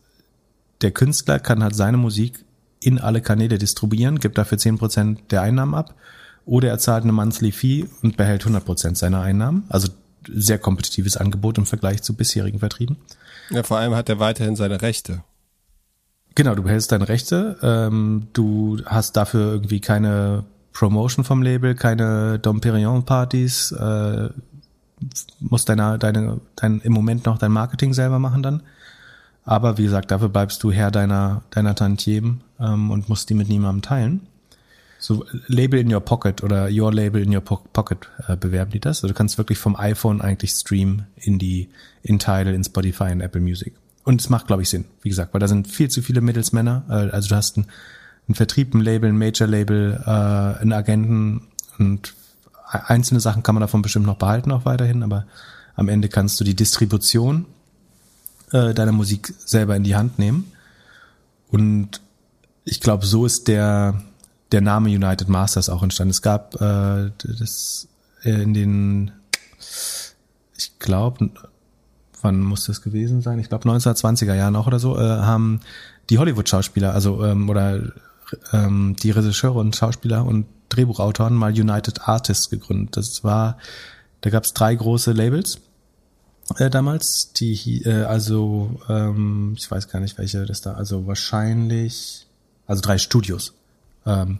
der 0.81 0.91
Künstler 0.91 1.39
kann 1.39 1.63
halt 1.63 1.73
seine 1.73 1.95
Musik 1.95 2.43
in 2.81 2.99
alle 2.99 3.22
Kanäle 3.22 3.57
distribuieren, 3.57 4.19
gibt 4.19 4.38
dafür 4.38 4.57
zehn 4.57 4.77
Prozent 4.77 5.31
der 5.31 5.41
Einnahmen 5.41 5.73
ab 5.73 5.95
oder 6.45 6.67
er 6.67 6.80
zahlt 6.80 7.03
eine 7.03 7.13
Monthly 7.13 7.53
Fee 7.53 7.85
und 8.03 8.17
behält 8.17 8.43
100% 8.43 8.95
seiner 8.95 9.22
Einnahmen. 9.22 9.63
Also 9.69 9.88
sehr 10.27 10.59
kompetitives 10.59 11.15
Angebot 11.15 11.57
im 11.57 11.65
Vergleich 11.65 12.03
zu 12.03 12.13
bisherigen 12.13 12.59
Vertrieben. 12.59 12.97
Ja, 13.49 13.63
vor 13.63 13.77
allem 13.77 13.95
hat 13.95 14.09
er 14.09 14.19
weiterhin 14.19 14.57
seine 14.57 14.81
Rechte. 14.81 15.23
Genau, 16.35 16.55
du 16.55 16.63
behältst 16.63 16.91
deine 16.91 17.07
Rechte. 17.07 17.57
Ähm, 17.61 18.27
du 18.34 18.80
hast 18.85 19.15
dafür 19.15 19.53
irgendwie 19.53 19.80
keine 19.80 20.43
Promotion 20.73 21.23
vom 21.23 21.41
Label, 21.41 21.73
keine 21.73 22.38
Dom 22.38 22.59
Perignon 22.59 23.05
Partys, 23.05 23.72
äh, 23.72 24.30
musst 25.40 25.69
deine, 25.69 25.98
deine, 25.99 26.40
dein, 26.56 26.80
im 26.82 26.94
Moment 26.94 27.26
noch 27.26 27.38
dein 27.38 27.52
Marketing 27.52 27.94
selber 27.94 28.19
machen 28.19 28.44
dann. 28.44 28.64
Aber 29.44 29.77
wie 29.77 29.84
gesagt, 29.84 30.11
dafür 30.11 30.30
bleibst 30.30 30.64
du 30.64 30.72
Herr 30.72 30.91
deiner, 30.91 31.44
deiner 31.52 31.76
Tantiemen 31.76 32.41
ähm, 32.60 32.90
und 32.90 33.10
musst 33.10 33.30
die 33.30 33.36
mit 33.36 33.48
niemandem 33.48 33.82
teilen 33.82 34.27
so 35.06 35.26
Label 35.48 35.80
in 35.80 35.94
your 35.94 36.02
pocket 36.02 36.44
oder 36.44 36.69
your 36.69 36.91
Label 36.91 37.22
in 37.22 37.34
your 37.34 37.41
pocket 37.41 38.10
äh, 38.27 38.36
bewerben 38.36 38.72
die 38.72 38.80
das. 38.80 38.98
Also 38.98 39.10
du 39.10 39.14
kannst 39.14 39.38
wirklich 39.38 39.60
vom 39.60 39.76
iPhone 39.76 40.22
eigentlich 40.22 40.52
streamen 40.52 41.06
in 41.15 41.38
die 41.38 41.69
in 42.02 42.19
Tidal, 42.19 42.53
in 42.53 42.64
Spotify, 42.64 43.11
in 43.11 43.22
Apple 43.22 43.41
Music. 43.41 43.73
Und 44.03 44.22
es 44.22 44.30
macht, 44.30 44.48
glaube 44.48 44.61
ich, 44.61 44.69
Sinn, 44.69 44.86
wie 45.02 45.10
gesagt, 45.10 45.34
weil 45.34 45.40
da 45.40 45.48
sind 45.48 45.68
viel 45.68 45.90
zu 45.90 46.02
viele 46.02 46.22
Mittelsmänner. 46.22 46.84
Äh, 46.90 47.11
also 47.11 47.30
du 47.30 47.36
hast 47.36 47.57
einen, 47.57 47.68
einen 48.27 48.36
Vertrieb, 48.36 48.73
ein 48.73 48.82
Label, 48.82 49.10
ein 49.10 49.18
Major-Label, 49.18 50.03
äh, 50.06 50.10
einen 50.61 50.73
Agenten 50.73 51.48
und 51.77 52.15
einzelne 52.67 53.19
Sachen 53.19 53.43
kann 53.43 53.55
man 53.55 53.61
davon 53.61 53.81
bestimmt 53.81 54.05
noch 54.05 54.17
behalten 54.17 54.51
auch 54.51 54.65
weiterhin, 54.65 55.03
aber 55.03 55.25
am 55.75 55.89
Ende 55.89 56.09
kannst 56.09 56.39
du 56.39 56.43
die 56.43 56.55
Distribution 56.55 57.45
äh, 58.51 58.73
deiner 58.73 58.91
Musik 58.91 59.33
selber 59.45 59.75
in 59.75 59.83
die 59.83 59.95
Hand 59.95 60.19
nehmen. 60.19 60.51
Und 61.49 62.01
ich 62.63 62.81
glaube, 62.81 63.05
so 63.05 63.25
ist 63.25 63.47
der 63.47 64.01
der 64.51 64.61
Name 64.61 64.89
United 64.89 65.27
Masters 65.27 65.69
auch 65.69 65.83
entstanden. 65.83 66.11
Es 66.11 66.21
gab 66.21 66.55
äh, 66.61 67.11
das 67.23 67.87
äh, 68.23 68.41
in 68.41 68.53
den, 68.53 69.11
ich 70.57 70.79
glaube, 70.79 71.29
wann 72.21 72.39
muss 72.39 72.65
das 72.65 72.81
gewesen 72.81 73.21
sein? 73.21 73.39
Ich 73.39 73.49
glaube 73.49 73.67
1920er 73.67 74.33
Jahren 74.33 74.55
auch 74.55 74.67
oder 74.67 74.79
so, 74.79 74.97
äh, 74.97 75.01
haben 75.01 75.61
die 76.09 76.19
Hollywood-Schauspieler, 76.19 76.93
also 76.93 77.23
ähm, 77.25 77.49
oder 77.49 77.81
ähm, 78.53 78.95
die 79.01 79.11
Regisseure 79.11 79.59
und 79.59 79.75
Schauspieler 79.75 80.25
und 80.25 80.45
Drehbuchautoren 80.69 81.33
mal 81.33 81.51
United 81.51 82.07
Artists 82.07 82.49
gegründet. 82.49 82.97
Das 82.97 83.23
war, 83.23 83.57
da 84.21 84.29
gab 84.29 84.43
es 84.43 84.53
drei 84.53 84.75
große 84.75 85.11
Labels 85.11 85.59
äh, 86.57 86.69
damals, 86.69 87.33
die 87.33 87.81
äh, 87.85 88.03
also 88.03 88.79
ähm, 88.87 89.55
ich 89.57 89.69
weiß 89.69 89.89
gar 89.89 89.99
nicht 89.99 90.17
welche 90.17 90.45
das 90.45 90.61
da, 90.61 90.73
also 90.73 91.07
wahrscheinlich, 91.07 92.27
also 92.67 92.81
drei 92.81 92.97
Studios. 92.97 93.53
Ähm, 94.05 94.39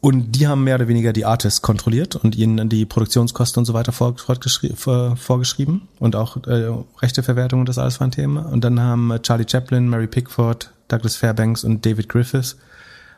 und 0.00 0.32
die 0.32 0.46
haben 0.46 0.64
mehr 0.64 0.74
oder 0.74 0.88
weniger 0.88 1.12
die 1.12 1.24
Artists 1.24 1.62
kontrolliert 1.62 2.16
und 2.16 2.36
ihnen 2.36 2.68
die 2.68 2.84
Produktionskosten 2.84 3.60
und 3.60 3.64
so 3.64 3.74
weiter 3.74 3.92
vorgeschrieben 3.92 5.88
und 5.98 6.16
auch 6.16 6.36
äh, 6.46 6.70
Rechteverwertung 7.00 7.60
und 7.60 7.68
das 7.68 7.78
alles 7.78 7.98
war 8.00 8.08
ein 8.08 8.12
Thema. 8.12 8.42
Und 8.42 8.62
dann 8.62 8.80
haben 8.80 9.12
Charlie 9.22 9.46
Chaplin, 9.48 9.88
Mary 9.88 10.06
Pickford, 10.06 10.70
Douglas 10.88 11.16
Fairbanks 11.16 11.64
und 11.64 11.86
David 11.86 12.08
Griffiths 12.08 12.56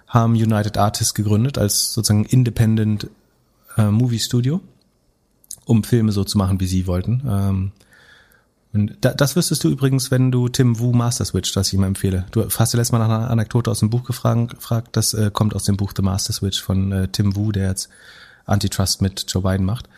haben 0.09 0.33
United 0.33 0.79
Artists 0.79 1.15
gegründet 1.15 1.59
als 1.59 1.93
sozusagen 1.93 2.25
Independent 2.25 3.09
äh, 3.77 3.91
Movie 3.91 4.19
Studio, 4.19 4.61
um 5.65 5.85
Filme 5.85 6.13
so 6.13 6.25
zu 6.25 6.39
machen, 6.39 6.61
wie 6.61 6.67
sie 6.67 6.87
wollten. 6.87 7.23
Ähm, 7.29 7.73
und 8.73 8.97
da, 9.01 9.15
das 9.15 9.35
wüsstest 9.35 9.65
du 9.65 9.69
übrigens, 9.71 10.11
wenn 10.11 10.31
du 10.31 10.49
Tim 10.49 10.79
Wu 10.79 10.93
Master 10.93 11.25
Switch, 11.25 11.53
das 11.53 11.69
ich 11.69 11.75
ihm 11.75 11.85
empfehle. 11.85 12.27
Du 12.33 12.45
hast 12.45 12.73
ja 12.73 12.79
letztes 12.79 12.93
Mal 12.93 12.99
nach 12.99 13.09
einer 13.09 13.31
Anekdote 13.31 13.71
aus 13.71 13.81
dem 13.81 13.91
Buch 13.91 14.05
gefragt, 14.05 14.57
gefragt 14.57 14.97
das 14.97 15.15
äh, 15.15 15.31
kommt 15.33 15.55
aus 15.55 15.65
dem 15.65 15.77
Buch 15.77 15.93
The 15.97 16.03
Master 16.03 16.33
Switch 16.33 16.61
von 16.61 16.93
äh, 16.93 17.09
Tim 17.09 17.35
Wu, 17.37 17.53
der 17.53 17.69
jetzt 17.69 17.89
Antitrust 18.45 19.01
mit 19.01 19.25
Joe 19.29 19.43
Biden 19.43 19.65
macht. 19.65 19.89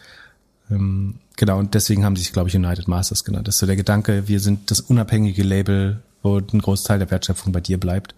Ähm, 0.70 1.16
genau, 1.36 1.58
und 1.58 1.74
deswegen 1.74 2.04
haben 2.04 2.16
sie 2.16 2.22
sich, 2.22 2.32
glaube 2.32 2.48
ich, 2.48 2.56
United 2.56 2.86
Masters 2.86 3.24
genannt. 3.24 3.48
Das 3.48 3.56
ist 3.56 3.60
so 3.60 3.66
der 3.66 3.76
Gedanke, 3.76 4.28
wir 4.28 4.40
sind 4.40 4.70
das 4.70 4.80
unabhängige 4.80 5.42
Label, 5.42 6.02
wo 6.22 6.38
ein 6.38 6.60
Großteil 6.60 6.98
der 6.98 7.10
Wertschöpfung 7.10 7.52
bei 7.52 7.60
dir 7.60 7.78
bleibt. 7.78 8.14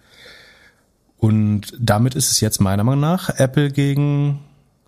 Und 1.22 1.72
damit 1.78 2.16
ist 2.16 2.32
es 2.32 2.40
jetzt 2.40 2.60
meiner 2.60 2.82
Meinung 2.82 3.02
nach 3.02 3.28
Apple 3.38 3.70
gegen 3.70 4.40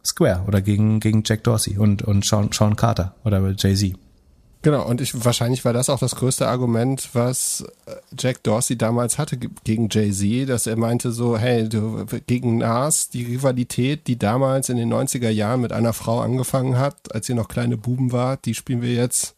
Square 0.05 0.43
oder 0.49 0.61
gegen, 0.63 0.99
gegen 0.99 1.23
Jack 1.25 1.45
Dorsey 1.45 1.79
und, 1.79 2.03
und 2.03 2.25
Sean, 2.25 2.51
Sean 2.51 2.75
Carter 2.75 3.15
oder 3.25 3.55
Jay-Z. 3.57 3.95
Genau, 4.63 4.85
und 4.85 5.01
ich, 5.01 5.25
wahrscheinlich 5.25 5.65
war 5.65 5.73
das 5.73 5.89
auch 5.89 6.01
das 6.01 6.17
größte 6.17 6.49
Argument, 6.49 7.11
was 7.13 7.65
äh, 7.87 7.93
Jack 8.19 8.43
Dorsey 8.43 8.77
damals 8.77 9.17
hatte 9.17 9.37
gegen 9.63 9.89
Jay-Z, 9.89 10.49
dass 10.49 10.67
er 10.67 10.75
meinte 10.75 11.13
so, 11.13 11.39
hey, 11.39 11.69
du, 11.69 12.05
gegen 12.27 12.59
Nas, 12.59 13.11
die 13.11 13.23
Rivalität, 13.23 14.09
die 14.09 14.19
damals 14.19 14.71
in 14.71 14.77
den 14.77 14.93
90er 14.93 15.31
Jahren 15.31 15.61
mit 15.61 15.73
einer 15.73 15.93
Frau 15.93 16.19
angefangen 16.19 16.77
hat, 16.77 17.15
als 17.15 17.27
sie 17.27 17.35
noch 17.35 17.47
kleine 17.47 17.77
Buben 17.77 18.11
war, 18.11 18.39
die 18.39 18.55
spielen 18.55 18.83
wir 18.83 18.93
jetzt 18.93 19.37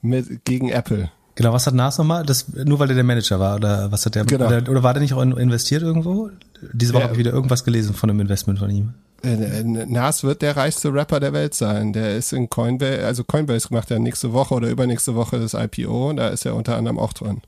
mit, 0.00 0.46
gegen 0.46 0.70
Apple. 0.70 1.10
Genau, 1.34 1.52
was 1.52 1.66
hat 1.66 1.74
Nas 1.74 1.96
nochmal? 1.96 2.24
Das, 2.26 2.46
nur 2.48 2.78
weil 2.78 2.90
er 2.90 2.94
der 2.94 3.04
Manager 3.04 3.40
war, 3.40 3.56
oder 3.56 3.90
was 3.90 4.04
hat 4.04 4.14
der, 4.14 4.24
genau. 4.24 4.46
oder, 4.46 4.68
oder 4.68 4.82
war 4.82 4.92
der 4.92 5.02
nicht 5.02 5.14
auch 5.14 5.22
investiert 5.22 5.82
irgendwo? 5.82 6.30
Diese 6.72 6.92
Woche 6.92 7.00
ja. 7.00 7.04
habe 7.04 7.14
ich 7.14 7.18
wieder 7.18 7.32
irgendwas 7.32 7.64
gelesen 7.64 7.94
von 7.94 8.10
einem 8.10 8.20
Investment 8.20 8.58
von 8.58 8.70
ihm. 8.70 8.94
Äh, 9.22 9.62
Nas 9.62 10.24
wird 10.24 10.42
der 10.42 10.56
reichste 10.56 10.92
Rapper 10.92 11.20
der 11.20 11.32
Welt 11.32 11.54
sein. 11.54 11.92
Der 11.92 12.16
ist 12.16 12.32
in 12.32 12.50
Coinbase, 12.50 13.04
also 13.04 13.24
Coinbase 13.24 13.68
macht 13.70 13.90
ja 13.90 13.98
nächste 13.98 14.32
Woche 14.32 14.54
oder 14.54 14.68
übernächste 14.68 15.14
Woche 15.14 15.38
das 15.38 15.54
IPO, 15.54 16.12
da 16.14 16.28
ist 16.28 16.44
er 16.44 16.54
unter 16.54 16.76
anderem 16.76 16.98
auch 16.98 17.12
dran. 17.12 17.40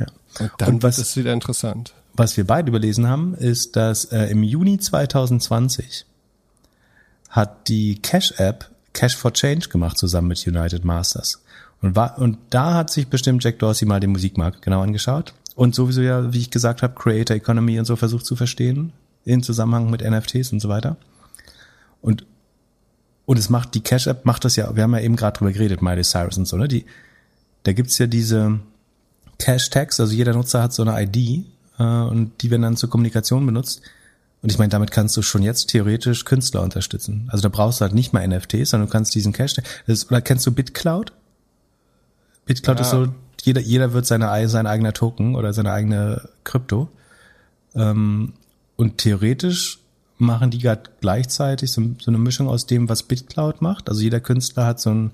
Ja. 0.00 0.06
Und 0.40 0.50
dann 0.58 0.68
Und 0.74 0.82
was, 0.82 0.96
wird 0.96 1.06
es 1.06 1.16
wieder 1.16 1.32
interessant. 1.32 1.94
Was 2.14 2.36
wir 2.36 2.46
beide 2.46 2.68
überlesen 2.68 3.08
haben, 3.08 3.34
ist, 3.34 3.76
dass 3.76 4.06
äh, 4.06 4.24
im 4.26 4.42
Juni 4.42 4.78
2020 4.78 6.06
hat 7.28 7.68
die 7.68 8.00
Cash-App 8.00 8.70
Cash 8.92 9.16
for 9.16 9.32
Change 9.32 9.68
gemacht 9.68 9.98
zusammen 9.98 10.28
mit 10.28 10.46
United 10.46 10.84
Masters. 10.84 11.42
Und, 11.84 11.96
war, 11.96 12.18
und 12.18 12.38
da 12.48 12.72
hat 12.72 12.88
sich 12.88 13.08
bestimmt 13.08 13.44
Jack 13.44 13.58
Dorsey 13.58 13.86
mal 13.86 14.00
den 14.00 14.10
Musikmarkt 14.10 14.62
genau 14.62 14.80
angeschaut 14.80 15.34
und 15.54 15.74
sowieso 15.74 16.00
ja, 16.00 16.32
wie 16.32 16.38
ich 16.38 16.50
gesagt 16.50 16.82
habe, 16.82 16.94
Creator 16.94 17.36
Economy 17.36 17.78
und 17.78 17.84
so 17.84 17.94
versucht 17.94 18.24
zu 18.24 18.36
verstehen 18.36 18.94
in 19.26 19.42
Zusammenhang 19.42 19.90
mit 19.90 20.02
NFTs 20.02 20.50
und 20.52 20.60
so 20.60 20.70
weiter. 20.70 20.96
Und 22.00 22.24
und 23.26 23.38
es 23.38 23.50
macht 23.50 23.74
die 23.74 23.82
Cash 23.82 24.06
App 24.06 24.24
macht 24.24 24.46
das 24.46 24.56
ja. 24.56 24.74
Wir 24.74 24.82
haben 24.82 24.94
ja 24.94 25.00
eben 25.00 25.16
gerade 25.16 25.38
drüber 25.38 25.52
geredet, 25.52 25.82
Miley 25.82 26.04
Cyrus 26.04 26.38
und 26.38 26.46
so. 26.46 26.56
Ne? 26.56 26.68
Die, 26.68 26.86
da 27.64 27.72
gibt's 27.72 27.98
ja 27.98 28.06
diese 28.06 28.60
Cash 29.38 29.68
Tags. 29.68 30.00
Also 30.00 30.14
jeder 30.14 30.32
Nutzer 30.32 30.62
hat 30.62 30.72
so 30.72 30.82
eine 30.82 31.02
ID 31.02 31.44
äh, 31.78 31.82
und 31.82 32.32
die 32.40 32.50
werden 32.50 32.62
dann 32.62 32.76
zur 32.78 32.88
Kommunikation 32.88 33.44
benutzt. 33.44 33.82
Und 34.42 34.50
ich 34.50 34.58
meine, 34.58 34.70
damit 34.70 34.90
kannst 34.90 35.16
du 35.18 35.22
schon 35.22 35.42
jetzt 35.42 35.68
theoretisch 35.68 36.24
Künstler 36.24 36.62
unterstützen. 36.62 37.28
Also 37.30 37.42
da 37.42 37.48
brauchst 37.50 37.80
du 37.80 37.82
halt 37.82 37.94
nicht 37.94 38.14
mal 38.14 38.26
NFTs, 38.26 38.70
sondern 38.70 38.88
du 38.88 38.92
kannst 38.92 39.14
diesen 39.14 39.34
Cash. 39.34 39.56
Das, 39.86 40.10
oder 40.10 40.22
kennst 40.22 40.46
du 40.46 40.52
BitCloud? 40.52 41.12
BitCloud 42.46 42.78
ja. 42.78 42.84
ist 42.84 42.90
so, 42.90 43.08
jeder, 43.42 43.60
jeder 43.60 43.92
wird 43.92 44.06
seine, 44.06 44.48
sein 44.48 44.66
eigener 44.66 44.92
Token 44.92 45.34
oder 45.34 45.52
seine 45.52 45.72
eigene 45.72 46.28
Krypto. 46.44 46.88
Ähm, 47.74 48.34
und 48.76 48.98
theoretisch 48.98 49.78
machen 50.18 50.50
die 50.50 50.58
gerade 50.58 50.90
gleichzeitig 51.00 51.72
so, 51.72 51.82
so, 52.00 52.10
eine 52.10 52.18
Mischung 52.18 52.48
aus 52.48 52.66
dem, 52.66 52.88
was 52.88 53.02
BitCloud 53.02 53.60
macht. 53.60 53.88
Also 53.88 54.00
jeder 54.00 54.20
Künstler 54.20 54.66
hat 54.66 54.80
so 54.80 54.90
einen 54.90 55.10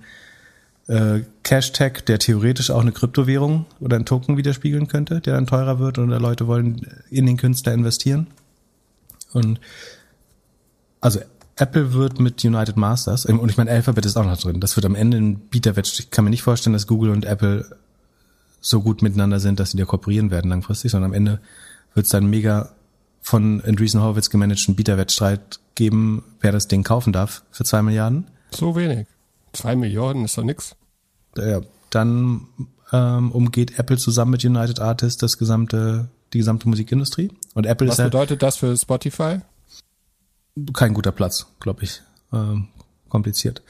äh, 0.88 1.20
Cash-Tag, 1.42 2.06
der 2.06 2.18
theoretisch 2.18 2.70
auch 2.70 2.80
eine 2.80 2.92
Kryptowährung 2.92 3.66
oder 3.80 3.96
einen 3.96 4.06
Token 4.06 4.36
widerspiegeln 4.36 4.88
könnte, 4.88 5.20
der 5.20 5.34
dann 5.34 5.46
teurer 5.46 5.78
wird 5.78 5.98
oder 5.98 6.20
Leute 6.20 6.46
wollen 6.46 6.86
in 7.10 7.26
den 7.26 7.36
Künstler 7.36 7.72
investieren. 7.72 8.26
Und 9.32 9.60
also 11.00 11.20
Apple 11.60 11.92
wird 11.92 12.20
mit 12.20 12.44
United 12.44 12.76
Masters, 12.76 13.26
und 13.26 13.48
ich 13.50 13.56
meine, 13.56 13.70
Alphabet 13.70 14.06
ist 14.06 14.16
auch 14.16 14.24
noch 14.24 14.38
drin, 14.38 14.60
das 14.60 14.76
wird 14.76 14.86
am 14.86 14.94
Ende 14.94 15.18
ein 15.18 15.38
Bieterwettstrich. 15.38 16.06
Ich 16.06 16.10
kann 16.10 16.24
mir 16.24 16.30
nicht 16.30 16.42
vorstellen, 16.42 16.72
dass 16.72 16.86
Google 16.86 17.10
und 17.10 17.24
Apple 17.24 17.66
so 18.60 18.80
gut 18.80 19.02
miteinander 19.02 19.40
sind, 19.40 19.60
dass 19.60 19.72
sie 19.72 19.76
da 19.76 19.84
kooperieren 19.84 20.30
werden 20.30 20.50
langfristig, 20.50 20.90
sondern 20.90 21.10
am 21.10 21.14
Ende 21.14 21.40
wird 21.94 22.06
es 22.06 22.12
dann 22.12 22.26
mega 22.26 22.70
von 23.20 23.62
Andreessen 23.62 24.00
Horowitz 24.00 24.30
gemanagten 24.30 24.74
Bieterwettstreit 24.74 25.60
geben, 25.74 26.24
wer 26.40 26.52
das 26.52 26.68
Ding 26.68 26.82
kaufen 26.82 27.12
darf 27.12 27.42
für 27.50 27.64
zwei 27.64 27.82
Milliarden. 27.82 28.26
So 28.50 28.74
wenig. 28.76 29.06
Zwei 29.52 29.76
Milliarden 29.76 30.24
ist 30.24 30.38
doch 30.38 30.44
nix. 30.44 30.76
Ja, 31.36 31.60
dann 31.90 32.46
ähm, 32.92 33.32
umgeht 33.32 33.78
Apple 33.78 33.98
zusammen 33.98 34.32
mit 34.32 34.44
United 34.44 34.80
Artists 34.80 35.18
das 35.18 35.38
gesamte, 35.38 36.08
die 36.32 36.38
gesamte 36.38 36.68
Musikindustrie. 36.68 37.30
Und 37.54 37.66
Apple 37.66 37.88
Was 37.88 37.98
ist 37.98 38.04
bedeutet 38.04 38.42
das 38.42 38.56
für 38.56 38.76
Spotify? 38.76 39.40
Kein 40.72 40.94
guter 40.94 41.12
Platz, 41.12 41.46
glaube 41.60 41.84
ich. 41.84 42.02
Ähm, 42.32 42.68
kompliziert. 43.08 43.62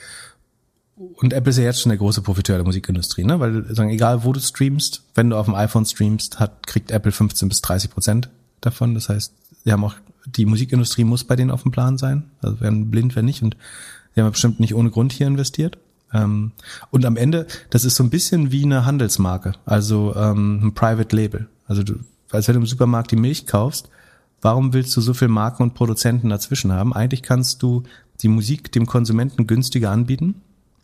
Und 0.96 1.32
Apple 1.32 1.50
ist 1.50 1.56
ja 1.56 1.64
jetzt 1.64 1.80
schon 1.80 1.90
der 1.90 1.98
große 1.98 2.20
Profiteur 2.20 2.56
der 2.56 2.66
Musikindustrie, 2.66 3.24
ne? 3.24 3.40
Weil 3.40 3.74
sagen, 3.74 3.88
egal 3.88 4.22
wo 4.22 4.34
du 4.34 4.40
streamst, 4.40 5.02
wenn 5.14 5.30
du 5.30 5.36
auf 5.36 5.46
dem 5.46 5.54
iPhone 5.54 5.86
streamst, 5.86 6.38
hat, 6.38 6.66
kriegt 6.66 6.90
Apple 6.90 7.10
15 7.10 7.48
bis 7.48 7.62
30 7.62 7.90
Prozent 7.90 8.28
davon. 8.60 8.94
Das 8.94 9.08
heißt, 9.08 9.32
wir 9.64 9.72
haben 9.72 9.84
auch, 9.84 9.94
die 10.26 10.44
Musikindustrie 10.44 11.04
muss 11.04 11.24
bei 11.24 11.36
denen 11.36 11.50
auf 11.50 11.62
dem 11.62 11.72
Plan 11.72 11.96
sein. 11.96 12.30
Also 12.42 12.60
werden 12.60 12.90
blind, 12.90 13.16
wenn 13.16 13.24
nicht. 13.24 13.42
Und 13.42 13.56
wir 14.12 14.24
haben 14.24 14.32
bestimmt 14.32 14.60
nicht 14.60 14.74
ohne 14.74 14.90
Grund 14.90 15.12
hier 15.12 15.26
investiert. 15.26 15.78
Ähm, 16.12 16.52
und 16.90 17.06
am 17.06 17.16
Ende, 17.16 17.46
das 17.70 17.84
ist 17.84 17.96
so 17.96 18.04
ein 18.04 18.10
bisschen 18.10 18.52
wie 18.52 18.64
eine 18.64 18.84
Handelsmarke, 18.84 19.52
also 19.64 20.14
ähm, 20.16 20.66
ein 20.66 20.74
Private 20.74 21.14
Label. 21.14 21.48
Also 21.66 21.82
du, 21.82 21.94
als 22.30 22.48
wenn 22.48 22.56
du 22.56 22.60
im 22.60 22.66
Supermarkt 22.66 23.10
die 23.10 23.16
Milch 23.16 23.46
kaufst, 23.46 23.88
warum 24.40 24.72
willst 24.72 24.96
du 24.96 25.00
so 25.00 25.14
viel 25.14 25.28
Marken 25.28 25.62
und 25.62 25.74
Produzenten 25.74 26.28
dazwischen 26.28 26.72
haben? 26.72 26.92
Eigentlich 26.92 27.22
kannst 27.22 27.62
du 27.62 27.82
die 28.20 28.28
Musik 28.28 28.72
dem 28.72 28.86
Konsumenten 28.86 29.46
günstiger 29.46 29.90
anbieten 29.90 30.42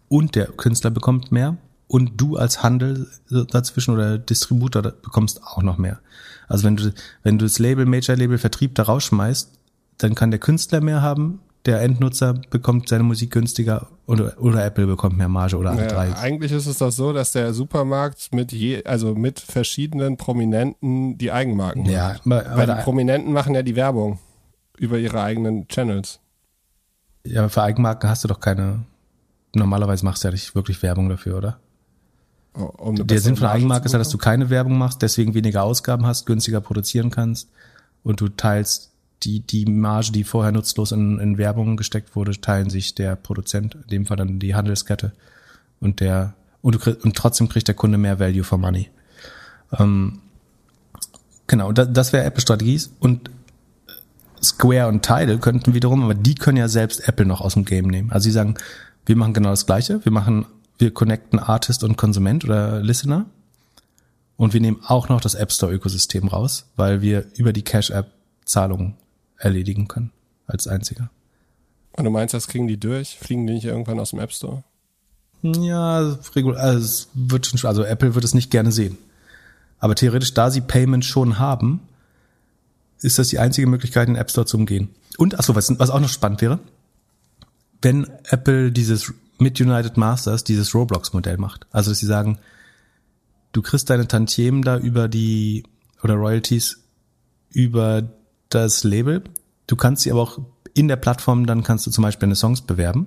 und 0.08 0.34
der 0.34 0.46
Künstler 0.46 0.90
bekommt 0.90 1.32
mehr 1.32 1.56
und 1.88 2.20
du 2.20 2.36
als 2.36 2.62
Handel 2.62 3.08
dazwischen 3.50 3.94
oder 3.94 4.18
Distributor 4.18 4.82
bekommst 4.82 5.42
auch 5.42 5.62
noch 5.62 5.78
mehr. 5.78 6.00
Also 6.48 6.64
wenn 6.64 6.76
du, 6.76 6.92
wenn 7.22 7.38
du 7.38 7.44
das 7.44 7.58
Label, 7.58 7.86
Major 7.86 8.16
Label 8.16 8.38
Vertrieb 8.38 8.74
da 8.74 8.84
rausschmeißt, 8.84 9.50
dann 9.98 10.14
kann 10.14 10.30
der 10.30 10.40
Künstler 10.40 10.80
mehr 10.80 11.02
haben, 11.02 11.40
der 11.66 11.82
Endnutzer 11.82 12.34
bekommt 12.51 12.88
seine 12.88 13.02
Musik 13.02 13.32
günstiger 13.32 13.88
oder, 14.06 14.40
oder 14.40 14.64
Apple 14.64 14.86
bekommt 14.86 15.18
mehr 15.18 15.28
Marge 15.28 15.56
oder 15.56 15.70
alle 15.70 15.88
drei. 15.88 16.14
Eigentlich 16.16 16.52
ist 16.52 16.66
es 16.66 16.78
doch 16.78 16.93
so, 16.93 17.12
dass 17.12 17.32
der 17.32 17.52
Supermarkt 17.52 18.32
mit 18.32 18.52
je, 18.52 18.84
also 18.84 19.14
mit 19.14 19.40
verschiedenen 19.40 20.16
Prominenten 20.16 21.18
die 21.18 21.32
Eigenmarken 21.32 21.84
ja, 21.86 22.16
macht. 22.24 22.47
Weil 22.55 22.66
die 22.66 22.82
Prominenten 22.82 23.32
machen 23.32 23.55
ja 23.55 23.62
die 23.62 23.74
Werbung 23.74 24.20
über 24.78 24.98
ihre 24.98 25.20
eigenen 25.20 25.66
Channels. 25.66 26.20
Ja, 27.24 27.48
für 27.48 27.62
Eigenmarken 27.62 28.09
hast 28.09 28.22
du 28.22 28.28
doch 28.28 28.38
keine, 28.38 28.84
normalerweise 29.55 30.05
machst 30.05 30.22
du 30.22 30.28
ja 30.28 30.32
nicht 30.32 30.55
wirklich 30.55 30.82
Werbung 30.82 31.09
dafür, 31.09 31.38
oder? 31.38 31.60
Um 32.52 32.94
der 33.06 33.20
Sinn 33.20 33.36
von 33.36 33.48
Eigenmarke 33.48 33.86
ist 33.86 33.93
ja, 33.93 33.98
dass 33.98 34.09
du 34.09 34.16
keine 34.16 34.48
Werbung 34.48 34.78
machst, 34.78 35.02
deswegen 35.02 35.34
weniger 35.34 35.64
Ausgaben 35.64 36.06
hast, 36.06 36.24
günstiger 36.24 36.60
produzieren 36.60 37.10
kannst 37.10 37.51
und 38.02 38.20
du 38.20 38.28
teilst 38.28 38.93
die, 39.22 39.40
die 39.40 39.66
Marge, 39.66 40.12
die 40.12 40.24
vorher 40.24 40.52
nutzlos 40.52 40.93
in, 40.93 41.18
in 41.18 41.38
Werbung 41.38 41.76
gesteckt 41.76 42.16
wurde, 42.16 42.40
teilen 42.40 42.70
sich 42.70 42.94
der 42.94 43.16
Produzent, 43.16 43.74
in 43.74 43.88
dem 43.88 44.06
Fall 44.06 44.16
dann 44.16 44.38
die 44.38 44.55
Handelskette 44.55 45.12
und 45.80 46.01
der 46.01 46.34
und, 46.62 46.74
du 46.74 46.78
krieg, 46.78 47.05
und 47.05 47.16
trotzdem 47.16 47.48
kriegt 47.48 47.68
der 47.68 47.74
Kunde 47.74 47.97
mehr 47.97 48.18
Value 48.18 48.44
for 48.44 48.59
Money. 48.59 48.90
Ähm, 49.78 50.20
genau, 51.47 51.72
das, 51.72 51.93
das 51.93 52.12
wäre 52.12 52.24
Apple-Strategie 52.24 52.80
und 52.98 53.30
Square 54.43 54.88
und 54.88 55.02
Tidal 55.02 55.38
könnten 55.38 55.74
wiederum, 55.74 56.02
aber 56.02 56.14
die 56.14 56.34
können 56.34 56.59
ja 56.59 56.68
selbst 56.68 57.09
Apple 57.09 57.26
noch 57.26 57.40
aus 57.40 57.55
dem 57.55 57.64
Game 57.64 57.86
nehmen. 57.86 58.10
Also 58.10 58.24
sie 58.24 58.32
sagen, 58.32 58.55
wir 59.06 59.16
machen 59.16 59.32
genau 59.32 59.51
das 59.51 59.66
Gleiche, 59.66 60.05
wir 60.05 60.12
machen 60.12 60.47
wir 60.78 60.93
connecten 60.93 61.38
Artist 61.38 61.84
und 61.84 61.97
Konsument 61.97 62.44
oder 62.44 62.80
Listener. 62.80 63.26
Und 64.36 64.52
wir 64.52 64.60
nehmen 64.60 64.80
auch 64.84 65.09
noch 65.09 65.22
das 65.22 65.34
App 65.34 65.51
Store 65.51 65.72
Ökosystem 65.72 66.28
raus, 66.28 66.66
weil 66.76 67.01
wir 67.01 67.24
über 67.36 67.55
die 67.55 67.62
Cash 67.62 67.90
App 67.90 68.10
Zahlungen 68.44 68.94
erledigen 69.38 69.88
können 69.88 70.12
als 70.46 70.66
einziger. 70.66 71.10
Und 71.92 72.04
du 72.04 72.10
meinst, 72.10 72.34
das 72.34 72.48
kriegen 72.48 72.68
die 72.68 72.78
durch? 72.78 73.18
Fliegen 73.18 73.46
die 73.46 73.54
nicht 73.54 73.64
irgendwann 73.64 73.98
aus 74.00 74.10
dem 74.10 74.20
App 74.20 74.32
Store? 74.32 74.64
Ja, 75.42 75.96
also 75.96 76.18
es 76.64 77.08
wird 77.14 77.46
schon, 77.46 77.68
also 77.68 77.84
Apple 77.84 78.14
wird 78.14 78.24
es 78.24 78.34
nicht 78.34 78.50
gerne 78.50 78.72
sehen. 78.72 78.98
Aber 79.78 79.94
theoretisch, 79.94 80.34
da 80.34 80.50
sie 80.50 80.60
Payment 80.60 81.04
schon 81.04 81.38
haben, 81.38 81.80
ist 83.00 83.18
das 83.18 83.28
die 83.28 83.38
einzige 83.38 83.66
Möglichkeit, 83.66 84.08
den 84.08 84.16
App 84.16 84.30
Store 84.30 84.46
zu 84.46 84.56
umgehen. 84.56 84.90
Und, 85.18 85.38
achso, 85.38 85.54
was, 85.54 85.78
was 85.78 85.90
auch 85.90 86.00
noch 86.00 86.08
spannend 86.08 86.40
wäre, 86.42 86.58
wenn 87.82 88.06
Apple 88.24 88.72
dieses 88.72 89.12
mit 89.38 89.60
United 89.60 89.96
Masters 89.98 90.44
dieses 90.44 90.74
Roblox-Modell 90.74 91.36
macht. 91.36 91.66
Also, 91.70 91.90
dass 91.90 91.98
sie 91.98 92.06
sagen, 92.06 92.38
du 93.52 93.60
kriegst 93.62 93.90
deine 93.90 94.08
Tantiemen 94.08 94.62
da 94.62 94.78
über 94.78 95.08
die, 95.08 95.64
oder 96.02 96.14
Royalties 96.14 96.82
über 97.50 98.02
das 98.48 98.85
Label. 98.85 99.23
Du 99.66 99.77
kannst 99.77 100.02
sie 100.02 100.10
aber 100.10 100.23
auch 100.23 100.39
in 100.74 100.89
der 100.89 100.97
Plattform, 100.97 101.47
dann 101.47 101.62
kannst 101.62 101.86
du 101.86 101.90
zum 101.90 102.02
Beispiel 102.02 102.27
deine 102.27 102.36
Songs 102.36 102.60
bewerben. 102.60 103.06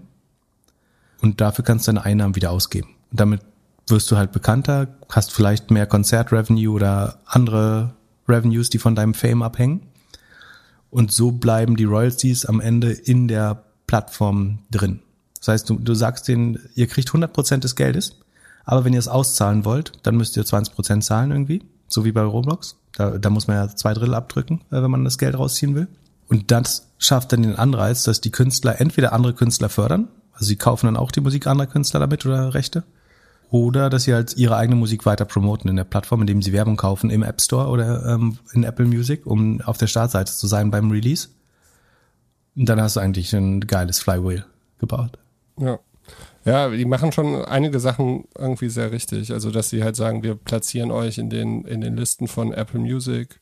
Und 1.22 1.42
dafür 1.42 1.64
kannst 1.64 1.88
du 1.88 1.92
deine 1.92 2.06
Einnahmen 2.06 2.36
wieder 2.36 2.52
ausgeben. 2.52 2.90
Und 3.12 3.20
damit 3.20 3.42
wirst 3.88 4.10
du 4.12 4.18
halt 4.18 4.32
bekannter, 4.32 4.88
hast 5.10 5.32
vielleicht 5.32 5.72
mehr 5.72 5.86
Konzertrevenue 5.86 6.72
oder 6.72 7.20
andere 7.26 7.94
Revenues, 8.28 8.70
die 8.70 8.78
von 8.78 8.96
deinem 8.96 9.14
Fame 9.14 9.42
abhängen. 9.42 9.82
Und 10.92 11.12
so 11.12 11.32
bleiben 11.32 11.76
die 11.76 11.84
Royalties 11.84 12.46
am 12.46 12.60
Ende 12.60 12.92
in 12.92 13.28
der 13.28 13.64
Plattform 13.88 14.60
drin. 14.72 15.02
Das 15.40 15.50
heißt, 15.50 15.70
du, 15.70 15.76
du 15.76 15.94
sagst 15.94 16.28
denen, 16.28 16.60
ihr 16.76 16.88
kriegt 16.88 17.10
100% 17.10 17.58
des 17.58 17.76
Geldes, 17.76 18.18
aber 18.66 18.86
wenn 18.86 18.94
ihr 18.94 19.00
es 19.00 19.08
auszahlen 19.08 19.66
wollt, 19.66 19.94
dann 20.04 20.18
müsst 20.18 20.38
ihr 20.38 20.44
20% 20.44 21.02
zahlen 21.02 21.32
irgendwie, 21.32 21.64
so 21.88 22.06
wie 22.06 22.12
bei 22.12 22.22
Roblox. 22.22 22.78
Da, 22.96 23.18
da 23.18 23.30
muss 23.30 23.48
man 23.48 23.58
ja 23.58 23.68
zwei 23.76 23.94
Drittel 23.94 24.16
abdrücken, 24.16 24.62
äh, 24.72 24.82
wenn 24.82 24.92
man 24.92 25.04
das 25.04 25.18
Geld 25.18 25.38
rausziehen 25.38 25.76
will. 25.76 25.88
Und 26.28 26.52
das 26.52 26.88
schafft 26.98 27.34
dann 27.34 27.44
den 27.44 27.56
Anreiz, 27.56 28.04
dass 28.04 28.22
die 28.22 28.32
Künstler 28.32 28.80
entweder 28.80 29.14
andere 29.14 29.34
Künstler 29.34 29.70
fördern, 29.70 30.10
also 30.34 30.46
sie 30.46 30.56
kaufen 30.56 30.86
dann 30.86 30.98
auch 30.98 31.12
die 31.12 31.22
Musik 31.22 31.48
anderer 31.48 31.68
Künstler 31.68 32.00
damit 32.00 32.26
oder 32.26 32.54
Rechte, 32.54 32.84
oder 33.50 33.90
dass 33.90 34.04
sie 34.04 34.14
halt 34.14 34.38
ihre 34.38 34.56
eigene 34.56 34.76
Musik 34.76 35.06
weiter 35.06 35.26
promoten 35.26 35.70
in 35.70 35.76
der 35.76 35.84
Plattform, 35.84 36.22
indem 36.22 36.42
sie 36.42 36.54
Werbung 36.54 36.78
kaufen 36.78 37.10
im 37.10 37.24
App 37.24 37.42
Store 37.42 37.68
oder 37.68 38.06
ähm, 38.06 38.38
in 38.54 38.64
Apple 38.64 38.86
Music, 38.86 39.26
um 39.26 39.60
auf 39.62 39.78
der 39.78 39.88
Startseite 39.88 40.32
zu 40.32 40.48
sein 40.48 40.70
beim 40.70 40.92
Release. 40.92 41.30
Und 42.56 42.68
dann 42.70 42.80
hast 42.80 42.96
du 42.96 43.00
eigentlich 43.00 43.34
ein 43.36 43.62
geiles 43.62 44.00
Flywheel 44.00 44.46
gebaut. 44.78 45.18
Ja. 45.58 45.80
Ja, 46.46 46.70
die 46.70 46.86
machen 46.86 47.12
schon 47.12 47.44
einige 47.46 47.80
Sachen 47.80 48.26
irgendwie 48.38 48.70
sehr 48.70 48.92
richtig. 48.92 49.32
Also, 49.32 49.52
dass 49.52 49.70
sie 49.70 49.84
halt 49.84 49.96
sagen, 49.96 50.24
wir 50.24 50.36
platzieren 50.36 50.92
euch 50.92 51.18
in 51.18 51.30
den, 51.30 51.66
in 51.66 51.82
den 51.82 51.98
Listen 51.98 52.28
von 52.28 52.54
Apple 52.54 52.80
Music, 52.80 53.40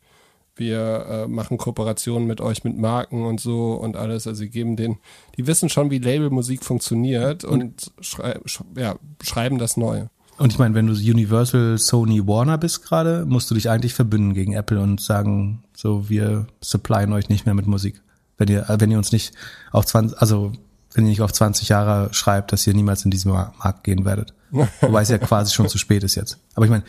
wir 0.59 1.05
äh, 1.07 1.27
machen 1.27 1.57
Kooperationen 1.57 2.27
mit 2.27 2.41
euch 2.41 2.63
mit 2.63 2.77
Marken 2.77 3.25
und 3.25 3.39
so 3.39 3.73
und 3.73 3.95
alles. 3.95 4.27
Also 4.27 4.39
sie 4.39 4.49
geben 4.49 4.75
den, 4.75 4.97
die 5.37 5.47
wissen 5.47 5.69
schon, 5.69 5.91
wie 5.91 5.99
Labelmusik 5.99 6.63
funktioniert 6.63 7.43
und, 7.43 7.61
und 7.61 7.91
schrei 8.01 8.39
sch 8.45 8.61
ja, 8.75 8.95
schreiben 9.21 9.57
das 9.57 9.77
neu. 9.77 10.05
Und 10.37 10.53
ich 10.53 10.59
meine, 10.59 10.75
wenn 10.75 10.85
du 10.85 10.93
Universal, 10.93 11.77
Sony, 11.79 12.27
Warner 12.27 12.57
bist 12.57 12.83
gerade, 12.83 13.25
musst 13.25 13.49
du 13.49 13.55
dich 13.55 13.69
eigentlich 13.69 13.93
verbünden 13.95 14.33
gegen 14.33 14.53
Apple 14.53 14.79
und 14.79 15.01
sagen, 15.01 15.63
so 15.75 16.09
wir 16.09 16.47
supplyen 16.61 17.11
euch 17.13 17.29
nicht 17.29 17.45
mehr 17.45 17.55
mit 17.55 17.65
Musik. 17.65 18.01
Wenn 18.37 18.47
ihr, 18.49 18.65
wenn 18.67 18.91
ihr 18.91 18.99
uns 18.99 19.11
nicht 19.11 19.33
auf 19.71 19.85
20, 19.85 20.19
also 20.19 20.51
wenn 20.93 21.05
ihr 21.05 21.09
nicht 21.09 21.21
auf 21.21 21.33
20 21.33 21.69
Jahre 21.69 22.13
schreibt, 22.13 22.51
dass 22.51 22.65
ihr 22.65 22.73
niemals 22.73 23.05
in 23.05 23.11
diesen 23.11 23.31
Markt 23.31 23.83
gehen 23.83 24.05
werdet. 24.05 24.33
Wobei 24.81 25.01
es 25.01 25.09
ja 25.09 25.17
quasi 25.17 25.53
schon 25.53 25.67
zu 25.67 25.77
spät 25.77 26.03
ist 26.03 26.15
jetzt. 26.15 26.37
Aber 26.55 26.65
ich 26.65 26.71
meine, 26.71 26.83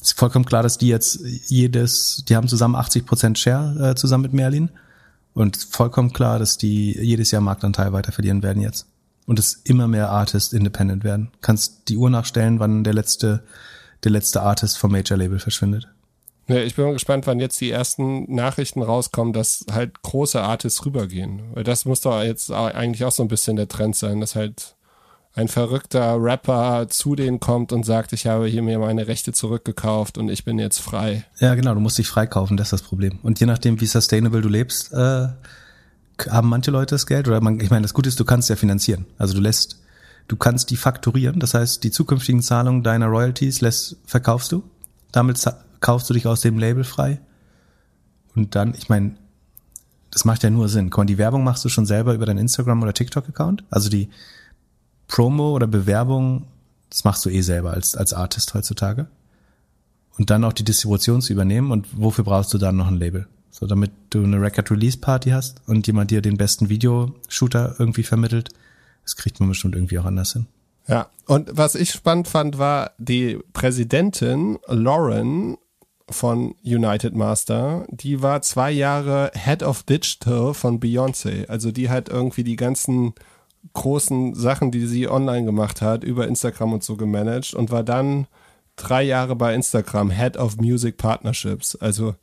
es 0.00 0.08
ist 0.08 0.18
vollkommen 0.18 0.44
klar, 0.44 0.62
dass 0.62 0.78
die 0.78 0.88
jetzt 0.88 1.20
jedes, 1.46 2.24
die 2.28 2.36
haben 2.36 2.48
zusammen 2.48 2.74
80 2.74 3.06
Prozent 3.06 3.38
Share 3.38 3.90
äh, 3.90 3.94
zusammen 3.94 4.22
mit 4.22 4.32
Merlin. 4.32 4.70
Und 5.34 5.56
vollkommen 5.56 6.12
klar, 6.12 6.38
dass 6.38 6.58
die 6.58 6.98
jedes 6.98 7.30
Jahr 7.30 7.40
Marktanteil 7.40 7.92
weiter 7.92 8.12
verlieren 8.12 8.42
werden 8.42 8.62
jetzt. 8.62 8.86
Und 9.26 9.38
es 9.38 9.54
immer 9.64 9.88
mehr 9.88 10.10
Artists 10.10 10.52
independent 10.52 11.04
werden. 11.04 11.30
Kannst 11.40 11.88
die 11.88 11.96
Uhr 11.96 12.10
nachstellen, 12.10 12.58
wann 12.58 12.84
der 12.84 12.92
letzte, 12.92 13.44
der 14.04 14.10
letzte 14.10 14.42
Artist 14.42 14.78
vom 14.78 14.92
Major 14.92 15.16
Label 15.16 15.38
verschwindet. 15.38 15.88
Ja, 16.52 16.62
ich 16.62 16.74
bin 16.74 16.84
mal 16.84 16.92
gespannt, 16.92 17.26
wann 17.26 17.40
jetzt 17.40 17.60
die 17.60 17.70
ersten 17.70 18.32
Nachrichten 18.32 18.82
rauskommen, 18.82 19.32
dass 19.32 19.64
halt 19.72 20.02
große 20.02 20.40
Artists 20.40 20.84
rübergehen. 20.84 21.42
Weil 21.54 21.64
das 21.64 21.86
muss 21.86 22.02
doch 22.02 22.22
jetzt 22.22 22.50
eigentlich 22.52 23.04
auch 23.04 23.12
so 23.12 23.22
ein 23.22 23.28
bisschen 23.28 23.56
der 23.56 23.68
Trend 23.68 23.96
sein, 23.96 24.20
dass 24.20 24.34
halt 24.34 24.76
ein 25.34 25.48
verrückter 25.48 26.16
Rapper 26.22 26.88
zu 26.90 27.14
denen 27.14 27.40
kommt 27.40 27.72
und 27.72 27.86
sagt, 27.86 28.12
ich 28.12 28.26
habe 28.26 28.46
hier 28.46 28.62
mir 28.62 28.78
meine 28.78 29.06
Rechte 29.06 29.32
zurückgekauft 29.32 30.18
und 30.18 30.28
ich 30.28 30.44
bin 30.44 30.58
jetzt 30.58 30.80
frei. 30.80 31.24
Ja, 31.38 31.54
genau, 31.54 31.72
du 31.72 31.80
musst 31.80 31.96
dich 31.96 32.06
freikaufen, 32.08 32.58
das 32.58 32.66
ist 32.66 32.72
das 32.72 32.82
Problem. 32.82 33.18
Und 33.22 33.40
je 33.40 33.46
nachdem, 33.46 33.80
wie 33.80 33.86
sustainable 33.86 34.42
du 34.42 34.50
lebst, 34.50 34.92
äh, 34.92 35.28
haben 36.28 36.48
manche 36.48 36.70
Leute 36.70 36.94
das 36.94 37.06
Geld 37.06 37.28
oder 37.28 37.40
man, 37.40 37.60
ich 37.60 37.70
meine, 37.70 37.82
das 37.82 37.94
Gute 37.94 38.10
ist, 38.10 38.20
du 38.20 38.26
kannst 38.26 38.50
ja 38.50 38.56
finanzieren. 38.56 39.06
Also 39.16 39.32
du 39.32 39.40
lässt, 39.40 39.80
du 40.28 40.36
kannst 40.36 40.68
die 40.68 40.76
fakturieren, 40.76 41.40
das 41.40 41.54
heißt, 41.54 41.82
die 41.82 41.90
zukünftigen 41.90 42.42
Zahlungen 42.42 42.82
deiner 42.82 43.06
Royalties 43.06 43.62
lässt, 43.62 43.96
verkaufst 44.04 44.52
du. 44.52 44.62
Damit 45.12 45.38
kaufst 45.82 46.08
du 46.08 46.14
dich 46.14 46.26
aus 46.26 46.40
dem 46.40 46.58
Label 46.58 46.84
frei. 46.84 47.20
Und 48.34 48.54
dann, 48.54 48.72
ich 48.74 48.88
meine, 48.88 49.16
das 50.10 50.24
macht 50.24 50.42
ja 50.42 50.50
nur 50.50 50.68
Sinn. 50.68 50.90
Die 51.06 51.18
Werbung 51.18 51.44
machst 51.44 51.64
du 51.64 51.68
schon 51.68 51.84
selber 51.84 52.14
über 52.14 52.24
deinen 52.24 52.38
Instagram 52.38 52.82
oder 52.82 52.94
TikTok-Account. 52.94 53.64
Also 53.68 53.90
die 53.90 54.08
Promo 55.08 55.52
oder 55.52 55.66
Bewerbung, 55.66 56.46
das 56.88 57.04
machst 57.04 57.24
du 57.26 57.30
eh 57.30 57.42
selber 57.42 57.72
als, 57.72 57.94
als 57.94 58.14
Artist 58.14 58.54
heutzutage. 58.54 59.08
Und 60.18 60.30
dann 60.30 60.44
auch 60.44 60.52
die 60.52 60.64
Distribution 60.64 61.20
zu 61.20 61.32
übernehmen. 61.32 61.70
Und 61.70 61.88
wofür 61.92 62.24
brauchst 62.24 62.54
du 62.54 62.58
dann 62.58 62.76
noch 62.76 62.88
ein 62.88 62.98
Label? 62.98 63.26
So, 63.50 63.66
damit 63.66 63.90
du 64.10 64.22
eine 64.24 64.40
Record-Release-Party 64.40 65.30
hast 65.30 65.60
und 65.66 65.86
jemand 65.86 66.10
dir 66.10 66.22
den 66.22 66.38
besten 66.38 66.70
Videoshooter 66.70 67.76
irgendwie 67.78 68.02
vermittelt. 68.02 68.50
Das 69.02 69.16
kriegt 69.16 69.40
man 69.40 69.48
bestimmt 69.48 69.74
irgendwie 69.74 69.98
auch 69.98 70.06
anders 70.06 70.32
hin. 70.32 70.46
Ja, 70.86 71.10
und 71.26 71.50
was 71.52 71.74
ich 71.74 71.92
spannend 71.92 72.28
fand, 72.28 72.58
war 72.58 72.92
die 72.98 73.38
Präsidentin 73.52 74.58
Lauren 74.66 75.56
von 76.08 76.54
United 76.64 77.14
Master, 77.14 77.86
die 77.90 78.22
war 78.22 78.42
zwei 78.42 78.70
Jahre 78.70 79.30
Head 79.34 79.62
of 79.62 79.82
Digital 79.82 80.54
von 80.54 80.80
Beyoncé. 80.80 81.46
Also 81.48 81.70
die 81.70 81.90
hat 81.90 82.08
irgendwie 82.08 82.44
die 82.44 82.56
ganzen 82.56 83.14
großen 83.74 84.34
Sachen, 84.34 84.70
die 84.70 84.86
sie 84.86 85.08
online 85.08 85.44
gemacht 85.44 85.80
hat, 85.82 86.04
über 86.04 86.26
Instagram 86.26 86.72
und 86.72 86.84
so 86.84 86.96
gemanagt 86.96 87.54
und 87.54 87.70
war 87.70 87.82
dann 87.82 88.26
drei 88.76 89.02
Jahre 89.02 89.36
bei 89.36 89.54
Instagram 89.54 90.10
Head 90.10 90.36
of 90.36 90.56
Music 90.56 90.96
Partnerships. 90.96 91.76
Also 91.76 92.14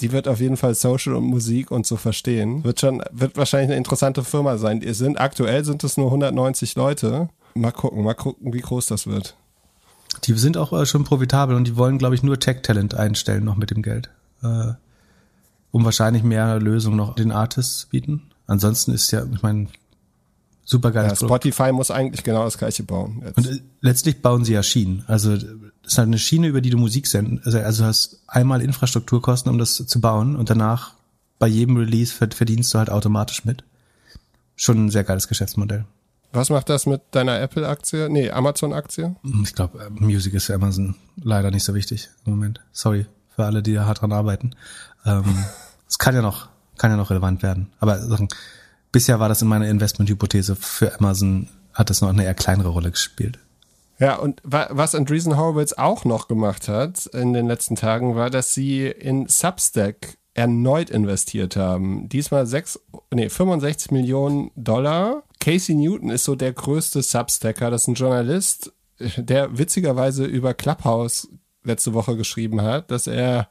die 0.00 0.12
wird 0.12 0.28
auf 0.28 0.40
jeden 0.40 0.58
Fall 0.58 0.74
Social 0.74 1.14
und 1.14 1.24
Musik 1.24 1.70
und 1.70 1.86
so 1.86 1.96
verstehen. 1.96 2.64
Wird 2.64 2.80
schon, 2.80 3.02
wird 3.10 3.36
wahrscheinlich 3.36 3.70
eine 3.70 3.78
interessante 3.78 4.24
Firma 4.24 4.58
sein. 4.58 4.82
Ihr 4.82 4.94
sind, 4.94 5.18
aktuell 5.18 5.64
sind 5.64 5.82
es 5.84 5.96
nur 5.96 6.06
190 6.06 6.74
Leute. 6.74 7.30
Mal 7.54 7.72
gucken, 7.72 8.04
mal 8.04 8.14
gucken, 8.14 8.52
wie 8.52 8.60
groß 8.60 8.86
das 8.86 9.06
wird. 9.06 9.36
Die 10.24 10.34
sind 10.34 10.56
auch 10.56 10.72
äh, 10.72 10.86
schon 10.86 11.04
profitabel 11.04 11.56
und 11.56 11.66
die 11.66 11.76
wollen, 11.76 11.98
glaube 11.98 12.14
ich, 12.14 12.22
nur 12.22 12.38
Tech-Talent 12.38 12.94
einstellen 12.94 13.44
noch 13.44 13.56
mit 13.56 13.70
dem 13.70 13.82
Geld. 13.82 14.10
Äh, 14.42 14.72
um 15.70 15.84
wahrscheinlich 15.84 16.22
mehr 16.22 16.58
Lösungen 16.58 16.96
noch 16.96 17.14
den 17.14 17.32
Artists 17.32 17.86
bieten. 17.86 18.22
Ansonsten 18.46 18.92
ist 18.92 19.10
ja, 19.10 19.24
ich 19.32 19.42
meine, 19.42 19.68
super 20.64 20.90
geil. 20.90 21.08
Ja, 21.08 21.16
Spotify 21.16 21.72
muss 21.72 21.90
eigentlich 21.90 22.24
genau 22.24 22.44
das 22.44 22.58
gleiche 22.58 22.82
bauen. 22.82 23.22
Jetzt. 23.24 23.36
Und 23.36 23.46
äh, 23.46 23.60
letztlich 23.80 24.22
bauen 24.22 24.44
sie 24.44 24.52
ja 24.52 24.62
Schienen. 24.62 25.04
Also 25.06 25.32
es 25.32 25.44
ist 25.84 25.98
halt 25.98 26.08
eine 26.08 26.18
Schiene, 26.18 26.48
über 26.48 26.60
die 26.60 26.70
du 26.70 26.78
Musik 26.78 27.06
senden. 27.06 27.40
Also, 27.44 27.58
also 27.58 27.82
du 27.82 27.88
hast 27.88 28.20
einmal 28.26 28.62
Infrastrukturkosten, 28.62 29.50
um 29.50 29.58
das 29.58 29.74
zu 29.74 30.00
bauen 30.00 30.36
und 30.36 30.50
danach 30.50 30.94
bei 31.38 31.46
jedem 31.46 31.76
Release 31.76 32.14
verdienst 32.14 32.72
du 32.72 32.78
halt 32.78 32.90
automatisch 32.90 33.44
mit. 33.44 33.62
Schon 34.54 34.86
ein 34.86 34.90
sehr 34.90 35.04
geiles 35.04 35.28
Geschäftsmodell. 35.28 35.84
Was 36.32 36.50
macht 36.50 36.68
das 36.68 36.86
mit 36.86 37.02
deiner 37.12 37.40
Apple-Aktie? 37.40 38.08
Nee, 38.08 38.30
Amazon-Aktie? 38.30 39.16
Ich 39.42 39.54
glaube, 39.54 39.84
äh, 39.84 39.90
Music 39.90 40.34
ist 40.34 40.46
für 40.46 40.54
Amazon 40.54 40.96
leider 41.22 41.50
nicht 41.50 41.64
so 41.64 41.74
wichtig 41.74 42.10
im 42.24 42.32
Moment. 42.32 42.60
Sorry 42.72 43.06
für 43.36 43.44
alle, 43.44 43.62
die 43.62 43.74
da 43.74 43.84
hart 43.84 44.00
dran 44.00 44.12
arbeiten. 44.12 44.56
Ähm, 45.04 45.44
es 45.88 45.98
kann 45.98 46.14
ja 46.14 46.22
noch, 46.22 46.48
kann 46.78 46.90
ja 46.90 46.96
noch 46.96 47.10
relevant 47.10 47.42
werden. 47.42 47.70
Aber 47.78 47.98
sagen, 47.98 48.28
bisher 48.90 49.20
war 49.20 49.28
das 49.28 49.42
in 49.42 49.48
meiner 49.48 49.68
Investmenthypothese 49.68 50.56
für 50.56 50.98
Amazon, 50.98 51.48
hat 51.72 51.90
das 51.90 52.00
noch 52.00 52.08
eine 52.08 52.24
eher 52.24 52.34
kleinere 52.34 52.70
Rolle 52.70 52.90
gespielt. 52.90 53.38
Ja, 53.98 54.16
und 54.16 54.42
was 54.44 54.94
Andreessen 54.94 55.38
Horowitz 55.38 55.72
auch 55.72 56.04
noch 56.04 56.28
gemacht 56.28 56.68
hat 56.68 57.06
in 57.06 57.32
den 57.32 57.46
letzten 57.46 57.76
Tagen, 57.76 58.14
war, 58.14 58.28
dass 58.28 58.52
sie 58.52 58.86
in 58.86 59.26
Substack 59.26 60.18
erneut 60.34 60.90
investiert 60.90 61.56
haben. 61.56 62.06
Diesmal 62.10 62.46
sechs, 62.46 62.78
nee, 63.10 63.30
65 63.30 63.90
Millionen 63.92 64.50
Dollar. 64.54 65.22
Casey 65.46 65.76
Newton 65.76 66.10
ist 66.10 66.24
so 66.24 66.34
der 66.34 66.52
größte 66.52 67.02
Substacker. 67.02 67.70
Das 67.70 67.82
ist 67.82 67.86
ein 67.86 67.94
Journalist, 67.94 68.72
der 69.16 69.56
witzigerweise 69.56 70.24
über 70.24 70.54
Clubhouse 70.54 71.28
letzte 71.62 71.94
Woche 71.94 72.16
geschrieben 72.16 72.62
hat, 72.62 72.90
dass 72.90 73.06
er 73.06 73.48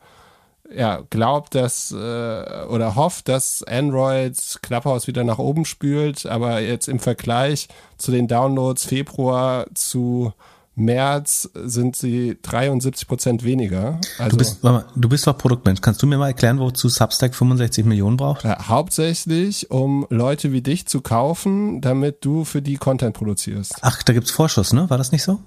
ja, 0.70 1.04
glaubt, 1.10 1.56
dass 1.56 1.94
äh, 1.94 2.66
oder 2.66 2.96
hofft, 2.96 3.30
dass 3.30 3.64
Android 3.64 4.36
Clubhouse 4.62 5.08
wieder 5.08 5.24
nach 5.24 5.38
oben 5.40 5.64
spült, 5.64 6.26
aber 6.26 6.60
jetzt 6.60 6.90
im 6.90 7.00
Vergleich 7.00 7.70
zu 7.98 8.12
den 8.12 8.28
Downloads 8.28 8.84
Februar 8.84 9.68
zu 9.74 10.34
März 10.76 11.50
sind 11.54 11.96
sie 11.96 12.38
73 12.42 13.08
Prozent 13.08 13.44
weniger. 13.44 14.00
Also, 14.18 14.32
du, 14.32 14.38
bist, 14.38 14.64
mal, 14.64 14.86
du 14.96 15.10
bist 15.10 15.26
doch 15.26 15.38
Produktmensch. 15.38 15.82
Kannst 15.82 16.02
du 16.04 16.08
mir 16.08 16.18
mal 16.18 16.28
erklären, 16.28 16.60
wozu 16.60 16.90
Substack 16.90 17.34
65 17.34 17.86
Millionen 17.86 18.18
braucht? 18.18 18.44
Ja, 18.44 18.68
hauptsächlich, 18.68 19.72
um 19.72 20.06
Leute 20.10 20.52
wie 20.52 20.62
dich 20.62 20.86
zu 20.86 21.02
kaufen, 21.02 21.82
damit 21.82 22.26
du 22.26 22.44
für 22.44 22.62
die 22.62 22.76
Content 22.76 23.16
produzierst. 23.16 23.76
Ach, 23.82 24.04
da 24.04 24.14
gibt's 24.14 24.32
Vorschuss, 24.32 24.74
ne? 24.74 24.90
War 24.90 24.98
das 24.98 25.12
nicht 25.12 25.24
so? 25.24 25.40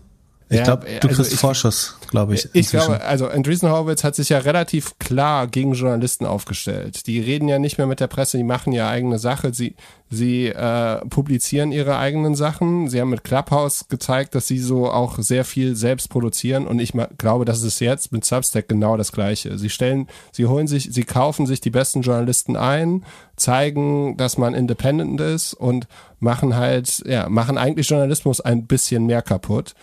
Ich 0.51 0.57
ja, 0.57 0.65
glaube, 0.65 0.87
du 0.87 1.09
also 1.09 1.09
kriegst 1.09 1.33
ich, 1.35 1.39
Vorschuss, 1.39 1.99
glaube 2.09 2.35
ich. 2.35 2.49
Ich 2.55 2.71
glaube, 2.71 3.03
also 3.03 3.29
Andreessen 3.29 3.69
Horowitz 3.69 4.03
hat 4.03 4.15
sich 4.15 4.31
ja 4.31 4.39
relativ 4.39 4.99
klar 4.99 5.47
gegen 5.47 5.75
Journalisten 5.75 6.25
aufgestellt. 6.25 7.07
Die 7.07 7.21
reden 7.21 7.49
ja 7.49 7.59
nicht 7.59 7.77
mehr 7.77 7.87
mit 7.87 8.01
der 8.01 8.07
Presse, 8.07 8.39
die 8.39 8.45
machen 8.45 8.73
ja 8.73 8.89
eigene 8.89 9.19
Sache. 9.19 9.53
Sie, 9.53 9.75
sie 10.09 10.47
äh, 10.47 11.05
publizieren 11.11 11.71
ihre 11.71 11.99
eigenen 11.99 12.35
Sachen. 12.35 12.89
Sie 12.89 12.99
haben 12.99 13.11
mit 13.11 13.25
Clubhouse 13.25 13.89
gezeigt, 13.89 14.35
dass 14.35 14.47
sie 14.47 14.59
so 14.59 14.91
auch 14.91 15.19
sehr 15.19 15.45
viel 15.45 15.77
selbst 15.77 16.09
produzieren. 16.09 16.67
Und 16.67 16.79
ich 16.79 16.95
glaube, 17.19 17.45
das 17.45 17.63
ist 17.63 17.81
jetzt 17.81 18.11
mit 18.11 18.25
Substack 18.25 18.69
genau 18.69 18.97
das 18.97 19.13
Gleiche. 19.13 19.59
Sie 19.59 19.69
stellen, 19.69 20.09
sie 20.33 20.47
holen 20.47 20.67
sich, 20.67 20.89
sie 20.91 21.05
kaufen 21.05 21.47
sich 21.47 21.61
die 21.61 21.71
besten 21.71 22.01
Journalisten 22.01 22.57
ein, 22.57 23.05
zeigen, 23.37 24.17
dass 24.17 24.39
man 24.39 24.55
independent 24.55 25.21
ist 25.21 25.53
und 25.53 25.89
machen 26.21 26.57
halt, 26.57 27.03
ja, 27.07 27.29
machen 27.29 27.59
eigentlich 27.59 27.91
Journalismus 27.91 28.41
ein 28.41 28.67
bisschen 28.67 29.05
mehr 29.05 29.21
kaputt. 29.21 29.75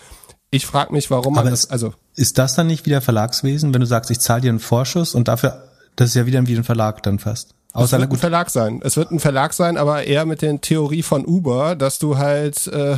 Ich 0.55 0.65
frage 0.65 0.93
mich, 0.93 1.11
warum 1.11 1.33
man 1.33 1.41
Aber 1.41 1.49
das, 1.49 1.69
also. 1.69 1.93
Ist 2.15 2.37
das 2.37 2.55
dann 2.55 2.67
nicht 2.67 2.85
wieder 2.85 3.01
Verlagswesen, 3.01 3.73
wenn 3.73 3.81
du 3.81 3.87
sagst, 3.87 4.09
ich 4.09 4.21
zahle 4.21 4.41
dir 4.41 4.49
einen 4.49 4.59
Vorschuss 4.59 5.13
und 5.13 5.27
dafür, 5.27 5.67
das 5.97 6.09
ist 6.09 6.15
ja 6.15 6.25
wieder 6.25 6.47
wie 6.47 6.55
ein 6.55 6.63
Verlag 6.63 7.03
dann 7.03 7.19
fast. 7.19 7.55
Außer 7.73 7.97
es 7.97 8.01
wird 8.03 8.11
ein 8.13 8.17
Verlag 8.17 8.49
sein. 8.49 8.79
Es 8.81 8.95
wird 8.95 9.11
ein 9.11 9.19
Verlag 9.19 9.51
sein, 9.51 9.75
aber 9.75 10.05
eher 10.05 10.25
mit 10.25 10.41
der 10.41 10.61
Theorie 10.61 11.03
von 11.03 11.25
Uber, 11.25 11.75
dass 11.75 11.99
du 11.99 12.17
halt, 12.17 12.67
äh, 12.67 12.97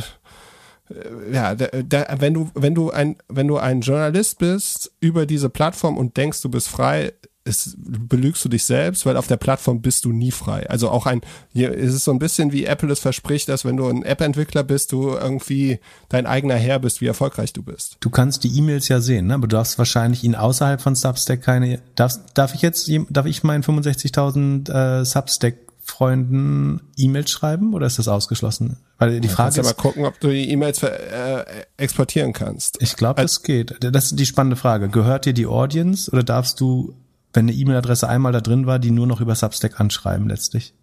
ja, 1.32 1.56
da, 1.56 1.66
da, 1.82 2.06
wenn 2.20 2.34
du, 2.34 2.48
wenn 2.54 2.76
du 2.76 2.92
ein, 2.92 3.16
wenn 3.28 3.48
du 3.48 3.56
ein 3.56 3.80
Journalist 3.80 4.38
bist 4.38 4.92
über 5.00 5.26
diese 5.26 5.48
Plattform 5.48 5.98
und 5.98 6.16
denkst, 6.16 6.40
du 6.42 6.48
bist 6.48 6.68
frei, 6.68 7.12
ist, 7.48 7.76
belügst 7.78 8.44
du 8.44 8.48
dich 8.48 8.64
selbst, 8.64 9.06
weil 9.06 9.16
auf 9.16 9.26
der 9.26 9.36
Plattform 9.36 9.80
bist 9.80 10.04
du 10.04 10.12
nie 10.12 10.30
frei. 10.30 10.68
Also 10.68 10.90
auch 10.90 11.06
ein, 11.06 11.20
hier 11.52 11.72
ist 11.72 11.94
es 11.94 12.04
so 12.04 12.12
ein 12.12 12.18
bisschen 12.18 12.52
wie 12.52 12.64
Apple 12.64 12.92
es 12.92 13.00
verspricht, 13.00 13.48
dass 13.48 13.64
wenn 13.64 13.76
du 13.76 13.88
ein 13.88 14.02
App-Entwickler 14.02 14.62
bist, 14.62 14.92
du 14.92 15.10
irgendwie 15.10 15.80
dein 16.08 16.26
eigener 16.26 16.56
Herr 16.56 16.78
bist, 16.78 17.00
wie 17.00 17.06
erfolgreich 17.06 17.52
du 17.52 17.62
bist. 17.62 17.96
Du 18.00 18.10
kannst 18.10 18.44
die 18.44 18.56
E-Mails 18.56 18.88
ja 18.88 19.00
sehen, 19.00 19.26
ne? 19.26 19.34
aber 19.34 19.48
du 19.48 19.56
darfst 19.56 19.78
wahrscheinlich 19.78 20.22
ihn 20.22 20.34
außerhalb 20.34 20.80
von 20.80 20.94
Substack 20.94 21.42
keine, 21.42 21.80
darfst, 21.94 22.22
darf 22.34 22.54
ich 22.54 22.62
jetzt, 22.62 22.90
darf 23.10 23.26
ich 23.26 23.42
meinen 23.42 23.64
65.000 23.64 25.00
äh, 25.00 25.04
Substack 25.04 25.56
Freunden 25.88 26.82
E-Mails 26.96 27.30
schreiben 27.30 27.72
oder 27.72 27.86
ist 27.86 27.98
das 27.98 28.08
ausgeschlossen? 28.08 28.76
Weil 28.98 29.20
die 29.20 29.28
Frage 29.28 29.56
ja, 29.56 29.62
ist. 29.62 29.68
aber 29.68 29.76
gucken, 29.76 30.04
ob 30.04 30.20
du 30.20 30.28
die 30.28 30.50
E-Mails 30.50 30.82
äh, 30.82 31.44
exportieren 31.78 32.32
kannst. 32.32 32.80
Ich 32.82 32.94
glaube, 32.94 33.22
das 33.22 33.42
geht. 33.42 33.76
Das 33.80 34.06
ist 34.06 34.18
die 34.18 34.26
spannende 34.26 34.56
Frage. 34.56 34.88
Gehört 34.90 35.24
dir 35.24 35.32
die 35.32 35.46
Audience 35.46 36.10
oder 36.10 36.22
darfst 36.22 36.60
du 36.60 36.94
wenn 37.38 37.44
eine 37.44 37.52
E-Mail-Adresse 37.52 38.08
einmal 38.08 38.32
da 38.32 38.40
drin 38.40 38.66
war, 38.66 38.80
die 38.80 38.90
nur 38.90 39.06
noch 39.06 39.20
über 39.20 39.36
Substack 39.36 39.78
anschreiben 39.78 40.28
letztlich. 40.28 40.74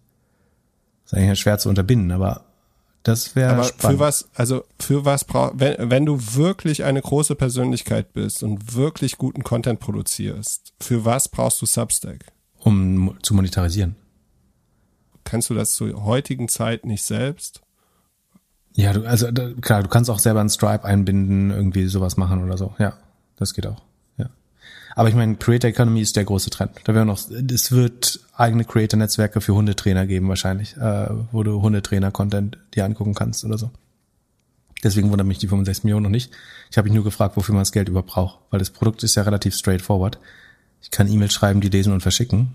Das 1.02 1.12
ist 1.12 1.18
eigentlich 1.18 1.38
schwer 1.38 1.58
zu 1.58 1.68
unterbinden, 1.68 2.10
aber 2.12 2.46
das 3.02 3.36
wäre 3.36 3.62
spannend. 3.62 3.98
für 3.98 3.98
was, 3.98 4.30
also 4.34 4.64
für 4.80 5.04
was 5.04 5.24
brauch, 5.24 5.52
wenn, 5.54 5.90
wenn 5.90 6.06
du 6.06 6.18
wirklich 6.18 6.84
eine 6.84 7.02
große 7.02 7.34
Persönlichkeit 7.34 8.14
bist 8.14 8.42
und 8.42 8.74
wirklich 8.74 9.18
guten 9.18 9.44
Content 9.44 9.80
produzierst, 9.80 10.72
für 10.80 11.04
was 11.04 11.28
brauchst 11.28 11.60
du 11.60 11.66
Substack? 11.66 12.24
Um 12.58 13.18
zu 13.20 13.34
monetarisieren. 13.34 13.94
Kannst 15.24 15.50
du 15.50 15.54
das 15.54 15.74
zur 15.74 16.06
heutigen 16.06 16.48
Zeit 16.48 16.86
nicht 16.86 17.02
selbst? 17.02 17.60
Ja, 18.72 18.94
du, 18.94 19.06
also 19.06 19.30
klar, 19.60 19.82
du 19.82 19.90
kannst 19.90 20.08
auch 20.08 20.20
selber 20.20 20.40
ein 20.40 20.48
Stripe 20.48 20.86
einbinden, 20.86 21.50
irgendwie 21.50 21.86
sowas 21.86 22.16
machen 22.16 22.42
oder 22.42 22.56
so. 22.56 22.74
Ja, 22.78 22.94
das 23.36 23.52
geht 23.52 23.66
auch. 23.66 23.85
Aber 24.96 25.10
ich 25.10 25.14
meine, 25.14 25.36
Creator 25.36 25.68
Economy 25.68 26.00
ist 26.00 26.16
der 26.16 26.24
große 26.24 26.48
Trend. 26.48 26.72
Da 26.84 26.94
werden 26.94 27.08
noch, 27.08 27.20
es 27.30 27.70
wird 27.70 28.18
eigene 28.34 28.64
Creator-Netzwerke 28.64 29.42
für 29.42 29.54
Hundetrainer 29.54 30.06
geben 30.06 30.26
wahrscheinlich, 30.30 30.74
äh, 30.78 31.08
wo 31.32 31.42
du 31.42 31.60
Hundetrainer-Content 31.60 32.56
dir 32.74 32.86
angucken 32.86 33.12
kannst 33.12 33.44
oder 33.44 33.58
so. 33.58 33.70
Deswegen 34.82 35.10
wundert 35.10 35.26
mich 35.26 35.36
die 35.36 35.48
65 35.48 35.84
Millionen 35.84 36.04
noch 36.04 36.10
nicht. 36.10 36.32
Ich 36.70 36.78
habe 36.78 36.88
mich 36.88 36.94
nur 36.94 37.04
gefragt, 37.04 37.36
wofür 37.36 37.54
man 37.54 37.60
das 37.60 37.72
Geld 37.72 37.90
überhaupt 37.90 38.08
braucht, 38.08 38.38
weil 38.50 38.58
das 38.58 38.70
Produkt 38.70 39.02
ist 39.02 39.16
ja 39.16 39.22
relativ 39.22 39.54
straightforward. 39.54 40.18
Ich 40.80 40.90
kann 40.90 41.12
E-Mails 41.12 41.34
schreiben, 41.34 41.60
die 41.60 41.68
lesen 41.68 41.92
und 41.92 42.00
verschicken. 42.00 42.54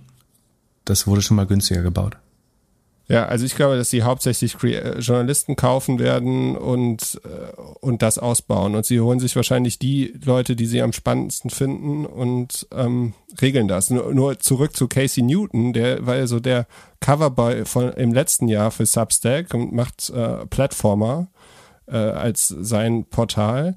Das 0.83 1.05
wurde 1.05 1.21
schon 1.21 1.37
mal 1.37 1.45
günstiger 1.45 1.83
gebaut. 1.83 2.17
Ja, 3.07 3.25
also 3.25 3.45
ich 3.45 3.55
glaube, 3.55 3.75
dass 3.75 3.89
sie 3.89 4.03
hauptsächlich 4.03 4.55
äh, 4.63 4.99
Journalisten 4.99 5.55
kaufen 5.57 5.99
werden 5.99 6.55
und, 6.55 7.19
äh, 7.25 7.51
und 7.81 8.01
das 8.01 8.17
ausbauen. 8.17 8.73
Und 8.73 8.85
sie 8.85 9.01
holen 9.01 9.19
sich 9.19 9.35
wahrscheinlich 9.35 9.79
die 9.79 10.13
Leute, 10.23 10.55
die 10.55 10.65
sie 10.65 10.81
am 10.81 10.93
spannendsten 10.93 11.49
finden 11.49 12.05
und 12.05 12.67
ähm, 12.71 13.13
regeln 13.41 13.67
das. 13.67 13.89
Nur, 13.89 14.13
nur 14.13 14.39
zurück 14.39 14.77
zu 14.77 14.87
Casey 14.87 15.23
Newton, 15.23 15.73
der 15.73 16.05
war 16.05 16.15
ja 16.15 16.27
so 16.27 16.39
der 16.39 16.67
Coverboy 17.01 17.65
von 17.65 17.91
im 17.93 18.13
letzten 18.13 18.47
Jahr 18.47 18.71
für 18.71 18.85
Substack 18.85 19.53
und 19.53 19.73
macht 19.73 20.09
äh, 20.11 20.45
Platformer 20.45 21.27
äh, 21.87 21.97
als 21.97 22.47
sein 22.47 23.05
Portal. 23.05 23.75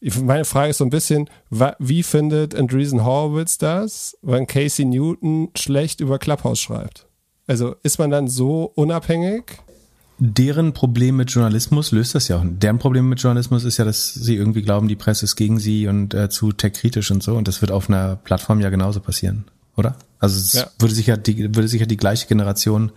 Meine 0.00 0.44
Frage 0.44 0.70
ist 0.70 0.78
so 0.78 0.84
ein 0.84 0.90
bisschen, 0.90 1.30
wie 1.50 2.02
findet 2.02 2.54
Andreessen 2.54 3.04
Horowitz 3.04 3.56
das, 3.56 4.18
wenn 4.20 4.46
Casey 4.46 4.84
Newton 4.84 5.48
schlecht 5.56 6.00
über 6.00 6.18
Clubhouse 6.18 6.60
schreibt? 6.60 7.05
Also 7.46 7.76
ist 7.82 7.98
man 7.98 8.10
dann 8.10 8.28
so 8.28 8.72
unabhängig? 8.74 9.44
Deren 10.18 10.72
Problem 10.72 11.16
mit 11.16 11.30
Journalismus 11.30 11.92
löst 11.92 12.14
das 12.14 12.28
ja 12.28 12.38
auch. 12.38 12.44
Deren 12.44 12.78
Problem 12.78 13.08
mit 13.08 13.20
Journalismus 13.20 13.64
ist 13.64 13.76
ja, 13.76 13.84
dass 13.84 14.14
sie 14.14 14.34
irgendwie 14.34 14.62
glauben, 14.62 14.88
die 14.88 14.96
Presse 14.96 15.26
ist 15.26 15.36
gegen 15.36 15.58
sie 15.58 15.88
und 15.88 16.14
äh, 16.14 16.30
zu 16.30 16.52
tech-kritisch 16.52 17.10
und 17.10 17.22
so. 17.22 17.36
Und 17.36 17.48
das 17.48 17.60
wird 17.60 17.70
auf 17.70 17.90
einer 17.90 18.16
Plattform 18.16 18.60
ja 18.60 18.70
genauso 18.70 19.00
passieren, 19.00 19.44
oder? 19.76 19.96
Also 20.18 20.38
es 20.38 20.52
ja. 20.54 20.66
würde 20.78 20.94
sich 20.94 21.06
ja 21.06 21.16
die, 21.16 21.54
würde 21.54 21.68
sich 21.68 21.80
ja 21.80 21.86
die 21.86 21.98
gleiche 21.98 22.26
Generation 22.26 22.92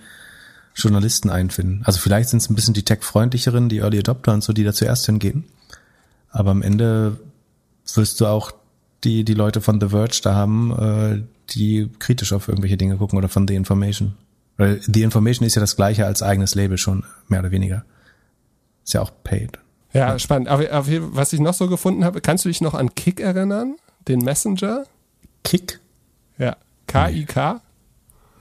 Journalisten 0.76 1.30
einfinden. 1.30 1.82
Also 1.84 2.00
vielleicht 2.00 2.30
sind 2.30 2.42
es 2.42 2.50
ein 2.50 2.56
bisschen 2.56 2.74
die 2.74 2.84
tech-freundlicheren, 2.84 3.68
die 3.68 3.80
Early 3.80 4.00
Adopter 4.00 4.34
und 4.34 4.44
so, 4.44 4.54
die 4.54 4.64
da 4.64 4.72
zuerst 4.72 5.06
hingehen. 5.06 5.44
Aber 6.32 6.52
am 6.52 6.62
Ende 6.62 7.18
wirst 7.96 8.22
du 8.22 8.28
auch 8.28 8.54
die, 9.04 9.26
die 9.26 9.34
Leute 9.34 9.60
von 9.60 9.82
The 9.82 9.90
Verge 9.90 10.20
da 10.24 10.36
haben, 10.36 10.72
äh, 10.72 11.24
die 11.50 11.90
kritisch 12.00 12.32
auf 12.32 12.48
irgendwelche 12.48 12.78
Dinge 12.78 12.98
gucken 12.98 13.18
oder 13.18 13.28
von 13.28 13.48
The 13.48 13.56
Information. 13.56 14.14
Weil 14.60 14.82
The 14.82 15.04
Information 15.04 15.48
ist 15.48 15.56
ja 15.56 15.62
das 15.62 15.78
gleiche 15.78 16.06
als 16.06 16.22
eigenes 16.22 16.54
Label 16.54 16.78
schon, 16.78 17.06
mehr 17.30 17.40
oder 17.40 17.52
weniger. 17.52 17.86
Ist 18.84 18.94
ja 18.94 19.02
auch 19.02 19.12
paid. 19.24 19.58
Ja, 19.94 20.10
ja. 20.10 20.20
spannend. 20.20 20.50
Aber, 20.50 20.70
aber 20.70 21.16
was 21.16 21.32
ich 21.32 21.40
noch 21.40 21.54
so 21.54 21.70
gefunden 21.70 22.04
habe, 22.04 22.20
kannst 22.20 22.44
du 22.44 22.50
dich 22.50 22.60
noch 22.60 22.74
an 22.74 22.94
Kick 22.94 23.22
erinnern? 23.22 23.78
Den 24.10 24.20
Messenger? 24.20 24.84
Kick? 25.46 25.80
Ja. 26.38 26.58
K-I-K? 26.88 27.62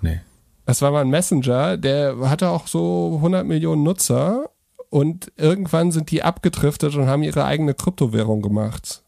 Nee. 0.01 0.21
Das 0.67 0.83
war 0.83 0.91
mal 0.91 1.03
ein 1.03 1.11
Messenger, 1.11 1.77
der 1.77 2.17
hatte 2.29 2.49
auch 2.49 2.67
so 2.67 3.13
100 3.19 3.47
Millionen 3.47 3.85
Nutzer 3.85 4.51
und 4.91 5.31
irgendwann 5.37 5.93
sind 5.93 6.11
die 6.11 6.25
abgedriftet 6.25 6.97
und 6.97 7.07
haben 7.07 7.23
ihre 7.23 7.45
eigene 7.45 7.75
Kryptowährung 7.75 8.43
gemacht. 8.43 9.05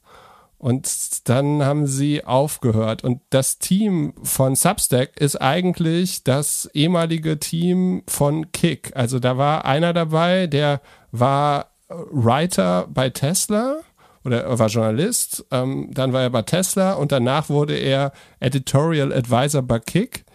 Und 0.60 1.26
dann 1.30 1.64
haben 1.64 1.86
sie 1.86 2.22
aufgehört. 2.22 3.02
Und 3.02 3.22
das 3.30 3.58
Team 3.58 4.12
von 4.22 4.54
Substack 4.54 5.18
ist 5.18 5.40
eigentlich 5.40 6.22
das 6.22 6.68
ehemalige 6.74 7.40
Team 7.40 8.02
von 8.06 8.52
Kick. 8.52 8.92
Also 8.94 9.18
da 9.20 9.38
war 9.38 9.64
einer 9.64 9.94
dabei, 9.94 10.46
der 10.46 10.82
war 11.12 11.70
Writer 11.88 12.86
bei 12.90 13.08
Tesla 13.08 13.78
oder 14.22 14.58
war 14.58 14.68
Journalist. 14.68 15.46
Ähm, 15.50 15.88
dann 15.94 16.12
war 16.12 16.20
er 16.20 16.30
bei 16.30 16.42
Tesla 16.42 16.92
und 16.92 17.10
danach 17.10 17.48
wurde 17.48 17.76
er 17.76 18.12
Editorial 18.38 19.14
Advisor 19.14 19.62
bei 19.62 19.78
Kick. 19.78 20.26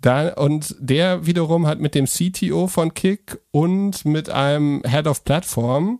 Da, 0.00 0.32
und 0.34 0.76
der 0.78 1.26
wiederum 1.26 1.66
hat 1.66 1.80
mit 1.80 1.96
dem 1.96 2.06
CTO 2.06 2.68
von 2.68 2.94
Kick 2.94 3.40
und 3.50 4.04
mit 4.04 4.30
einem 4.30 4.82
Head 4.84 5.08
of 5.08 5.24
Platform 5.24 5.98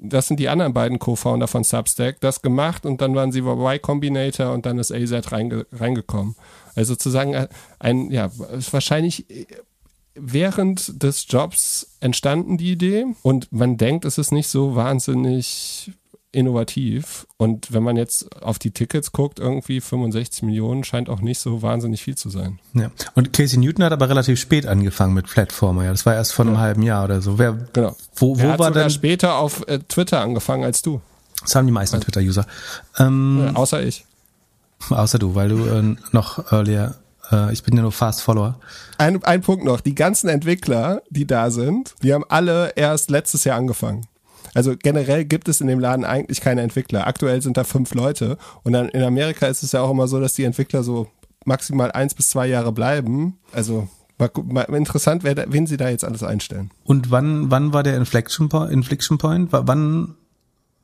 das 0.00 0.28
sind 0.28 0.40
die 0.40 0.48
anderen 0.48 0.72
beiden 0.72 0.98
Co-Founder 0.98 1.46
von 1.46 1.62
Substack, 1.62 2.20
das 2.20 2.42
gemacht 2.42 2.86
und 2.86 3.00
dann 3.00 3.14
waren 3.14 3.32
sie 3.32 3.42
bei 3.42 3.52
Y 3.52 3.82
Combinator 3.82 4.52
und 4.52 4.66
dann 4.66 4.78
ist 4.78 4.92
AZ 4.92 5.32
reinge 5.32 5.66
reingekommen. 5.72 6.36
Also 6.74 6.94
sozusagen 6.94 7.48
ein, 7.78 8.10
ja, 8.10 8.30
wahrscheinlich 8.70 9.26
während 10.14 11.02
des 11.02 11.26
Jobs 11.28 11.96
entstanden 12.00 12.56
die 12.56 12.72
Idee 12.72 13.06
und 13.22 13.52
man 13.52 13.76
denkt, 13.76 14.04
es 14.04 14.18
ist 14.18 14.32
nicht 14.32 14.48
so 14.48 14.74
wahnsinnig 14.74 15.92
innovativ. 16.32 17.26
Und 17.36 17.72
wenn 17.72 17.82
man 17.82 17.96
jetzt 17.96 18.42
auf 18.42 18.58
die 18.58 18.70
Tickets 18.70 19.12
guckt, 19.12 19.38
irgendwie 19.38 19.80
65 19.80 20.42
Millionen 20.42 20.84
scheint 20.84 21.08
auch 21.08 21.20
nicht 21.20 21.40
so 21.40 21.62
wahnsinnig 21.62 22.02
viel 22.02 22.16
zu 22.16 22.30
sein. 22.30 22.58
Ja. 22.74 22.90
Und 23.14 23.32
Casey 23.32 23.58
Newton 23.58 23.84
hat 23.84 23.92
aber 23.92 24.08
relativ 24.08 24.38
spät 24.38 24.66
angefangen 24.66 25.14
mit 25.14 25.26
Platformer. 25.26 25.84
Ja, 25.84 25.90
das 25.90 26.06
war 26.06 26.14
erst 26.14 26.32
vor 26.32 26.44
einem 26.44 26.54
ja. 26.54 26.60
halben 26.60 26.82
Jahr 26.82 27.04
oder 27.04 27.20
so. 27.20 27.38
Wer, 27.38 27.52
genau. 27.72 27.96
Wo, 28.16 28.38
wo 28.38 28.42
er 28.42 28.52
hat 28.52 28.58
war 28.58 28.70
denn? 28.70 28.90
später 28.90 29.36
auf 29.36 29.66
äh, 29.68 29.80
Twitter 29.80 30.20
angefangen 30.20 30.64
als 30.64 30.82
du. 30.82 31.00
Das 31.42 31.54
haben 31.54 31.66
die 31.66 31.72
meisten 31.72 31.96
also, 31.96 32.04
Twitter-User. 32.04 32.46
Ähm, 32.98 33.42
ja, 33.46 33.52
außer 33.54 33.82
ich. 33.82 34.04
Außer 34.90 35.18
du, 35.18 35.34
weil 35.34 35.48
du 35.48 35.64
äh, 35.66 35.96
noch 36.12 36.52
earlier 36.52 36.96
äh, 37.30 37.52
ich 37.52 37.62
bin 37.62 37.76
ja 37.76 37.82
nur 37.82 37.92
Fast 37.92 38.22
Follower. 38.22 38.56
Ein, 38.98 39.22
ein 39.24 39.40
Punkt 39.40 39.64
noch. 39.64 39.80
Die 39.80 39.94
ganzen 39.94 40.28
Entwickler, 40.28 41.02
die 41.10 41.26
da 41.26 41.50
sind, 41.50 41.94
die 42.02 42.12
haben 42.12 42.24
alle 42.28 42.72
erst 42.76 43.10
letztes 43.10 43.44
Jahr 43.44 43.56
angefangen. 43.56 44.06
Also 44.54 44.74
generell 44.76 45.24
gibt 45.24 45.48
es 45.48 45.60
in 45.60 45.66
dem 45.66 45.80
Laden 45.80 46.04
eigentlich 46.04 46.40
keine 46.40 46.62
Entwickler. 46.62 47.06
Aktuell 47.06 47.42
sind 47.42 47.56
da 47.56 47.64
fünf 47.64 47.94
Leute 47.94 48.36
und 48.62 48.72
dann 48.72 48.88
in 48.88 49.02
Amerika 49.02 49.46
ist 49.46 49.62
es 49.62 49.72
ja 49.72 49.80
auch 49.80 49.90
immer 49.90 50.08
so, 50.08 50.20
dass 50.20 50.34
die 50.34 50.44
Entwickler 50.44 50.82
so 50.82 51.08
maximal 51.44 51.92
eins 51.92 52.14
bis 52.14 52.30
zwei 52.30 52.46
Jahre 52.46 52.72
bleiben. 52.72 53.38
Also 53.52 53.88
mal, 54.18 54.30
mal 54.68 54.74
interessant, 54.74 55.24
wer 55.24 55.52
wen 55.52 55.66
sie 55.66 55.76
da 55.76 55.88
jetzt 55.88 56.04
alles 56.04 56.22
einstellen. 56.22 56.70
Und 56.84 57.10
wann, 57.10 57.50
wann 57.50 57.72
war 57.72 57.82
der 57.82 57.96
Inflection 57.96 58.48
Point? 58.48 58.72
Inflection 58.72 59.18
Point? 59.18 59.48
Wann, 59.52 60.16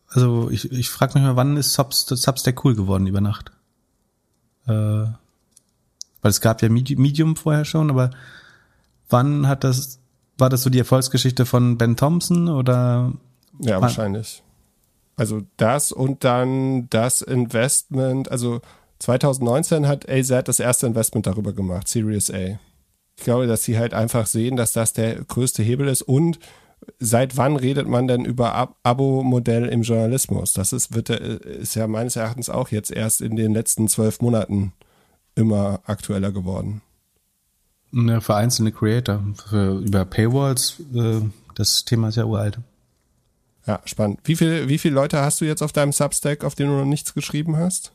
also 0.09 0.51
ich, 0.51 0.71
ich 0.73 0.91
frage 0.91 1.15
mich 1.15 1.23
mal, 1.23 1.37
wann 1.37 1.57
ist 1.57 1.73
Subs, 1.73 2.07
Substack 2.07 2.65
cool 2.65 2.75
geworden 2.75 3.07
über 3.07 3.21
Nacht? 3.21 3.53
Äh, 4.67 4.73
weil 4.73 6.31
es 6.31 6.41
gab 6.41 6.63
ja 6.63 6.69
Medium 6.69 7.37
vorher 7.37 7.65
schon, 7.65 7.91
aber 7.91 8.11
wann 9.09 9.47
hat 9.47 9.65
das, 9.65 10.01
war 10.39 10.49
das 10.49 10.63
so 10.63 10.71
die 10.71 10.79
Erfolgsgeschichte 10.79 11.47
von 11.47 11.79
Ben 11.79 11.97
Thompson 11.97 12.49
oder? 12.49 13.13
Ja, 13.61 13.77
wann? 13.77 13.83
wahrscheinlich. 13.83 14.43
Also 15.17 15.43
das 15.57 15.93
und 15.93 16.25
dann 16.25 16.89
das 16.91 17.23
Investment, 17.23 18.31
also 18.31 18.61
2019 18.99 19.89
hat 19.89 20.09
AZ 20.09 20.29
das 20.45 20.61
erste 20.61 20.87
Investment 20.87 21.27
darüber 21.27 21.53
gemacht, 21.53 21.89
Series 21.89 22.31
A. 22.31 22.59
Ich 23.17 23.25
glaube, 23.25 23.47
dass 23.47 23.65
sie 23.65 23.79
halt 23.79 23.95
einfach 23.95 24.27
sehen, 24.27 24.57
dass 24.57 24.73
das 24.73 24.93
der 24.93 25.25
größte 25.25 25.63
Hebel 25.63 25.89
ist 25.89 26.03
und 26.03 26.39
seit 26.99 27.37
wann 27.37 27.57
redet 27.57 27.89
man 27.89 28.07
denn 28.07 28.25
über 28.25 28.55
Ab 28.55 28.77
Abo-Modell 28.83 29.67
im 29.67 29.83
Journalismus? 29.83 30.53
Das 30.53 30.73
ist, 30.73 30.95
wird, 30.95 31.11
ist 31.11 31.75
ja 31.75 31.87
meines 31.87 32.17
Erachtens 32.17 32.51
auch 32.51 32.69
jetzt 32.69 32.91
erst 32.91 33.21
in 33.21 33.37
den 33.37 33.53
letzten 33.53 33.89
zwölf 33.89 34.21
Monaten 34.21 34.73
immer 35.35 35.81
aktueller 35.85 36.33
geworden. 36.33 36.83
Ja, 37.93 38.21
für 38.21 38.35
einzelne 38.35 38.73
Creator, 38.73 39.23
für, 39.49 39.79
über 39.79 40.05
Paywalls, 40.05 40.81
äh, 40.95 41.21
das 41.55 41.85
Thema 41.85 42.09
ist 42.09 42.17
ja 42.17 42.25
uralt. 42.25 42.59
Ja, 43.67 43.81
spannend. 43.85 44.21
Wie 44.25 44.37
viele 44.37 44.69
wie 44.69 44.79
viel 44.79 44.93
Leute 44.93 45.21
hast 45.21 45.41
du 45.41 45.45
jetzt 45.45 45.63
auf 45.63 45.73
deinem 45.73 45.93
Substack, 45.93 46.45
auf 46.45 46.55
dem 46.55 46.69
du 46.69 46.75
noch 46.75 46.85
nichts 46.85 47.15
geschrieben 47.15 47.57
hast? 47.57 47.93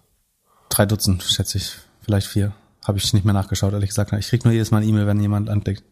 Drei 0.69 0.85
Dutzend, 0.85 1.23
schätze 1.23 1.57
ich. 1.57 1.77
Vielleicht 2.01 2.27
vier. 2.27 2.53
Habe 2.83 2.97
ich 2.97 3.13
nicht 3.13 3.25
mehr 3.25 3.33
nachgeschaut, 3.33 3.73
ehrlich 3.73 3.89
gesagt. 3.89 4.11
Ich 4.13 4.27
krieg 4.27 4.43
nur 4.43 4.53
jedes 4.53 4.71
Mal 4.71 4.77
eine 4.77 4.87
E-Mail, 4.87 5.07
wenn 5.07 5.19
jemand 5.19 5.49
anklickt. 5.49 5.83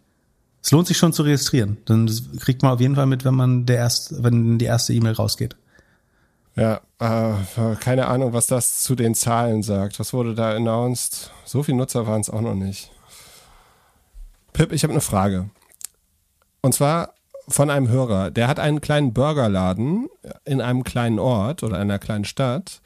Es 0.62 0.72
lohnt 0.72 0.88
sich 0.88 0.98
schon 0.98 1.14
zu 1.14 1.24
registrieren. 1.24 1.78
Dann 1.86 2.10
kriegt 2.40 2.64
man 2.64 2.74
auf 2.74 2.82
jeden 2.82 2.96
Fall 2.96 3.06
mit, 3.06 3.24
wenn 3.24 3.36
man 3.36 3.66
der 3.66 3.78
erst, 3.78 4.24
wenn 4.24 4.58
die 4.58 4.66
erste 4.66 4.94
E-Mail 4.94 5.14
rausgeht. 5.14 5.56
Ja, 6.56 6.82
äh, 7.00 7.76
keine 7.80 8.08
Ahnung, 8.08 8.34
was 8.34 8.48
das 8.48 8.82
zu 8.82 8.96
den 8.96 9.16
Zahlen 9.16 9.64
sagt. 9.64 10.00
Was 10.00 10.12
wurde 10.12 10.36
da 10.36 10.56
announced? 10.56 11.32
So 11.46 11.64
viele 11.64 11.78
Nutzer 11.78 12.06
waren 12.06 12.22
es 12.22 12.30
auch 12.30 12.42
noch 12.42 12.56
nicht. 12.56 12.92
Pip, 14.52 14.74
ich 14.74 14.84
habe 14.84 14.92
eine 14.92 15.02
Frage. 15.02 15.50
Und 16.62 16.74
zwar 16.74 17.14
von 17.50 17.70
einem 17.70 17.90
Hörer. 17.90 18.32
Der 18.32 18.48
hat 18.48 18.60
einen 18.60 18.82
kleinen 18.82 19.14
Burgerladen 19.14 20.08
in 20.46 20.62
einem 20.62 20.84
kleinen 20.84 21.20
Ort 21.20 21.64
oder 21.64 21.78
einer 21.78 22.00
kleinen 22.00 22.26
Stadt 22.26 22.82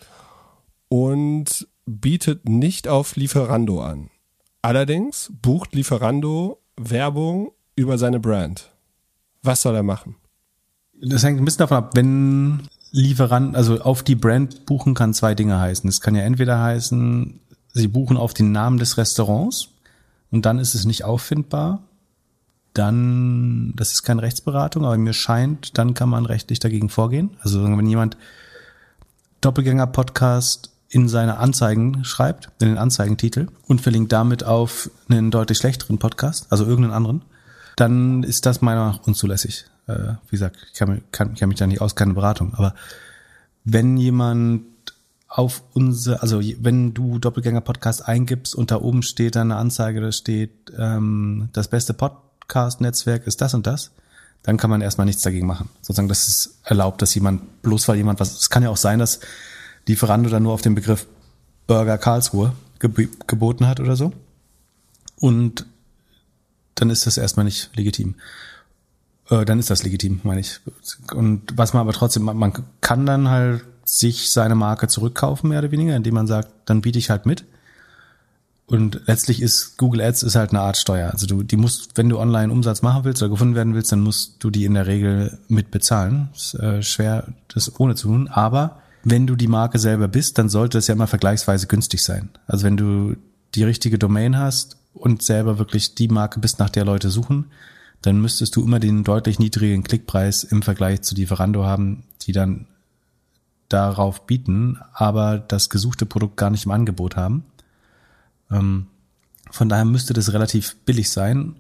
und 0.90 1.68
bietet 1.86 2.48
nicht 2.48 2.88
auf 2.88 3.16
Lieferando 3.16 3.82
an. 3.82 4.10
Allerdings 4.62 5.32
bucht 5.42 5.76
Lieferando 5.76 6.62
Werbung 6.78 7.52
über 7.76 7.98
seine 7.98 8.20
Brand. 8.20 8.72
Was 9.42 9.62
soll 9.62 9.76
er 9.76 9.84
machen? 9.84 10.16
Das 11.02 11.24
hängt 11.24 11.40
ein 11.40 11.46
bisschen 11.46 11.60
davon 11.60 11.78
ab, 11.78 11.96
wenn 11.96 12.70
Lieferant, 12.92 13.56
also 13.56 13.82
auf 13.82 14.04
die 14.04 14.16
Brand 14.16 14.66
buchen 14.66 14.94
kann 14.94 15.14
zwei 15.14 15.36
Dinge 15.36 15.60
heißen. 15.60 15.90
Es 15.90 16.00
kann 16.00 16.16
ja 16.16 16.22
entweder 16.22 16.62
heißen, 16.62 17.40
sie 17.74 17.88
buchen 17.88 18.16
auf 18.18 18.34
den 18.34 18.52
Namen 18.52 18.78
des 18.78 18.98
Restaurants 18.98 19.70
und 20.32 20.46
dann 20.46 20.60
ist 20.60 20.76
es 20.76 20.86
nicht 20.86 21.04
auffindbar. 21.04 21.84
Dann, 22.74 23.74
das 23.76 23.92
ist 23.92 24.04
keine 24.04 24.24
Rechtsberatung, 24.24 24.86
aber 24.86 24.98
mir 24.98 25.14
scheint, 25.14 25.78
dann 25.78 25.94
kann 25.94 26.10
man 26.10 26.26
rechtlich 26.26 26.60
dagegen 26.60 26.90
vorgehen. 26.90 27.32
Also 27.42 27.64
wenn 27.64 27.88
jemand 27.88 28.18
Doppelgänger-Podcast 29.42 30.72
in 30.90 31.08
seine 31.08 31.38
Anzeigen 31.38 32.04
schreibt, 32.04 32.50
in 32.60 32.70
den 32.70 32.78
Anzeigentitel 32.78 33.48
und 33.68 33.82
verlinkt 33.82 34.12
damit 34.12 34.44
auf 34.44 34.90
einen 35.10 35.32
deutlich 35.32 35.58
schlechteren 35.58 35.98
Podcast, 36.00 36.48
also 36.50 36.66
irgendeinen 36.66 36.94
anderen, 36.94 37.22
dann 37.76 38.24
ist 38.24 38.46
das 38.46 38.62
meiner 38.62 38.82
Meinung 38.82 38.98
nach 38.98 39.08
unzulässig. 39.08 39.66
Äh, 39.88 40.14
wie 40.30 40.38
gesagt, 40.38 40.58
ich 40.72 40.80
kann, 40.80 41.02
kann, 41.12 41.36
kann 41.36 41.50
mich 41.50 41.58
da 41.58 41.68
nicht 41.68 41.82
aus, 41.82 41.96
keine 41.96 42.14
Beratung. 42.14 42.54
Aber 42.54 42.76
wenn 43.64 43.98
jemand 43.98 44.64
auf 45.28 45.64
unser, 45.74 46.22
also 46.22 46.42
wenn 46.60 46.94
du 46.94 47.18
Doppelgänger-Podcast 47.18 48.08
eingibst 48.08 48.54
und 48.54 48.70
da 48.70 48.80
oben 48.80 49.02
steht 49.02 49.36
dann 49.36 49.52
eine 49.52 49.60
Anzeige, 49.60 50.00
da 50.00 50.12
steht, 50.12 50.72
ähm, 50.78 51.50
das 51.54 51.70
beste 51.70 51.94
Podcast-Netzwerk 52.54 53.26
ist 53.26 53.42
das 53.42 53.56
und 53.56 53.66
das, 53.66 53.92
dann 54.44 54.58
kann 54.58 54.70
man 54.70 54.82
erstmal 54.82 55.06
nichts 55.06 55.24
dagegen 55.24 55.48
machen. 55.48 55.70
Sozusagen, 55.82 56.08
das 56.08 56.28
ist 56.28 56.60
erlaubt, 56.64 57.02
dass 57.02 57.16
jemand, 57.16 57.64
bloß 57.64 57.88
weil 57.88 57.98
jemand 57.98 58.20
was, 58.20 58.38
es 58.40 58.50
kann 58.50 58.62
ja 58.62 58.70
auch 58.70 58.78
sein, 58.78 59.00
dass 59.00 59.20
Lieferando 59.88 60.30
dann 60.30 60.44
nur 60.44 60.54
auf 60.54 60.62
den 60.62 60.76
Begriff 60.76 61.08
Burger 61.66 61.98
Karlsruhe 61.98 62.54
geb 62.80 63.28
geboten 63.28 63.68
hat 63.68 63.80
oder 63.80 63.96
so. 63.96 64.14
Und 65.20 65.66
dann 66.76 66.90
ist 66.90 67.08
das 67.08 67.18
erstmal 67.18 67.46
nicht 67.46 67.72
legitim. 67.76 68.16
Äh, 69.30 69.46
dann 69.46 69.60
ist 69.60 69.70
das 69.70 69.84
legitim, 69.84 70.22
meine 70.24 70.42
ich. 70.42 70.60
Und 71.14 71.58
was 71.58 71.74
man 71.74 71.82
aber 71.82 71.94
trotzdem, 71.94 72.24
man, 72.24 72.38
man 72.38 72.54
kann 72.82 73.06
dann 73.06 73.30
halt 73.30 73.64
sich 73.84 74.32
seine 74.32 74.56
Marke 74.56 74.88
zurückkaufen, 74.88 75.50
mehr 75.50 75.60
oder 75.60 75.72
weniger, 75.72 75.96
indem 75.96 76.14
man 76.14 76.28
sagt, 76.28 76.50
dann 76.66 76.82
biete 76.82 77.00
ich 77.00 77.10
halt 77.10 77.26
mit. 77.26 77.46
Und 78.74 79.02
letztlich 79.06 79.40
ist 79.40 79.78
Google 79.78 80.02
Ads 80.02 80.24
ist 80.24 80.34
halt 80.34 80.50
eine 80.50 80.62
Art 80.62 80.78
Steuer. 80.78 81.12
Also 81.12 81.28
du, 81.28 81.44
die 81.44 81.58
musst, 81.58 81.96
wenn 81.96 82.10
du 82.10 82.18
online 82.18 82.52
Umsatz 82.52 82.82
machen 82.82 83.04
willst 83.04 83.22
oder 83.22 83.30
gefunden 83.30 83.54
werden 83.54 83.76
willst, 83.76 83.92
dann 83.92 84.00
musst 84.00 84.44
du 84.44 84.50
die 84.50 84.66
in 84.66 84.74
der 84.74 84.88
Regel 84.88 85.38
mit 85.48 85.70
bezahlen. 85.70 86.30
Ist 86.34 86.56
äh, 86.56 86.82
schwer, 86.82 87.28
das 87.54 87.80
ohne 87.80 87.94
zu 87.94 88.08
tun. 88.08 88.30
Aber 88.30 88.82
wenn 89.04 89.28
du 89.28 89.36
die 89.36 89.48
Marke 89.48 89.78
selber 89.78 90.08
bist, 90.08 90.40
dann 90.40 90.50
sollte 90.50 90.80
es 90.80 90.88
ja 90.88 90.96
immer 90.96 91.06
vergleichsweise 91.06 91.68
günstig 91.68 92.02
sein. 92.02 92.30
Also 92.48 92.66
wenn 92.66 92.76
du 92.76 93.16
die 93.54 93.64
richtige 93.64 94.00
Domain 94.00 94.40
hast 94.40 94.78
und 94.96 95.22
selber 95.22 95.60
wirklich 95.60 95.94
die 95.94 96.08
Marke 96.08 96.40
bist, 96.40 96.58
nach 96.58 96.72
der 96.72 96.84
Leute 96.84 97.12
suchen, 97.12 97.52
dann 98.02 98.20
müsstest 98.20 98.56
du 98.56 98.64
immer 98.64 98.80
den 98.80 99.04
deutlich 99.04 99.38
niedrigen 99.38 99.84
Klickpreis 99.84 100.44
im 100.44 100.64
Vergleich 100.64 101.04
zu 101.04 101.14
Lieferando 101.14 101.64
haben, 101.64 102.06
die 102.24 102.32
dann 102.32 102.66
darauf 103.70 104.26
bieten, 104.26 104.80
aber 104.94 105.38
das 105.38 105.70
gesuchte 105.70 106.08
Produkt 106.08 106.38
gar 106.38 106.50
nicht 106.50 106.66
im 106.66 106.72
Angebot 106.72 107.16
haben. 107.16 107.44
Ähm, 108.54 108.88
von 109.52 109.70
daher 109.70 109.86
müsste 109.86 110.14
das 110.14 110.34
relativ 110.34 110.76
billig 110.86 111.12
sein. 111.12 111.56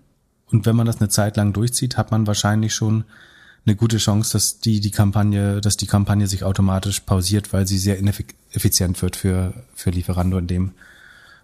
Und 0.52 0.66
wenn 0.66 0.76
man 0.76 0.86
das 0.86 1.00
eine 1.00 1.10
Zeit 1.10 1.38
lang 1.38 1.54
durchzieht, 1.54 1.98
hat 1.98 2.12
man 2.12 2.28
wahrscheinlich 2.28 2.74
schon 2.74 3.06
eine 3.66 3.76
gute 3.76 3.98
Chance, 3.98 4.34
dass 4.34 4.60
die, 4.60 4.80
die 4.80 4.92
Kampagne, 4.92 5.62
dass 5.62 5.78
die 5.78 5.88
Kampagne 5.88 6.28
sich 6.28 6.44
automatisch 6.44 7.00
pausiert, 7.02 7.54
weil 7.54 7.66
sie 7.68 7.78
sehr 7.78 7.98
ineffizient 7.98 9.02
wird 9.02 9.16
für, 9.16 9.54
für 9.74 9.90
Lieferando 9.90 10.38
in 10.38 10.48
dem 10.48 10.72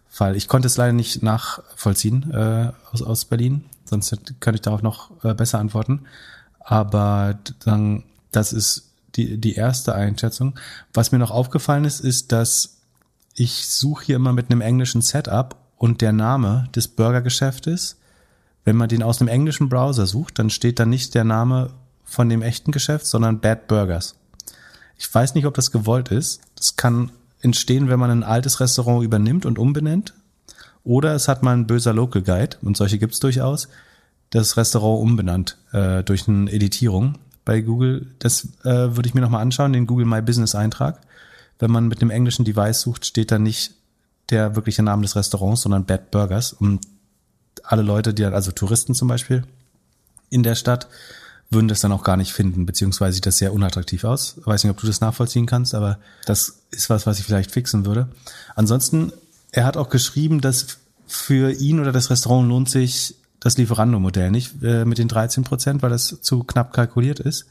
Fall. 0.09 0.35
Ich 0.35 0.47
konnte 0.47 0.67
es 0.67 0.75
leider 0.77 0.91
nicht 0.91 1.23
nachvollziehen 1.23 2.31
äh, 2.31 2.71
aus, 2.91 3.01
aus 3.01 3.25
Berlin, 3.25 3.63
sonst 3.85 4.09
könnte 4.39 4.55
ich 4.55 4.61
darauf 4.61 4.81
noch 4.81 5.11
äh, 5.23 5.33
besser 5.33 5.59
antworten. 5.59 6.01
Aber 6.59 7.39
dann, 7.63 8.03
das 8.31 8.53
ist 8.53 8.89
die, 9.15 9.37
die 9.37 9.55
erste 9.55 9.95
Einschätzung. 9.95 10.59
Was 10.93 11.11
mir 11.11 11.19
noch 11.19 11.31
aufgefallen 11.31 11.85
ist, 11.85 11.99
ist, 11.99 12.31
dass 12.31 12.78
ich 13.39 13.69
suche 13.69 14.05
hier 14.05 14.15
immer 14.17 14.33
mit 14.33 14.51
einem 14.51 14.59
englischen 14.59 15.01
Setup 15.01 15.55
und 15.77 16.01
der 16.01 16.11
Name 16.11 16.67
des 16.75 16.89
Burgergeschäftes, 16.89 17.97
wenn 18.65 18.75
man 18.75 18.89
den 18.89 19.01
aus 19.01 19.21
einem 19.21 19.29
englischen 19.29 19.69
Browser 19.69 20.05
sucht, 20.07 20.39
dann 20.39 20.49
steht 20.49 20.77
da 20.77 20.85
nicht 20.85 21.15
der 21.15 21.23
Name 21.23 21.69
von 22.03 22.27
dem 22.27 22.41
echten 22.41 22.73
Geschäft, 22.73 23.05
sondern 23.05 23.39
Bad 23.39 23.67
Burgers. 23.67 24.15
Ich 24.97 25.13
weiß 25.13 25.35
nicht, 25.35 25.45
ob 25.45 25.53
das 25.53 25.71
gewollt 25.71 26.09
ist. 26.09 26.41
Das 26.55 26.75
kann 26.75 27.11
entstehen, 27.39 27.87
wenn 27.87 27.99
man 27.99 28.11
ein 28.11 28.23
altes 28.23 28.59
Restaurant 28.59 29.05
übernimmt 29.05 29.45
und 29.45 29.57
umbenennt. 29.57 30.13
Oder 30.83 31.15
es 31.15 31.29
hat 31.29 31.41
mal 31.41 31.55
ein 31.55 31.65
böser 31.65 31.93
Local 31.93 32.21
Guide, 32.21 32.57
und 32.61 32.75
solche 32.75 32.99
gibt's 32.99 33.21
durchaus, 33.21 33.69
das 34.31 34.57
Restaurant 34.57 35.01
umbenannt 35.01 35.57
äh, 35.71 36.03
durch 36.03 36.27
eine 36.27 36.51
Editierung 36.51 37.17
bei 37.45 37.61
Google. 37.61 38.07
Das 38.19 38.49
äh, 38.65 38.95
würde 38.97 39.07
ich 39.07 39.13
mir 39.13 39.21
nochmal 39.21 39.41
anschauen, 39.41 39.71
den 39.71 39.87
Google 39.87 40.05
My 40.05 40.21
Business 40.21 40.55
Eintrag. 40.55 40.99
Wenn 41.59 41.71
man 41.71 41.87
mit 41.87 42.01
einem 42.01 42.09
englischen 42.09 42.45
Device 42.45 42.81
sucht, 42.81 43.05
steht 43.05 43.31
da 43.31 43.37
nicht 43.37 43.73
der 44.29 44.55
wirkliche 44.55 44.83
Name 44.83 45.01
des 45.01 45.15
Restaurants, 45.15 45.61
sondern 45.61 45.85
Bad 45.85 46.11
Burgers. 46.11 46.53
Und 46.53 46.81
alle 47.63 47.81
Leute, 47.81 48.13
die 48.13 48.25
also 48.25 48.51
Touristen 48.51 48.95
zum 48.95 49.07
Beispiel 49.07 49.43
in 50.29 50.43
der 50.43 50.55
Stadt, 50.55 50.87
würden 51.49 51.67
das 51.67 51.81
dann 51.81 51.91
auch 51.91 52.03
gar 52.03 52.15
nicht 52.15 52.31
finden, 52.31 52.65
beziehungsweise 52.65 53.15
sieht 53.15 53.25
das 53.25 53.37
sehr 53.37 53.53
unattraktiv 53.53 54.03
aus. 54.03 54.35
Ich 54.39 54.45
weiß 54.45 54.63
nicht, 54.63 54.71
ob 54.71 54.79
du 54.79 54.87
das 54.87 55.01
nachvollziehen 55.01 55.47
kannst, 55.47 55.73
aber 55.73 55.97
das 56.25 56.61
ist 56.71 56.89
was, 56.89 57.07
was 57.07 57.19
ich 57.19 57.25
vielleicht 57.25 57.51
fixen 57.51 57.85
würde. 57.85 58.07
Ansonsten, 58.55 59.11
er 59.51 59.65
hat 59.65 59.75
auch 59.75 59.89
geschrieben, 59.89 60.41
dass 60.41 60.77
für 61.07 61.51
ihn 61.51 61.79
oder 61.79 61.91
das 61.91 62.11
Restaurant 62.11 62.47
lohnt 62.47 62.69
sich 62.69 63.15
das 63.39 63.57
Lieferando-Modell 63.57 64.29
nicht 64.31 64.61
äh, 64.61 64.85
mit 64.85 64.99
den 64.99 65.07
13 65.07 65.43
Prozent, 65.43 65.81
weil 65.81 65.89
das 65.89 66.21
zu 66.21 66.43
knapp 66.43 66.71
kalkuliert 66.71 67.19
ist. 67.19 67.45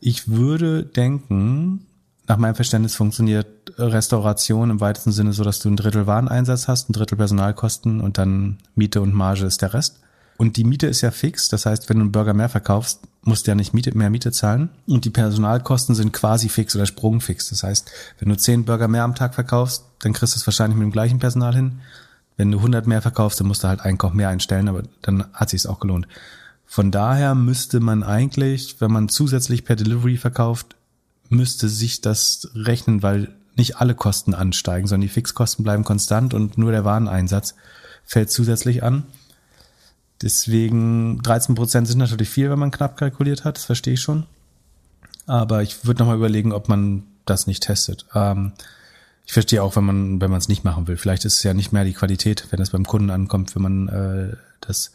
Ich 0.00 0.28
würde 0.28 0.84
denken, 0.84 1.86
nach 2.28 2.36
meinem 2.36 2.54
Verständnis 2.54 2.94
funktioniert 2.94 3.46
Restauration 3.78 4.70
im 4.70 4.80
weitesten 4.80 5.12
Sinne 5.12 5.32
so, 5.32 5.44
dass 5.44 5.60
du 5.60 5.70
ein 5.70 5.76
Drittel 5.76 6.06
Wareneinsatz 6.06 6.68
hast, 6.68 6.90
ein 6.90 6.92
Drittel 6.92 7.16
Personalkosten 7.16 8.00
und 8.00 8.18
dann 8.18 8.58
Miete 8.74 9.00
und 9.00 9.14
Marge 9.14 9.46
ist 9.46 9.62
der 9.62 9.72
Rest. 9.72 10.00
Und 10.36 10.56
die 10.56 10.64
Miete 10.64 10.86
ist 10.86 11.00
ja 11.00 11.10
fix. 11.10 11.48
Das 11.48 11.66
heißt, 11.66 11.88
wenn 11.88 11.96
du 11.96 12.02
einen 12.02 12.12
Burger 12.12 12.34
mehr 12.34 12.50
verkaufst, 12.50 13.00
musst 13.22 13.46
ja 13.46 13.54
nicht 13.54 13.74
Miete, 13.74 13.96
mehr 13.96 14.10
Miete 14.10 14.30
zahlen. 14.30 14.68
Und 14.86 15.04
die 15.04 15.10
Personalkosten 15.10 15.94
sind 15.94 16.12
quasi 16.12 16.48
fix 16.48 16.76
oder 16.76 16.86
sprungfix. 16.86 17.48
Das 17.48 17.64
heißt, 17.64 17.90
wenn 18.20 18.28
du 18.28 18.36
zehn 18.36 18.64
Burger 18.64 18.88
mehr 18.88 19.02
am 19.04 19.16
Tag 19.16 19.34
verkaufst, 19.34 19.84
dann 20.00 20.12
kriegst 20.12 20.36
du 20.36 20.38
es 20.38 20.46
wahrscheinlich 20.46 20.78
mit 20.78 20.84
dem 20.84 20.92
gleichen 20.92 21.18
Personal 21.18 21.54
hin. 21.54 21.80
Wenn 22.36 22.52
du 22.52 22.58
100 22.58 22.86
mehr 22.86 23.02
verkaufst, 23.02 23.40
dann 23.40 23.48
musst 23.48 23.64
du 23.64 23.68
halt 23.68 23.80
einen 23.80 23.98
Koch 23.98 24.12
mehr 24.12 24.28
einstellen, 24.28 24.68
aber 24.68 24.82
dann 25.02 25.24
hat 25.32 25.50
sich's 25.50 25.66
auch 25.66 25.80
gelohnt. 25.80 26.06
Von 26.66 26.92
daher 26.92 27.34
müsste 27.34 27.80
man 27.80 28.04
eigentlich, 28.04 28.80
wenn 28.80 28.92
man 28.92 29.08
zusätzlich 29.08 29.64
per 29.64 29.74
Delivery 29.74 30.18
verkauft, 30.18 30.76
müsste 31.28 31.68
sich 31.68 32.00
das 32.00 32.50
rechnen, 32.54 33.02
weil 33.02 33.34
nicht 33.56 33.76
alle 33.76 33.94
Kosten 33.94 34.34
ansteigen, 34.34 34.86
sondern 34.86 35.08
die 35.08 35.12
Fixkosten 35.12 35.64
bleiben 35.64 35.84
konstant 35.84 36.32
und 36.32 36.58
nur 36.58 36.72
der 36.72 36.84
Wareneinsatz 36.84 37.54
fällt 38.04 38.30
zusätzlich 38.30 38.82
an. 38.82 39.04
Deswegen 40.22 41.22
13 41.22 41.54
Prozent 41.54 41.86
sind 41.86 41.98
natürlich 41.98 42.30
viel, 42.30 42.50
wenn 42.50 42.58
man 42.58 42.70
knapp 42.70 42.96
kalkuliert 42.96 43.44
hat, 43.44 43.56
das 43.56 43.64
verstehe 43.64 43.94
ich 43.94 44.00
schon. 44.00 44.26
Aber 45.26 45.62
ich 45.62 45.84
würde 45.84 46.00
nochmal 46.00 46.16
überlegen, 46.16 46.52
ob 46.52 46.68
man 46.68 47.04
das 47.26 47.46
nicht 47.46 47.64
testet. 47.64 48.06
Ähm, 48.14 48.52
ich 49.26 49.34
verstehe 49.34 49.62
auch, 49.62 49.76
wenn 49.76 49.84
man 49.84 50.20
wenn 50.20 50.30
man 50.30 50.38
es 50.38 50.48
nicht 50.48 50.64
machen 50.64 50.88
will. 50.88 50.96
Vielleicht 50.96 51.26
ist 51.26 51.34
es 51.34 51.42
ja 51.42 51.52
nicht 51.52 51.70
mehr 51.70 51.84
die 51.84 51.92
Qualität, 51.92 52.46
wenn 52.50 52.60
es 52.60 52.70
beim 52.70 52.86
Kunden 52.86 53.10
ankommt, 53.10 53.54
wenn 53.54 53.62
man 53.62 53.88
äh, 53.88 54.36
das 54.60 54.90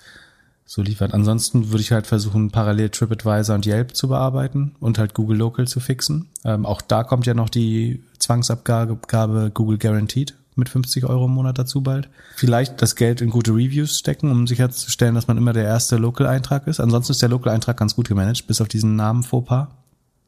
so 0.65 0.81
liefert. 0.81 1.13
Ansonsten 1.13 1.69
würde 1.69 1.81
ich 1.81 1.91
halt 1.91 2.07
versuchen, 2.07 2.51
parallel 2.51 2.89
TripAdvisor 2.89 3.55
und 3.55 3.65
Yelp 3.65 3.95
zu 3.95 4.07
bearbeiten 4.07 4.75
und 4.79 4.97
halt 4.97 5.13
Google 5.13 5.37
Local 5.37 5.67
zu 5.67 5.79
fixen. 5.79 6.29
Ähm, 6.45 6.65
auch 6.65 6.81
da 6.81 7.03
kommt 7.03 7.25
ja 7.25 7.33
noch 7.33 7.49
die 7.49 8.01
Zwangsabgabe 8.19 9.51
Google 9.53 9.77
Guaranteed 9.77 10.35
mit 10.55 10.69
50 10.69 11.05
Euro 11.05 11.25
im 11.25 11.31
Monat 11.31 11.57
dazu 11.57 11.81
bald. 11.81 12.09
Vielleicht 12.35 12.81
das 12.81 12.95
Geld 12.95 13.21
in 13.21 13.29
gute 13.29 13.51
Reviews 13.51 13.97
stecken, 13.97 14.31
um 14.31 14.47
sicherzustellen, 14.47 15.15
dass 15.15 15.27
man 15.27 15.37
immer 15.37 15.53
der 15.53 15.65
erste 15.65 15.97
Local-Eintrag 15.97 16.67
ist. 16.67 16.79
Ansonsten 16.79 17.11
ist 17.11 17.21
der 17.21 17.29
Local-Eintrag 17.29 17.77
ganz 17.77 17.95
gut 17.95 18.07
gemanagt, 18.07 18.47
bis 18.47 18.61
auf 18.61 18.67
diesen 18.67 18.95
Namen 18.95 19.23
Fauxpas, 19.23 19.67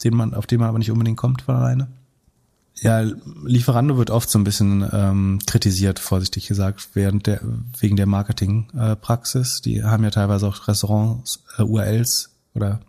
den 0.03 0.15
man, 0.15 0.33
auf 0.33 0.47
den 0.47 0.59
man 0.59 0.69
aber 0.69 0.79
nicht 0.79 0.91
unbedingt 0.91 1.17
kommt 1.17 1.43
von 1.43 1.55
alleine. 1.55 1.87
Ja, 2.81 3.06
Lieferando 3.43 3.97
wird 3.97 4.10
oft 4.10 4.30
so 4.30 4.38
ein 4.38 4.43
bisschen 4.43 4.88
ähm, 4.91 5.39
kritisiert, 5.45 5.99
vorsichtig 5.99 6.47
gesagt, 6.47 6.89
während 6.93 7.26
der, 7.26 7.39
wegen 7.80 7.95
der 7.95 8.06
Marketingpraxis. 8.06 9.60
Äh, 9.60 9.61
die 9.64 9.84
haben 9.84 10.03
ja 10.03 10.10
teilweise 10.10 10.47
auch 10.47 10.68
Restaurants, 10.68 11.43
äh, 11.57 11.64
URLs 11.64 12.31
oder 12.53 12.81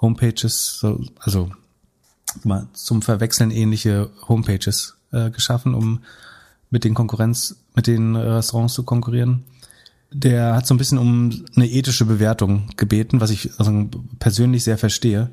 Homepages, 0.00 0.78
so, 0.80 1.04
also 1.18 1.50
mal 2.44 2.66
zum 2.72 3.02
Verwechseln 3.02 3.50
ähnliche 3.50 4.10
Homepages 4.26 4.96
äh, 5.12 5.30
geschaffen, 5.30 5.74
um 5.74 6.00
mit 6.70 6.84
den 6.84 6.94
Konkurrenz, 6.94 7.56
mit 7.74 7.86
den 7.86 8.16
Restaurants 8.16 8.74
zu 8.74 8.84
konkurrieren. 8.84 9.44
Der 10.12 10.54
hat 10.54 10.66
so 10.66 10.74
ein 10.74 10.78
bisschen 10.78 10.98
um 10.98 11.44
eine 11.56 11.68
ethische 11.68 12.04
Bewertung 12.04 12.68
gebeten, 12.76 13.20
was 13.20 13.30
ich 13.30 13.50
also 13.58 13.88
persönlich 14.18 14.64
sehr 14.64 14.78
verstehe. 14.78 15.30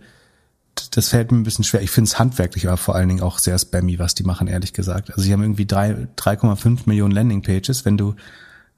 Das 0.92 1.10
fällt 1.10 1.32
mir 1.32 1.38
ein 1.38 1.44
bisschen 1.44 1.64
schwer. 1.64 1.82
Ich 1.82 1.92
finde 1.92 2.08
es 2.08 2.20
handwerklich 2.20 2.68
aber 2.68 2.78
vor 2.78 2.96
allen 2.96 3.10
Dingen 3.10 3.22
auch 3.22 3.40
sehr 3.40 3.58
spammy, 3.58 4.00
was 4.00 4.16
die 4.16 4.24
machen, 4.24 4.48
ehrlich 4.48 4.74
gesagt. 4.74 5.10
Also 5.10 5.22
sie 5.22 5.34
haben 5.34 5.42
irgendwie 5.42 5.66
3,5 5.66 6.82
Millionen 6.86 7.14
Landingpages. 7.14 7.86
Wenn 7.86 7.98
du 7.98 8.16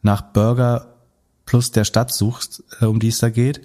nach 0.01 0.21
Burger 0.21 0.95
plus 1.45 1.71
der 1.71 1.85
Stadt 1.85 2.13
suchst, 2.13 2.63
äh, 2.81 2.85
um 2.85 2.99
die 2.99 3.09
es 3.09 3.19
da 3.19 3.29
geht, 3.29 3.61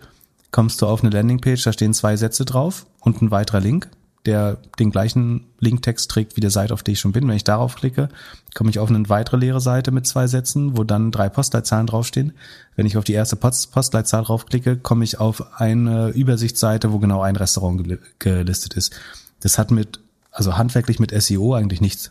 kommst 0.51 0.81
du 0.81 0.87
auf 0.87 1.03
eine 1.03 1.11
Landingpage, 1.11 1.63
da 1.63 1.73
stehen 1.73 1.95
zwei 1.95 2.17
Sätze 2.17 2.45
drauf 2.45 2.87
und 3.01 3.21
ein 3.21 3.31
weiterer 3.31 3.61
Link 3.61 3.89
der 4.29 4.59
den 4.79 4.91
gleichen 4.91 5.47
Linktext 5.59 6.11
trägt 6.11 6.37
wie 6.37 6.43
der 6.43 6.51
Seite, 6.51 6.75
auf 6.75 6.83
der 6.83 6.93
ich 6.93 7.01
schon 7.01 7.13
bin. 7.13 7.27
Wenn 7.27 7.35
ich 7.35 7.45
darauf 7.45 7.77
klicke, 7.77 8.11
komme 8.55 8.69
ich 8.69 8.79
auf 8.79 8.91
eine 8.91 9.09
weitere 9.09 9.39
leere 9.39 9.63
Seite 9.63 9.91
mit 9.91 10.07
zwei 10.07 10.27
Sätzen, 10.27 10.77
wo 10.77 10.85
dann 10.85 11.11
drei 11.11 11.31
Postleitzahlen 11.31 11.87
draufstehen. 11.87 12.35
Wenn 12.77 12.85
ich 12.85 12.99
auf 12.99 13.05
die 13.05 13.15
erste 13.15 13.37
Post 13.37 13.73
Postleitzahl 13.73 14.25
draufklicke, 14.25 14.77
komme 14.77 15.05
ich 15.05 15.19
auf 15.19 15.59
eine 15.59 16.11
Übersichtsseite, 16.11 16.93
wo 16.93 16.99
genau 16.99 17.23
ein 17.23 17.37
Restaurant 17.37 17.83
gel 17.83 17.99
gelistet 18.19 18.75
ist. 18.75 18.95
Das 19.41 19.57
hat 19.57 19.71
mit, 19.71 20.01
also 20.31 20.59
handwerklich 20.59 21.01
mit 21.01 21.11
SEO 21.11 21.55
eigentlich 21.55 21.81
nichts 21.81 22.11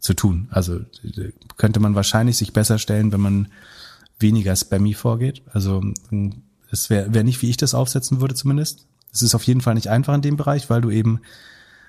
zu 0.00 0.14
tun. 0.14 0.48
Also 0.52 0.80
könnte 1.58 1.80
man 1.80 1.94
wahrscheinlich 1.94 2.38
sich 2.38 2.54
besser 2.54 2.78
stellen, 2.78 3.12
wenn 3.12 3.20
man 3.20 3.48
weniger 4.18 4.56
spammy 4.56 4.94
vorgeht. 4.94 5.42
Also 5.52 5.82
es 6.70 6.88
wäre 6.88 7.12
wär 7.12 7.24
nicht, 7.24 7.42
wie 7.42 7.50
ich 7.50 7.58
das 7.58 7.74
aufsetzen 7.74 8.22
würde 8.22 8.34
zumindest. 8.34 8.86
Es 9.14 9.22
ist 9.22 9.34
auf 9.34 9.44
jeden 9.44 9.60
Fall 9.60 9.74
nicht 9.74 9.88
einfach 9.88 10.12
in 10.14 10.22
dem 10.22 10.36
Bereich, 10.36 10.68
weil 10.68 10.80
du 10.80 10.90
eben 10.90 11.20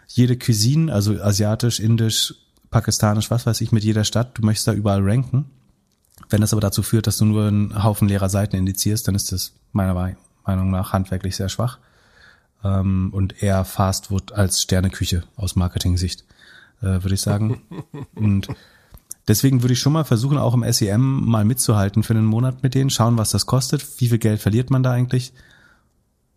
jede 0.08 0.38
Cuisine, 0.38 0.94
also 0.94 1.20
asiatisch, 1.20 1.80
indisch, 1.80 2.36
pakistanisch, 2.70 3.32
was 3.32 3.46
weiß 3.46 3.62
ich, 3.62 3.72
mit 3.72 3.84
jeder 3.84 4.04
Stadt, 4.04 4.38
du 4.38 4.46
möchtest 4.46 4.68
da 4.68 4.74
überall 4.74 5.02
ranken. 5.02 5.46
Wenn 6.30 6.42
das 6.42 6.54
aber 6.54 6.62
dazu 6.62 6.84
führt, 6.84 7.08
dass 7.08 7.18
du 7.18 7.26
nur 7.26 7.48
einen 7.48 7.84
Haufen 7.84 8.08
leerer 8.08 8.30
Seiten 8.30 8.56
indizierst, 8.56 9.08
dann 9.08 9.16
ist 9.16 9.32
das 9.32 9.54
meiner 9.72 10.16
Meinung 10.46 10.70
nach 10.70 10.94
handwerklich 10.94 11.36
sehr 11.36 11.50
schwach 11.50 11.80
ähm, 12.64 13.10
und 13.12 13.42
eher 13.42 13.66
Fast 13.66 14.08
Food 14.08 14.32
als 14.32 14.62
Sterneküche 14.62 15.24
aus 15.36 15.56
Marketing-Sicht, 15.56 16.24
äh, 16.82 16.86
würde 16.86 17.16
ich 17.16 17.22
sagen. 17.22 17.64
und 18.16 18.48
deswegen 19.28 19.64
würde 19.64 19.74
ich 19.74 19.80
schon 19.80 19.94
mal 19.94 20.06
versuchen, 20.06 20.38
auch 20.38 20.54
im 20.54 20.72
SEM 20.72 21.26
mal 21.26 21.44
mitzuhalten 21.44 22.04
für 22.04 22.14
einen 22.14 22.26
Monat 22.26 22.62
mit 22.62 22.76
denen, 22.76 22.92
schauen, 22.92 23.18
was 23.18 23.32
das 23.32 23.48
kostet, 23.48 24.00
wie 24.00 24.10
viel 24.10 24.20
Geld 24.20 24.40
verliert 24.40 24.70
man 24.70 24.84
da 24.84 24.92
eigentlich 24.92 25.34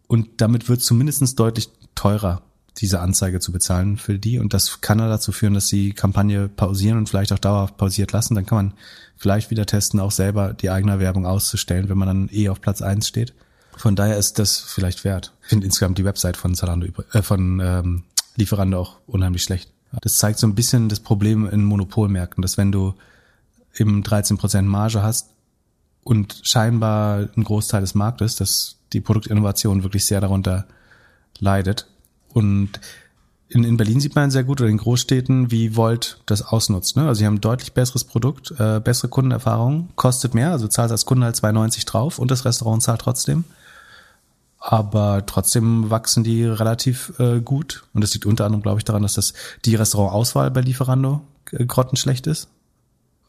und 0.09 0.41
damit 0.41 0.69
wird 0.69 0.81
zumindest 0.81 1.39
deutlich 1.39 1.69
teurer, 1.95 2.43
diese 2.79 3.01
Anzeige 3.01 3.41
zu 3.41 3.53
bezahlen 3.53 3.99
für 3.99 4.19
die. 4.19 4.39
Und 4.39 4.55
das 4.55 4.81
kann 4.81 4.99
ja 4.99 5.09
dazu 5.09 5.33
führen, 5.33 5.55
dass 5.55 5.69
sie 5.69 5.93
Kampagne 5.93 6.49
pausieren 6.49 6.99
und 6.99 7.09
vielleicht 7.09 7.33
auch 7.33 7.39
dauerhaft 7.39 7.77
pausiert 7.77 8.13
lassen. 8.13 8.35
Dann 8.35 8.47
kann 8.47 8.57
man 8.57 8.75
vielleicht 9.17 9.51
wieder 9.51 9.67
testen, 9.67 10.01
auch 10.01 10.11
selber 10.11 10.55
die 10.55 10.71
eigene 10.71 10.99
Werbung 10.99 11.27
auszustellen, 11.27 11.89
wenn 11.89 11.99
man 11.99 12.09
dann 12.09 12.29
eh 12.33 12.49
auf 12.49 12.61
Platz 12.61 12.83
eins 12.83 13.07
steht. 13.07 13.35
Von 13.77 13.97
daher 13.97 14.17
ist 14.17 14.39
das 14.39 14.59
vielleicht 14.59 15.05
wert. 15.05 15.33
Ich 15.43 15.49
finde 15.51 15.67
insgesamt 15.67 15.99
die 15.99 16.05
Website 16.05 16.37
von 16.37 16.55
Zalando, 16.55 16.87
äh, 17.13 17.23
von 17.23 17.61
ähm, 17.61 18.03
Lieferando 18.37 18.81
auch 18.81 18.97
unheimlich 19.07 19.43
schlecht. 19.43 19.71
Das 20.03 20.19
zeigt 20.19 20.39
so 20.39 20.47
ein 20.47 20.55
bisschen 20.55 20.89
das 20.89 21.01
Problem 21.01 21.49
in 21.49 21.65
Monopolmärkten, 21.65 22.43
dass 22.43 22.57
wenn 22.57 22.73
du 22.73 22.95
eben 23.77 24.03
13% 24.03 24.63
Marge 24.63 25.03
hast 25.03 25.31
und 26.09 26.41
scheinbar 26.43 27.29
ein 27.37 27.45
Großteil 27.45 27.83
des 27.83 27.95
Marktes, 27.95 28.37
dass 28.37 28.77
die 28.95 29.03
Produktinnovation 29.03 29.83
wirklich 29.83 30.07
sehr 30.07 30.23
darunter 30.23 30.65
leidet. 31.39 31.87
Und 32.33 32.81
in, 33.51 33.63
in 33.63 33.77
Berlin 33.77 34.01
sieht 34.01 34.15
man 34.15 34.31
sehr 34.31 34.43
gut 34.43 34.63
oder 34.63 34.71
in 34.71 34.79
Großstädten, 34.79 35.51
wie 35.51 35.77
Volt 35.77 36.19
das 36.25 36.41
ausnutzt. 36.41 36.97
Ne? 36.97 37.07
Also 37.07 37.19
sie 37.19 37.27
haben 37.27 37.35
ein 37.35 37.41
deutlich 37.43 37.75
besseres 37.75 38.05
Produkt, 38.05 38.55
äh, 38.59 38.81
bessere 38.81 39.09
Kundenerfahrung, 39.09 39.91
kostet 39.97 40.33
mehr, 40.33 40.51
also 40.51 40.67
zahlst 40.67 40.93
als 40.93 41.05
Kunde 41.05 41.27
halt 41.27 41.37
2,90 41.37 41.85
drauf 41.85 42.19
und 42.19 42.31
das 42.31 42.47
Restaurant 42.47 42.83
zahlt 42.83 43.03
trotzdem. 43.03 43.45
Aber 44.61 45.27
trotzdem 45.27 45.91
wachsen 45.91 46.25
die 46.25 46.43
relativ 46.45 47.13
äh, 47.19 47.41
gut. 47.41 47.85
Und 47.93 48.03
das 48.03 48.15
liegt 48.15 48.25
unter 48.25 48.47
anderem, 48.47 48.63
glaube 48.63 48.81
ich, 48.81 48.85
daran, 48.85 49.03
dass 49.03 49.13
das 49.13 49.35
die 49.67 49.75
Restaurantauswahl 49.75 50.51
bei 50.53 50.63
Lieferando 50.63 51.21
äh, 51.53 51.67
grottenschlecht 51.67 52.27
ist, 52.27 52.49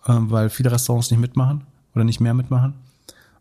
äh, 0.06 0.14
weil 0.16 0.50
viele 0.50 0.72
Restaurants 0.72 1.12
nicht 1.12 1.20
mitmachen 1.20 1.68
oder 1.96 2.04
nicht 2.04 2.20
mehr 2.20 2.34
mitmachen. 2.34 2.74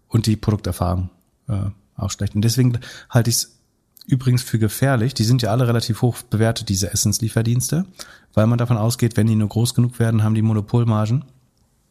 Und 0.09 0.27
die 0.27 0.37
Produkterfahrung. 0.37 1.11
Äh, 1.49 1.71
auch 1.97 2.11
schlecht. 2.11 2.35
Und 2.35 2.43
deswegen 2.43 2.79
halte 3.11 3.31
ich 3.31 3.37
es 3.37 3.59
übrigens 4.07 4.43
für 4.43 4.59
gefährlich. 4.59 5.15
Die 5.15 5.25
sind 5.25 5.43
ja 5.43 5.51
alle 5.51 5.69
relativ 5.69 6.03
hoch 6.03 6.23
bewertet, 6.23 6.69
diese 6.69 6.93
Essenslieferdienste, 6.93 7.85
weil 8.35 8.47
man 8.47 8.59
davon 8.59 8.79
ausgeht, 8.79 9.17
wenn 9.17 9.27
die 9.27 9.35
nur 9.35 9.49
groß 9.49 9.75
genug 9.75 9.99
werden, 9.99 10.23
haben 10.23 10.35
die 10.35 10.43
Monopolmargen. 10.43 11.25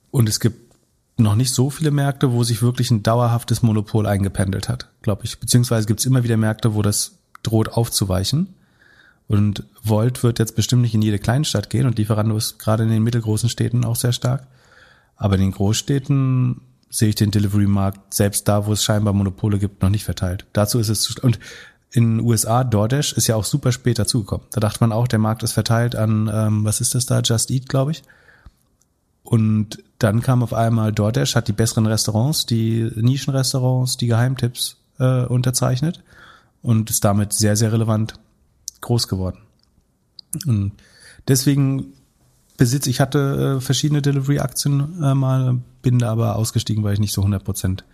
Und 0.10 0.30
es 0.30 0.40
gibt 0.40 0.74
noch 1.18 1.36
nicht 1.36 1.54
so 1.54 1.70
viele 1.70 1.92
Märkte, 1.92 2.32
wo 2.32 2.44
sich 2.44 2.62
wirklich 2.62 2.92
ein 2.92 3.04
dauerhaftes 3.04 3.62
Monopol 3.62 4.06
eingependelt 4.08 4.70
hat, 4.70 4.90
glaube 5.02 5.26
ich. 5.26 5.40
Beziehungsweise 5.40 5.88
gibt 5.88 6.00
es 6.00 6.06
immer 6.06 6.24
wieder 6.24 6.38
Märkte, 6.38 6.74
wo 6.74 6.82
das 6.82 7.18
droht 7.44 7.70
aufzuweichen. 7.70 8.54
Und 9.28 9.64
Volt 9.84 10.24
wird 10.24 10.40
jetzt 10.40 10.56
bestimmt 10.56 10.84
nicht 10.84 10.96
in 10.96 11.02
jede 11.02 11.20
Kleinstadt 11.20 11.70
gehen 11.70 11.86
und 11.86 11.98
Lieferando 11.98 12.38
ist 12.38 12.60
gerade 12.60 12.84
in 12.84 12.90
den 12.90 13.04
mittelgroßen 13.04 13.50
Städten 13.50 13.84
auch 13.84 13.96
sehr 13.96 14.14
stark. 14.14 14.48
Aber 15.18 15.36
in 15.36 15.42
den 15.42 15.52
Großstädten 15.52 16.62
sehe 16.90 17.10
ich 17.10 17.16
den 17.16 17.32
Delivery-Markt 17.32 18.14
selbst 18.14 18.48
da, 18.48 18.66
wo 18.66 18.74
es 18.74 18.84
scheinbar 18.84 19.14
Monopole 19.14 19.60
gibt, 19.60 19.82
noch 19.82 19.90
nicht 19.90 20.06
verteilt. 20.06 20.46
Dazu 20.54 20.80
ist 20.80 20.90
es 20.90 21.18
und 21.20 21.40
in 21.92 22.18
den 22.18 22.26
USA 22.26 22.64
DoorDash 22.64 23.14
ist 23.14 23.28
ja 23.28 23.36
auch 23.36 23.46
super 23.46 23.72
spät 23.72 23.98
dazugekommen. 23.98 24.46
Da 24.52 24.60
dachte 24.60 24.80
man 24.82 24.92
auch, 24.92 25.08
der 25.08 25.20
Markt 25.20 25.44
ist 25.44 25.54
verteilt 25.54 25.96
an 25.96 26.30
ähm, 26.32 26.66
was 26.66 26.82
ist 26.82 26.96
das 26.96 27.06
da 27.06 27.22
Just 27.22 27.50
Eat, 27.50 27.70
glaube 27.70 27.92
ich. 27.92 28.04
Und 29.24 29.84
dann 30.00 30.22
kam 30.22 30.44
auf 30.44 30.54
einmal 30.54 30.94
DoorDash, 30.94 31.36
hat 31.36 31.48
die 31.48 31.54
besseren 31.54 31.86
Restaurants, 31.86 32.46
die 32.46 32.92
Nischenrestaurants, 32.96 33.98
die 33.98 34.08
Geheimtipps 34.08 34.78
äh, 35.00 35.26
unterzeichnet 35.26 36.04
und 36.62 36.90
ist 36.90 37.04
damit 37.04 37.34
sehr 37.34 37.56
sehr 37.56 37.72
relevant 37.72 38.16
groß 38.82 39.08
geworden. 39.08 39.40
Und 40.46 40.74
deswegen 41.28 41.94
besitze, 42.58 42.90
ich 42.90 43.00
hatte 43.00 43.58
äh, 43.58 43.62
verschiedene 43.62 44.02
Delivery-Aktien 44.02 45.02
äh, 45.02 45.14
mal, 45.14 45.60
bin 45.82 46.04
aber 46.04 46.36
ausgestiegen, 46.36 46.84
weil 46.84 46.94
ich 46.94 47.00
nicht 47.00 47.14
so 47.14 47.22
100 47.22 47.44
Prozent 47.44 47.86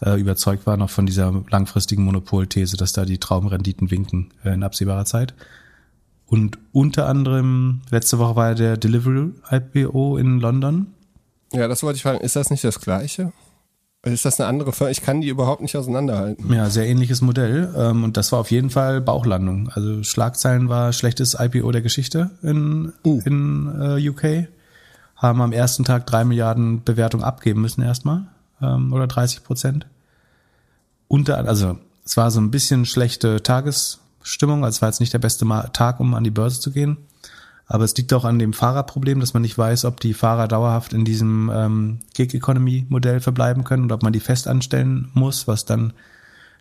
äh, 0.00 0.18
überzeugt 0.18 0.66
war 0.66 0.76
noch 0.76 0.90
von 0.90 1.06
dieser 1.06 1.44
langfristigen 1.50 2.04
Monopolthese, 2.04 2.76
dass 2.76 2.92
da 2.92 3.04
die 3.04 3.18
Traumrenditen 3.18 3.90
winken 3.90 4.32
äh, 4.44 4.54
in 4.54 4.62
absehbarer 4.62 5.04
Zeit. 5.04 5.34
Und 6.26 6.58
unter 6.72 7.06
anderem, 7.08 7.82
letzte 7.90 8.18
Woche 8.18 8.36
war 8.36 8.54
der 8.54 8.76
Delivery 8.76 9.30
IPO 9.50 10.16
in 10.16 10.40
London. 10.40 10.86
Ja, 11.52 11.68
das 11.68 11.82
wollte 11.82 11.96
ich 11.96 12.02
fragen. 12.02 12.20
Ist 12.20 12.36
das 12.36 12.50
nicht 12.50 12.64
das 12.64 12.80
gleiche? 12.80 13.32
Ist 14.04 14.24
das 14.24 14.38
eine 14.38 14.48
andere 14.48 14.72
Firma? 14.72 14.90
Ich 14.90 15.00
kann 15.00 15.20
die 15.20 15.28
überhaupt 15.28 15.62
nicht 15.62 15.76
auseinanderhalten. 15.76 16.52
Ja, 16.52 16.68
sehr 16.68 16.86
ähnliches 16.86 17.22
Modell. 17.22 17.72
Ähm, 17.76 18.04
und 18.04 18.16
das 18.16 18.32
war 18.32 18.40
auf 18.40 18.50
jeden 18.50 18.70
Fall 18.70 19.00
Bauchlandung. 19.00 19.70
Also 19.70 20.02
Schlagzeilen 20.02 20.68
war 20.68 20.92
schlechtes 20.92 21.36
IPO 21.38 21.70
der 21.72 21.82
Geschichte 21.82 22.30
in, 22.42 22.92
uh. 23.04 23.20
in 23.24 23.72
äh, 23.80 24.08
UK. 24.08 24.48
Haben 25.16 25.40
am 25.40 25.52
ersten 25.52 25.84
Tag 25.84 26.06
drei 26.06 26.24
Milliarden 26.24 26.84
Bewertung 26.84 27.22
abgeben 27.22 27.62
müssen 27.62 27.82
erstmal. 27.82 28.26
Ähm, 28.60 28.92
oder 28.92 29.06
30 29.06 29.42
Prozent. 29.42 29.86
Unter, 31.08 31.38
also 31.38 31.78
es 32.04 32.16
war 32.16 32.30
so 32.30 32.40
ein 32.40 32.50
bisschen 32.50 32.84
schlechte 32.84 33.42
Tagesstimmung. 33.42 34.64
Also 34.64 34.76
es 34.76 34.82
war 34.82 34.90
jetzt 34.90 35.00
nicht 35.00 35.14
der 35.14 35.18
beste 35.18 35.46
Tag, 35.72 35.98
um 36.00 36.14
an 36.14 36.24
die 36.24 36.30
Börse 36.30 36.60
zu 36.60 36.70
gehen. 36.70 36.98
Aber 37.66 37.84
es 37.84 37.96
liegt 37.96 38.12
auch 38.12 38.24
an 38.24 38.38
dem 38.38 38.52
Fahrerproblem, 38.52 39.20
dass 39.20 39.32
man 39.32 39.42
nicht 39.42 39.56
weiß, 39.56 39.84
ob 39.86 40.00
die 40.00 40.14
Fahrer 40.14 40.48
dauerhaft 40.48 40.92
in 40.92 41.04
diesem 41.04 41.50
ähm, 41.52 42.00
Gig-Economy-Modell 42.14 43.20
verbleiben 43.20 43.64
können 43.64 43.84
oder 43.84 43.94
ob 43.94 44.02
man 44.02 44.12
die 44.12 44.20
fest 44.20 44.48
anstellen 44.48 45.10
muss, 45.14 45.48
was 45.48 45.64
dann 45.64 45.94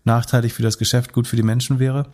nachteilig 0.05 0.53
für 0.53 0.63
das 0.63 0.77
Geschäft, 0.77 1.13
gut 1.13 1.27
für 1.27 1.35
die 1.35 1.43
Menschen 1.43 1.79
wäre. 1.79 2.07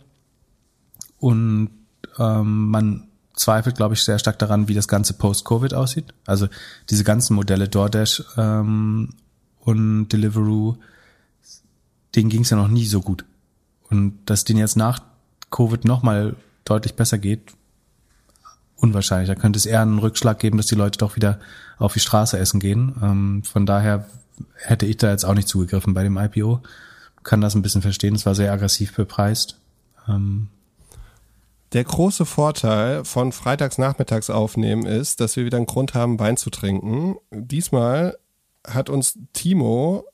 Und 1.20 1.70
ähm, 2.18 2.70
man 2.70 3.08
zweifelt, 3.36 3.78
glaube 3.78 3.94
ich, 3.94 4.04
sehr 4.04 4.20
stark 4.20 4.40
daran, 4.40 4.68
wie 4.68 4.74
das 4.74 4.88
ganze 4.88 5.14
Post-Covid 5.14 5.74
aussieht. 5.74 6.14
Also 6.26 6.48
diese 6.90 7.04
ganzen 7.04 7.36
Modelle 7.36 7.68
DoorDash 7.68 8.24
ähm, 8.38 9.10
und 9.60 10.10
Deliveroo, 10.10 10.78
denen 12.16 12.30
ging 12.30 12.42
es 12.42 12.50
ja 12.50 12.58
noch 12.58 12.68
nie 12.68 12.86
so 12.86 13.02
gut. 13.02 13.26
Und 13.90 14.18
dass 14.26 14.46
denen 14.46 14.60
jetzt 14.60 14.78
nach 14.78 15.00
Covid 15.52 15.86
nochmal 15.86 16.36
deutlich 16.66 16.96
besser 16.96 17.18
geht, 17.18 17.54
unwahrscheinlich. 18.80 19.30
Da 19.30 19.36
könnte 19.36 19.58
es 19.58 19.66
eher 19.66 19.82
einen 19.82 20.00
Rückschlag 20.00 20.40
geben, 20.40 20.58
dass 20.58 20.68
die 20.68 20.76
Leute 20.76 20.98
doch 20.98 21.16
wieder 21.16 21.40
auf 21.78 21.94
die 21.94 22.00
Straße 22.00 22.38
essen 22.38 22.60
gehen. 22.60 22.96
Ähm, 23.02 23.44
von 23.44 23.66
daher 23.66 24.06
hätte 24.56 24.86
ich 24.86 24.98
da 24.98 25.12
jetzt 25.12 25.26
auch 25.26 25.34
nicht 25.34 25.48
zugegriffen 25.48 25.94
bei 25.94 26.04
dem 26.04 26.18
IPO. 26.18 26.62
Kann 27.24 27.42
das 27.42 27.56
ein 27.56 27.62
bisschen 27.62 27.82
verstehen. 27.82 28.16
Es 28.16 28.26
war 28.26 28.36
sehr 28.36 28.52
aggressiv 28.52 28.96
bepreist. 28.96 29.58
Ähm, 30.08 30.48
der 31.74 31.84
große 31.84 32.26
Vorteil 32.26 33.06
von 33.06 33.32
freitags 33.32 33.78
nachmittags 33.78 34.30
aufnehmen 34.30 34.86
ist, 34.86 35.20
dass 35.20 35.36
wir 35.36 35.46
wieder 35.46 35.58
einen 35.58 35.68
Grund 35.68 35.94
haben, 35.94 36.20
Wein 36.20 36.36
zu 36.36 36.50
trinken. 36.50 37.16
Diesmal 37.32 38.18
hat 38.68 38.90
uns 38.90 39.20
Timo 39.34 40.06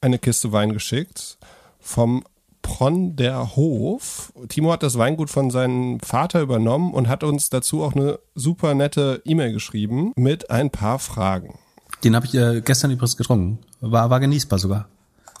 eine 0.00 0.18
Kiste 0.18 0.50
Wein 0.52 0.72
geschickt 0.72 1.38
vom 1.78 2.24
Pron 2.62 3.16
der 3.16 3.56
Hof. 3.56 4.32
Timo 4.48 4.72
hat 4.72 4.82
das 4.82 4.98
Weingut 4.98 5.30
von 5.30 5.50
seinem 5.50 6.00
Vater 6.00 6.40
übernommen 6.40 6.92
und 6.92 7.08
hat 7.08 7.24
uns 7.24 7.50
dazu 7.50 7.82
auch 7.82 7.94
eine 7.94 8.18
super 8.34 8.74
nette 8.74 9.22
E-Mail 9.24 9.52
geschrieben 9.52 10.12
mit 10.16 10.50
ein 10.50 10.70
paar 10.70 10.98
Fragen. 10.98 11.58
Den 12.04 12.16
habe 12.16 12.26
ich 12.26 12.34
äh, 12.34 12.60
gestern 12.60 12.90
übrigens 12.90 13.16
getrunken. 13.16 13.58
War, 13.80 14.10
war 14.10 14.20
genießbar 14.20 14.58
sogar. 14.58 14.88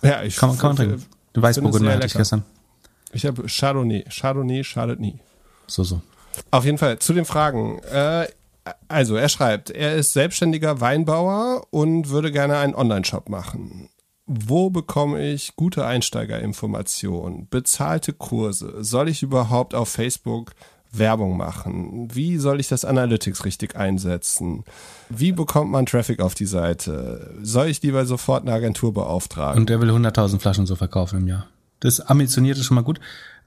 Ja, 0.02 0.22
ich 0.22 0.36
kann, 0.36 0.56
kann 0.58 0.70
man 0.70 0.76
trinken. 0.76 1.06
Den 1.34 1.42
Weißburgunder 1.42 1.92
hatte 1.94 2.06
ich 2.06 2.14
gestern. 2.14 2.44
Ich 3.12 3.26
habe 3.26 3.44
Chardonnay. 3.46 4.04
Chardonnay 4.08 4.64
schadet 4.64 5.00
nie. 5.00 5.18
So, 5.66 5.84
so. 5.84 6.00
Auf 6.50 6.64
jeden 6.64 6.78
Fall 6.78 6.98
zu 6.98 7.12
den 7.12 7.24
Fragen. 7.24 7.80
Äh, 7.90 8.26
also, 8.88 9.16
er 9.16 9.28
schreibt, 9.28 9.70
er 9.70 9.96
ist 9.96 10.12
selbstständiger 10.12 10.80
Weinbauer 10.80 11.66
und 11.70 12.10
würde 12.10 12.30
gerne 12.30 12.58
einen 12.58 12.74
Online-Shop 12.74 13.28
machen 13.28 13.88
wo 14.32 14.70
bekomme 14.70 15.32
ich 15.32 15.56
gute 15.56 15.84
Einsteigerinformationen, 15.84 17.48
bezahlte 17.50 18.12
Kurse? 18.12 18.84
Soll 18.84 19.08
ich 19.08 19.24
überhaupt 19.24 19.74
auf 19.74 19.88
Facebook 19.88 20.52
Werbung 20.92 21.36
machen? 21.36 22.08
Wie 22.14 22.36
soll 22.36 22.60
ich 22.60 22.68
das 22.68 22.84
Analytics 22.84 23.44
richtig 23.44 23.74
einsetzen? 23.74 24.62
Wie 25.08 25.32
bekommt 25.32 25.72
man 25.72 25.84
Traffic 25.84 26.20
auf 26.20 26.36
die 26.36 26.46
Seite? 26.46 27.34
Soll 27.42 27.66
ich 27.66 27.82
lieber 27.82 28.06
sofort 28.06 28.42
eine 28.42 28.52
Agentur 28.52 28.94
beauftragen? 28.94 29.62
Und 29.62 29.68
der 29.68 29.80
will 29.80 29.90
100.000 29.90 30.38
Flaschen 30.38 30.64
so 30.64 30.76
verkaufen 30.76 31.18
im 31.18 31.26
Jahr. 31.26 31.48
Das 31.80 32.00
ambitioniert 32.00 32.56
ist 32.56 32.66
schon 32.66 32.76
mal 32.76 32.82
gut. 32.82 33.00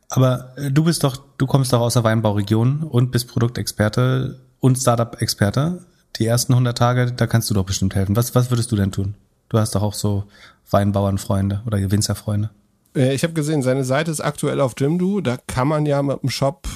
Aber 0.09 0.51
äh, 0.57 0.69
du 0.69 0.83
bist 0.83 1.05
doch, 1.05 1.15
du 1.37 1.47
kommst 1.47 1.71
doch 1.71 1.79
aus 1.79 1.93
der 1.93 2.03
Weinbauregion 2.03 2.83
und 2.83 3.11
bist 3.11 3.29
Produktexperte 3.29 4.41
und 4.59 4.77
Startup-Experte. 4.77 5.85
Die 6.17 6.25
ersten 6.25 6.51
100 6.51 6.77
Tage, 6.77 7.13
da 7.13 7.25
kannst 7.25 7.49
du 7.49 7.53
doch 7.53 7.65
bestimmt 7.65 7.95
helfen. 7.95 8.17
Was, 8.17 8.35
was 8.35 8.51
würdest 8.51 8.69
du 8.73 8.75
denn 8.75 8.91
tun? 8.91 9.15
Du 9.49 9.59
hast 9.59 9.75
doch 9.75 9.81
auch 9.81 9.93
so 9.93 10.23
Weinbauernfreunde 10.69 11.61
oder 11.65 11.79
Winzerfreunde. 11.91 12.49
Äh, 12.95 13.13
ich 13.13 13.23
habe 13.23 13.33
gesehen, 13.33 13.61
seine 13.61 13.83
Seite 13.83 14.11
ist 14.11 14.21
aktuell 14.21 14.61
auf 14.61 14.73
Jimdo. 14.77 15.21
Da 15.21 15.37
kann 15.47 15.67
man 15.67 15.85
ja 15.85 16.01
mit 16.01 16.21
dem 16.21 16.29
Shop 16.29 16.67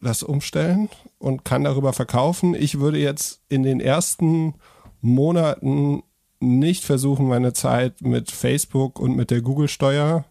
das 0.00 0.22
umstellen 0.22 0.88
und 1.18 1.44
kann 1.44 1.64
darüber 1.64 1.92
verkaufen. 1.92 2.54
Ich 2.54 2.80
würde 2.80 2.98
jetzt 2.98 3.40
in 3.48 3.62
den 3.62 3.80
ersten 3.80 4.54
Monaten 5.00 6.02
nicht 6.40 6.84
versuchen, 6.84 7.28
meine 7.28 7.52
Zeit 7.52 8.02
mit 8.02 8.30
Facebook 8.30 8.98
und 8.98 9.16
mit 9.16 9.30
der 9.30 9.42
Google-Steuer 9.42 10.24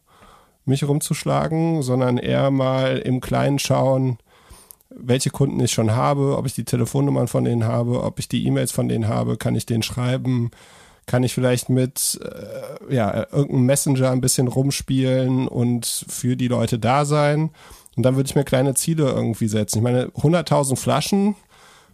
mich 0.66 0.84
rumzuschlagen, 0.84 1.82
sondern 1.82 2.18
eher 2.18 2.52
mal 2.52 2.98
im 2.98 3.22
Kleinen 3.22 3.60
schauen, 3.60 4.18
welche 4.90 5.30
Kunden 5.30 5.60
ich 5.62 5.72
schon 5.72 5.92
habe, 5.92 6.38
ob 6.38 6.46
ich 6.46 6.54
die 6.54 6.66
Telefonnummern 6.66 7.30
von 7.30 7.46
denen 7.46 7.64
habe, 7.64 8.04
ob 8.04 8.20
ich 8.20 8.28
die 8.28 8.46
E-Mails 8.46 8.72
von 8.72 8.90
denen 8.90 9.08
habe, 9.08 9.38
kann 9.38 9.56
ich 9.56 9.66
denen 9.66 9.84
schreiben, 9.84 10.52
kann 11.12 11.24
ich 11.24 11.34
vielleicht 11.34 11.68
mit 11.68 12.22
äh, 12.24 12.96
ja, 12.96 13.28
irgendeinem 13.34 13.66
Messenger 13.66 14.12
ein 14.12 14.22
bisschen 14.22 14.48
rumspielen 14.48 15.50
und 15.50 16.06
für 16.08 16.38
die 16.38 16.48
Leute 16.48 16.80
da 16.80 17.04
sein. 17.04 17.50
Und 17.98 18.04
dann 18.04 18.16
würde 18.16 18.30
ich 18.30 18.36
mir 18.36 18.46
kleine 18.46 18.76
Ziele 18.76 19.10
irgendwie 19.10 19.50
setzen. 19.50 19.80
Ich 19.80 19.84
meine, 19.84 20.06
100.000 20.06 20.78
Flaschen, 20.78 21.36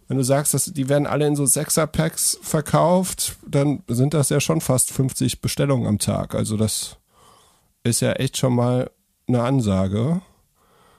wenn 0.06 0.18
du 0.18 0.22
sagst, 0.22 0.54
dass 0.54 0.66
die 0.66 0.88
werden 0.88 1.08
alle 1.08 1.26
in 1.26 1.34
so 1.34 1.46
Sechser-Packs 1.46 2.38
verkauft, 2.42 3.36
dann 3.44 3.82
sind 3.88 4.14
das 4.14 4.28
ja 4.28 4.38
schon 4.38 4.60
fast 4.60 4.92
50 4.92 5.40
Bestellungen 5.40 5.88
am 5.88 5.98
Tag. 5.98 6.36
Also 6.36 6.56
das 6.56 6.98
ist 7.82 8.00
ja 8.00 8.12
echt 8.12 8.36
schon 8.36 8.54
mal 8.54 8.88
eine 9.26 9.42
Ansage 9.42 10.22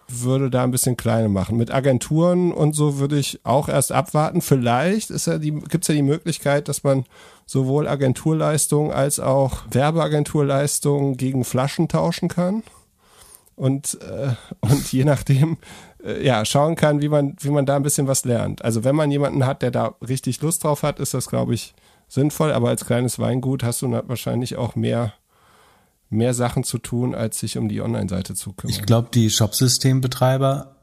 würde 0.10 0.50
da 0.50 0.64
ein 0.64 0.72
bisschen 0.72 0.98
kleiner 0.98 1.30
machen. 1.30 1.58
Mit 1.58 1.72
Agenturen 1.72 2.52
und 2.52 2.74
so 2.74 2.98
würde 3.00 3.18
ich 3.18 3.40
auch 3.44 3.70
erst 3.70 3.92
abwarten. 3.92 4.42
Vielleicht 4.42 5.12
ja 5.28 5.38
die, 5.38 5.52
gibt's 5.52 5.88
ja 5.88 5.94
die 5.94 6.02
Möglichkeit, 6.02 6.68
dass 6.68 6.84
man 6.84 7.06
sowohl 7.50 7.88
Agenturleistungen 7.88 8.92
als 8.92 9.20
auch 9.20 9.62
Werbeagenturleistungen 9.72 11.18
gegen 11.18 11.44
Flaschen 11.44 11.88
tauschen 11.88 12.30
kann. 12.30 12.62
Und, 13.56 13.98
äh, 14.04 14.36
und 14.60 14.92
je 14.92 15.04
nachdem, 15.04 15.58
äh, 16.04 16.24
ja, 16.24 16.46
schauen 16.46 16.76
kann, 16.76 17.02
wie 17.02 17.10
man, 17.10 17.36
wie 17.40 17.50
man 17.50 17.66
da 17.66 17.76
ein 17.76 17.82
bisschen 17.82 18.06
was 18.06 18.24
lernt. 18.24 18.64
Also 18.64 18.84
wenn 18.84 18.96
man 18.96 19.10
jemanden 19.10 19.48
hat, 19.48 19.64
der 19.64 19.72
da 19.72 19.96
richtig 20.08 20.40
Lust 20.42 20.64
drauf 20.64 20.84
hat, 20.84 21.00
ist 21.00 21.16
das, 21.16 21.28
glaube 21.28 21.56
ich, 21.56 21.74
sinnvoll. 22.08 22.52
Aber 22.52 22.70
als 22.70 22.86
kleines 22.86 23.18
Weingut 23.18 23.64
hast 23.64 23.82
du 23.82 23.92
wahrscheinlich 23.92 24.56
auch 24.56 24.76
mehr 24.76 25.14
mehr 26.12 26.36
Sachen 26.36 26.64
zu 26.64 26.78
tun, 26.80 27.14
als 27.14 27.40
sich 27.40 27.58
um 27.58 27.70
die 27.70 27.82
Online-Seite 27.82 28.34
zu 28.34 28.54
kümmern. 28.54 28.76
Ich 28.76 28.84
glaube, 28.84 29.10
die 29.14 29.30
Shopsystembetreiber 29.30 30.76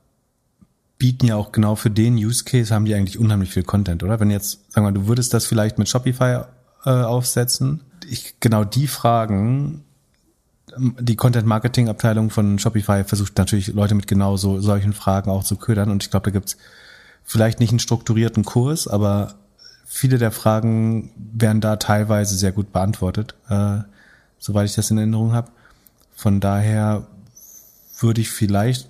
bieten 0.98 1.26
ja 1.26 1.36
auch 1.36 1.50
genau 1.50 1.74
für 1.74 1.90
den 1.90 2.14
Use 2.14 2.44
Case 2.44 2.72
haben 2.72 2.84
die 2.84 2.94
eigentlich 2.94 3.18
unheimlich 3.18 3.50
viel 3.50 3.64
Content, 3.64 4.04
oder? 4.04 4.20
Wenn 4.20 4.30
jetzt, 4.30 4.72
sagen 4.72 4.86
wir 4.86 4.92
mal, 4.92 4.92
du 4.92 5.08
würdest 5.08 5.34
das 5.34 5.46
vielleicht 5.46 5.78
mit 5.78 5.88
Shopify 5.88 6.44
äh, 6.86 6.90
aufsetzen, 6.90 7.82
ich, 8.08 8.40
genau 8.40 8.64
die 8.64 8.86
Fragen, 8.86 9.84
die 10.78 11.16
Content-Marketing-Abteilung 11.16 12.30
von 12.30 12.58
Shopify 12.58 13.04
versucht 13.04 13.36
natürlich 13.36 13.68
Leute 13.68 13.94
mit 13.94 14.06
genau 14.06 14.36
so 14.36 14.60
solchen 14.60 14.92
Fragen 14.92 15.30
auch 15.30 15.44
zu 15.44 15.56
ködern 15.56 15.90
und 15.90 16.02
ich 16.02 16.10
glaube, 16.10 16.24
da 16.24 16.30
gibt's 16.30 16.56
vielleicht 17.24 17.60
nicht 17.60 17.70
einen 17.70 17.80
strukturierten 17.80 18.44
Kurs, 18.44 18.86
aber 18.88 19.34
viele 19.84 20.18
der 20.18 20.30
Fragen 20.30 21.10
werden 21.16 21.60
da 21.60 21.76
teilweise 21.76 22.36
sehr 22.36 22.52
gut 22.52 22.72
beantwortet. 22.72 23.34
Äh, 23.48 23.80
soweit 24.38 24.68
ich 24.68 24.74
das 24.74 24.90
in 24.90 24.98
Erinnerung 24.98 25.32
habe. 25.32 25.50
Von 26.14 26.40
daher 26.40 27.06
würde 27.98 28.20
ich 28.20 28.30
vielleicht 28.30 28.88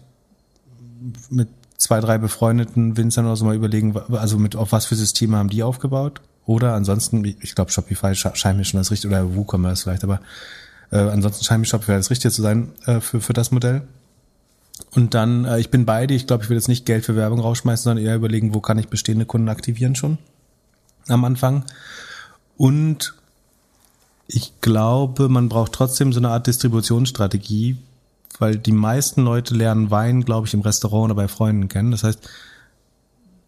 mit 1.31 1.48
zwei, 1.77 2.01
drei 2.01 2.18
befreundeten 2.18 2.97
Winzern 2.97 3.27
oder 3.27 3.36
so 3.36 3.44
mal 3.44 3.55
überlegen, 3.55 3.97
also 4.12 4.39
mit 4.39 4.56
auf 4.56 4.73
was 4.73 4.86
für 4.86 4.97
Systeme 4.97 5.36
haben 5.36 5.48
die 5.48 5.62
aufgebaut? 5.62 6.20
Oder 6.47 6.74
ansonsten, 6.74 7.24
ich 7.24 7.55
glaube 7.55 7.70
Shopify 7.73 8.14
scheint 8.14 8.56
mir 8.56 8.64
schon 8.64 8.78
das 8.78 8.90
Richtige, 8.90 9.12
oder 9.12 9.35
WooCommerce 9.35 9.82
vielleicht, 9.82 10.05
aber 10.05 10.20
äh, 10.93 10.98
ansonsten 10.98 11.44
scheint 11.44 11.60
mir 11.60 11.66
Shopify 11.66 11.93
das 11.93 12.10
Richtige 12.10 12.32
zu 12.32 12.43
sein 12.43 12.73
äh, 12.86 13.01
für, 13.01 13.20
für 13.20 13.32
das 13.32 13.51
Modell. 13.51 13.82
Und 14.93 15.14
dann, 15.14 15.44
äh, 15.44 15.59
ich 15.59 15.70
bin 15.70 15.85
beide, 15.85 16.14
ich 16.14 16.27
glaube, 16.27 16.44
ich 16.44 16.51
will 16.51 16.56
jetzt 16.56 16.68
nicht 16.68 16.86
Geld 16.86 17.05
für 17.05 17.16
Werbung 17.16 17.40
rausschmeißen, 17.40 17.85
sondern 17.85 18.05
eher 18.05 18.14
überlegen, 18.14 18.55
wo 18.55 18.60
kann 18.60 18.78
ich 18.78 18.89
bestehende 18.89 19.27
Kunden 19.27 19.48
aktivieren 19.48 19.97
schon 19.97 20.18
am 21.09 21.24
Anfang. 21.24 21.64
Und 22.56 23.14
ich 24.28 24.60
glaube, 24.60 25.28
man 25.28 25.48
braucht 25.48 25.73
trotzdem 25.73 26.12
so 26.12 26.20
eine 26.20 26.31
Art 26.31 26.47
Distributionsstrategie, 26.47 27.77
weil 28.39 28.56
die 28.56 28.73
meisten 28.73 29.23
Leute 29.23 29.55
lernen 29.55 29.90
Wein, 29.90 30.24
glaube 30.24 30.47
ich, 30.47 30.55
im 30.55 30.60
Restaurant 30.60 31.06
oder 31.06 31.14
bei 31.14 31.28
Freunden 31.28 31.68
kennen. 31.68 31.90
Das 31.90 32.02
heißt, 32.02 32.28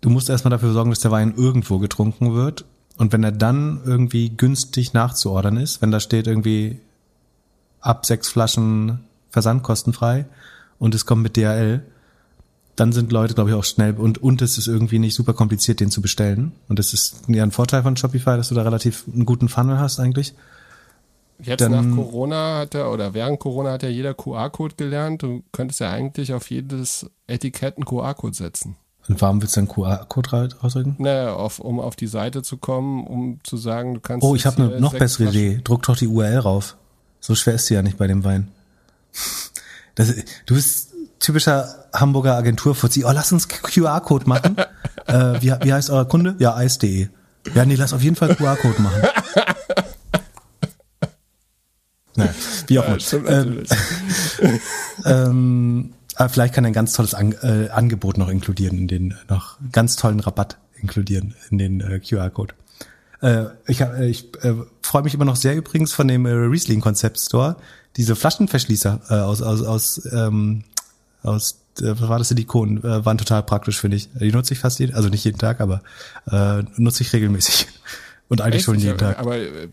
du 0.00 0.10
musst 0.10 0.30
erstmal 0.30 0.50
dafür 0.50 0.72
sorgen, 0.72 0.90
dass 0.90 1.00
der 1.00 1.10
Wein 1.10 1.34
irgendwo 1.36 1.78
getrunken 1.78 2.34
wird. 2.34 2.64
Und 2.98 3.12
wenn 3.12 3.22
er 3.24 3.32
dann 3.32 3.80
irgendwie 3.84 4.28
günstig 4.30 4.92
nachzuordern 4.92 5.56
ist, 5.56 5.80
wenn 5.80 5.90
da 5.90 6.00
steht 6.00 6.26
irgendwie 6.26 6.80
ab 7.80 8.04
sechs 8.04 8.28
Flaschen 8.28 9.00
versandkostenfrei 9.30 10.26
und 10.78 10.94
es 10.94 11.06
kommt 11.06 11.22
mit 11.22 11.36
DHL, 11.36 11.82
dann 12.76 12.92
sind 12.92 13.10
Leute, 13.12 13.34
glaube 13.34 13.50
ich, 13.50 13.56
auch 13.56 13.64
schnell 13.64 13.94
und, 13.94 14.18
und 14.18 14.42
es 14.42 14.58
ist 14.58 14.66
irgendwie 14.68 14.98
nicht 14.98 15.14
super 15.14 15.32
kompliziert, 15.32 15.80
den 15.80 15.90
zu 15.90 16.00
bestellen. 16.02 16.52
Und 16.68 16.78
das 16.78 16.92
ist 16.92 17.22
ja 17.28 17.42
ein 17.42 17.50
Vorteil 17.50 17.82
von 17.82 17.96
Shopify, 17.96 18.36
dass 18.36 18.48
du 18.50 18.54
da 18.54 18.62
relativ 18.62 19.04
einen 19.12 19.26
guten 19.26 19.48
Funnel 19.48 19.78
hast 19.78 19.98
eigentlich. 20.00 20.34
Jetzt 21.40 21.60
Dann- 21.60 21.90
nach 21.90 21.96
Corona 21.96 22.58
hat 22.58 22.74
er, 22.74 22.90
oder 22.90 23.14
während 23.14 23.38
Corona 23.38 23.72
hat 23.72 23.84
ja 23.84 23.88
jeder 23.88 24.14
QR-Code 24.14 24.74
gelernt. 24.76 25.22
Du 25.22 25.44
könntest 25.52 25.78
ja 25.80 25.90
eigentlich 25.90 26.32
auf 26.34 26.50
jedes 26.50 27.08
Etikett 27.28 27.76
einen 27.76 27.84
QR-Code 27.84 28.34
setzen. 28.34 28.76
Und 29.09 29.20
warum 29.22 29.40
willst 29.40 29.56
du 29.56 29.60
einen 29.60 29.68
QR-Code 29.68 30.32
ra- 30.32 30.48
rausdrücken? 30.62 30.97
Naja, 30.98 31.32
auf, 31.32 31.59
um 31.60 31.80
auf 31.80 31.97
die 31.97 32.06
Seite 32.06 32.43
zu 32.43 32.59
kommen, 32.59 33.06
um 33.06 33.40
zu 33.43 33.56
sagen, 33.56 33.94
du 33.94 34.01
kannst. 34.01 34.22
Oh, 34.24 34.35
ich 34.35 34.44
habe 34.47 34.62
eine 34.62 34.80
noch 34.80 34.93
bessere 34.94 35.24
Flaschen- 35.24 35.40
Idee. 35.52 35.60
Druck 35.64 35.82
doch 35.85 35.97
die 35.97 36.06
URL 36.09 36.39
rauf. 36.39 36.76
So 37.20 37.35
schwer 37.35 37.55
ist 37.55 37.66
sie 37.66 37.74
ja 37.74 37.82
nicht 37.82 37.97
bei 37.98 38.06
dem 38.06 38.22
Wein. 38.24 38.48
Das, 39.94 40.14
du 40.47 40.55
bist 40.55 40.93
typischer 41.20 41.86
Hamburger 41.94 42.36
Agenturfuzzi. 42.36 43.05
Oh, 43.05 43.10
lass 43.12 43.32
uns 43.32 43.48
QR-Code 43.48 44.28
machen. 44.28 44.56
äh, 45.06 45.40
wie, 45.43 45.52
wie 45.62 45.72
heißt 45.72 45.90
euer 45.90 46.05
Kunde? 46.06 46.36
Ja, 46.39 46.55
eis.de. 46.55 47.09
Ja, 47.55 47.64
nee, 47.64 47.74
lass 47.76 47.93
auf 47.94 48.02
jeden 48.02 48.14
Fall 48.16 48.35
QR-Code 48.36 48.80
machen. 48.82 49.02
Naja, 52.16 52.35
wie 52.66 52.78
auch 52.80 52.85
Ja, 52.85 52.89
immer. 52.90 53.01
stimmt 53.01 53.28
Ähm, 53.30 53.62
ähm, 55.05 55.94
aber 56.19 56.28
vielleicht 56.28 56.53
kann 56.53 56.65
er 56.65 56.70
ein 56.70 56.74
ganz 56.74 56.93
tolles 56.93 57.15
An 57.15 57.32
äh, 57.43 57.69
Angebot 57.70 58.19
noch 58.19 58.28
inkludieren, 58.28 58.77
in 58.77 58.89
den 58.89 59.15
noch 59.28 59.57
ganz 59.70 59.95
tollen 59.95 60.19
Rabatt 60.19 60.59
inkludieren 60.74 61.36
in 61.49 61.59
den 61.59 61.81
äh, 61.81 62.01
QR-Code. 62.01 62.55
Äh, 63.23 63.45
ich 63.69 63.81
äh, 63.81 64.09
ich 64.09 64.35
äh, 64.43 64.55
freue 64.82 65.03
mich 65.03 65.15
immer 65.15 65.24
noch 65.24 65.36
sehr 65.36 65.55
übrigens 65.57 65.93
von 65.93 66.09
dem 66.09 66.27
äh, 66.27 66.31
Riesling 66.31 66.81
Concept 66.81 67.20
Store. 67.20 67.57
Diese 67.97 68.16
Flaschenverschließer 68.16 69.01
äh, 69.09 69.15
aus 69.15 69.43
aus 69.43 69.62
aus 69.62 70.09
ähm, 70.12 70.65
aus 71.23 71.61
äh, 71.81 71.95
was 72.01 72.09
war 72.09 72.19
das 72.19 72.31
Silikon 72.31 72.78
äh, 72.78 73.05
waren 73.05 73.19
total 73.19 73.45
praktisch 73.45 73.81
finde 73.81 73.97
ich. 73.97 74.09
Die 74.12 74.32
nutze 74.32 74.55
ich 74.55 74.59
fast 74.59 74.81
jeden, 74.81 74.97
also 74.97 75.09
nicht 75.09 75.24
jeden 75.24 75.39
Tag, 75.39 75.61
aber 75.61 75.82
äh, 76.32 76.65
nutze 76.78 77.05
ich 77.05 77.12
regelmäßig 77.12 77.69
und 78.28 78.40
eigentlich 78.40 78.62
schon 78.62 78.78
jeden 78.78 78.98
Tag. 78.98 79.18
Aber 79.18 79.36
äh, 79.36 79.68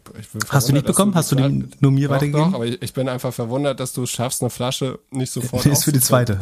Hast 0.49 0.69
du 0.69 0.73
nicht 0.73 0.85
bekommen? 0.85 1.13
Hast 1.13 1.31
du 1.31 1.35
den 1.35 1.71
nur 1.81 1.91
mir 1.91 2.07
doch, 2.07 2.15
weitergegeben? 2.15 2.51
Doch, 2.51 2.55
aber 2.55 2.65
ich, 2.65 2.81
ich 2.81 2.93
bin 2.93 3.09
einfach 3.09 3.33
verwundert, 3.33 3.79
dass 3.79 3.93
du 3.93 4.05
schaffst, 4.05 4.41
eine 4.41 4.49
Flasche 4.49 4.99
nicht 5.11 5.31
sofort 5.31 5.65
Nee, 5.65 5.71
ist 5.73 5.83
für 5.83 5.91
die 5.91 5.99
zweite. 5.99 6.39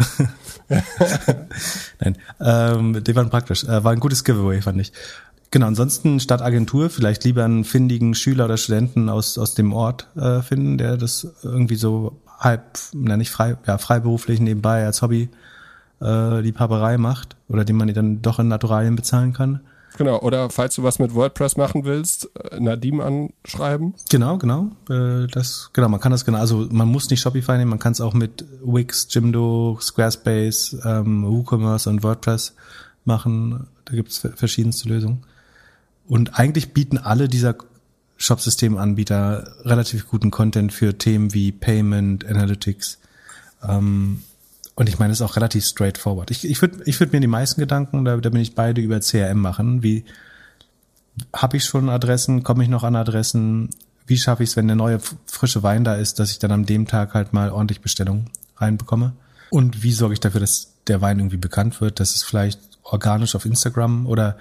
Nein, 1.99 2.18
ähm, 2.40 3.03
die 3.03 3.15
waren 3.15 3.30
praktisch. 3.30 3.64
Äh, 3.64 3.84
war 3.84 3.91
ein 3.91 3.99
gutes 3.99 4.23
Giveaway, 4.23 4.61
fand 4.61 4.80
ich. 4.80 4.94
Genau, 5.49 5.68
ansonsten 5.68 6.19
statt 6.19 6.41
Agentur 6.41 6.90
vielleicht 6.90 7.23
lieber 7.26 7.45
einen 7.45 7.64
findigen 7.64 8.15
Schüler 8.15 8.45
oder 8.45 8.57
Studenten 8.57 9.10
aus, 9.10 9.38
aus 9.38 9.53
dem 9.53 9.73
Ort 9.73 10.07
äh, 10.15 10.41
finden, 10.41 10.77
der 10.77 10.98
das 10.98 11.27
irgendwie 11.44 11.76
so 11.76 12.19
halb, 12.40 12.80
na 12.94 13.18
nicht 13.18 13.30
frei, 13.30 13.57
ja, 13.68 13.77
freiberuflich 13.77 14.40
nebenbei 14.40 14.85
als 14.85 15.02
Hobby 15.02 15.30
äh, 16.02 16.41
die 16.41 16.52
Paperei 16.52 16.98
macht 16.98 17.35
oder 17.48 17.65
den 17.65 17.76
man 17.76 17.94
dann 17.94 18.22
doch 18.22 18.40
in 18.40 18.48
Naturalien 18.48 18.95
bezahlen 18.95 19.34
kann. 19.34 19.61
Genau, 19.98 20.20
oder 20.22 20.49
falls 20.49 20.76
du 20.76 20.84
was 20.84 20.99
mit 20.99 21.14
WordPress 21.14 21.56
machen 21.56 21.86
willst, 21.86 22.30
äh, 22.36 22.60
Nadim 22.60 22.99
anschreiben. 22.99 23.94
Genau, 24.10 24.38
genau. 24.38 24.72
Äh, 24.90 25.28
das, 25.28 25.70
genau, 25.74 25.90
man 25.90 25.99
kann 25.99 26.11
das 26.11 26.26
genau, 26.26 26.40
also 26.40 26.68
man 26.72 26.88
muss 26.88 27.10
nicht 27.10 27.22
Shopify 27.22 27.57
nehmen, 27.57 27.70
man 27.70 27.80
kann 27.80 27.91
es 27.91 28.02
auch 28.02 28.14
mit 28.14 28.44
Wix, 28.64 29.07
Jimdo, 29.11 29.78
Squarespace, 29.80 30.78
ähm, 30.84 31.26
WooCommerce 31.26 31.88
und 31.88 32.03
WordPress 32.03 32.56
machen. 33.06 33.68
Da 33.86 33.95
gibt 33.95 34.10
es 34.10 34.18
verschiedenste 34.36 34.90
Lösungen. 34.90 35.24
Und 36.07 36.40
eigentlich 36.40 36.74
bieten 36.74 36.98
alle 36.98 37.28
dieser 37.30 37.56
Shopsystemanbieter 38.18 39.53
relativ 39.64 40.07
guten 40.07 40.32
Content 40.32 40.74
für 40.74 40.98
Themen 40.98 41.34
wie 41.34 41.52
Payment, 41.52 42.26
Analytics. 42.26 42.99
Ähm, 43.68 44.24
und 44.76 44.90
ich 44.90 45.00
meine, 45.00 45.12
das 45.12 45.20
ist 45.20 45.26
auch 45.26 45.36
relativ 45.36 45.66
straightforward. 45.66 46.32
Ich, 46.32 46.45
ich 46.45 46.62
würde 46.62 46.84
ich 46.86 47.00
würd 47.00 47.14
mir 47.14 47.20
die 47.20 47.28
meisten 47.28 47.62
Gedanken, 47.62 48.06
da, 48.06 48.18
da 48.18 48.30
bin 48.30 48.41
ich 48.41 48.56
beide 48.56 48.82
über 48.82 49.00
CRM 49.00 49.40
machen, 49.40 49.84
wie 49.84 50.06
habe 51.34 51.58
ich 51.58 51.66
schon 51.66 51.90
Adressen, 51.90 52.44
komme 52.44 52.64
ich 52.64 52.70
noch 52.70 52.84
an 52.84 52.95
Adressen, 52.95 53.70
wie 54.08 54.18
schaffe 54.18 54.44
ich 54.44 54.50
es, 54.50 54.56
wenn 54.56 54.68
der 54.68 54.76
neue 54.76 55.00
frische 55.26 55.64
Wein 55.64 55.84
da 55.84 55.95
ist, 55.95 56.20
dass 56.20 56.32
ich 56.32 56.40
dann 56.40 56.52
an 56.52 56.66
dem 56.66 56.88
Tag 56.88 57.14
halt 57.14 57.34
mal 57.34 57.52
ordentlich 57.52 57.82
Bestellungen 57.82 58.30
reinbekomme? 58.58 59.14
Und 59.50 59.84
wie 59.84 59.91
sorge 59.91 60.14
ich 60.14 60.20
dafür, 60.20 60.41
dass 60.41 60.74
der 60.88 61.02
Wein 61.02 61.20
irgendwie 61.20 61.38
bekannt 61.38 61.80
wird, 61.80 62.00
dass 62.00 62.16
es 62.16 62.24
vielleicht 62.24 62.60
organisch 62.84 63.36
auf 63.36 63.45
Instagram 63.45 64.08
oder 64.08 64.38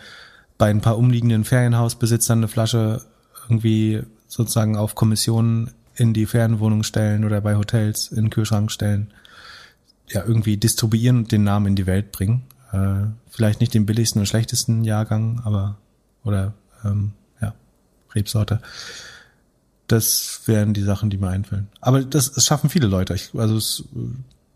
bei 0.59 0.71
ein 0.71 0.81
paar 0.81 0.99
umliegenden 0.99 1.45
Ferienhausbesitzern 1.45 2.39
eine 2.39 2.49
Flasche 2.49 3.03
irgendwie 3.45 4.03
sozusagen 4.27 4.77
auf 4.77 4.95
Kommission 4.95 5.71
in 5.95 6.15
die 6.15 6.27
Ferienwohnung 6.27 6.83
stellen 6.83 7.25
oder 7.25 7.41
bei 7.41 7.57
Hotels 7.57 8.09
in 8.09 8.25
den 8.25 8.31
Kühlschrank 8.31 8.73
stellen. 8.73 9.13
Ja, 10.13 10.25
irgendwie 10.25 10.57
distribuieren 10.57 11.19
und 11.19 11.33
den 11.33 11.45
Namen 11.45 11.69
in 11.69 11.77
die 11.77 11.87
Welt 11.87 12.13
bringen. 12.13 12.45
Äh, 12.73 13.07
vielleicht 13.31 13.61
nicht 13.61 13.75
den 13.75 13.87
billigsten 13.87 14.21
und 14.21 14.27
schlechtesten 14.27 14.85
Jahrgang, 14.85 15.41
aber 15.45 15.79
oder 16.25 16.55
ähm, 16.85 17.13
ja, 17.41 17.55
Rebsorte. 18.15 18.61
Das 19.89 20.43
wären 20.47 20.75
die 20.75 20.83
Sachen, 20.83 21.11
die 21.11 21.19
mir 21.19 21.29
einfallen. 21.29 21.69
Aber 21.81 22.03
das, 22.03 22.33
das 22.33 22.47
schaffen 22.47 22.71
viele 22.71 22.87
Leute. 22.87 23.15
Ich, 23.15 23.31
also 23.35 23.57
es, 23.57 23.85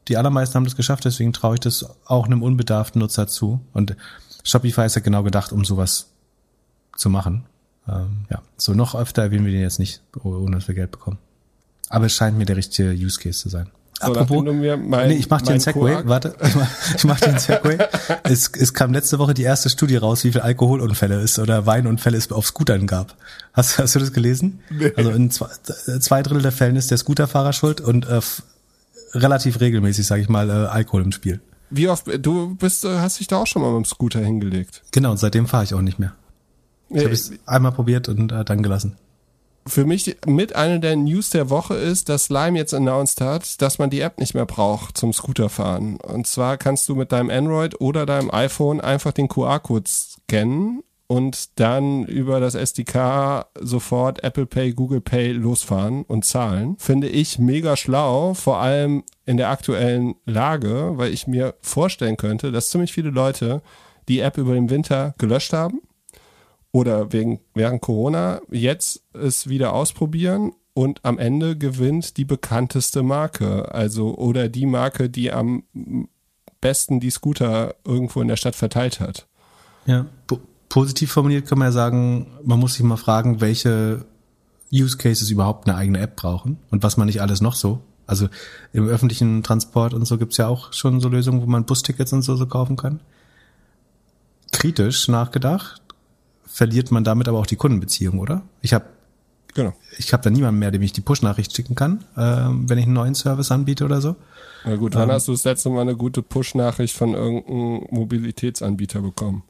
die 0.09 0.17
allermeisten 0.17 0.55
haben 0.55 0.65
das 0.65 0.77
geschafft, 0.77 1.05
deswegen 1.05 1.33
traue 1.33 1.55
ich 1.55 1.61
das 1.61 1.87
auch 2.07 2.27
einem 2.27 2.43
unbedarften 2.43 3.01
Nutzer 3.01 3.27
zu. 3.27 3.61
Und 3.73 3.97
Shopify 4.45 4.87
ist 4.87 4.95
ja 4.95 5.03
genau 5.03 5.23
gedacht, 5.23 5.53
um 5.53 5.65
sowas 5.65 6.11
zu 6.97 7.11
machen. 7.11 7.45
Ähm, 7.89 8.27
ja, 8.31 8.43
so 8.57 8.73
noch 8.75 8.95
öfter 8.95 9.23
erwähnen 9.23 9.45
wir 9.45 9.53
den 9.53 9.61
jetzt 9.61 9.79
nicht, 9.79 10.01
ohne 10.23 10.57
dass 10.57 10.69
wir 10.69 10.75
Geld 10.75 10.91
bekommen. 10.91 11.19
Aber 11.89 12.07
es 12.07 12.15
scheint 12.15 12.39
mir 12.39 12.47
der 12.47 12.57
richtige 12.57 12.91
Use 12.91 13.19
Case 13.21 13.41
zu 13.41 13.49
sein. 13.49 13.71
Mir 14.53 14.77
mein, 14.77 15.09
nee, 15.09 15.15
ich 15.15 15.29
mach 15.31 15.43
dir 15.43 15.51
einen 15.51 15.61
Segway. 15.61 15.99
Warte, 16.05 16.35
ich 16.43 16.55
mach, 16.55 16.69
ich 16.97 17.05
mach 17.05 17.21
dir 17.21 17.29
einen 17.29 17.39
Segway. 17.39 17.79
es, 18.25 18.51
es 18.59 18.75
kam 18.75 18.93
letzte 18.93 19.19
Woche 19.19 19.35
die 19.35 19.43
erste 19.43 19.71
Studie 19.71 19.97
raus, 19.97 20.25
wie 20.25 20.33
viel 20.33 20.41
Alkoholunfälle 20.41 21.21
es 21.21 21.39
oder 21.39 21.67
Weinunfälle 21.67 22.17
es 22.17 22.31
auf 22.33 22.47
Scootern 22.47 22.87
gab. 22.87 23.15
Hast, 23.53 23.79
hast 23.79 23.95
du 23.95 23.99
das 23.99 24.13
gelesen? 24.13 24.61
Nee. 24.71 24.93
Also 24.97 25.11
in 25.11 25.31
zwei, 25.31 25.49
zwei 26.01 26.23
Drittel 26.23 26.43
der 26.43 26.53
Fällen 26.53 26.77
ist 26.77 26.91
der 26.91 26.99
Scooterfahrer 26.99 27.53
schuld 27.53 27.81
und 27.81 28.07
äh, 28.07 28.21
relativ 29.15 29.61
regelmäßig, 29.61 30.07
sage 30.07 30.23
ich 30.23 30.29
mal, 30.29 30.49
äh, 30.51 30.53
Alkohol 30.53 31.03
im 31.03 31.13
Spiel. 31.13 31.41
Wie 31.71 31.89
oft, 31.89 32.07
du 32.25 32.55
bist, 32.55 32.85
äh, 32.85 32.99
hast 32.99 33.19
dich 33.19 33.27
da 33.27 33.37
auch 33.39 33.47
schon 33.47 33.63
mal 33.63 33.73
mit 33.73 33.85
dem 33.85 33.85
Scooter 33.87 34.21
hingelegt. 34.21 34.83
Genau, 34.93 35.11
und 35.13 35.17
seitdem 35.19 35.47
fahre 35.47 35.65
ich 35.65 35.75
auch 35.75 35.81
nicht 35.81 35.99
mehr. 35.99 36.13
Ich 36.91 36.99
habe 36.99 37.11
Äh, 37.11 37.15
es 37.15 37.33
einmal 37.47 37.73
probiert 37.73 38.09
und 38.09 38.31
äh, 38.31 38.45
dann 38.45 38.63
gelassen. 38.63 38.97
Für 39.69 39.85
mich 39.85 40.17
mit 40.27 40.55
einer 40.55 40.79
der 40.79 40.95
News 40.95 41.31
der 41.31 41.51
Woche 41.51 41.75
ist, 41.75 42.09
dass 42.09 42.29
Lime 42.29 42.57
jetzt 42.57 42.73
announced 42.73 43.21
hat, 43.21 43.61
dass 43.61 43.79
man 43.79 43.91
die 43.91 44.01
App 44.01 44.19
nicht 44.19 44.35
mehr 44.35 44.47
braucht 44.47 44.97
zum 44.97 45.13
Scooterfahren. 45.13 45.97
Und 45.97 46.29
zwar 46.29 46.57
kannst 46.57 46.89
du 46.89 46.95
mit 46.95 47.11
deinem 47.11 47.31
Android 47.31 47.81
oder 47.81 48.07
deinem 48.07 48.31
iPhone 48.31 48.81
einfach 48.81 49.11
den 49.11 49.27
QR-Code 49.27 49.89
scannen 49.89 50.85
und 51.09 51.59
dann 51.59 52.05
über 52.05 52.39
das 52.39 52.55
SDK 52.55 53.47
sofort 53.61 54.23
Apple 54.23 54.47
Pay, 54.47 54.73
Google 54.73 55.01
Pay 55.01 55.33
losfahren 55.33 56.05
und 56.05 56.25
zahlen. 56.25 56.77
Finde 56.79 57.09
ich 57.09 57.41
mega 57.41 57.77
schlau, 57.77 58.35
vor 58.35 58.59
allem 58.59 59.03
in 59.25 59.37
der 59.37 59.51
aktuellen 59.51 60.15
Lage, 60.27 60.93
weil 60.95 61.13
ich 61.13 61.27
mir 61.27 61.55
vorstellen 61.61 62.17
könnte, 62.17 62.53
dass 62.53 62.71
ziemlich 62.71 62.93
viele 62.93 63.11
Leute 63.11 63.63
die 64.09 64.21
App 64.21 64.39
über 64.39 64.55
den 64.55 64.71
Winter 64.71 65.15
gelöscht 65.19 65.53
haben 65.53 65.81
oder 66.77 67.11
wegen, 67.11 67.41
während 67.55 67.81
Corona 67.81 68.43
jetzt 68.51 69.03
es 69.15 69.49
wieder 69.49 69.73
ausprobieren 69.73 70.53
und 70.75 71.03
am 71.07 71.19
Ende 71.19 71.57
gewinnt 71.57 72.19
die 72.19 72.27
bekannteste 72.27 73.03
Marke, 73.03 73.75
also 73.75 74.15
oder 74.19 74.51
die 74.51 74.67
Marke, 74.67 75.09
die 75.09 75.33
am 75.33 75.63
besten 76.61 77.01
die 77.01 77.09
Scooter 77.09 77.77
irgendwo 77.87 78.21
in 78.21 78.29
der 78.29 78.37
Stadt 78.37 78.57
verteilt 78.57 79.01
hat. 79.01 79.27
Ja. 79.87 80.05
Po 80.27 80.39
positiv 80.69 81.13
formuliert 81.13 81.47
kann 81.47 81.59
man 81.59 81.69
ja 81.69 81.73
sagen, 81.73 82.27
man 82.45 82.59
muss 82.59 82.75
sich 82.75 82.83
mal 82.83 82.99
fragen, 82.99 83.41
welche 83.41 84.05
Use 84.71 84.99
Cases 84.99 85.31
überhaupt 85.31 85.67
eine 85.67 85.79
eigene 85.79 86.01
App 86.01 86.15
brauchen 86.17 86.59
und 86.71 86.83
was 86.83 86.99
man 86.99 87.07
nicht 87.07 87.23
alles 87.23 87.41
noch 87.41 87.55
so. 87.55 87.81
Also 88.07 88.29
im 88.75 88.87
öffentlichen 88.87 89.43
Transport 89.43 89.95
und 89.95 90.05
so 90.05 90.19
gibt's 90.19 90.37
ja 90.37 90.49
auch 90.49 90.75
schon 90.75 91.01
so 91.01 91.09
Lösungen, 91.09 91.41
wo 91.41 91.47
man 91.47 91.65
Bustickets 91.65 92.13
und 92.13 92.21
so, 92.21 92.37
so 92.37 92.47
kaufen 92.47 92.77
kann. 92.77 93.01
Kritisch 94.53 95.09
nachgedacht, 95.09 95.81
verliert 96.47 96.91
man 96.91 97.05
damit 97.05 97.29
aber 97.29 97.39
auch 97.39 97.47
die 97.47 97.57
Kundenbeziehung, 97.57 98.19
oder? 98.19 98.43
Ich 98.63 98.73
habe 98.75 98.87
Genau. 99.55 99.73
ich 99.97 100.13
hab 100.13 100.21
da 100.21 100.29
niemanden 100.29 100.59
mehr, 100.59 100.71
dem 100.71 100.83
ich 100.83 100.93
die 100.93 101.01
Push-Nachricht 101.01 101.57
schicken 101.57 101.75
kann, 101.75 102.05
ähm, 102.17 102.69
wenn 102.69 102.77
ich 102.77 102.85
einen 102.85 102.93
neuen 102.93 103.15
Service 103.15 103.51
anbiete 103.51 103.87
oder 103.87 104.03
so. 104.03 104.17
Na 104.67 104.77
gut, 104.77 104.95
wann 104.95 105.05
Ähm. 105.09 105.13
hast 105.15 105.29
du 105.29 105.33
das 105.33 105.45
letzte 105.45 105.71
Mal 105.71 105.81
eine 105.81 105.97
gute 105.97 106.21
Push-Nachricht 106.23 106.95
von 106.95 107.15
irgendeinem 107.15 107.87
Mobilitätsanbieter 107.91 109.01
bekommen? 109.01 109.45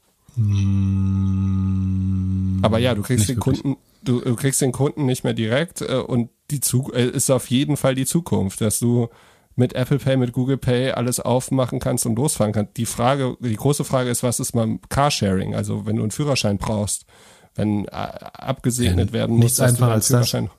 Aber 2.62 2.78
ja, 2.78 2.94
du 2.94 3.02
kriegst 3.02 3.28
den 3.28 3.36
wirklich. 3.36 3.62
Kunden, 3.62 3.80
du, 4.04 4.20
du 4.20 4.36
kriegst 4.36 4.60
den 4.60 4.72
Kunden 4.72 5.06
nicht 5.06 5.24
mehr 5.24 5.34
direkt 5.34 5.80
äh, 5.82 5.96
und 5.96 6.30
die 6.50 6.60
Zu 6.60 6.92
äh, 6.92 7.06
ist 7.08 7.30
auf 7.30 7.50
jeden 7.50 7.76
Fall 7.76 7.94
die 7.94 8.06
Zukunft, 8.06 8.60
dass 8.60 8.78
du 8.78 9.08
mit 9.56 9.74
Apple 9.74 9.98
Pay, 9.98 10.16
mit 10.18 10.32
Google 10.32 10.58
Pay 10.58 10.92
alles 10.92 11.18
aufmachen 11.18 11.80
kannst 11.80 12.04
und 12.06 12.16
losfahren 12.16 12.52
kannst. 12.52 12.76
Die 12.76 12.86
Frage, 12.86 13.36
die 13.40 13.56
große 13.56 13.84
Frage 13.84 14.10
ist, 14.10 14.22
was 14.22 14.38
ist 14.38 14.54
mal 14.54 14.78
Carsharing? 14.90 15.54
Also 15.54 15.86
wenn 15.86 15.96
du 15.96 16.02
einen 16.02 16.10
Führerschein 16.10 16.58
brauchst, 16.58 17.06
wenn 17.54 17.86
äh, 17.86 17.88
abgesegnet 17.90 19.12
werden 19.12 19.36
muss, 19.36 19.44
nichts 19.44 19.58
dass 19.58 19.74
du 19.74 19.80
deinen 19.80 19.92
als 19.92 20.08
das. 20.08 20.28
Führerschein 20.30 20.50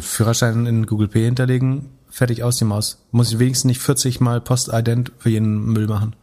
Führerschein 0.00 0.66
in 0.66 0.86
Google 0.86 1.08
Pay 1.08 1.24
hinterlegen, 1.24 1.90
fertig 2.08 2.42
aus 2.42 2.56
dem 2.58 2.68
Maus. 2.68 3.04
Muss 3.10 3.32
ich 3.32 3.38
wenigstens 3.38 3.68
nicht 3.68 3.80
40 3.82 4.20
mal 4.20 4.40
Postident 4.40 5.12
für 5.18 5.28
jeden 5.30 5.64
Müll 5.72 5.86
machen. 5.88 6.16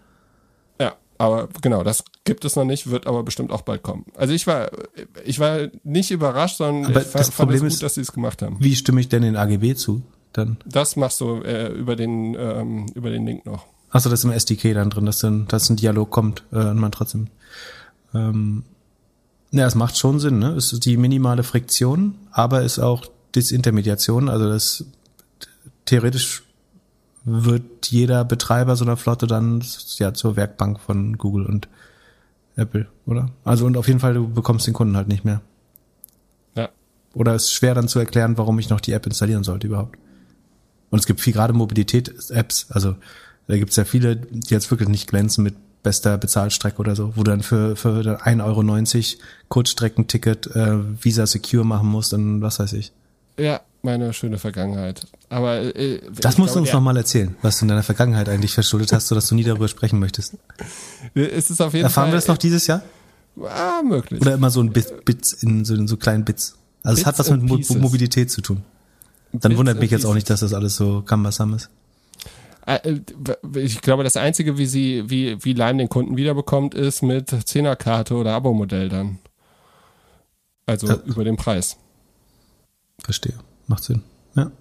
Ja, 0.79 0.93
Aber 1.19 1.47
genau, 1.61 1.83
das 1.83 2.03
gibt 2.23 2.43
es 2.45 2.55
noch 2.55 2.65
nicht, 2.65 2.89
wird 2.89 3.05
aber 3.07 3.21
bestimmt 3.23 3.51
auch 3.51 3.61
bald 3.61 3.83
kommen. 3.83 4.05
Also 4.15 4.33
ich 4.33 4.47
war, 4.47 4.71
ich 5.25 5.39
war 5.39 5.67
nicht 5.83 6.09
überrascht, 6.11 6.57
sondern 6.57 6.91
Aber 6.91 7.01
ich 7.01 7.11
das 7.11 7.29
fand 7.29 7.35
Problem 7.35 7.55
es 7.57 7.61
gut, 7.61 7.71
ist- 7.73 7.83
dass 7.83 7.93
sie 7.95 8.01
es 8.01 8.11
gemacht 8.13 8.41
haben. 8.41 8.57
Wie 8.59 8.75
stimme 8.75 8.99
ich 9.01 9.09
denn 9.09 9.21
den 9.21 9.35
AGB 9.35 9.75
zu? 9.75 10.01
Dann. 10.33 10.57
Das 10.65 10.95
machst 10.95 11.19
du 11.21 11.41
äh, 11.41 11.67
über 11.73 11.95
den 11.95 12.35
ähm, 12.39 12.85
über 12.95 13.09
den 13.09 13.25
Link 13.25 13.45
noch. 13.45 13.65
Achso, 13.89 14.09
das 14.09 14.19
ist 14.19 14.23
im 14.23 14.31
SDK 14.31 14.73
dann 14.73 14.89
drin, 14.89 15.05
dass 15.05 15.19
dann, 15.19 15.47
dass 15.47 15.69
ein 15.69 15.75
Dialog 15.75 16.09
kommt 16.09 16.43
äh, 16.51 16.57
und 16.57 16.79
man 16.79 16.91
trotzdem. 16.91 17.27
Ähm, 18.13 18.63
ja, 19.51 19.65
es 19.67 19.75
macht 19.75 19.97
schon 19.97 20.19
Sinn, 20.19 20.39
ne? 20.39 20.51
Es 20.51 20.71
ist 20.71 20.85
die 20.85 20.95
minimale 20.95 21.43
Friktion, 21.43 22.15
aber 22.31 22.61
ist 22.61 22.79
auch 22.79 23.05
Disintermediation, 23.35 24.29
also 24.29 24.47
das 24.47 24.85
theoretisch 25.85 26.43
wird 27.23 27.87
jeder 27.87 28.23
Betreiber 28.25 28.75
so 28.75 28.85
einer 28.85 28.97
Flotte 28.97 29.27
dann 29.27 29.63
ja 29.97 30.13
zur 30.13 30.37
Werkbank 30.37 30.79
von 30.79 31.17
Google 31.17 31.45
und 31.45 31.67
Apple, 32.55 32.87
oder? 33.05 33.29
Also 33.43 33.65
und 33.65 33.77
auf 33.77 33.87
jeden 33.87 33.99
Fall, 33.99 34.13
du 34.13 34.27
bekommst 34.27 34.67
den 34.67 34.73
Kunden 34.73 34.95
halt 34.95 35.07
nicht 35.07 35.25
mehr. 35.25 35.41
Ja. 36.55 36.69
Oder 37.13 37.35
es 37.35 37.43
ist 37.43 37.53
schwer 37.53 37.75
dann 37.75 37.87
zu 37.87 37.99
erklären, 37.99 38.37
warum 38.37 38.57
ich 38.59 38.69
noch 38.69 38.81
die 38.81 38.93
App 38.93 39.05
installieren 39.05 39.43
sollte 39.43 39.67
überhaupt. 39.67 39.97
Und 40.91 40.99
es 40.99 41.07
gibt 41.07 41.19
viel 41.21 41.33
gerade 41.33 41.53
Mobilität-Apps, 41.53 42.67
also 42.69 42.95
da 43.47 43.57
gibt's 43.57 43.75
ja 43.75 43.85
viele, 43.85 44.17
die 44.17 44.53
jetzt 44.53 44.69
wirklich 44.69 44.87
nicht 44.89 45.07
glänzen 45.07 45.43
mit 45.43 45.55
bester 45.83 46.17
Bezahlstrecke 46.19 46.77
oder 46.77 46.95
so, 46.95 47.13
wo 47.15 47.23
du 47.23 47.31
dann 47.31 47.41
für, 47.41 47.75
für 47.75 47.89
1,90 48.23 48.43
Euro 48.43 49.17
Kurzstreckenticket 49.49 50.47
äh, 50.55 51.03
Visa 51.03 51.25
Secure 51.25 51.65
machen 51.65 51.87
musst 51.87 52.13
und 52.13 52.41
was 52.41 52.59
weiß 52.59 52.73
ich. 52.73 52.91
Ja, 53.39 53.61
meine 53.81 54.13
schöne 54.13 54.37
Vergangenheit. 54.37 55.07
Aber 55.29 55.59
äh, 55.75 55.99
Das 56.21 56.33
ich 56.33 56.37
musst 56.37 56.51
du 56.51 56.53
glaube, 56.53 56.59
uns 56.59 56.65
der- 56.69 56.75
nochmal 56.75 56.97
erzählen, 56.97 57.35
was 57.41 57.57
du 57.59 57.65
in 57.65 57.69
deiner 57.69 57.83
Vergangenheit 57.83 58.29
eigentlich 58.29 58.53
verschuldet 58.53 58.93
hast, 58.93 59.07
sodass 59.07 59.27
du 59.29 59.35
nie 59.35 59.43
darüber 59.43 59.67
sprechen 59.67 59.99
möchtest. 59.99 60.35
Es 61.15 61.49
ist 61.49 61.61
auf 61.61 61.73
jeden 61.73 61.85
Erfahren 61.85 62.05
Fall. 62.05 62.11
wir 62.13 62.17
das 62.17 62.27
noch 62.27 62.37
dieses 62.37 62.67
Jahr? 62.67 62.83
Ah, 63.43 63.81
möglich. 63.81 64.21
Oder 64.21 64.33
immer 64.35 64.51
so 64.51 64.61
ein 64.61 64.71
Bit, 64.71 65.05
Bits 65.05 65.33
in 65.33 65.65
so, 65.65 65.73
in 65.73 65.87
so 65.87 65.97
kleinen 65.97 66.25
Bits? 66.25 66.55
Also 66.83 66.93
es 66.93 66.99
Bits 66.99 67.07
hat 67.07 67.19
was 67.19 67.29
mit 67.31 67.41
Mo. 67.43 67.59
Mobilität 67.79 68.29
zu 68.29 68.41
tun. 68.41 68.61
Dann 69.33 69.57
wundert 69.57 69.79
mich 69.79 69.91
jetzt 69.91 70.05
auch 70.05 70.13
nicht, 70.13 70.29
dass 70.29 70.41
das 70.41 70.53
alles 70.53 70.75
so 70.75 71.01
cumbersome 71.01 71.55
ist. 71.57 71.69
Äh, 72.65 72.99
Ich 73.55 73.81
glaube, 73.81 74.03
das 74.03 74.17
Einzige, 74.17 74.57
wie 74.57 74.65
sie, 74.65 75.09
wie, 75.09 75.43
wie 75.43 75.53
Lime 75.53 75.77
den 75.79 75.89
Kunden 75.89 76.17
wiederbekommt, 76.17 76.73
ist 76.75 77.01
mit 77.01 77.29
Zehnerkarte 77.47 78.15
oder 78.15 78.33
Abo-Modell 78.33 78.89
dann. 78.89 79.19
Also 80.65 80.87
Ja. 80.87 80.95
über 81.05 81.23
den 81.23 81.37
Preis. 81.37 81.77
Verstehe. 83.03 83.33
Macht 83.67 83.83
Sinn. 83.83 84.03
Ja. 84.35 84.51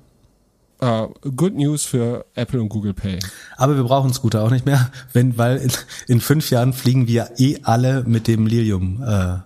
Ah, 0.80 1.08
good 1.36 1.54
News 1.54 1.84
für 1.84 2.24
Apple 2.34 2.60
und 2.60 2.70
Google 2.70 2.94
Pay. 2.94 3.18
Aber 3.58 3.76
wir 3.76 3.82
brauchen 3.84 4.12
Scooter 4.14 4.42
auch 4.42 4.50
nicht 4.50 4.64
mehr, 4.64 4.90
wenn, 5.12 5.36
weil 5.36 5.58
in, 5.58 5.70
in 6.08 6.20
fünf 6.20 6.48
Jahren 6.50 6.72
fliegen 6.72 7.06
wir 7.06 7.32
eh 7.36 7.58
alle 7.64 8.02
mit 8.04 8.28
dem 8.28 8.46
Lilium, 8.46 9.02
äh, 9.02 9.38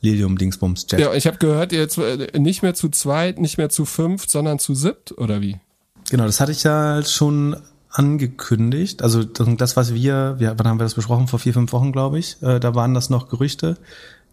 Lilium-Dingsbums 0.00 0.86
Jet. 0.90 1.00
Ja, 1.00 1.12
ich 1.14 1.26
habe 1.26 1.38
gehört, 1.38 1.72
jetzt 1.72 1.98
äh, 1.98 2.38
nicht 2.38 2.62
mehr 2.62 2.74
zu 2.74 2.88
zweit, 2.88 3.38
nicht 3.38 3.58
mehr 3.58 3.68
zu 3.68 3.84
fünft, 3.84 4.30
sondern 4.30 4.58
zu 4.58 4.74
siebt, 4.74 5.16
oder 5.18 5.40
wie? 5.40 5.58
Genau, 6.10 6.24
das 6.24 6.40
hatte 6.40 6.52
ich 6.52 6.62
ja 6.62 7.02
schon 7.02 7.56
angekündigt. 7.90 9.02
Also 9.02 9.24
das, 9.24 9.76
was 9.76 9.94
wir, 9.94 10.36
wir 10.38 10.54
wann 10.58 10.66
haben 10.66 10.78
wir 10.78 10.84
das 10.84 10.94
besprochen? 10.94 11.26
Vor 11.26 11.38
vier, 11.38 11.54
fünf 11.54 11.72
Wochen, 11.72 11.92
glaube 11.92 12.18
ich. 12.18 12.40
Äh, 12.42 12.60
da 12.60 12.74
waren 12.74 12.94
das 12.94 13.10
noch 13.10 13.28
Gerüchte. 13.28 13.76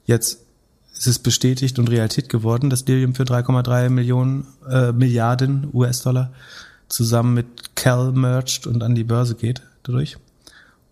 Jetzt 0.05 0.45
ist 0.93 1.07
es 1.07 1.19
bestätigt 1.19 1.79
und 1.79 1.89
Realität 1.89 2.29
geworden, 2.29 2.69
dass 2.69 2.85
Lilium 2.85 3.15
für 3.15 3.23
3,3 3.23 3.89
Millionen 3.89 4.47
äh, 4.69 4.91
Milliarden 4.91 5.69
US-Dollar 5.73 6.31
zusammen 6.87 7.33
mit 7.33 7.75
Cal 7.75 8.11
merged 8.11 8.67
und 8.67 8.83
an 8.83 8.95
die 8.95 9.03
Börse 9.03 9.35
geht 9.35 9.61
dadurch. 9.83 10.17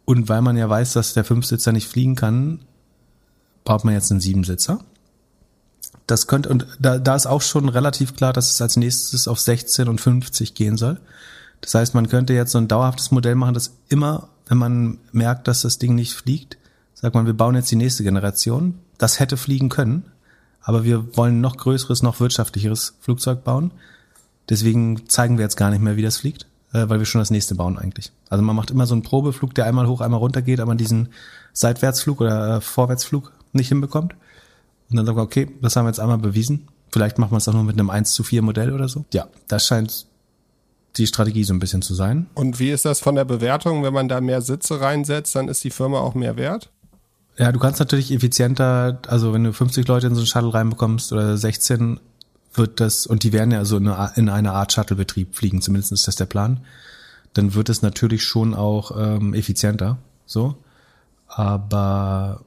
Und 0.06 0.28
weil 0.28 0.42
man 0.42 0.58
ja 0.58 0.70
weiß, 0.70 0.94
dass 0.94 1.14
der 1.14 1.24
Fünfsitzer 1.24 1.72
nicht 1.72 1.88
fliegen 1.88 2.16
kann, 2.16 2.60
baut 3.64 3.84
man 3.86 3.94
jetzt 3.94 4.12
einen 4.12 4.20
Siebensitzer. 4.20 4.80
Das 6.08 6.28
könnte, 6.28 6.50
und 6.50 6.68
da, 6.80 6.98
da 6.98 7.16
ist 7.16 7.28
auch 7.28 7.42
schon 7.42 7.70
relativ 7.70 8.16
klar, 8.16 8.34
dass 8.34 8.50
es 8.50 8.62
als 8.62 8.76
nächstes 8.76 9.28
auf 9.28 9.40
16 9.40 9.88
und 9.88 10.02
50 10.02 10.54
gehen 10.54 10.78
soll. 10.78 11.00
Das 11.62 11.76
heißt, 11.76 11.96
man 11.96 12.10
könnte 12.10 12.34
jetzt 12.34 12.52
so 12.52 12.58
ein 12.58 12.68
dauerhaftes 12.68 13.12
Modell 13.12 13.36
machen, 13.36 13.54
das 13.54 13.78
immer, 13.88 14.28
wenn 14.48 14.58
man 14.58 14.98
merkt, 15.14 15.48
dass 15.48 15.62
das 15.62 15.78
Ding 15.78 15.96
nicht 15.96 16.14
fliegt, 16.14 16.58
sagt 16.94 17.16
man, 17.16 17.26
wir 17.26 17.34
bauen 17.34 17.56
jetzt 17.56 17.72
die 17.72 17.78
nächste 17.78 18.04
Generation. 18.04 18.80
Das 18.98 19.20
hätte 19.20 19.38
fliegen 19.38 19.70
können, 19.70 20.06
aber 20.62 20.84
wir 20.84 21.16
wollen 21.16 21.40
noch 21.40 21.56
größeres, 21.56 22.04
noch 22.04 22.20
wirtschaftlicheres 22.20 22.96
Flugzeug 23.00 23.44
bauen. 23.46 23.72
Deswegen 24.50 25.08
zeigen 25.10 25.38
wir 25.38 25.44
jetzt 25.44 25.56
gar 25.56 25.70
nicht 25.70 25.82
mehr, 25.82 25.96
wie 25.96 26.02
das 26.02 26.18
fliegt, 26.18 26.48
äh, 26.74 26.90
weil 26.90 27.00
wir 27.00 27.06
schon 27.06 27.20
das 27.20 27.32
nächste 27.32 27.56
bauen 27.56 27.78
eigentlich. 27.78 28.12
Also 28.30 28.44
man 28.44 28.56
macht 28.56 28.72
immer 28.72 28.86
so 28.86 28.94
einen 28.94 29.04
Probeflug, 29.04 29.56
der 29.56 29.66
einmal 29.66 29.88
hoch, 29.88 30.02
einmal 30.02 30.20
runter 30.20 30.42
geht, 30.42 30.60
aber 30.60 30.76
diesen 30.76 31.10
Seitwärtsflug 31.54 32.20
oder 32.20 32.58
äh, 32.58 32.62
Vorwärtsflug 32.62 33.32
nicht 33.54 33.70
hinbekommt. 33.70 34.16
Und 34.90 34.98
dann 34.98 35.06
sagen 35.06 35.18
wir, 35.18 35.24
okay, 35.24 35.50
das 35.62 35.76
haben 35.76 35.86
wir 35.86 35.90
jetzt 35.90 36.00
einmal 36.00 36.18
bewiesen. 36.18 36.68
Vielleicht 36.92 37.18
machen 37.18 37.32
wir 37.32 37.38
es 37.38 37.48
auch 37.48 37.54
nur 37.54 37.64
mit 37.64 37.80
einem 37.80 37.90
1 37.90 38.14
zu 38.14 38.24
4 38.24 38.42
Modell 38.42 38.72
oder 38.72 38.88
so. 38.88 39.06
Ja, 39.14 39.28
das 39.48 39.66
scheint 39.66 40.06
die 40.98 41.08
Strategie 41.08 41.44
so 41.44 41.54
ein 41.54 41.60
bisschen 41.60 41.82
zu 41.82 41.96
sein. 41.96 42.28
Und 42.36 42.60
wie 42.60 42.70
ist 42.70 42.86
das 42.86 43.00
von 43.00 43.16
der 43.16 43.26
Bewertung? 43.26 43.84
Wenn 43.84 43.94
man 43.94 44.08
da 44.08 44.22
mehr 44.22 44.42
Sitze 44.42 44.80
reinsetzt, 44.80 45.36
dann 45.36 45.48
ist 45.48 45.64
die 45.64 45.72
Firma 45.72 46.00
auch 46.00 46.14
mehr 46.14 46.38
wert? 46.38 46.70
Ja, 47.38 47.52
du 47.52 47.58
kannst 47.58 47.80
natürlich 47.80 48.12
effizienter, 48.12 49.00
also 49.08 49.34
wenn 49.34 49.44
du 49.44 49.54
50 49.54 49.88
Leute 49.88 50.08
in 50.08 50.14
so 50.14 50.22
einen 50.22 50.28
Shuttle 50.28 50.54
reinbekommst 50.54 51.12
oder 51.14 51.36
16, 51.36 52.00
wird 52.54 52.80
das, 52.80 53.08
und 53.08 53.24
die 53.24 53.34
werden 53.34 53.50
ja 53.50 53.66
so 53.66 53.78
in 53.78 53.92
in 54.16 54.30
einer 54.30 54.54
Art 54.54 54.72
Shuttle-Betrieb 54.72 55.36
fliegen, 55.36 55.62
zumindest 55.62 55.92
ist 55.92 56.08
das 56.08 56.16
der 56.16 56.28
Plan, 56.28 56.60
dann 57.34 57.56
wird 57.56 57.70
es 57.70 57.82
natürlich 57.82 58.24
schon 58.24 58.54
auch 58.54 58.92
ähm, 58.96 59.34
effizienter, 59.34 59.98
so. 60.28 60.56
Aber 61.28 62.42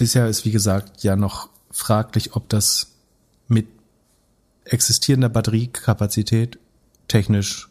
bisher 0.00 0.28
ist 0.28 0.46
wie 0.46 0.50
gesagt 0.50 1.04
ja 1.04 1.14
noch 1.14 1.50
fraglich, 1.70 2.34
ob 2.34 2.48
das 2.48 2.92
mit 3.48 3.66
existierender 4.64 5.28
Batteriekapazität 5.28 6.58
technisch 7.06 7.68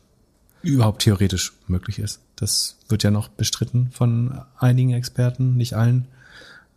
überhaupt 0.61 1.01
theoretisch 1.01 1.53
möglich 1.67 1.97
ist. 1.97 2.19
Das 2.35 2.77
wird 2.87 3.01
ja 3.01 3.09
noch 3.09 3.29
bestritten 3.29 3.89
von 3.91 4.41
einigen 4.59 4.91
Experten, 4.91 5.57
nicht 5.57 5.73
allen. 5.73 6.07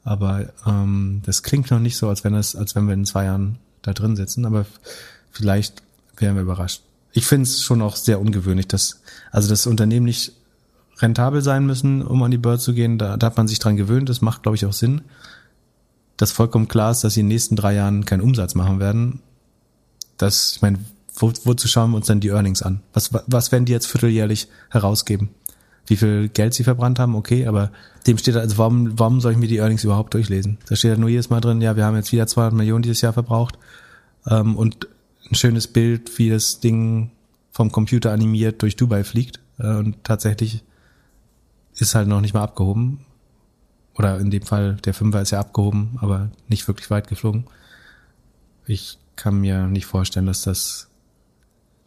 Aber 0.05 0.53
ähm, 0.67 1.21
das 1.27 1.43
klingt 1.43 1.71
noch 1.71 1.81
nicht 1.81 1.99
so, 1.99 2.09
als 2.09 2.25
wenn 2.25 2.35
es, 2.35 2.57
als 2.57 2.75
wenn 2.75 2.87
wir 2.87 2.95
in 2.95 3.05
zwei 3.05 3.27
Jahren 3.27 3.59
da 3.83 3.93
drin 3.93 4.17
sitzen. 4.17 4.47
Aber 4.47 4.65
vielleicht 5.33 5.83
wären 6.17 6.35
wir 6.35 6.43
überrascht. 6.43 6.81
Ich 7.13 7.27
finde 7.27 7.43
es 7.43 7.63
schon 7.63 7.83
auch 7.83 7.97
sehr 7.97 8.21
ungewöhnlich, 8.21 8.69
dass 8.69 9.03
also 9.31 9.51
das 9.51 9.67
Unternehmen 9.67 10.07
nicht 10.07 10.33
rentabel 10.99 11.43
sein 11.43 11.67
müssen, 11.67 12.01
um 12.01 12.23
an 12.23 12.31
die 12.31 12.39
Börse 12.39 12.65
zu 12.65 12.73
gehen. 12.73 12.97
Da, 12.97 13.19
da 13.19 13.27
hat 13.27 13.37
man 13.37 13.49
sich 13.49 13.59
dran 13.59 13.77
gewöhnt. 13.77 14.09
Das 14.09 14.23
macht, 14.23 14.45
glaube 14.45 14.57
ich, 14.57 14.65
auch 14.65 14.73
Sinn. 14.73 15.03
Dass 16.23 16.31
vollkommen 16.31 16.69
klar 16.69 16.93
ist, 16.93 17.03
dass 17.03 17.15
sie 17.15 17.21
in 17.21 17.27
den 17.27 17.35
nächsten 17.35 17.57
drei 17.57 17.75
Jahren 17.75 18.05
keinen 18.05 18.21
Umsatz 18.21 18.55
machen 18.55 18.79
werden. 18.79 19.19
Das, 20.19 20.53
ich 20.55 20.63
meine, 20.63 20.79
wo, 21.17 21.33
wozu 21.43 21.67
schauen 21.67 21.91
wir 21.91 21.97
uns 21.97 22.07
denn 22.07 22.21
die 22.21 22.29
Earnings 22.29 22.63
an? 22.63 22.81
Was, 22.93 23.11
was 23.27 23.51
werden 23.51 23.65
die 23.65 23.73
jetzt 23.73 23.87
vierteljährlich 23.89 24.47
herausgeben? 24.71 25.31
Wie 25.89 25.97
viel 25.97 26.29
Geld 26.29 26.55
sie 26.55 26.63
verbrannt 26.63 27.01
haben, 27.01 27.17
okay, 27.17 27.49
aber 27.49 27.73
dem 28.07 28.19
steht, 28.19 28.37
also 28.37 28.57
warum, 28.57 28.97
warum 29.01 29.21
soll 29.21 29.33
ich 29.33 29.39
mir 29.39 29.49
die 29.49 29.57
Earnings 29.57 29.83
überhaupt 29.83 30.15
durchlesen? 30.15 30.59
Da 30.69 30.77
steht 30.77 30.93
ja 30.93 30.97
nur 30.97 31.09
jedes 31.09 31.29
Mal 31.29 31.41
drin, 31.41 31.61
ja, 31.61 31.75
wir 31.75 31.85
haben 31.85 31.97
jetzt 31.97 32.13
wieder 32.13 32.29
200 32.29 32.55
Millionen 32.55 32.83
dieses 32.83 33.01
Jahr 33.01 33.13
verbraucht 33.13 33.59
ähm, 34.31 34.55
und 34.55 34.87
ein 35.29 35.35
schönes 35.35 35.67
Bild, 35.67 36.21
wie 36.21 36.31
das 36.31 36.61
Ding 36.61 37.11
vom 37.51 37.73
Computer 37.73 38.13
animiert 38.13 38.63
durch 38.63 38.77
Dubai 38.77 39.03
fliegt 39.03 39.41
äh, 39.59 39.75
und 39.75 40.05
tatsächlich 40.05 40.63
ist 41.75 41.97
halt 41.97 42.07
noch 42.07 42.21
nicht 42.21 42.33
mal 42.33 42.45
abgehoben. 42.45 43.01
Oder 43.97 44.19
in 44.19 44.31
dem 44.31 44.43
Fall, 44.43 44.77
der 44.85 44.95
Fünfer 44.95 45.21
ist 45.21 45.31
ja 45.31 45.41
abgehoben, 45.41 45.99
aber 46.01 46.31
nicht 46.49 46.67
wirklich 46.69 46.91
weit 46.91 47.09
geflogen. 47.09 47.45
Ich 48.67 48.99
kann 49.17 49.41
mir 49.41 49.67
nicht 49.67 49.87
vorstellen, 49.87 50.27
dass 50.27 50.43
das 50.43 50.89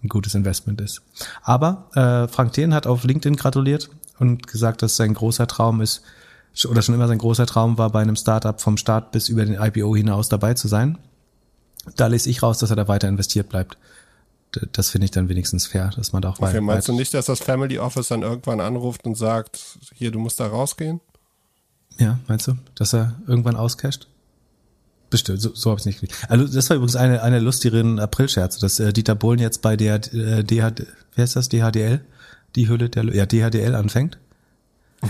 ein 0.04 0.10
gutes 0.10 0.36
Investment 0.36 0.82
ist. 0.82 1.02
Aber 1.42 1.90
äh, 1.96 2.28
Frank 2.32 2.54
Thien 2.54 2.74
hat 2.74 2.86
auf 2.86 3.04
LinkedIn 3.04 3.38
gratuliert 3.38 3.90
und 4.20 4.46
gesagt, 4.48 4.82
dass 4.82 4.96
sein 4.98 5.14
großer 5.14 5.48
Traum 5.48 5.82
ist, 5.82 6.04
oder 6.70 6.82
schon 6.82 6.96
immer 6.96 7.08
sein 7.08 7.18
großer 7.18 7.46
Traum 7.48 7.78
war, 7.78 7.90
bei 7.90 8.02
einem 8.02 8.16
Startup 8.16 8.62
vom 8.62 8.78
Start 8.78 9.12
bis 9.12 9.28
über 9.30 9.44
den 9.46 9.56
IPO 9.60 9.96
hinaus 9.96 10.30
dabei 10.30 10.54
zu 10.54 10.68
sein. 10.68 10.98
Da 11.98 12.08
lese 12.08 12.30
ich 12.30 12.42
raus, 12.44 12.60
dass 12.60 12.70
er 12.70 12.76
da 12.76 12.88
weiter 12.88 13.08
investiert 13.10 13.50
bleibt. 13.50 13.78
Das 14.72 14.90
finde 14.92 15.06
ich 15.06 15.12
dann 15.12 15.28
wenigstens 15.28 15.66
fair, 15.68 15.90
dass 15.96 16.14
man 16.14 16.22
da 16.22 16.30
auch 16.30 16.40
Okay, 16.40 16.54
weit- 16.56 16.62
meinst 16.64 16.88
du 16.88 16.94
nicht, 16.94 17.14
dass 17.14 17.26
das 17.26 17.40
Family 17.42 17.78
Office 17.80 18.08
dann 18.08 18.22
irgendwann 18.22 18.62
anruft 18.62 19.06
und 19.06 19.16
sagt, 19.16 19.60
hier, 19.94 20.12
du 20.12 20.20
musst 20.20 20.40
da 20.40 20.48
rausgehen? 20.48 21.02
Ja, 21.98 22.20
meinst 22.28 22.48
du, 22.48 22.54
dass 22.76 22.94
er 22.94 23.16
irgendwann 23.28 23.56
auscasht? 23.56 24.08
Bestimmt, 25.10 25.40
so, 25.42 25.54
so 25.54 25.70
habe 25.70 25.80
ich 25.80 25.86
nicht 25.86 26.02
gekriegt. 26.02 26.20
Also 26.30 26.46
das 26.48 26.70
war 26.70 26.76
übrigens 26.78 26.96
eine, 26.96 27.22
eine 27.22 27.40
lustigeren 27.40 28.00
Aprilscherze, 28.00 28.60
dass 28.60 28.80
äh, 28.80 28.92
Dieter 28.92 29.16
Bohlen 29.16 29.40
jetzt 29.40 29.62
bei 29.62 29.78
der 29.78 29.96
äh, 30.14 30.44
DHD, 30.44 30.88
wie 31.16 31.22
heißt 31.22 31.36
das, 31.36 31.48
DHDL? 31.50 32.02
Die 32.56 32.68
Hülle 32.68 32.90
der, 32.90 33.04
ja, 33.16 33.26
DHDL 33.26 33.76
anfängt. 33.76 34.18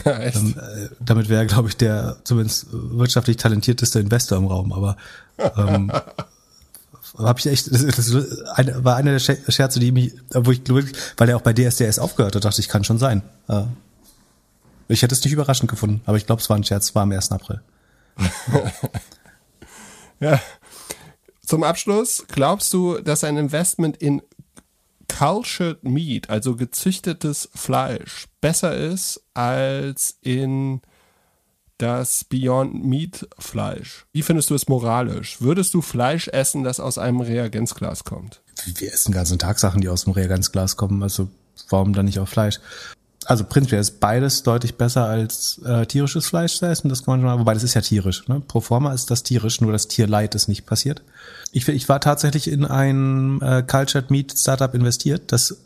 Echt? 0.04 0.36
Äh, 0.36 0.90
damit 1.00 1.30
wäre, 1.30 1.46
glaube 1.46 1.70
ich, 1.70 1.78
der 1.78 2.18
zumindest 2.24 2.68
wirtschaftlich 2.72 3.38
talentierteste 3.38 4.00
Investor 4.00 4.38
im 4.38 4.46
Raum, 4.48 4.74
aber 4.74 4.98
ähm, 5.56 5.92
habe 7.18 7.40
ich 7.40 7.46
echt, 7.48 7.72
das, 7.74 7.84
das 7.86 8.42
eine, 8.56 8.84
war 8.84 8.98
einer 8.98 9.12
der 9.12 9.22
Sche- 9.22 9.50
Scherze, 9.52 9.80
die 9.80 9.92
mich, 9.92 10.14
wo 10.34 10.52
ich 10.52 10.62
weil 11.18 11.30
er 11.30 11.38
auch 11.38 11.42
bei 11.42 11.54
DSDS 11.54 12.00
aufgehört 12.00 12.36
hat, 12.36 12.44
dachte 12.44 12.60
ich, 12.60 12.68
kann 12.68 12.84
schon 12.84 12.98
sein. 13.00 13.22
Äh, 13.48 13.64
Ich 14.88 15.02
hätte 15.02 15.16
es 15.16 15.24
nicht 15.24 15.34
überraschend 15.34 15.70
gefunden, 15.70 16.02
aber 16.06 16.18
ich 16.18 16.26
glaube, 16.26 16.42
es 16.42 16.50
war 16.50 16.58
ein 16.58 16.64
Scherz, 16.64 16.90
es 16.90 16.96
war 16.96 17.04
am 17.04 17.12
1. 17.12 17.32
April. 17.32 17.62
ja. 20.20 20.40
Zum 21.46 21.64
Abschluss, 21.64 22.26
glaubst 22.28 22.74
du, 22.74 23.00
dass 23.00 23.24
ein 23.24 23.38
Investment 23.38 23.98
in 23.98 24.22
Cultured 25.08 25.84
Meat, 25.84 26.30
also 26.30 26.56
gezüchtetes 26.56 27.50
Fleisch, 27.54 28.26
besser 28.42 28.76
ist 28.76 29.22
als 29.34 30.18
in 30.22 30.82
das 31.78 32.24
Beyond 32.24 32.86
Meat 32.86 33.28
Fleisch? 33.38 34.06
Wie 34.12 34.24
findest 34.24 34.50
du 34.50 34.56
es 34.56 34.68
moralisch? 34.68 35.42
Würdest 35.42 35.74
du 35.74 35.82
Fleisch 35.82 36.28
essen, 36.30 36.64
das 36.64 36.80
aus 36.80 36.98
einem 36.98 37.22
Reagenzglas 37.22 38.04
kommt? 38.04 38.42
Wir 38.66 38.94
essen 38.94 39.12
den 39.12 39.18
ganzen 39.18 39.40
Tag 39.40 39.60
Sachen, 39.60 39.82
die 39.82 39.90
aus 39.90 40.06
dem 40.06 40.14
Reagenzglas 40.14 40.78
kommen, 40.78 41.04
also 41.04 41.30
warum 41.70 41.94
dann 41.94 42.06
nicht 42.06 42.20
auch 42.20 42.28
Fleisch? 42.28 42.60
Also 43.26 43.44
prinzipiell 43.44 43.82
ist 43.82 44.00
beides 44.00 44.44
deutlich 44.44 44.76
besser 44.76 45.06
als 45.06 45.60
äh, 45.66 45.86
tierisches 45.86 46.28
Fleisch 46.28 46.58
zu 46.58 46.66
essen. 46.66 46.90
Das 46.90 47.04
kann 47.04 47.14
man 47.14 47.20
schon 47.22 47.30
mal, 47.30 47.40
wobei 47.40 47.54
das 47.54 47.64
ist 47.64 47.74
ja 47.74 47.82
tierisch. 47.82 48.28
Ne? 48.28 48.42
Pro 48.48 48.62
forma 48.62 48.94
ist 48.94 49.10
das 49.12 49.24
tierisch, 49.24 49.62
nur 49.62 49.72
das 49.72 49.88
Tierleid 49.88 50.36
ist 50.36 50.48
nicht 50.48 50.66
passiert. 50.66 51.02
Ich, 51.52 51.68
ich 51.68 51.90
war 51.90 52.00
tatsächlich 52.00 52.50
in 52.50 52.66
ein 52.66 53.42
äh, 53.42 53.64
Cultured 53.66 54.12
Meat 54.12 54.38
Startup 54.38 54.74
investiert, 54.74 55.32
das 55.32 55.58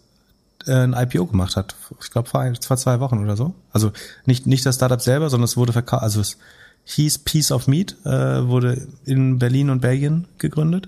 äh, 0.65 0.73
ein 0.73 0.94
IPO 0.94 1.27
gemacht 1.27 1.56
hat. 1.56 1.76
Ich 2.02 2.11
glaube 2.11 2.30
vor, 2.30 2.49
vor 2.61 2.77
zwei 2.77 2.99
Wochen 2.99 3.19
oder 3.19 3.36
so. 3.36 3.53
Also 3.72 3.91
nicht 4.26 4.48
nicht 4.48 4.65
das 4.65 4.76
Startup 4.76 5.02
selber, 5.02 5.30
sondern 5.30 5.45
es 5.45 5.57
wurde 5.57 5.73
verkauft. 5.73 6.03
Also 6.03 6.22
es 6.22 6.38
hieß 6.86 7.19
Piece 7.19 7.52
of 7.52 7.68
Meat, 7.68 7.95
äh, 8.06 8.48
wurde 8.48 8.88
in 9.06 9.38
Berlin 9.38 9.69
und 9.69 9.81
Belgien 9.81 10.27
gegründet. 10.38 10.88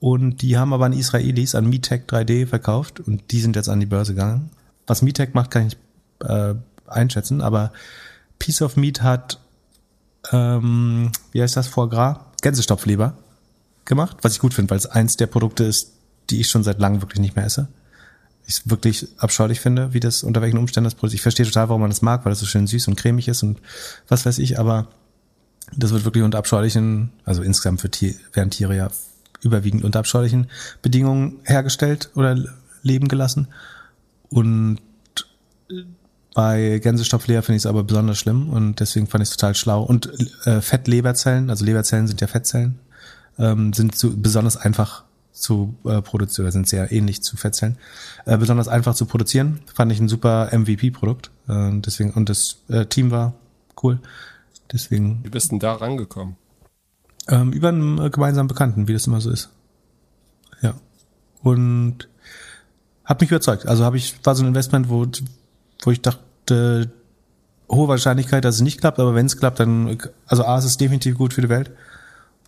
Und 0.00 0.42
die 0.42 0.56
haben 0.56 0.72
aber 0.72 0.86
an 0.86 0.92
Israelis, 0.92 1.54
an 1.54 1.68
MeatTech 1.68 2.02
3D 2.08 2.46
verkauft 2.46 2.98
und 2.98 3.30
die 3.30 3.40
sind 3.40 3.54
jetzt 3.54 3.68
an 3.68 3.78
die 3.78 3.86
Börse 3.86 4.14
gegangen 4.14 4.50
was 4.92 5.00
MeatTech 5.00 5.32
macht, 5.32 5.50
kann 5.50 5.68
ich 5.68 5.76
äh, 6.20 6.54
einschätzen, 6.86 7.40
aber 7.40 7.72
Piece 8.38 8.60
of 8.60 8.76
Meat 8.76 9.02
hat, 9.02 9.40
ähm, 10.30 11.10
wie 11.32 11.42
heißt 11.42 11.56
das, 11.56 11.66
Foie 11.66 11.88
Gras, 11.88 12.18
Gänsestopfleber 12.42 13.16
gemacht, 13.86 14.18
was 14.20 14.34
ich 14.34 14.38
gut 14.38 14.52
finde, 14.52 14.70
weil 14.70 14.78
es 14.78 14.86
eins 14.86 15.16
der 15.16 15.26
Produkte 15.26 15.64
ist, 15.64 15.92
die 16.28 16.40
ich 16.40 16.50
schon 16.50 16.62
seit 16.62 16.78
langem 16.78 17.00
wirklich 17.00 17.20
nicht 17.20 17.36
mehr 17.36 17.46
esse. 17.46 17.68
Ich 18.46 18.68
wirklich 18.68 19.08
abscheulich 19.16 19.60
finde, 19.60 19.94
wie 19.94 20.00
das, 20.00 20.24
unter 20.24 20.42
welchen 20.42 20.58
Umständen 20.58 20.84
das 20.84 20.94
Produkt. 20.94 21.14
Ich 21.14 21.22
verstehe 21.22 21.46
total, 21.46 21.68
warum 21.68 21.80
man 21.80 21.90
das 21.90 22.02
mag, 22.02 22.24
weil 22.24 22.32
es 22.32 22.40
so 22.40 22.46
schön 22.46 22.66
süß 22.66 22.88
und 22.88 22.96
cremig 22.96 23.28
ist 23.28 23.42
und 23.42 23.60
was 24.08 24.26
weiß 24.26 24.38
ich, 24.40 24.58
aber 24.58 24.88
das 25.74 25.92
wird 25.92 26.04
wirklich 26.04 26.24
unter 26.24 26.38
abscheulichen, 26.38 27.12
also 27.24 27.42
insgesamt 27.42 27.80
für 27.80 27.90
Tier, 27.90 28.14
werden 28.34 28.50
Tiere 28.50 28.76
ja 28.76 28.90
überwiegend 29.40 29.84
unter 29.84 30.00
abscheulichen 30.00 30.48
Bedingungen 30.82 31.40
hergestellt 31.44 32.10
oder 32.14 32.36
leben 32.82 33.08
gelassen. 33.08 33.48
Und 34.32 34.78
bei 36.34 36.80
Gänsestopfleber 36.82 37.42
finde 37.42 37.56
ich 37.56 37.62
es 37.62 37.66
aber 37.66 37.84
besonders 37.84 38.18
schlimm 38.18 38.48
und 38.48 38.80
deswegen 38.80 39.06
fand 39.06 39.22
ich 39.22 39.30
es 39.30 39.36
total 39.36 39.54
schlau. 39.54 39.82
Und 39.82 40.10
äh, 40.46 40.60
Fettleberzellen, 40.60 41.50
also 41.50 41.64
Leberzellen 41.64 42.06
sind 42.06 42.20
ja 42.20 42.26
Fettzellen, 42.26 42.78
ähm, 43.38 43.72
sind 43.72 43.94
zu, 43.94 44.16
besonders 44.16 44.56
einfach 44.56 45.04
zu 45.32 45.74
äh, 45.84 46.00
produzieren, 46.00 46.46
oder 46.46 46.52
sind 46.52 46.68
sehr 46.68 46.90
ähnlich 46.90 47.22
zu 47.22 47.36
Fettzellen, 47.36 47.76
äh, 48.24 48.38
besonders 48.38 48.68
einfach 48.68 48.94
zu 48.94 49.04
produzieren. 49.04 49.60
Fand 49.74 49.92
ich 49.92 50.00
ein 50.00 50.08
super 50.08 50.48
MVP-Produkt. 50.52 51.30
Äh, 51.48 51.70
deswegen, 51.80 52.12
und 52.12 52.28
das 52.30 52.62
äh, 52.68 52.86
Team 52.86 53.10
war 53.10 53.34
cool. 53.82 53.98
Deswegen. 54.72 55.20
Wie 55.22 55.30
bist 55.30 55.52
denn 55.52 55.58
da 55.58 55.74
rangekommen? 55.74 56.36
Ähm, 57.28 57.52
über 57.52 57.68
einen 57.68 57.98
äh, 57.98 58.10
gemeinsamen 58.10 58.48
Bekannten, 58.48 58.88
wie 58.88 58.94
das 58.94 59.06
immer 59.06 59.20
so 59.20 59.30
ist. 59.30 59.50
Ja. 60.62 60.74
Und 61.42 62.08
hat 63.12 63.20
mich 63.20 63.30
überzeugt. 63.30 63.66
Also 63.66 63.84
habe 63.84 63.98
ich, 63.98 64.14
war 64.24 64.34
so 64.34 64.42
ein 64.42 64.48
Investment, 64.48 64.88
wo, 64.88 65.06
wo 65.82 65.90
ich 65.90 66.00
dachte, 66.00 66.90
hohe 67.68 67.88
Wahrscheinlichkeit, 67.88 68.44
dass 68.44 68.56
es 68.56 68.60
nicht 68.62 68.80
klappt, 68.80 68.98
aber 68.98 69.14
wenn 69.14 69.26
es 69.26 69.36
klappt, 69.36 69.60
dann, 69.60 69.98
also 70.26 70.44
A, 70.44 70.58
es 70.58 70.64
ist 70.64 70.80
definitiv 70.80 71.18
gut 71.18 71.34
für 71.34 71.42
die 71.42 71.48
Welt 71.48 71.70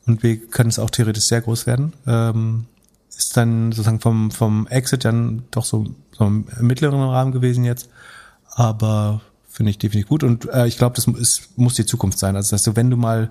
und 0.06 0.22
B, 0.22 0.36
kann 0.36 0.68
es 0.68 0.78
auch 0.78 0.90
theoretisch 0.90 1.24
sehr 1.24 1.42
groß 1.42 1.66
werden. 1.66 1.92
Ähm, 2.06 2.64
ist 3.16 3.36
dann 3.36 3.72
sozusagen 3.72 4.00
vom, 4.00 4.30
vom 4.30 4.66
Exit 4.68 5.04
dann 5.04 5.44
doch 5.50 5.64
so, 5.64 5.86
so 6.12 6.26
im 6.26 6.46
mittleren 6.60 7.00
Rahmen 7.00 7.32
gewesen 7.32 7.64
jetzt, 7.64 7.88
aber 8.50 9.20
finde 9.48 9.70
ich 9.70 9.78
definitiv 9.78 10.08
gut 10.08 10.24
und 10.24 10.46
äh, 10.52 10.66
ich 10.66 10.78
glaube, 10.78 10.96
das 10.96 11.06
ist, 11.06 11.56
muss 11.56 11.74
die 11.74 11.86
Zukunft 11.86 12.18
sein. 12.18 12.36
Also, 12.36 12.52
dass 12.52 12.64
du, 12.64 12.74
wenn 12.74 12.90
du 12.90 12.96
mal 12.96 13.30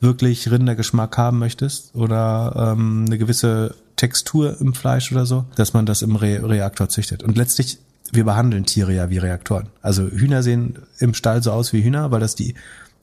wirklich 0.00 0.50
Rindergeschmack 0.50 1.18
haben 1.18 1.38
möchtest 1.40 1.94
oder 1.94 2.72
ähm, 2.72 3.04
eine 3.06 3.18
gewisse 3.18 3.74
Textur 3.98 4.58
im 4.60 4.72
Fleisch 4.72 5.12
oder 5.12 5.26
so, 5.26 5.44
dass 5.56 5.74
man 5.74 5.84
das 5.84 6.00
im 6.00 6.16
Re 6.16 6.40
Reaktor 6.48 6.88
züchtet. 6.88 7.22
Und 7.22 7.36
letztlich, 7.36 7.78
wir 8.10 8.24
behandeln 8.24 8.64
Tiere 8.64 8.94
ja 8.94 9.10
wie 9.10 9.18
Reaktoren. 9.18 9.68
Also 9.82 10.08
Hühner 10.08 10.42
sehen 10.42 10.78
im 10.98 11.12
Stall 11.12 11.42
so 11.42 11.52
aus 11.52 11.74
wie 11.74 11.82
Hühner, 11.82 12.10
weil 12.10 12.20
das 12.20 12.34
die 12.34 12.54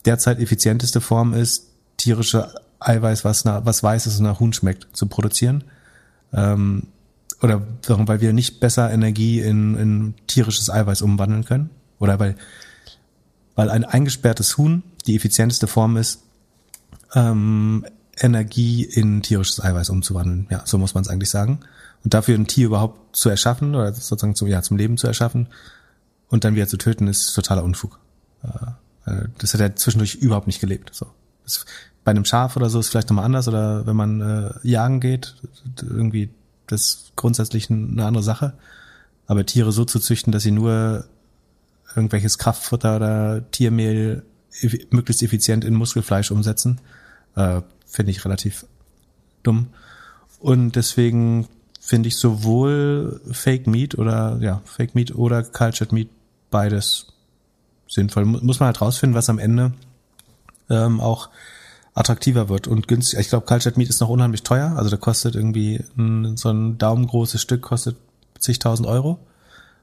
derzeit 0.05 0.39
effizienteste 0.39 1.01
Form 1.01 1.34
ist, 1.34 1.67
tierische 1.97 2.55
Eiweiß, 2.80 3.26
was, 3.26 3.45
nach, 3.45 3.65
was 3.65 3.84
weiß 3.84 4.05
es 4.05 4.19
nach 4.19 4.39
Huhn 4.39 4.53
schmeckt, 4.53 4.88
zu 4.93 5.07
produzieren. 5.07 5.65
Ähm, 6.34 6.84
oder 7.41 7.61
weil 7.88 8.22
wir 8.22 8.34
nicht 8.34 8.59
besser 8.59 8.91
Energie 8.91 9.41
in, 9.41 9.76
in 9.76 10.13
tierisches 10.27 10.69
Eiweiß 10.69 11.01
umwandeln 11.01 11.45
können. 11.45 11.69
Oder 11.99 12.19
weil, 12.19 12.35
weil 13.55 13.69
ein 13.69 13.84
eingesperrtes 13.84 14.57
Huhn 14.57 14.84
die 15.05 15.15
effizienteste 15.15 15.67
Form 15.67 15.97
ist, 15.97 16.23
ähm, 17.13 17.85
Energie 18.17 18.83
in 18.83 19.21
tierisches 19.21 19.63
Eiweiß 19.63 19.89
umzuwandeln. 19.89 20.47
Ja, 20.49 20.61
so 20.65 20.77
muss 20.77 20.93
man 20.93 21.03
es 21.03 21.09
eigentlich 21.09 21.29
sagen. 21.29 21.59
Und 22.03 22.13
dafür 22.13 22.35
ein 22.35 22.47
Tier 22.47 22.67
überhaupt 22.67 23.15
zu 23.15 23.29
erschaffen 23.29 23.75
oder 23.75 23.93
sozusagen 23.93 24.35
zum, 24.35 24.47
ja, 24.47 24.61
zum 24.61 24.77
Leben 24.77 24.97
zu 24.97 25.07
erschaffen 25.07 25.47
und 26.29 26.43
dann 26.43 26.55
wieder 26.55 26.67
zu 26.67 26.77
töten, 26.77 27.07
ist 27.07 27.33
totaler 27.33 27.63
Unfug. 27.63 27.99
Äh, 28.43 29.27
das 29.37 29.53
hat 29.53 29.61
er 29.61 29.75
zwischendurch 29.75 30.15
überhaupt 30.15 30.47
nicht 30.47 30.61
gelebt. 30.61 30.91
So. 30.93 31.07
Das, 31.43 31.65
bei 32.03 32.11
einem 32.11 32.25
Schaf 32.25 32.55
oder 32.55 32.69
so 32.69 32.79
ist 32.79 32.89
vielleicht 32.89 33.09
nochmal 33.09 33.25
anders 33.25 33.47
oder 33.47 33.87
wenn 33.87 33.95
man 33.95 34.21
äh, 34.21 34.53
jagen 34.63 34.99
geht, 34.99 35.35
irgendwie 35.81 36.29
das 36.67 37.11
grundsätzlich 37.15 37.69
eine 37.69 38.05
andere 38.05 38.23
Sache. 38.23 38.53
Aber 39.27 39.45
Tiere 39.45 39.71
so 39.71 39.85
zu 39.85 39.99
züchten, 39.99 40.31
dass 40.31 40.43
sie 40.43 40.51
nur 40.51 41.05
irgendwelches 41.95 42.37
Kraftfutter 42.37 42.97
oder 42.97 43.49
Tiermehl 43.51 44.23
möglichst 44.91 45.23
effizient 45.23 45.65
in 45.65 45.73
Muskelfleisch 45.73 46.31
umsetzen, 46.31 46.79
äh, 47.35 47.61
finde 47.85 48.11
ich 48.11 48.23
relativ 48.25 48.65
dumm. 49.43 49.67
Und 50.39 50.75
deswegen 50.75 51.47
finde 51.79 52.07
ich 52.07 52.17
sowohl 52.17 53.21
Fake 53.31 53.67
Meat 53.67 53.97
oder 53.97 54.37
ja, 54.41 54.61
Fake 54.65 54.95
Meat 54.95 55.15
oder 55.15 55.43
Cultured 55.43 55.91
Meat 55.91 56.09
beides 56.49 57.07
sinnvoll. 57.87 58.25
Muss 58.25 58.59
man 58.59 58.67
halt 58.67 58.81
rausfinden, 58.81 59.15
was 59.15 59.29
am 59.29 59.39
Ende 59.39 59.73
ähm, 60.69 60.99
auch 60.99 61.29
attraktiver 61.93 62.49
wird 62.49 62.67
und 62.67 62.87
günstig. 62.87 63.19
Ich 63.19 63.29
glaube, 63.29 63.45
Cultured 63.45 63.77
Meat 63.77 63.89
ist 63.89 64.01
noch 64.01 64.09
unheimlich 64.09 64.43
teuer. 64.43 64.73
Also 64.75 64.89
da 64.89 64.97
kostet 64.97 65.35
irgendwie 65.35 65.83
ein, 65.97 66.37
so 66.37 66.49
ein 66.49 66.77
daumengroßes 66.77 67.41
Stück 67.41 67.61
kostet 67.61 67.95
zigtausend 68.39 68.87
Euro. 68.87 69.19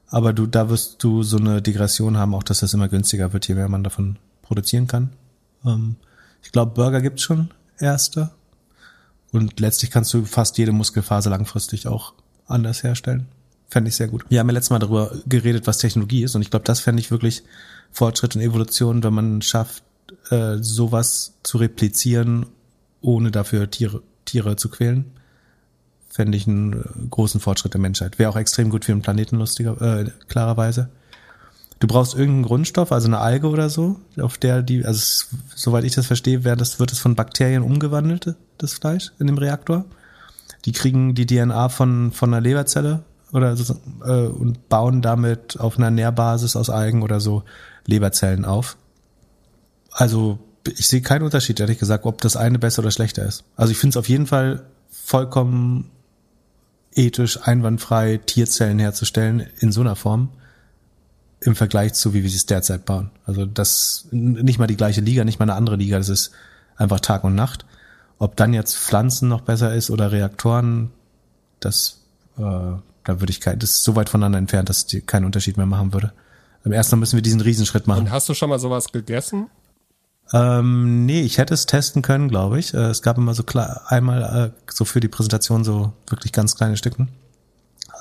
Aber 0.07 0.31
du, 0.31 0.45
da 0.45 0.69
wirst 0.69 1.03
du 1.03 1.23
so 1.23 1.37
eine 1.37 1.61
Degression 1.61 2.17
haben, 2.17 2.35
auch 2.35 2.43
dass 2.43 2.59
das 2.59 2.73
immer 2.73 2.87
günstiger 2.87 3.33
wird, 3.33 3.47
je 3.47 3.55
mehr 3.55 3.67
man 3.67 3.83
davon 3.83 4.17
produzieren 4.43 4.85
kann. 4.85 5.09
Ähm, 5.65 5.95
ich 6.43 6.51
glaube, 6.51 6.73
Burger 6.73 7.01
gibt's 7.01 7.23
schon 7.23 7.49
erste. 7.79 8.31
Und 9.31 9.59
letztlich 9.59 9.91
kannst 9.91 10.13
du 10.13 10.25
fast 10.25 10.57
jede 10.57 10.71
Muskelphase 10.71 11.29
langfristig 11.29 11.87
auch 11.87 12.13
anders 12.45 12.83
herstellen. 12.83 13.27
Fände 13.69 13.89
ich 13.89 13.95
sehr 13.95 14.07
gut. 14.07 14.25
Wir 14.29 14.39
haben 14.39 14.47
ja 14.49 14.53
letztes 14.53 14.69
Mal 14.69 14.79
darüber 14.79 15.11
geredet, 15.25 15.65
was 15.65 15.79
Technologie 15.79 16.23
ist. 16.23 16.35
Und 16.35 16.43
ich 16.43 16.51
glaube, 16.51 16.65
das 16.65 16.79
fände 16.79 16.99
ich 16.99 17.09
wirklich 17.09 17.43
Fortschritt 17.91 18.35
und 18.35 18.41
Evolution, 18.41 19.03
wenn 19.03 19.13
man 19.13 19.41
schafft, 19.41 19.83
äh, 20.29 20.57
sowas 20.59 21.33
zu 21.41 21.57
replizieren, 21.57 22.45
ohne 23.01 23.31
dafür 23.31 23.71
Tiere, 23.71 24.03
Tiere 24.25 24.55
zu 24.55 24.69
quälen. 24.69 25.05
Fände 26.09 26.37
ich 26.37 26.47
einen 26.47 26.73
äh, 26.73 27.07
großen 27.09 27.39
Fortschritt 27.39 27.73
der 27.73 27.81
Menschheit. 27.81 28.19
Wäre 28.19 28.29
auch 28.29 28.35
extrem 28.35 28.69
gut 28.69 28.85
für 28.85 28.91
den 28.91 29.01
Planeten, 29.01 29.37
lustiger, 29.37 29.81
äh, 29.81 30.11
klarerweise. 30.27 30.89
Du 31.83 31.87
brauchst 31.87 32.13
irgendeinen 32.13 32.43
Grundstoff, 32.43 32.93
also 32.93 33.09
eine 33.09 33.17
Alge 33.17 33.49
oder 33.49 33.69
so, 33.69 33.97
auf 34.17 34.37
der 34.37 34.61
die, 34.61 34.85
also 34.85 35.25
soweit 35.53 35.83
ich 35.83 35.93
das 35.93 36.07
verstehe, 36.07 36.45
wird 36.45 36.61
das, 36.61 36.79
wird 36.79 36.93
es 36.93 36.99
von 36.99 37.15
Bakterien 37.15 37.61
umgewandelt, 37.61 38.35
das 38.57 38.71
Fleisch 38.71 39.11
in 39.19 39.27
dem 39.27 39.37
Reaktor. 39.37 39.83
Die 40.63 40.71
kriegen 40.71 41.13
die 41.13 41.25
DNA 41.25 41.67
von, 41.67 42.13
von 42.13 42.33
einer 42.33 42.39
Leberzelle 42.39 43.03
oder 43.33 43.57
so, 43.57 43.75
äh, 44.05 44.27
und 44.27 44.69
bauen 44.69 45.01
damit 45.01 45.59
auf 45.59 45.77
einer 45.77 45.91
Nährbasis 45.91 46.55
aus 46.55 46.69
Algen 46.69 47.03
oder 47.03 47.19
so 47.19 47.43
Leberzellen 47.85 48.45
auf. 48.45 48.77
Also 49.91 50.39
ich 50.77 50.87
sehe 50.87 51.01
keinen 51.01 51.23
Unterschied, 51.23 51.59
ehrlich 51.59 51.79
gesagt, 51.79 52.05
ob 52.05 52.21
das 52.21 52.37
eine 52.37 52.59
besser 52.59 52.79
oder 52.81 52.91
schlechter 52.91 53.25
ist. 53.25 53.43
Also 53.57 53.73
ich 53.73 53.77
finde 53.77 53.95
es 53.95 53.97
auf 53.97 54.07
jeden 54.07 54.27
Fall 54.27 54.63
vollkommen 54.89 55.91
ethisch 56.93 57.41
einwandfrei, 57.43 58.21
Tierzellen 58.25 58.79
herzustellen 58.79 59.47
in 59.59 59.73
so 59.73 59.81
einer 59.81 59.97
Form 59.97 60.29
im 61.45 61.55
Vergleich 61.55 61.93
zu, 61.93 62.13
wie 62.13 62.23
wir 62.23 62.29
es 62.29 62.45
derzeit 62.45 62.85
bauen. 62.85 63.09
Also 63.25 63.45
das 63.45 64.07
nicht 64.11 64.59
mal 64.59 64.67
die 64.67 64.77
gleiche 64.77 65.01
Liga, 65.01 65.23
nicht 65.23 65.39
mal 65.39 65.45
eine 65.45 65.55
andere 65.55 65.75
Liga, 65.75 65.97
das 65.97 66.09
ist 66.09 66.31
einfach 66.75 66.99
Tag 66.99 67.23
und 67.23 67.35
Nacht. 67.35 67.65
Ob 68.19 68.35
dann 68.35 68.53
jetzt 68.53 68.77
Pflanzen 68.77 69.27
noch 69.29 69.41
besser 69.41 69.73
ist 69.73 69.89
oder 69.89 70.11
Reaktoren, 70.11 70.91
das 71.59 71.99
äh, 72.37 72.41
da 73.03 73.19
würde 73.19 73.31
ich 73.31 73.41
kein, 73.41 73.59
das 73.59 73.71
ist 73.71 73.83
so 73.83 73.95
weit 73.95 74.09
voneinander 74.09 74.37
entfernt, 74.37 74.69
dass 74.69 74.85
die 74.85 75.01
keinen 75.01 75.25
Unterschied 75.25 75.57
mehr 75.57 75.65
machen 75.65 75.93
würde. 75.93 76.13
Im 76.63 76.71
ersten 76.71 76.95
Mal 76.95 77.01
müssen 77.01 77.17
wir 77.17 77.21
diesen 77.21 77.41
Riesenschritt 77.41 77.87
machen. 77.87 78.01
Und 78.05 78.11
hast 78.11 78.29
du 78.29 78.33
schon 78.33 78.49
mal 78.49 78.59
sowas 78.59 78.91
gegessen? 78.91 79.49
Ähm, 80.31 81.05
nee, 81.05 81.21
ich 81.21 81.37
hätte 81.37 81.53
es 81.53 81.65
testen 81.65 82.01
können, 82.01 82.29
glaube 82.29 82.59
ich. 82.59 82.73
Äh, 82.73 82.89
Es 82.89 83.01
gab 83.01 83.17
immer 83.17 83.33
so 83.33 83.43
klar, 83.43 83.81
einmal 83.87 84.53
äh, 84.55 84.71
so 84.71 84.85
für 84.85 85.01
die 85.01 85.09
Präsentation 85.09 85.65
so 85.65 85.91
wirklich 86.07 86.31
ganz 86.31 86.55
kleine 86.55 86.77
Stücken. 86.77 87.09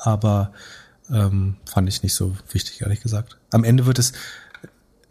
Aber 0.03 0.53
ähm, 1.13 1.57
fand 1.67 1.89
ich 1.89 2.03
nicht 2.03 2.15
so 2.15 2.37
wichtig, 2.51 2.81
ehrlich 2.81 3.01
gesagt. 3.01 3.37
Am 3.51 3.65
Ende 3.65 3.87
wird 3.87 3.99
es, 3.99 4.13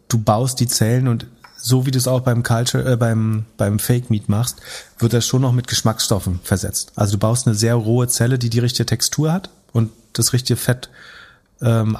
du 0.08 0.18
baust 0.18 0.60
die 0.60 0.66
Zellen 0.66 1.08
und 1.08 1.26
so 1.56 1.86
wie 1.86 1.92
du 1.92 1.98
es 1.98 2.08
auch 2.08 2.20
beim 2.22 2.42
Culture, 2.42 2.92
äh, 2.92 2.96
beim, 2.96 3.44
beim 3.56 3.78
Fake 3.78 4.10
Meat 4.10 4.28
machst, 4.28 4.60
wird 4.98 5.12
das 5.12 5.26
schon 5.26 5.42
noch 5.42 5.52
mit 5.52 5.68
Geschmacksstoffen 5.68 6.40
versetzt. 6.42 6.92
Also 6.96 7.12
du 7.12 7.18
baust 7.18 7.46
eine 7.46 7.54
sehr 7.54 7.76
rohe 7.76 8.08
Zelle, 8.08 8.38
die 8.38 8.50
die 8.50 8.58
richtige 8.58 8.86
Textur 8.86 9.32
hat 9.32 9.50
und 9.72 9.92
das 10.12 10.32
richtige 10.32 10.56
Fett 10.56 10.90
ähm. 11.60 11.96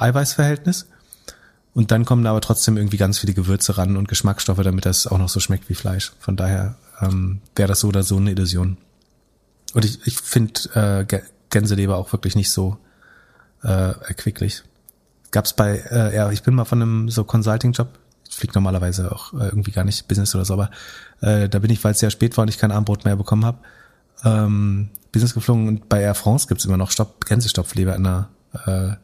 Und 1.73 1.91
dann 1.91 2.05
kommen 2.05 2.23
da 2.23 2.31
aber 2.31 2.41
trotzdem 2.41 2.77
irgendwie 2.77 2.97
ganz 2.97 3.19
viele 3.19 3.33
Gewürze 3.33 3.77
ran 3.77 3.95
und 3.95 4.09
Geschmacksstoffe, 4.09 4.61
damit 4.61 4.85
das 4.85 5.07
auch 5.07 5.17
noch 5.17 5.29
so 5.29 5.39
schmeckt 5.39 5.69
wie 5.69 5.75
Fleisch. 5.75 6.11
Von 6.19 6.35
daher 6.35 6.75
ähm, 7.01 7.39
wäre 7.55 7.69
das 7.69 7.79
so 7.79 7.87
oder 7.87 8.03
so 8.03 8.17
eine 8.17 8.31
Illusion. 8.31 8.77
Und 9.73 9.85
ich, 9.85 10.05
ich 10.05 10.19
finde 10.19 10.59
äh, 10.75 11.05
Gä- 11.05 11.23
Gänseleber 11.49 11.97
auch 11.97 12.11
wirklich 12.11 12.35
nicht 12.35 12.51
so 12.51 12.77
äh, 13.63 13.91
erquicklich. 14.07 14.63
Gab's 15.31 15.53
bei, 15.53 15.77
äh, 15.89 16.15
ja, 16.15 16.31
ich 16.31 16.43
bin 16.43 16.53
mal 16.53 16.65
von 16.65 16.81
einem 16.81 17.09
so 17.09 17.23
Consulting-Job, 17.23 17.87
ich 18.29 18.35
fliege 18.35 18.53
normalerweise 18.53 19.11
auch 19.11 19.33
äh, 19.33 19.45
irgendwie 19.45 19.71
gar 19.71 19.83
nicht 19.83 20.07
Business 20.07 20.35
oder 20.35 20.45
so, 20.45 20.53
aber 20.53 20.69
äh, 21.21 21.49
da 21.49 21.59
bin 21.59 21.71
ich, 21.71 21.83
weil 21.83 21.91
es 21.91 21.99
sehr 21.99 22.11
spät 22.11 22.37
war 22.37 22.43
und 22.43 22.49
ich 22.49 22.57
kein 22.57 22.71
Abendbrot 22.71 23.05
mehr 23.05 23.15
bekommen 23.15 23.45
habe, 23.45 23.59
ähm, 24.23 24.89
Business 25.11 25.33
geflogen 25.33 25.67
und 25.67 25.89
bei 25.89 26.01
Air 26.01 26.15
France 26.15 26.47
gibt's 26.47 26.65
immer 26.65 26.77
noch 26.77 26.91
Stopp, 26.91 27.25
Gänsestopfleber 27.25 27.95
in 27.95 28.03
der 28.03 28.29
äh, 28.65 28.95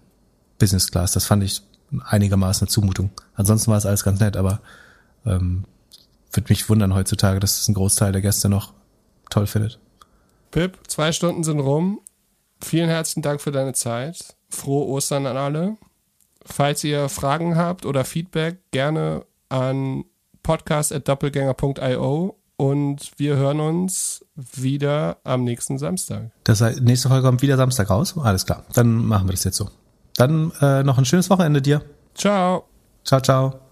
Business 0.58 0.92
Class. 0.92 1.12
Das 1.14 1.26
fand 1.26 1.44
ich 1.44 1.62
einigermaßen 2.06 2.66
eine 2.66 2.72
Zumutung. 2.72 3.12
Ansonsten 3.36 3.72
war 3.72 3.78
es 3.78 3.86
alles 3.86 4.04
ganz 4.04 4.20
nett, 4.20 4.38
aber 4.38 4.62
ähm, 5.26 5.66
würde 6.32 6.50
mich 6.50 6.70
wundern 6.70 6.94
heutzutage, 6.94 7.40
dass 7.40 7.58
das 7.58 7.68
ein 7.68 7.74
Großteil 7.74 8.12
der 8.12 8.22
Gäste 8.22 8.50
noch 8.50 8.74
toll 9.30 9.48
findet. 9.48 9.80
Pip, 10.52 10.80
zwei 10.88 11.12
Stunden 11.12 11.44
sind 11.44 11.60
rum. 11.60 12.02
Vielen 12.62 12.90
herzlichen 12.90 13.22
Dank 13.22 13.42
für 13.42 13.52
deine 13.52 13.74
Zeit. 13.74 14.36
Frohe 14.50 14.88
Ostern 14.88 15.26
an 15.26 15.38
alle. 15.38 15.78
Falls 16.46 16.84
ihr 16.84 17.10
Fragen 17.10 17.56
habt 17.56 17.86
oder 17.86 18.06
Feedback, 18.06 18.60
gerne 18.72 19.26
an 19.50 20.06
podcast.doppelgänger.io 20.44 22.36
und 22.58 23.12
wir 23.18 23.36
hören 23.38 23.60
uns 23.60 24.26
wieder 24.36 25.18
am 25.24 25.44
nächsten 25.44 25.78
Samstag. 25.78 26.32
Das 26.44 26.62
heißt, 26.62 26.82
nächste 26.82 27.10
Folge 27.10 27.26
kommt 27.28 27.42
wieder 27.42 27.58
Samstag 27.58 27.90
raus. 27.90 28.18
Alles 28.18 28.46
klar. 28.46 28.66
Dann 28.74 29.06
machen 29.06 29.28
wir 29.28 29.32
das 29.32 29.44
jetzt 29.44 29.58
so. 29.58 29.70
Dann 30.18 30.52
äh, 30.60 30.84
noch 30.84 30.98
ein 30.98 31.06
schönes 31.06 31.30
Wochenende 31.30 31.62
dir. 31.62 31.84
Ciao. 32.16 32.66
Ciao, 33.06 33.22
ciao. 33.22 33.69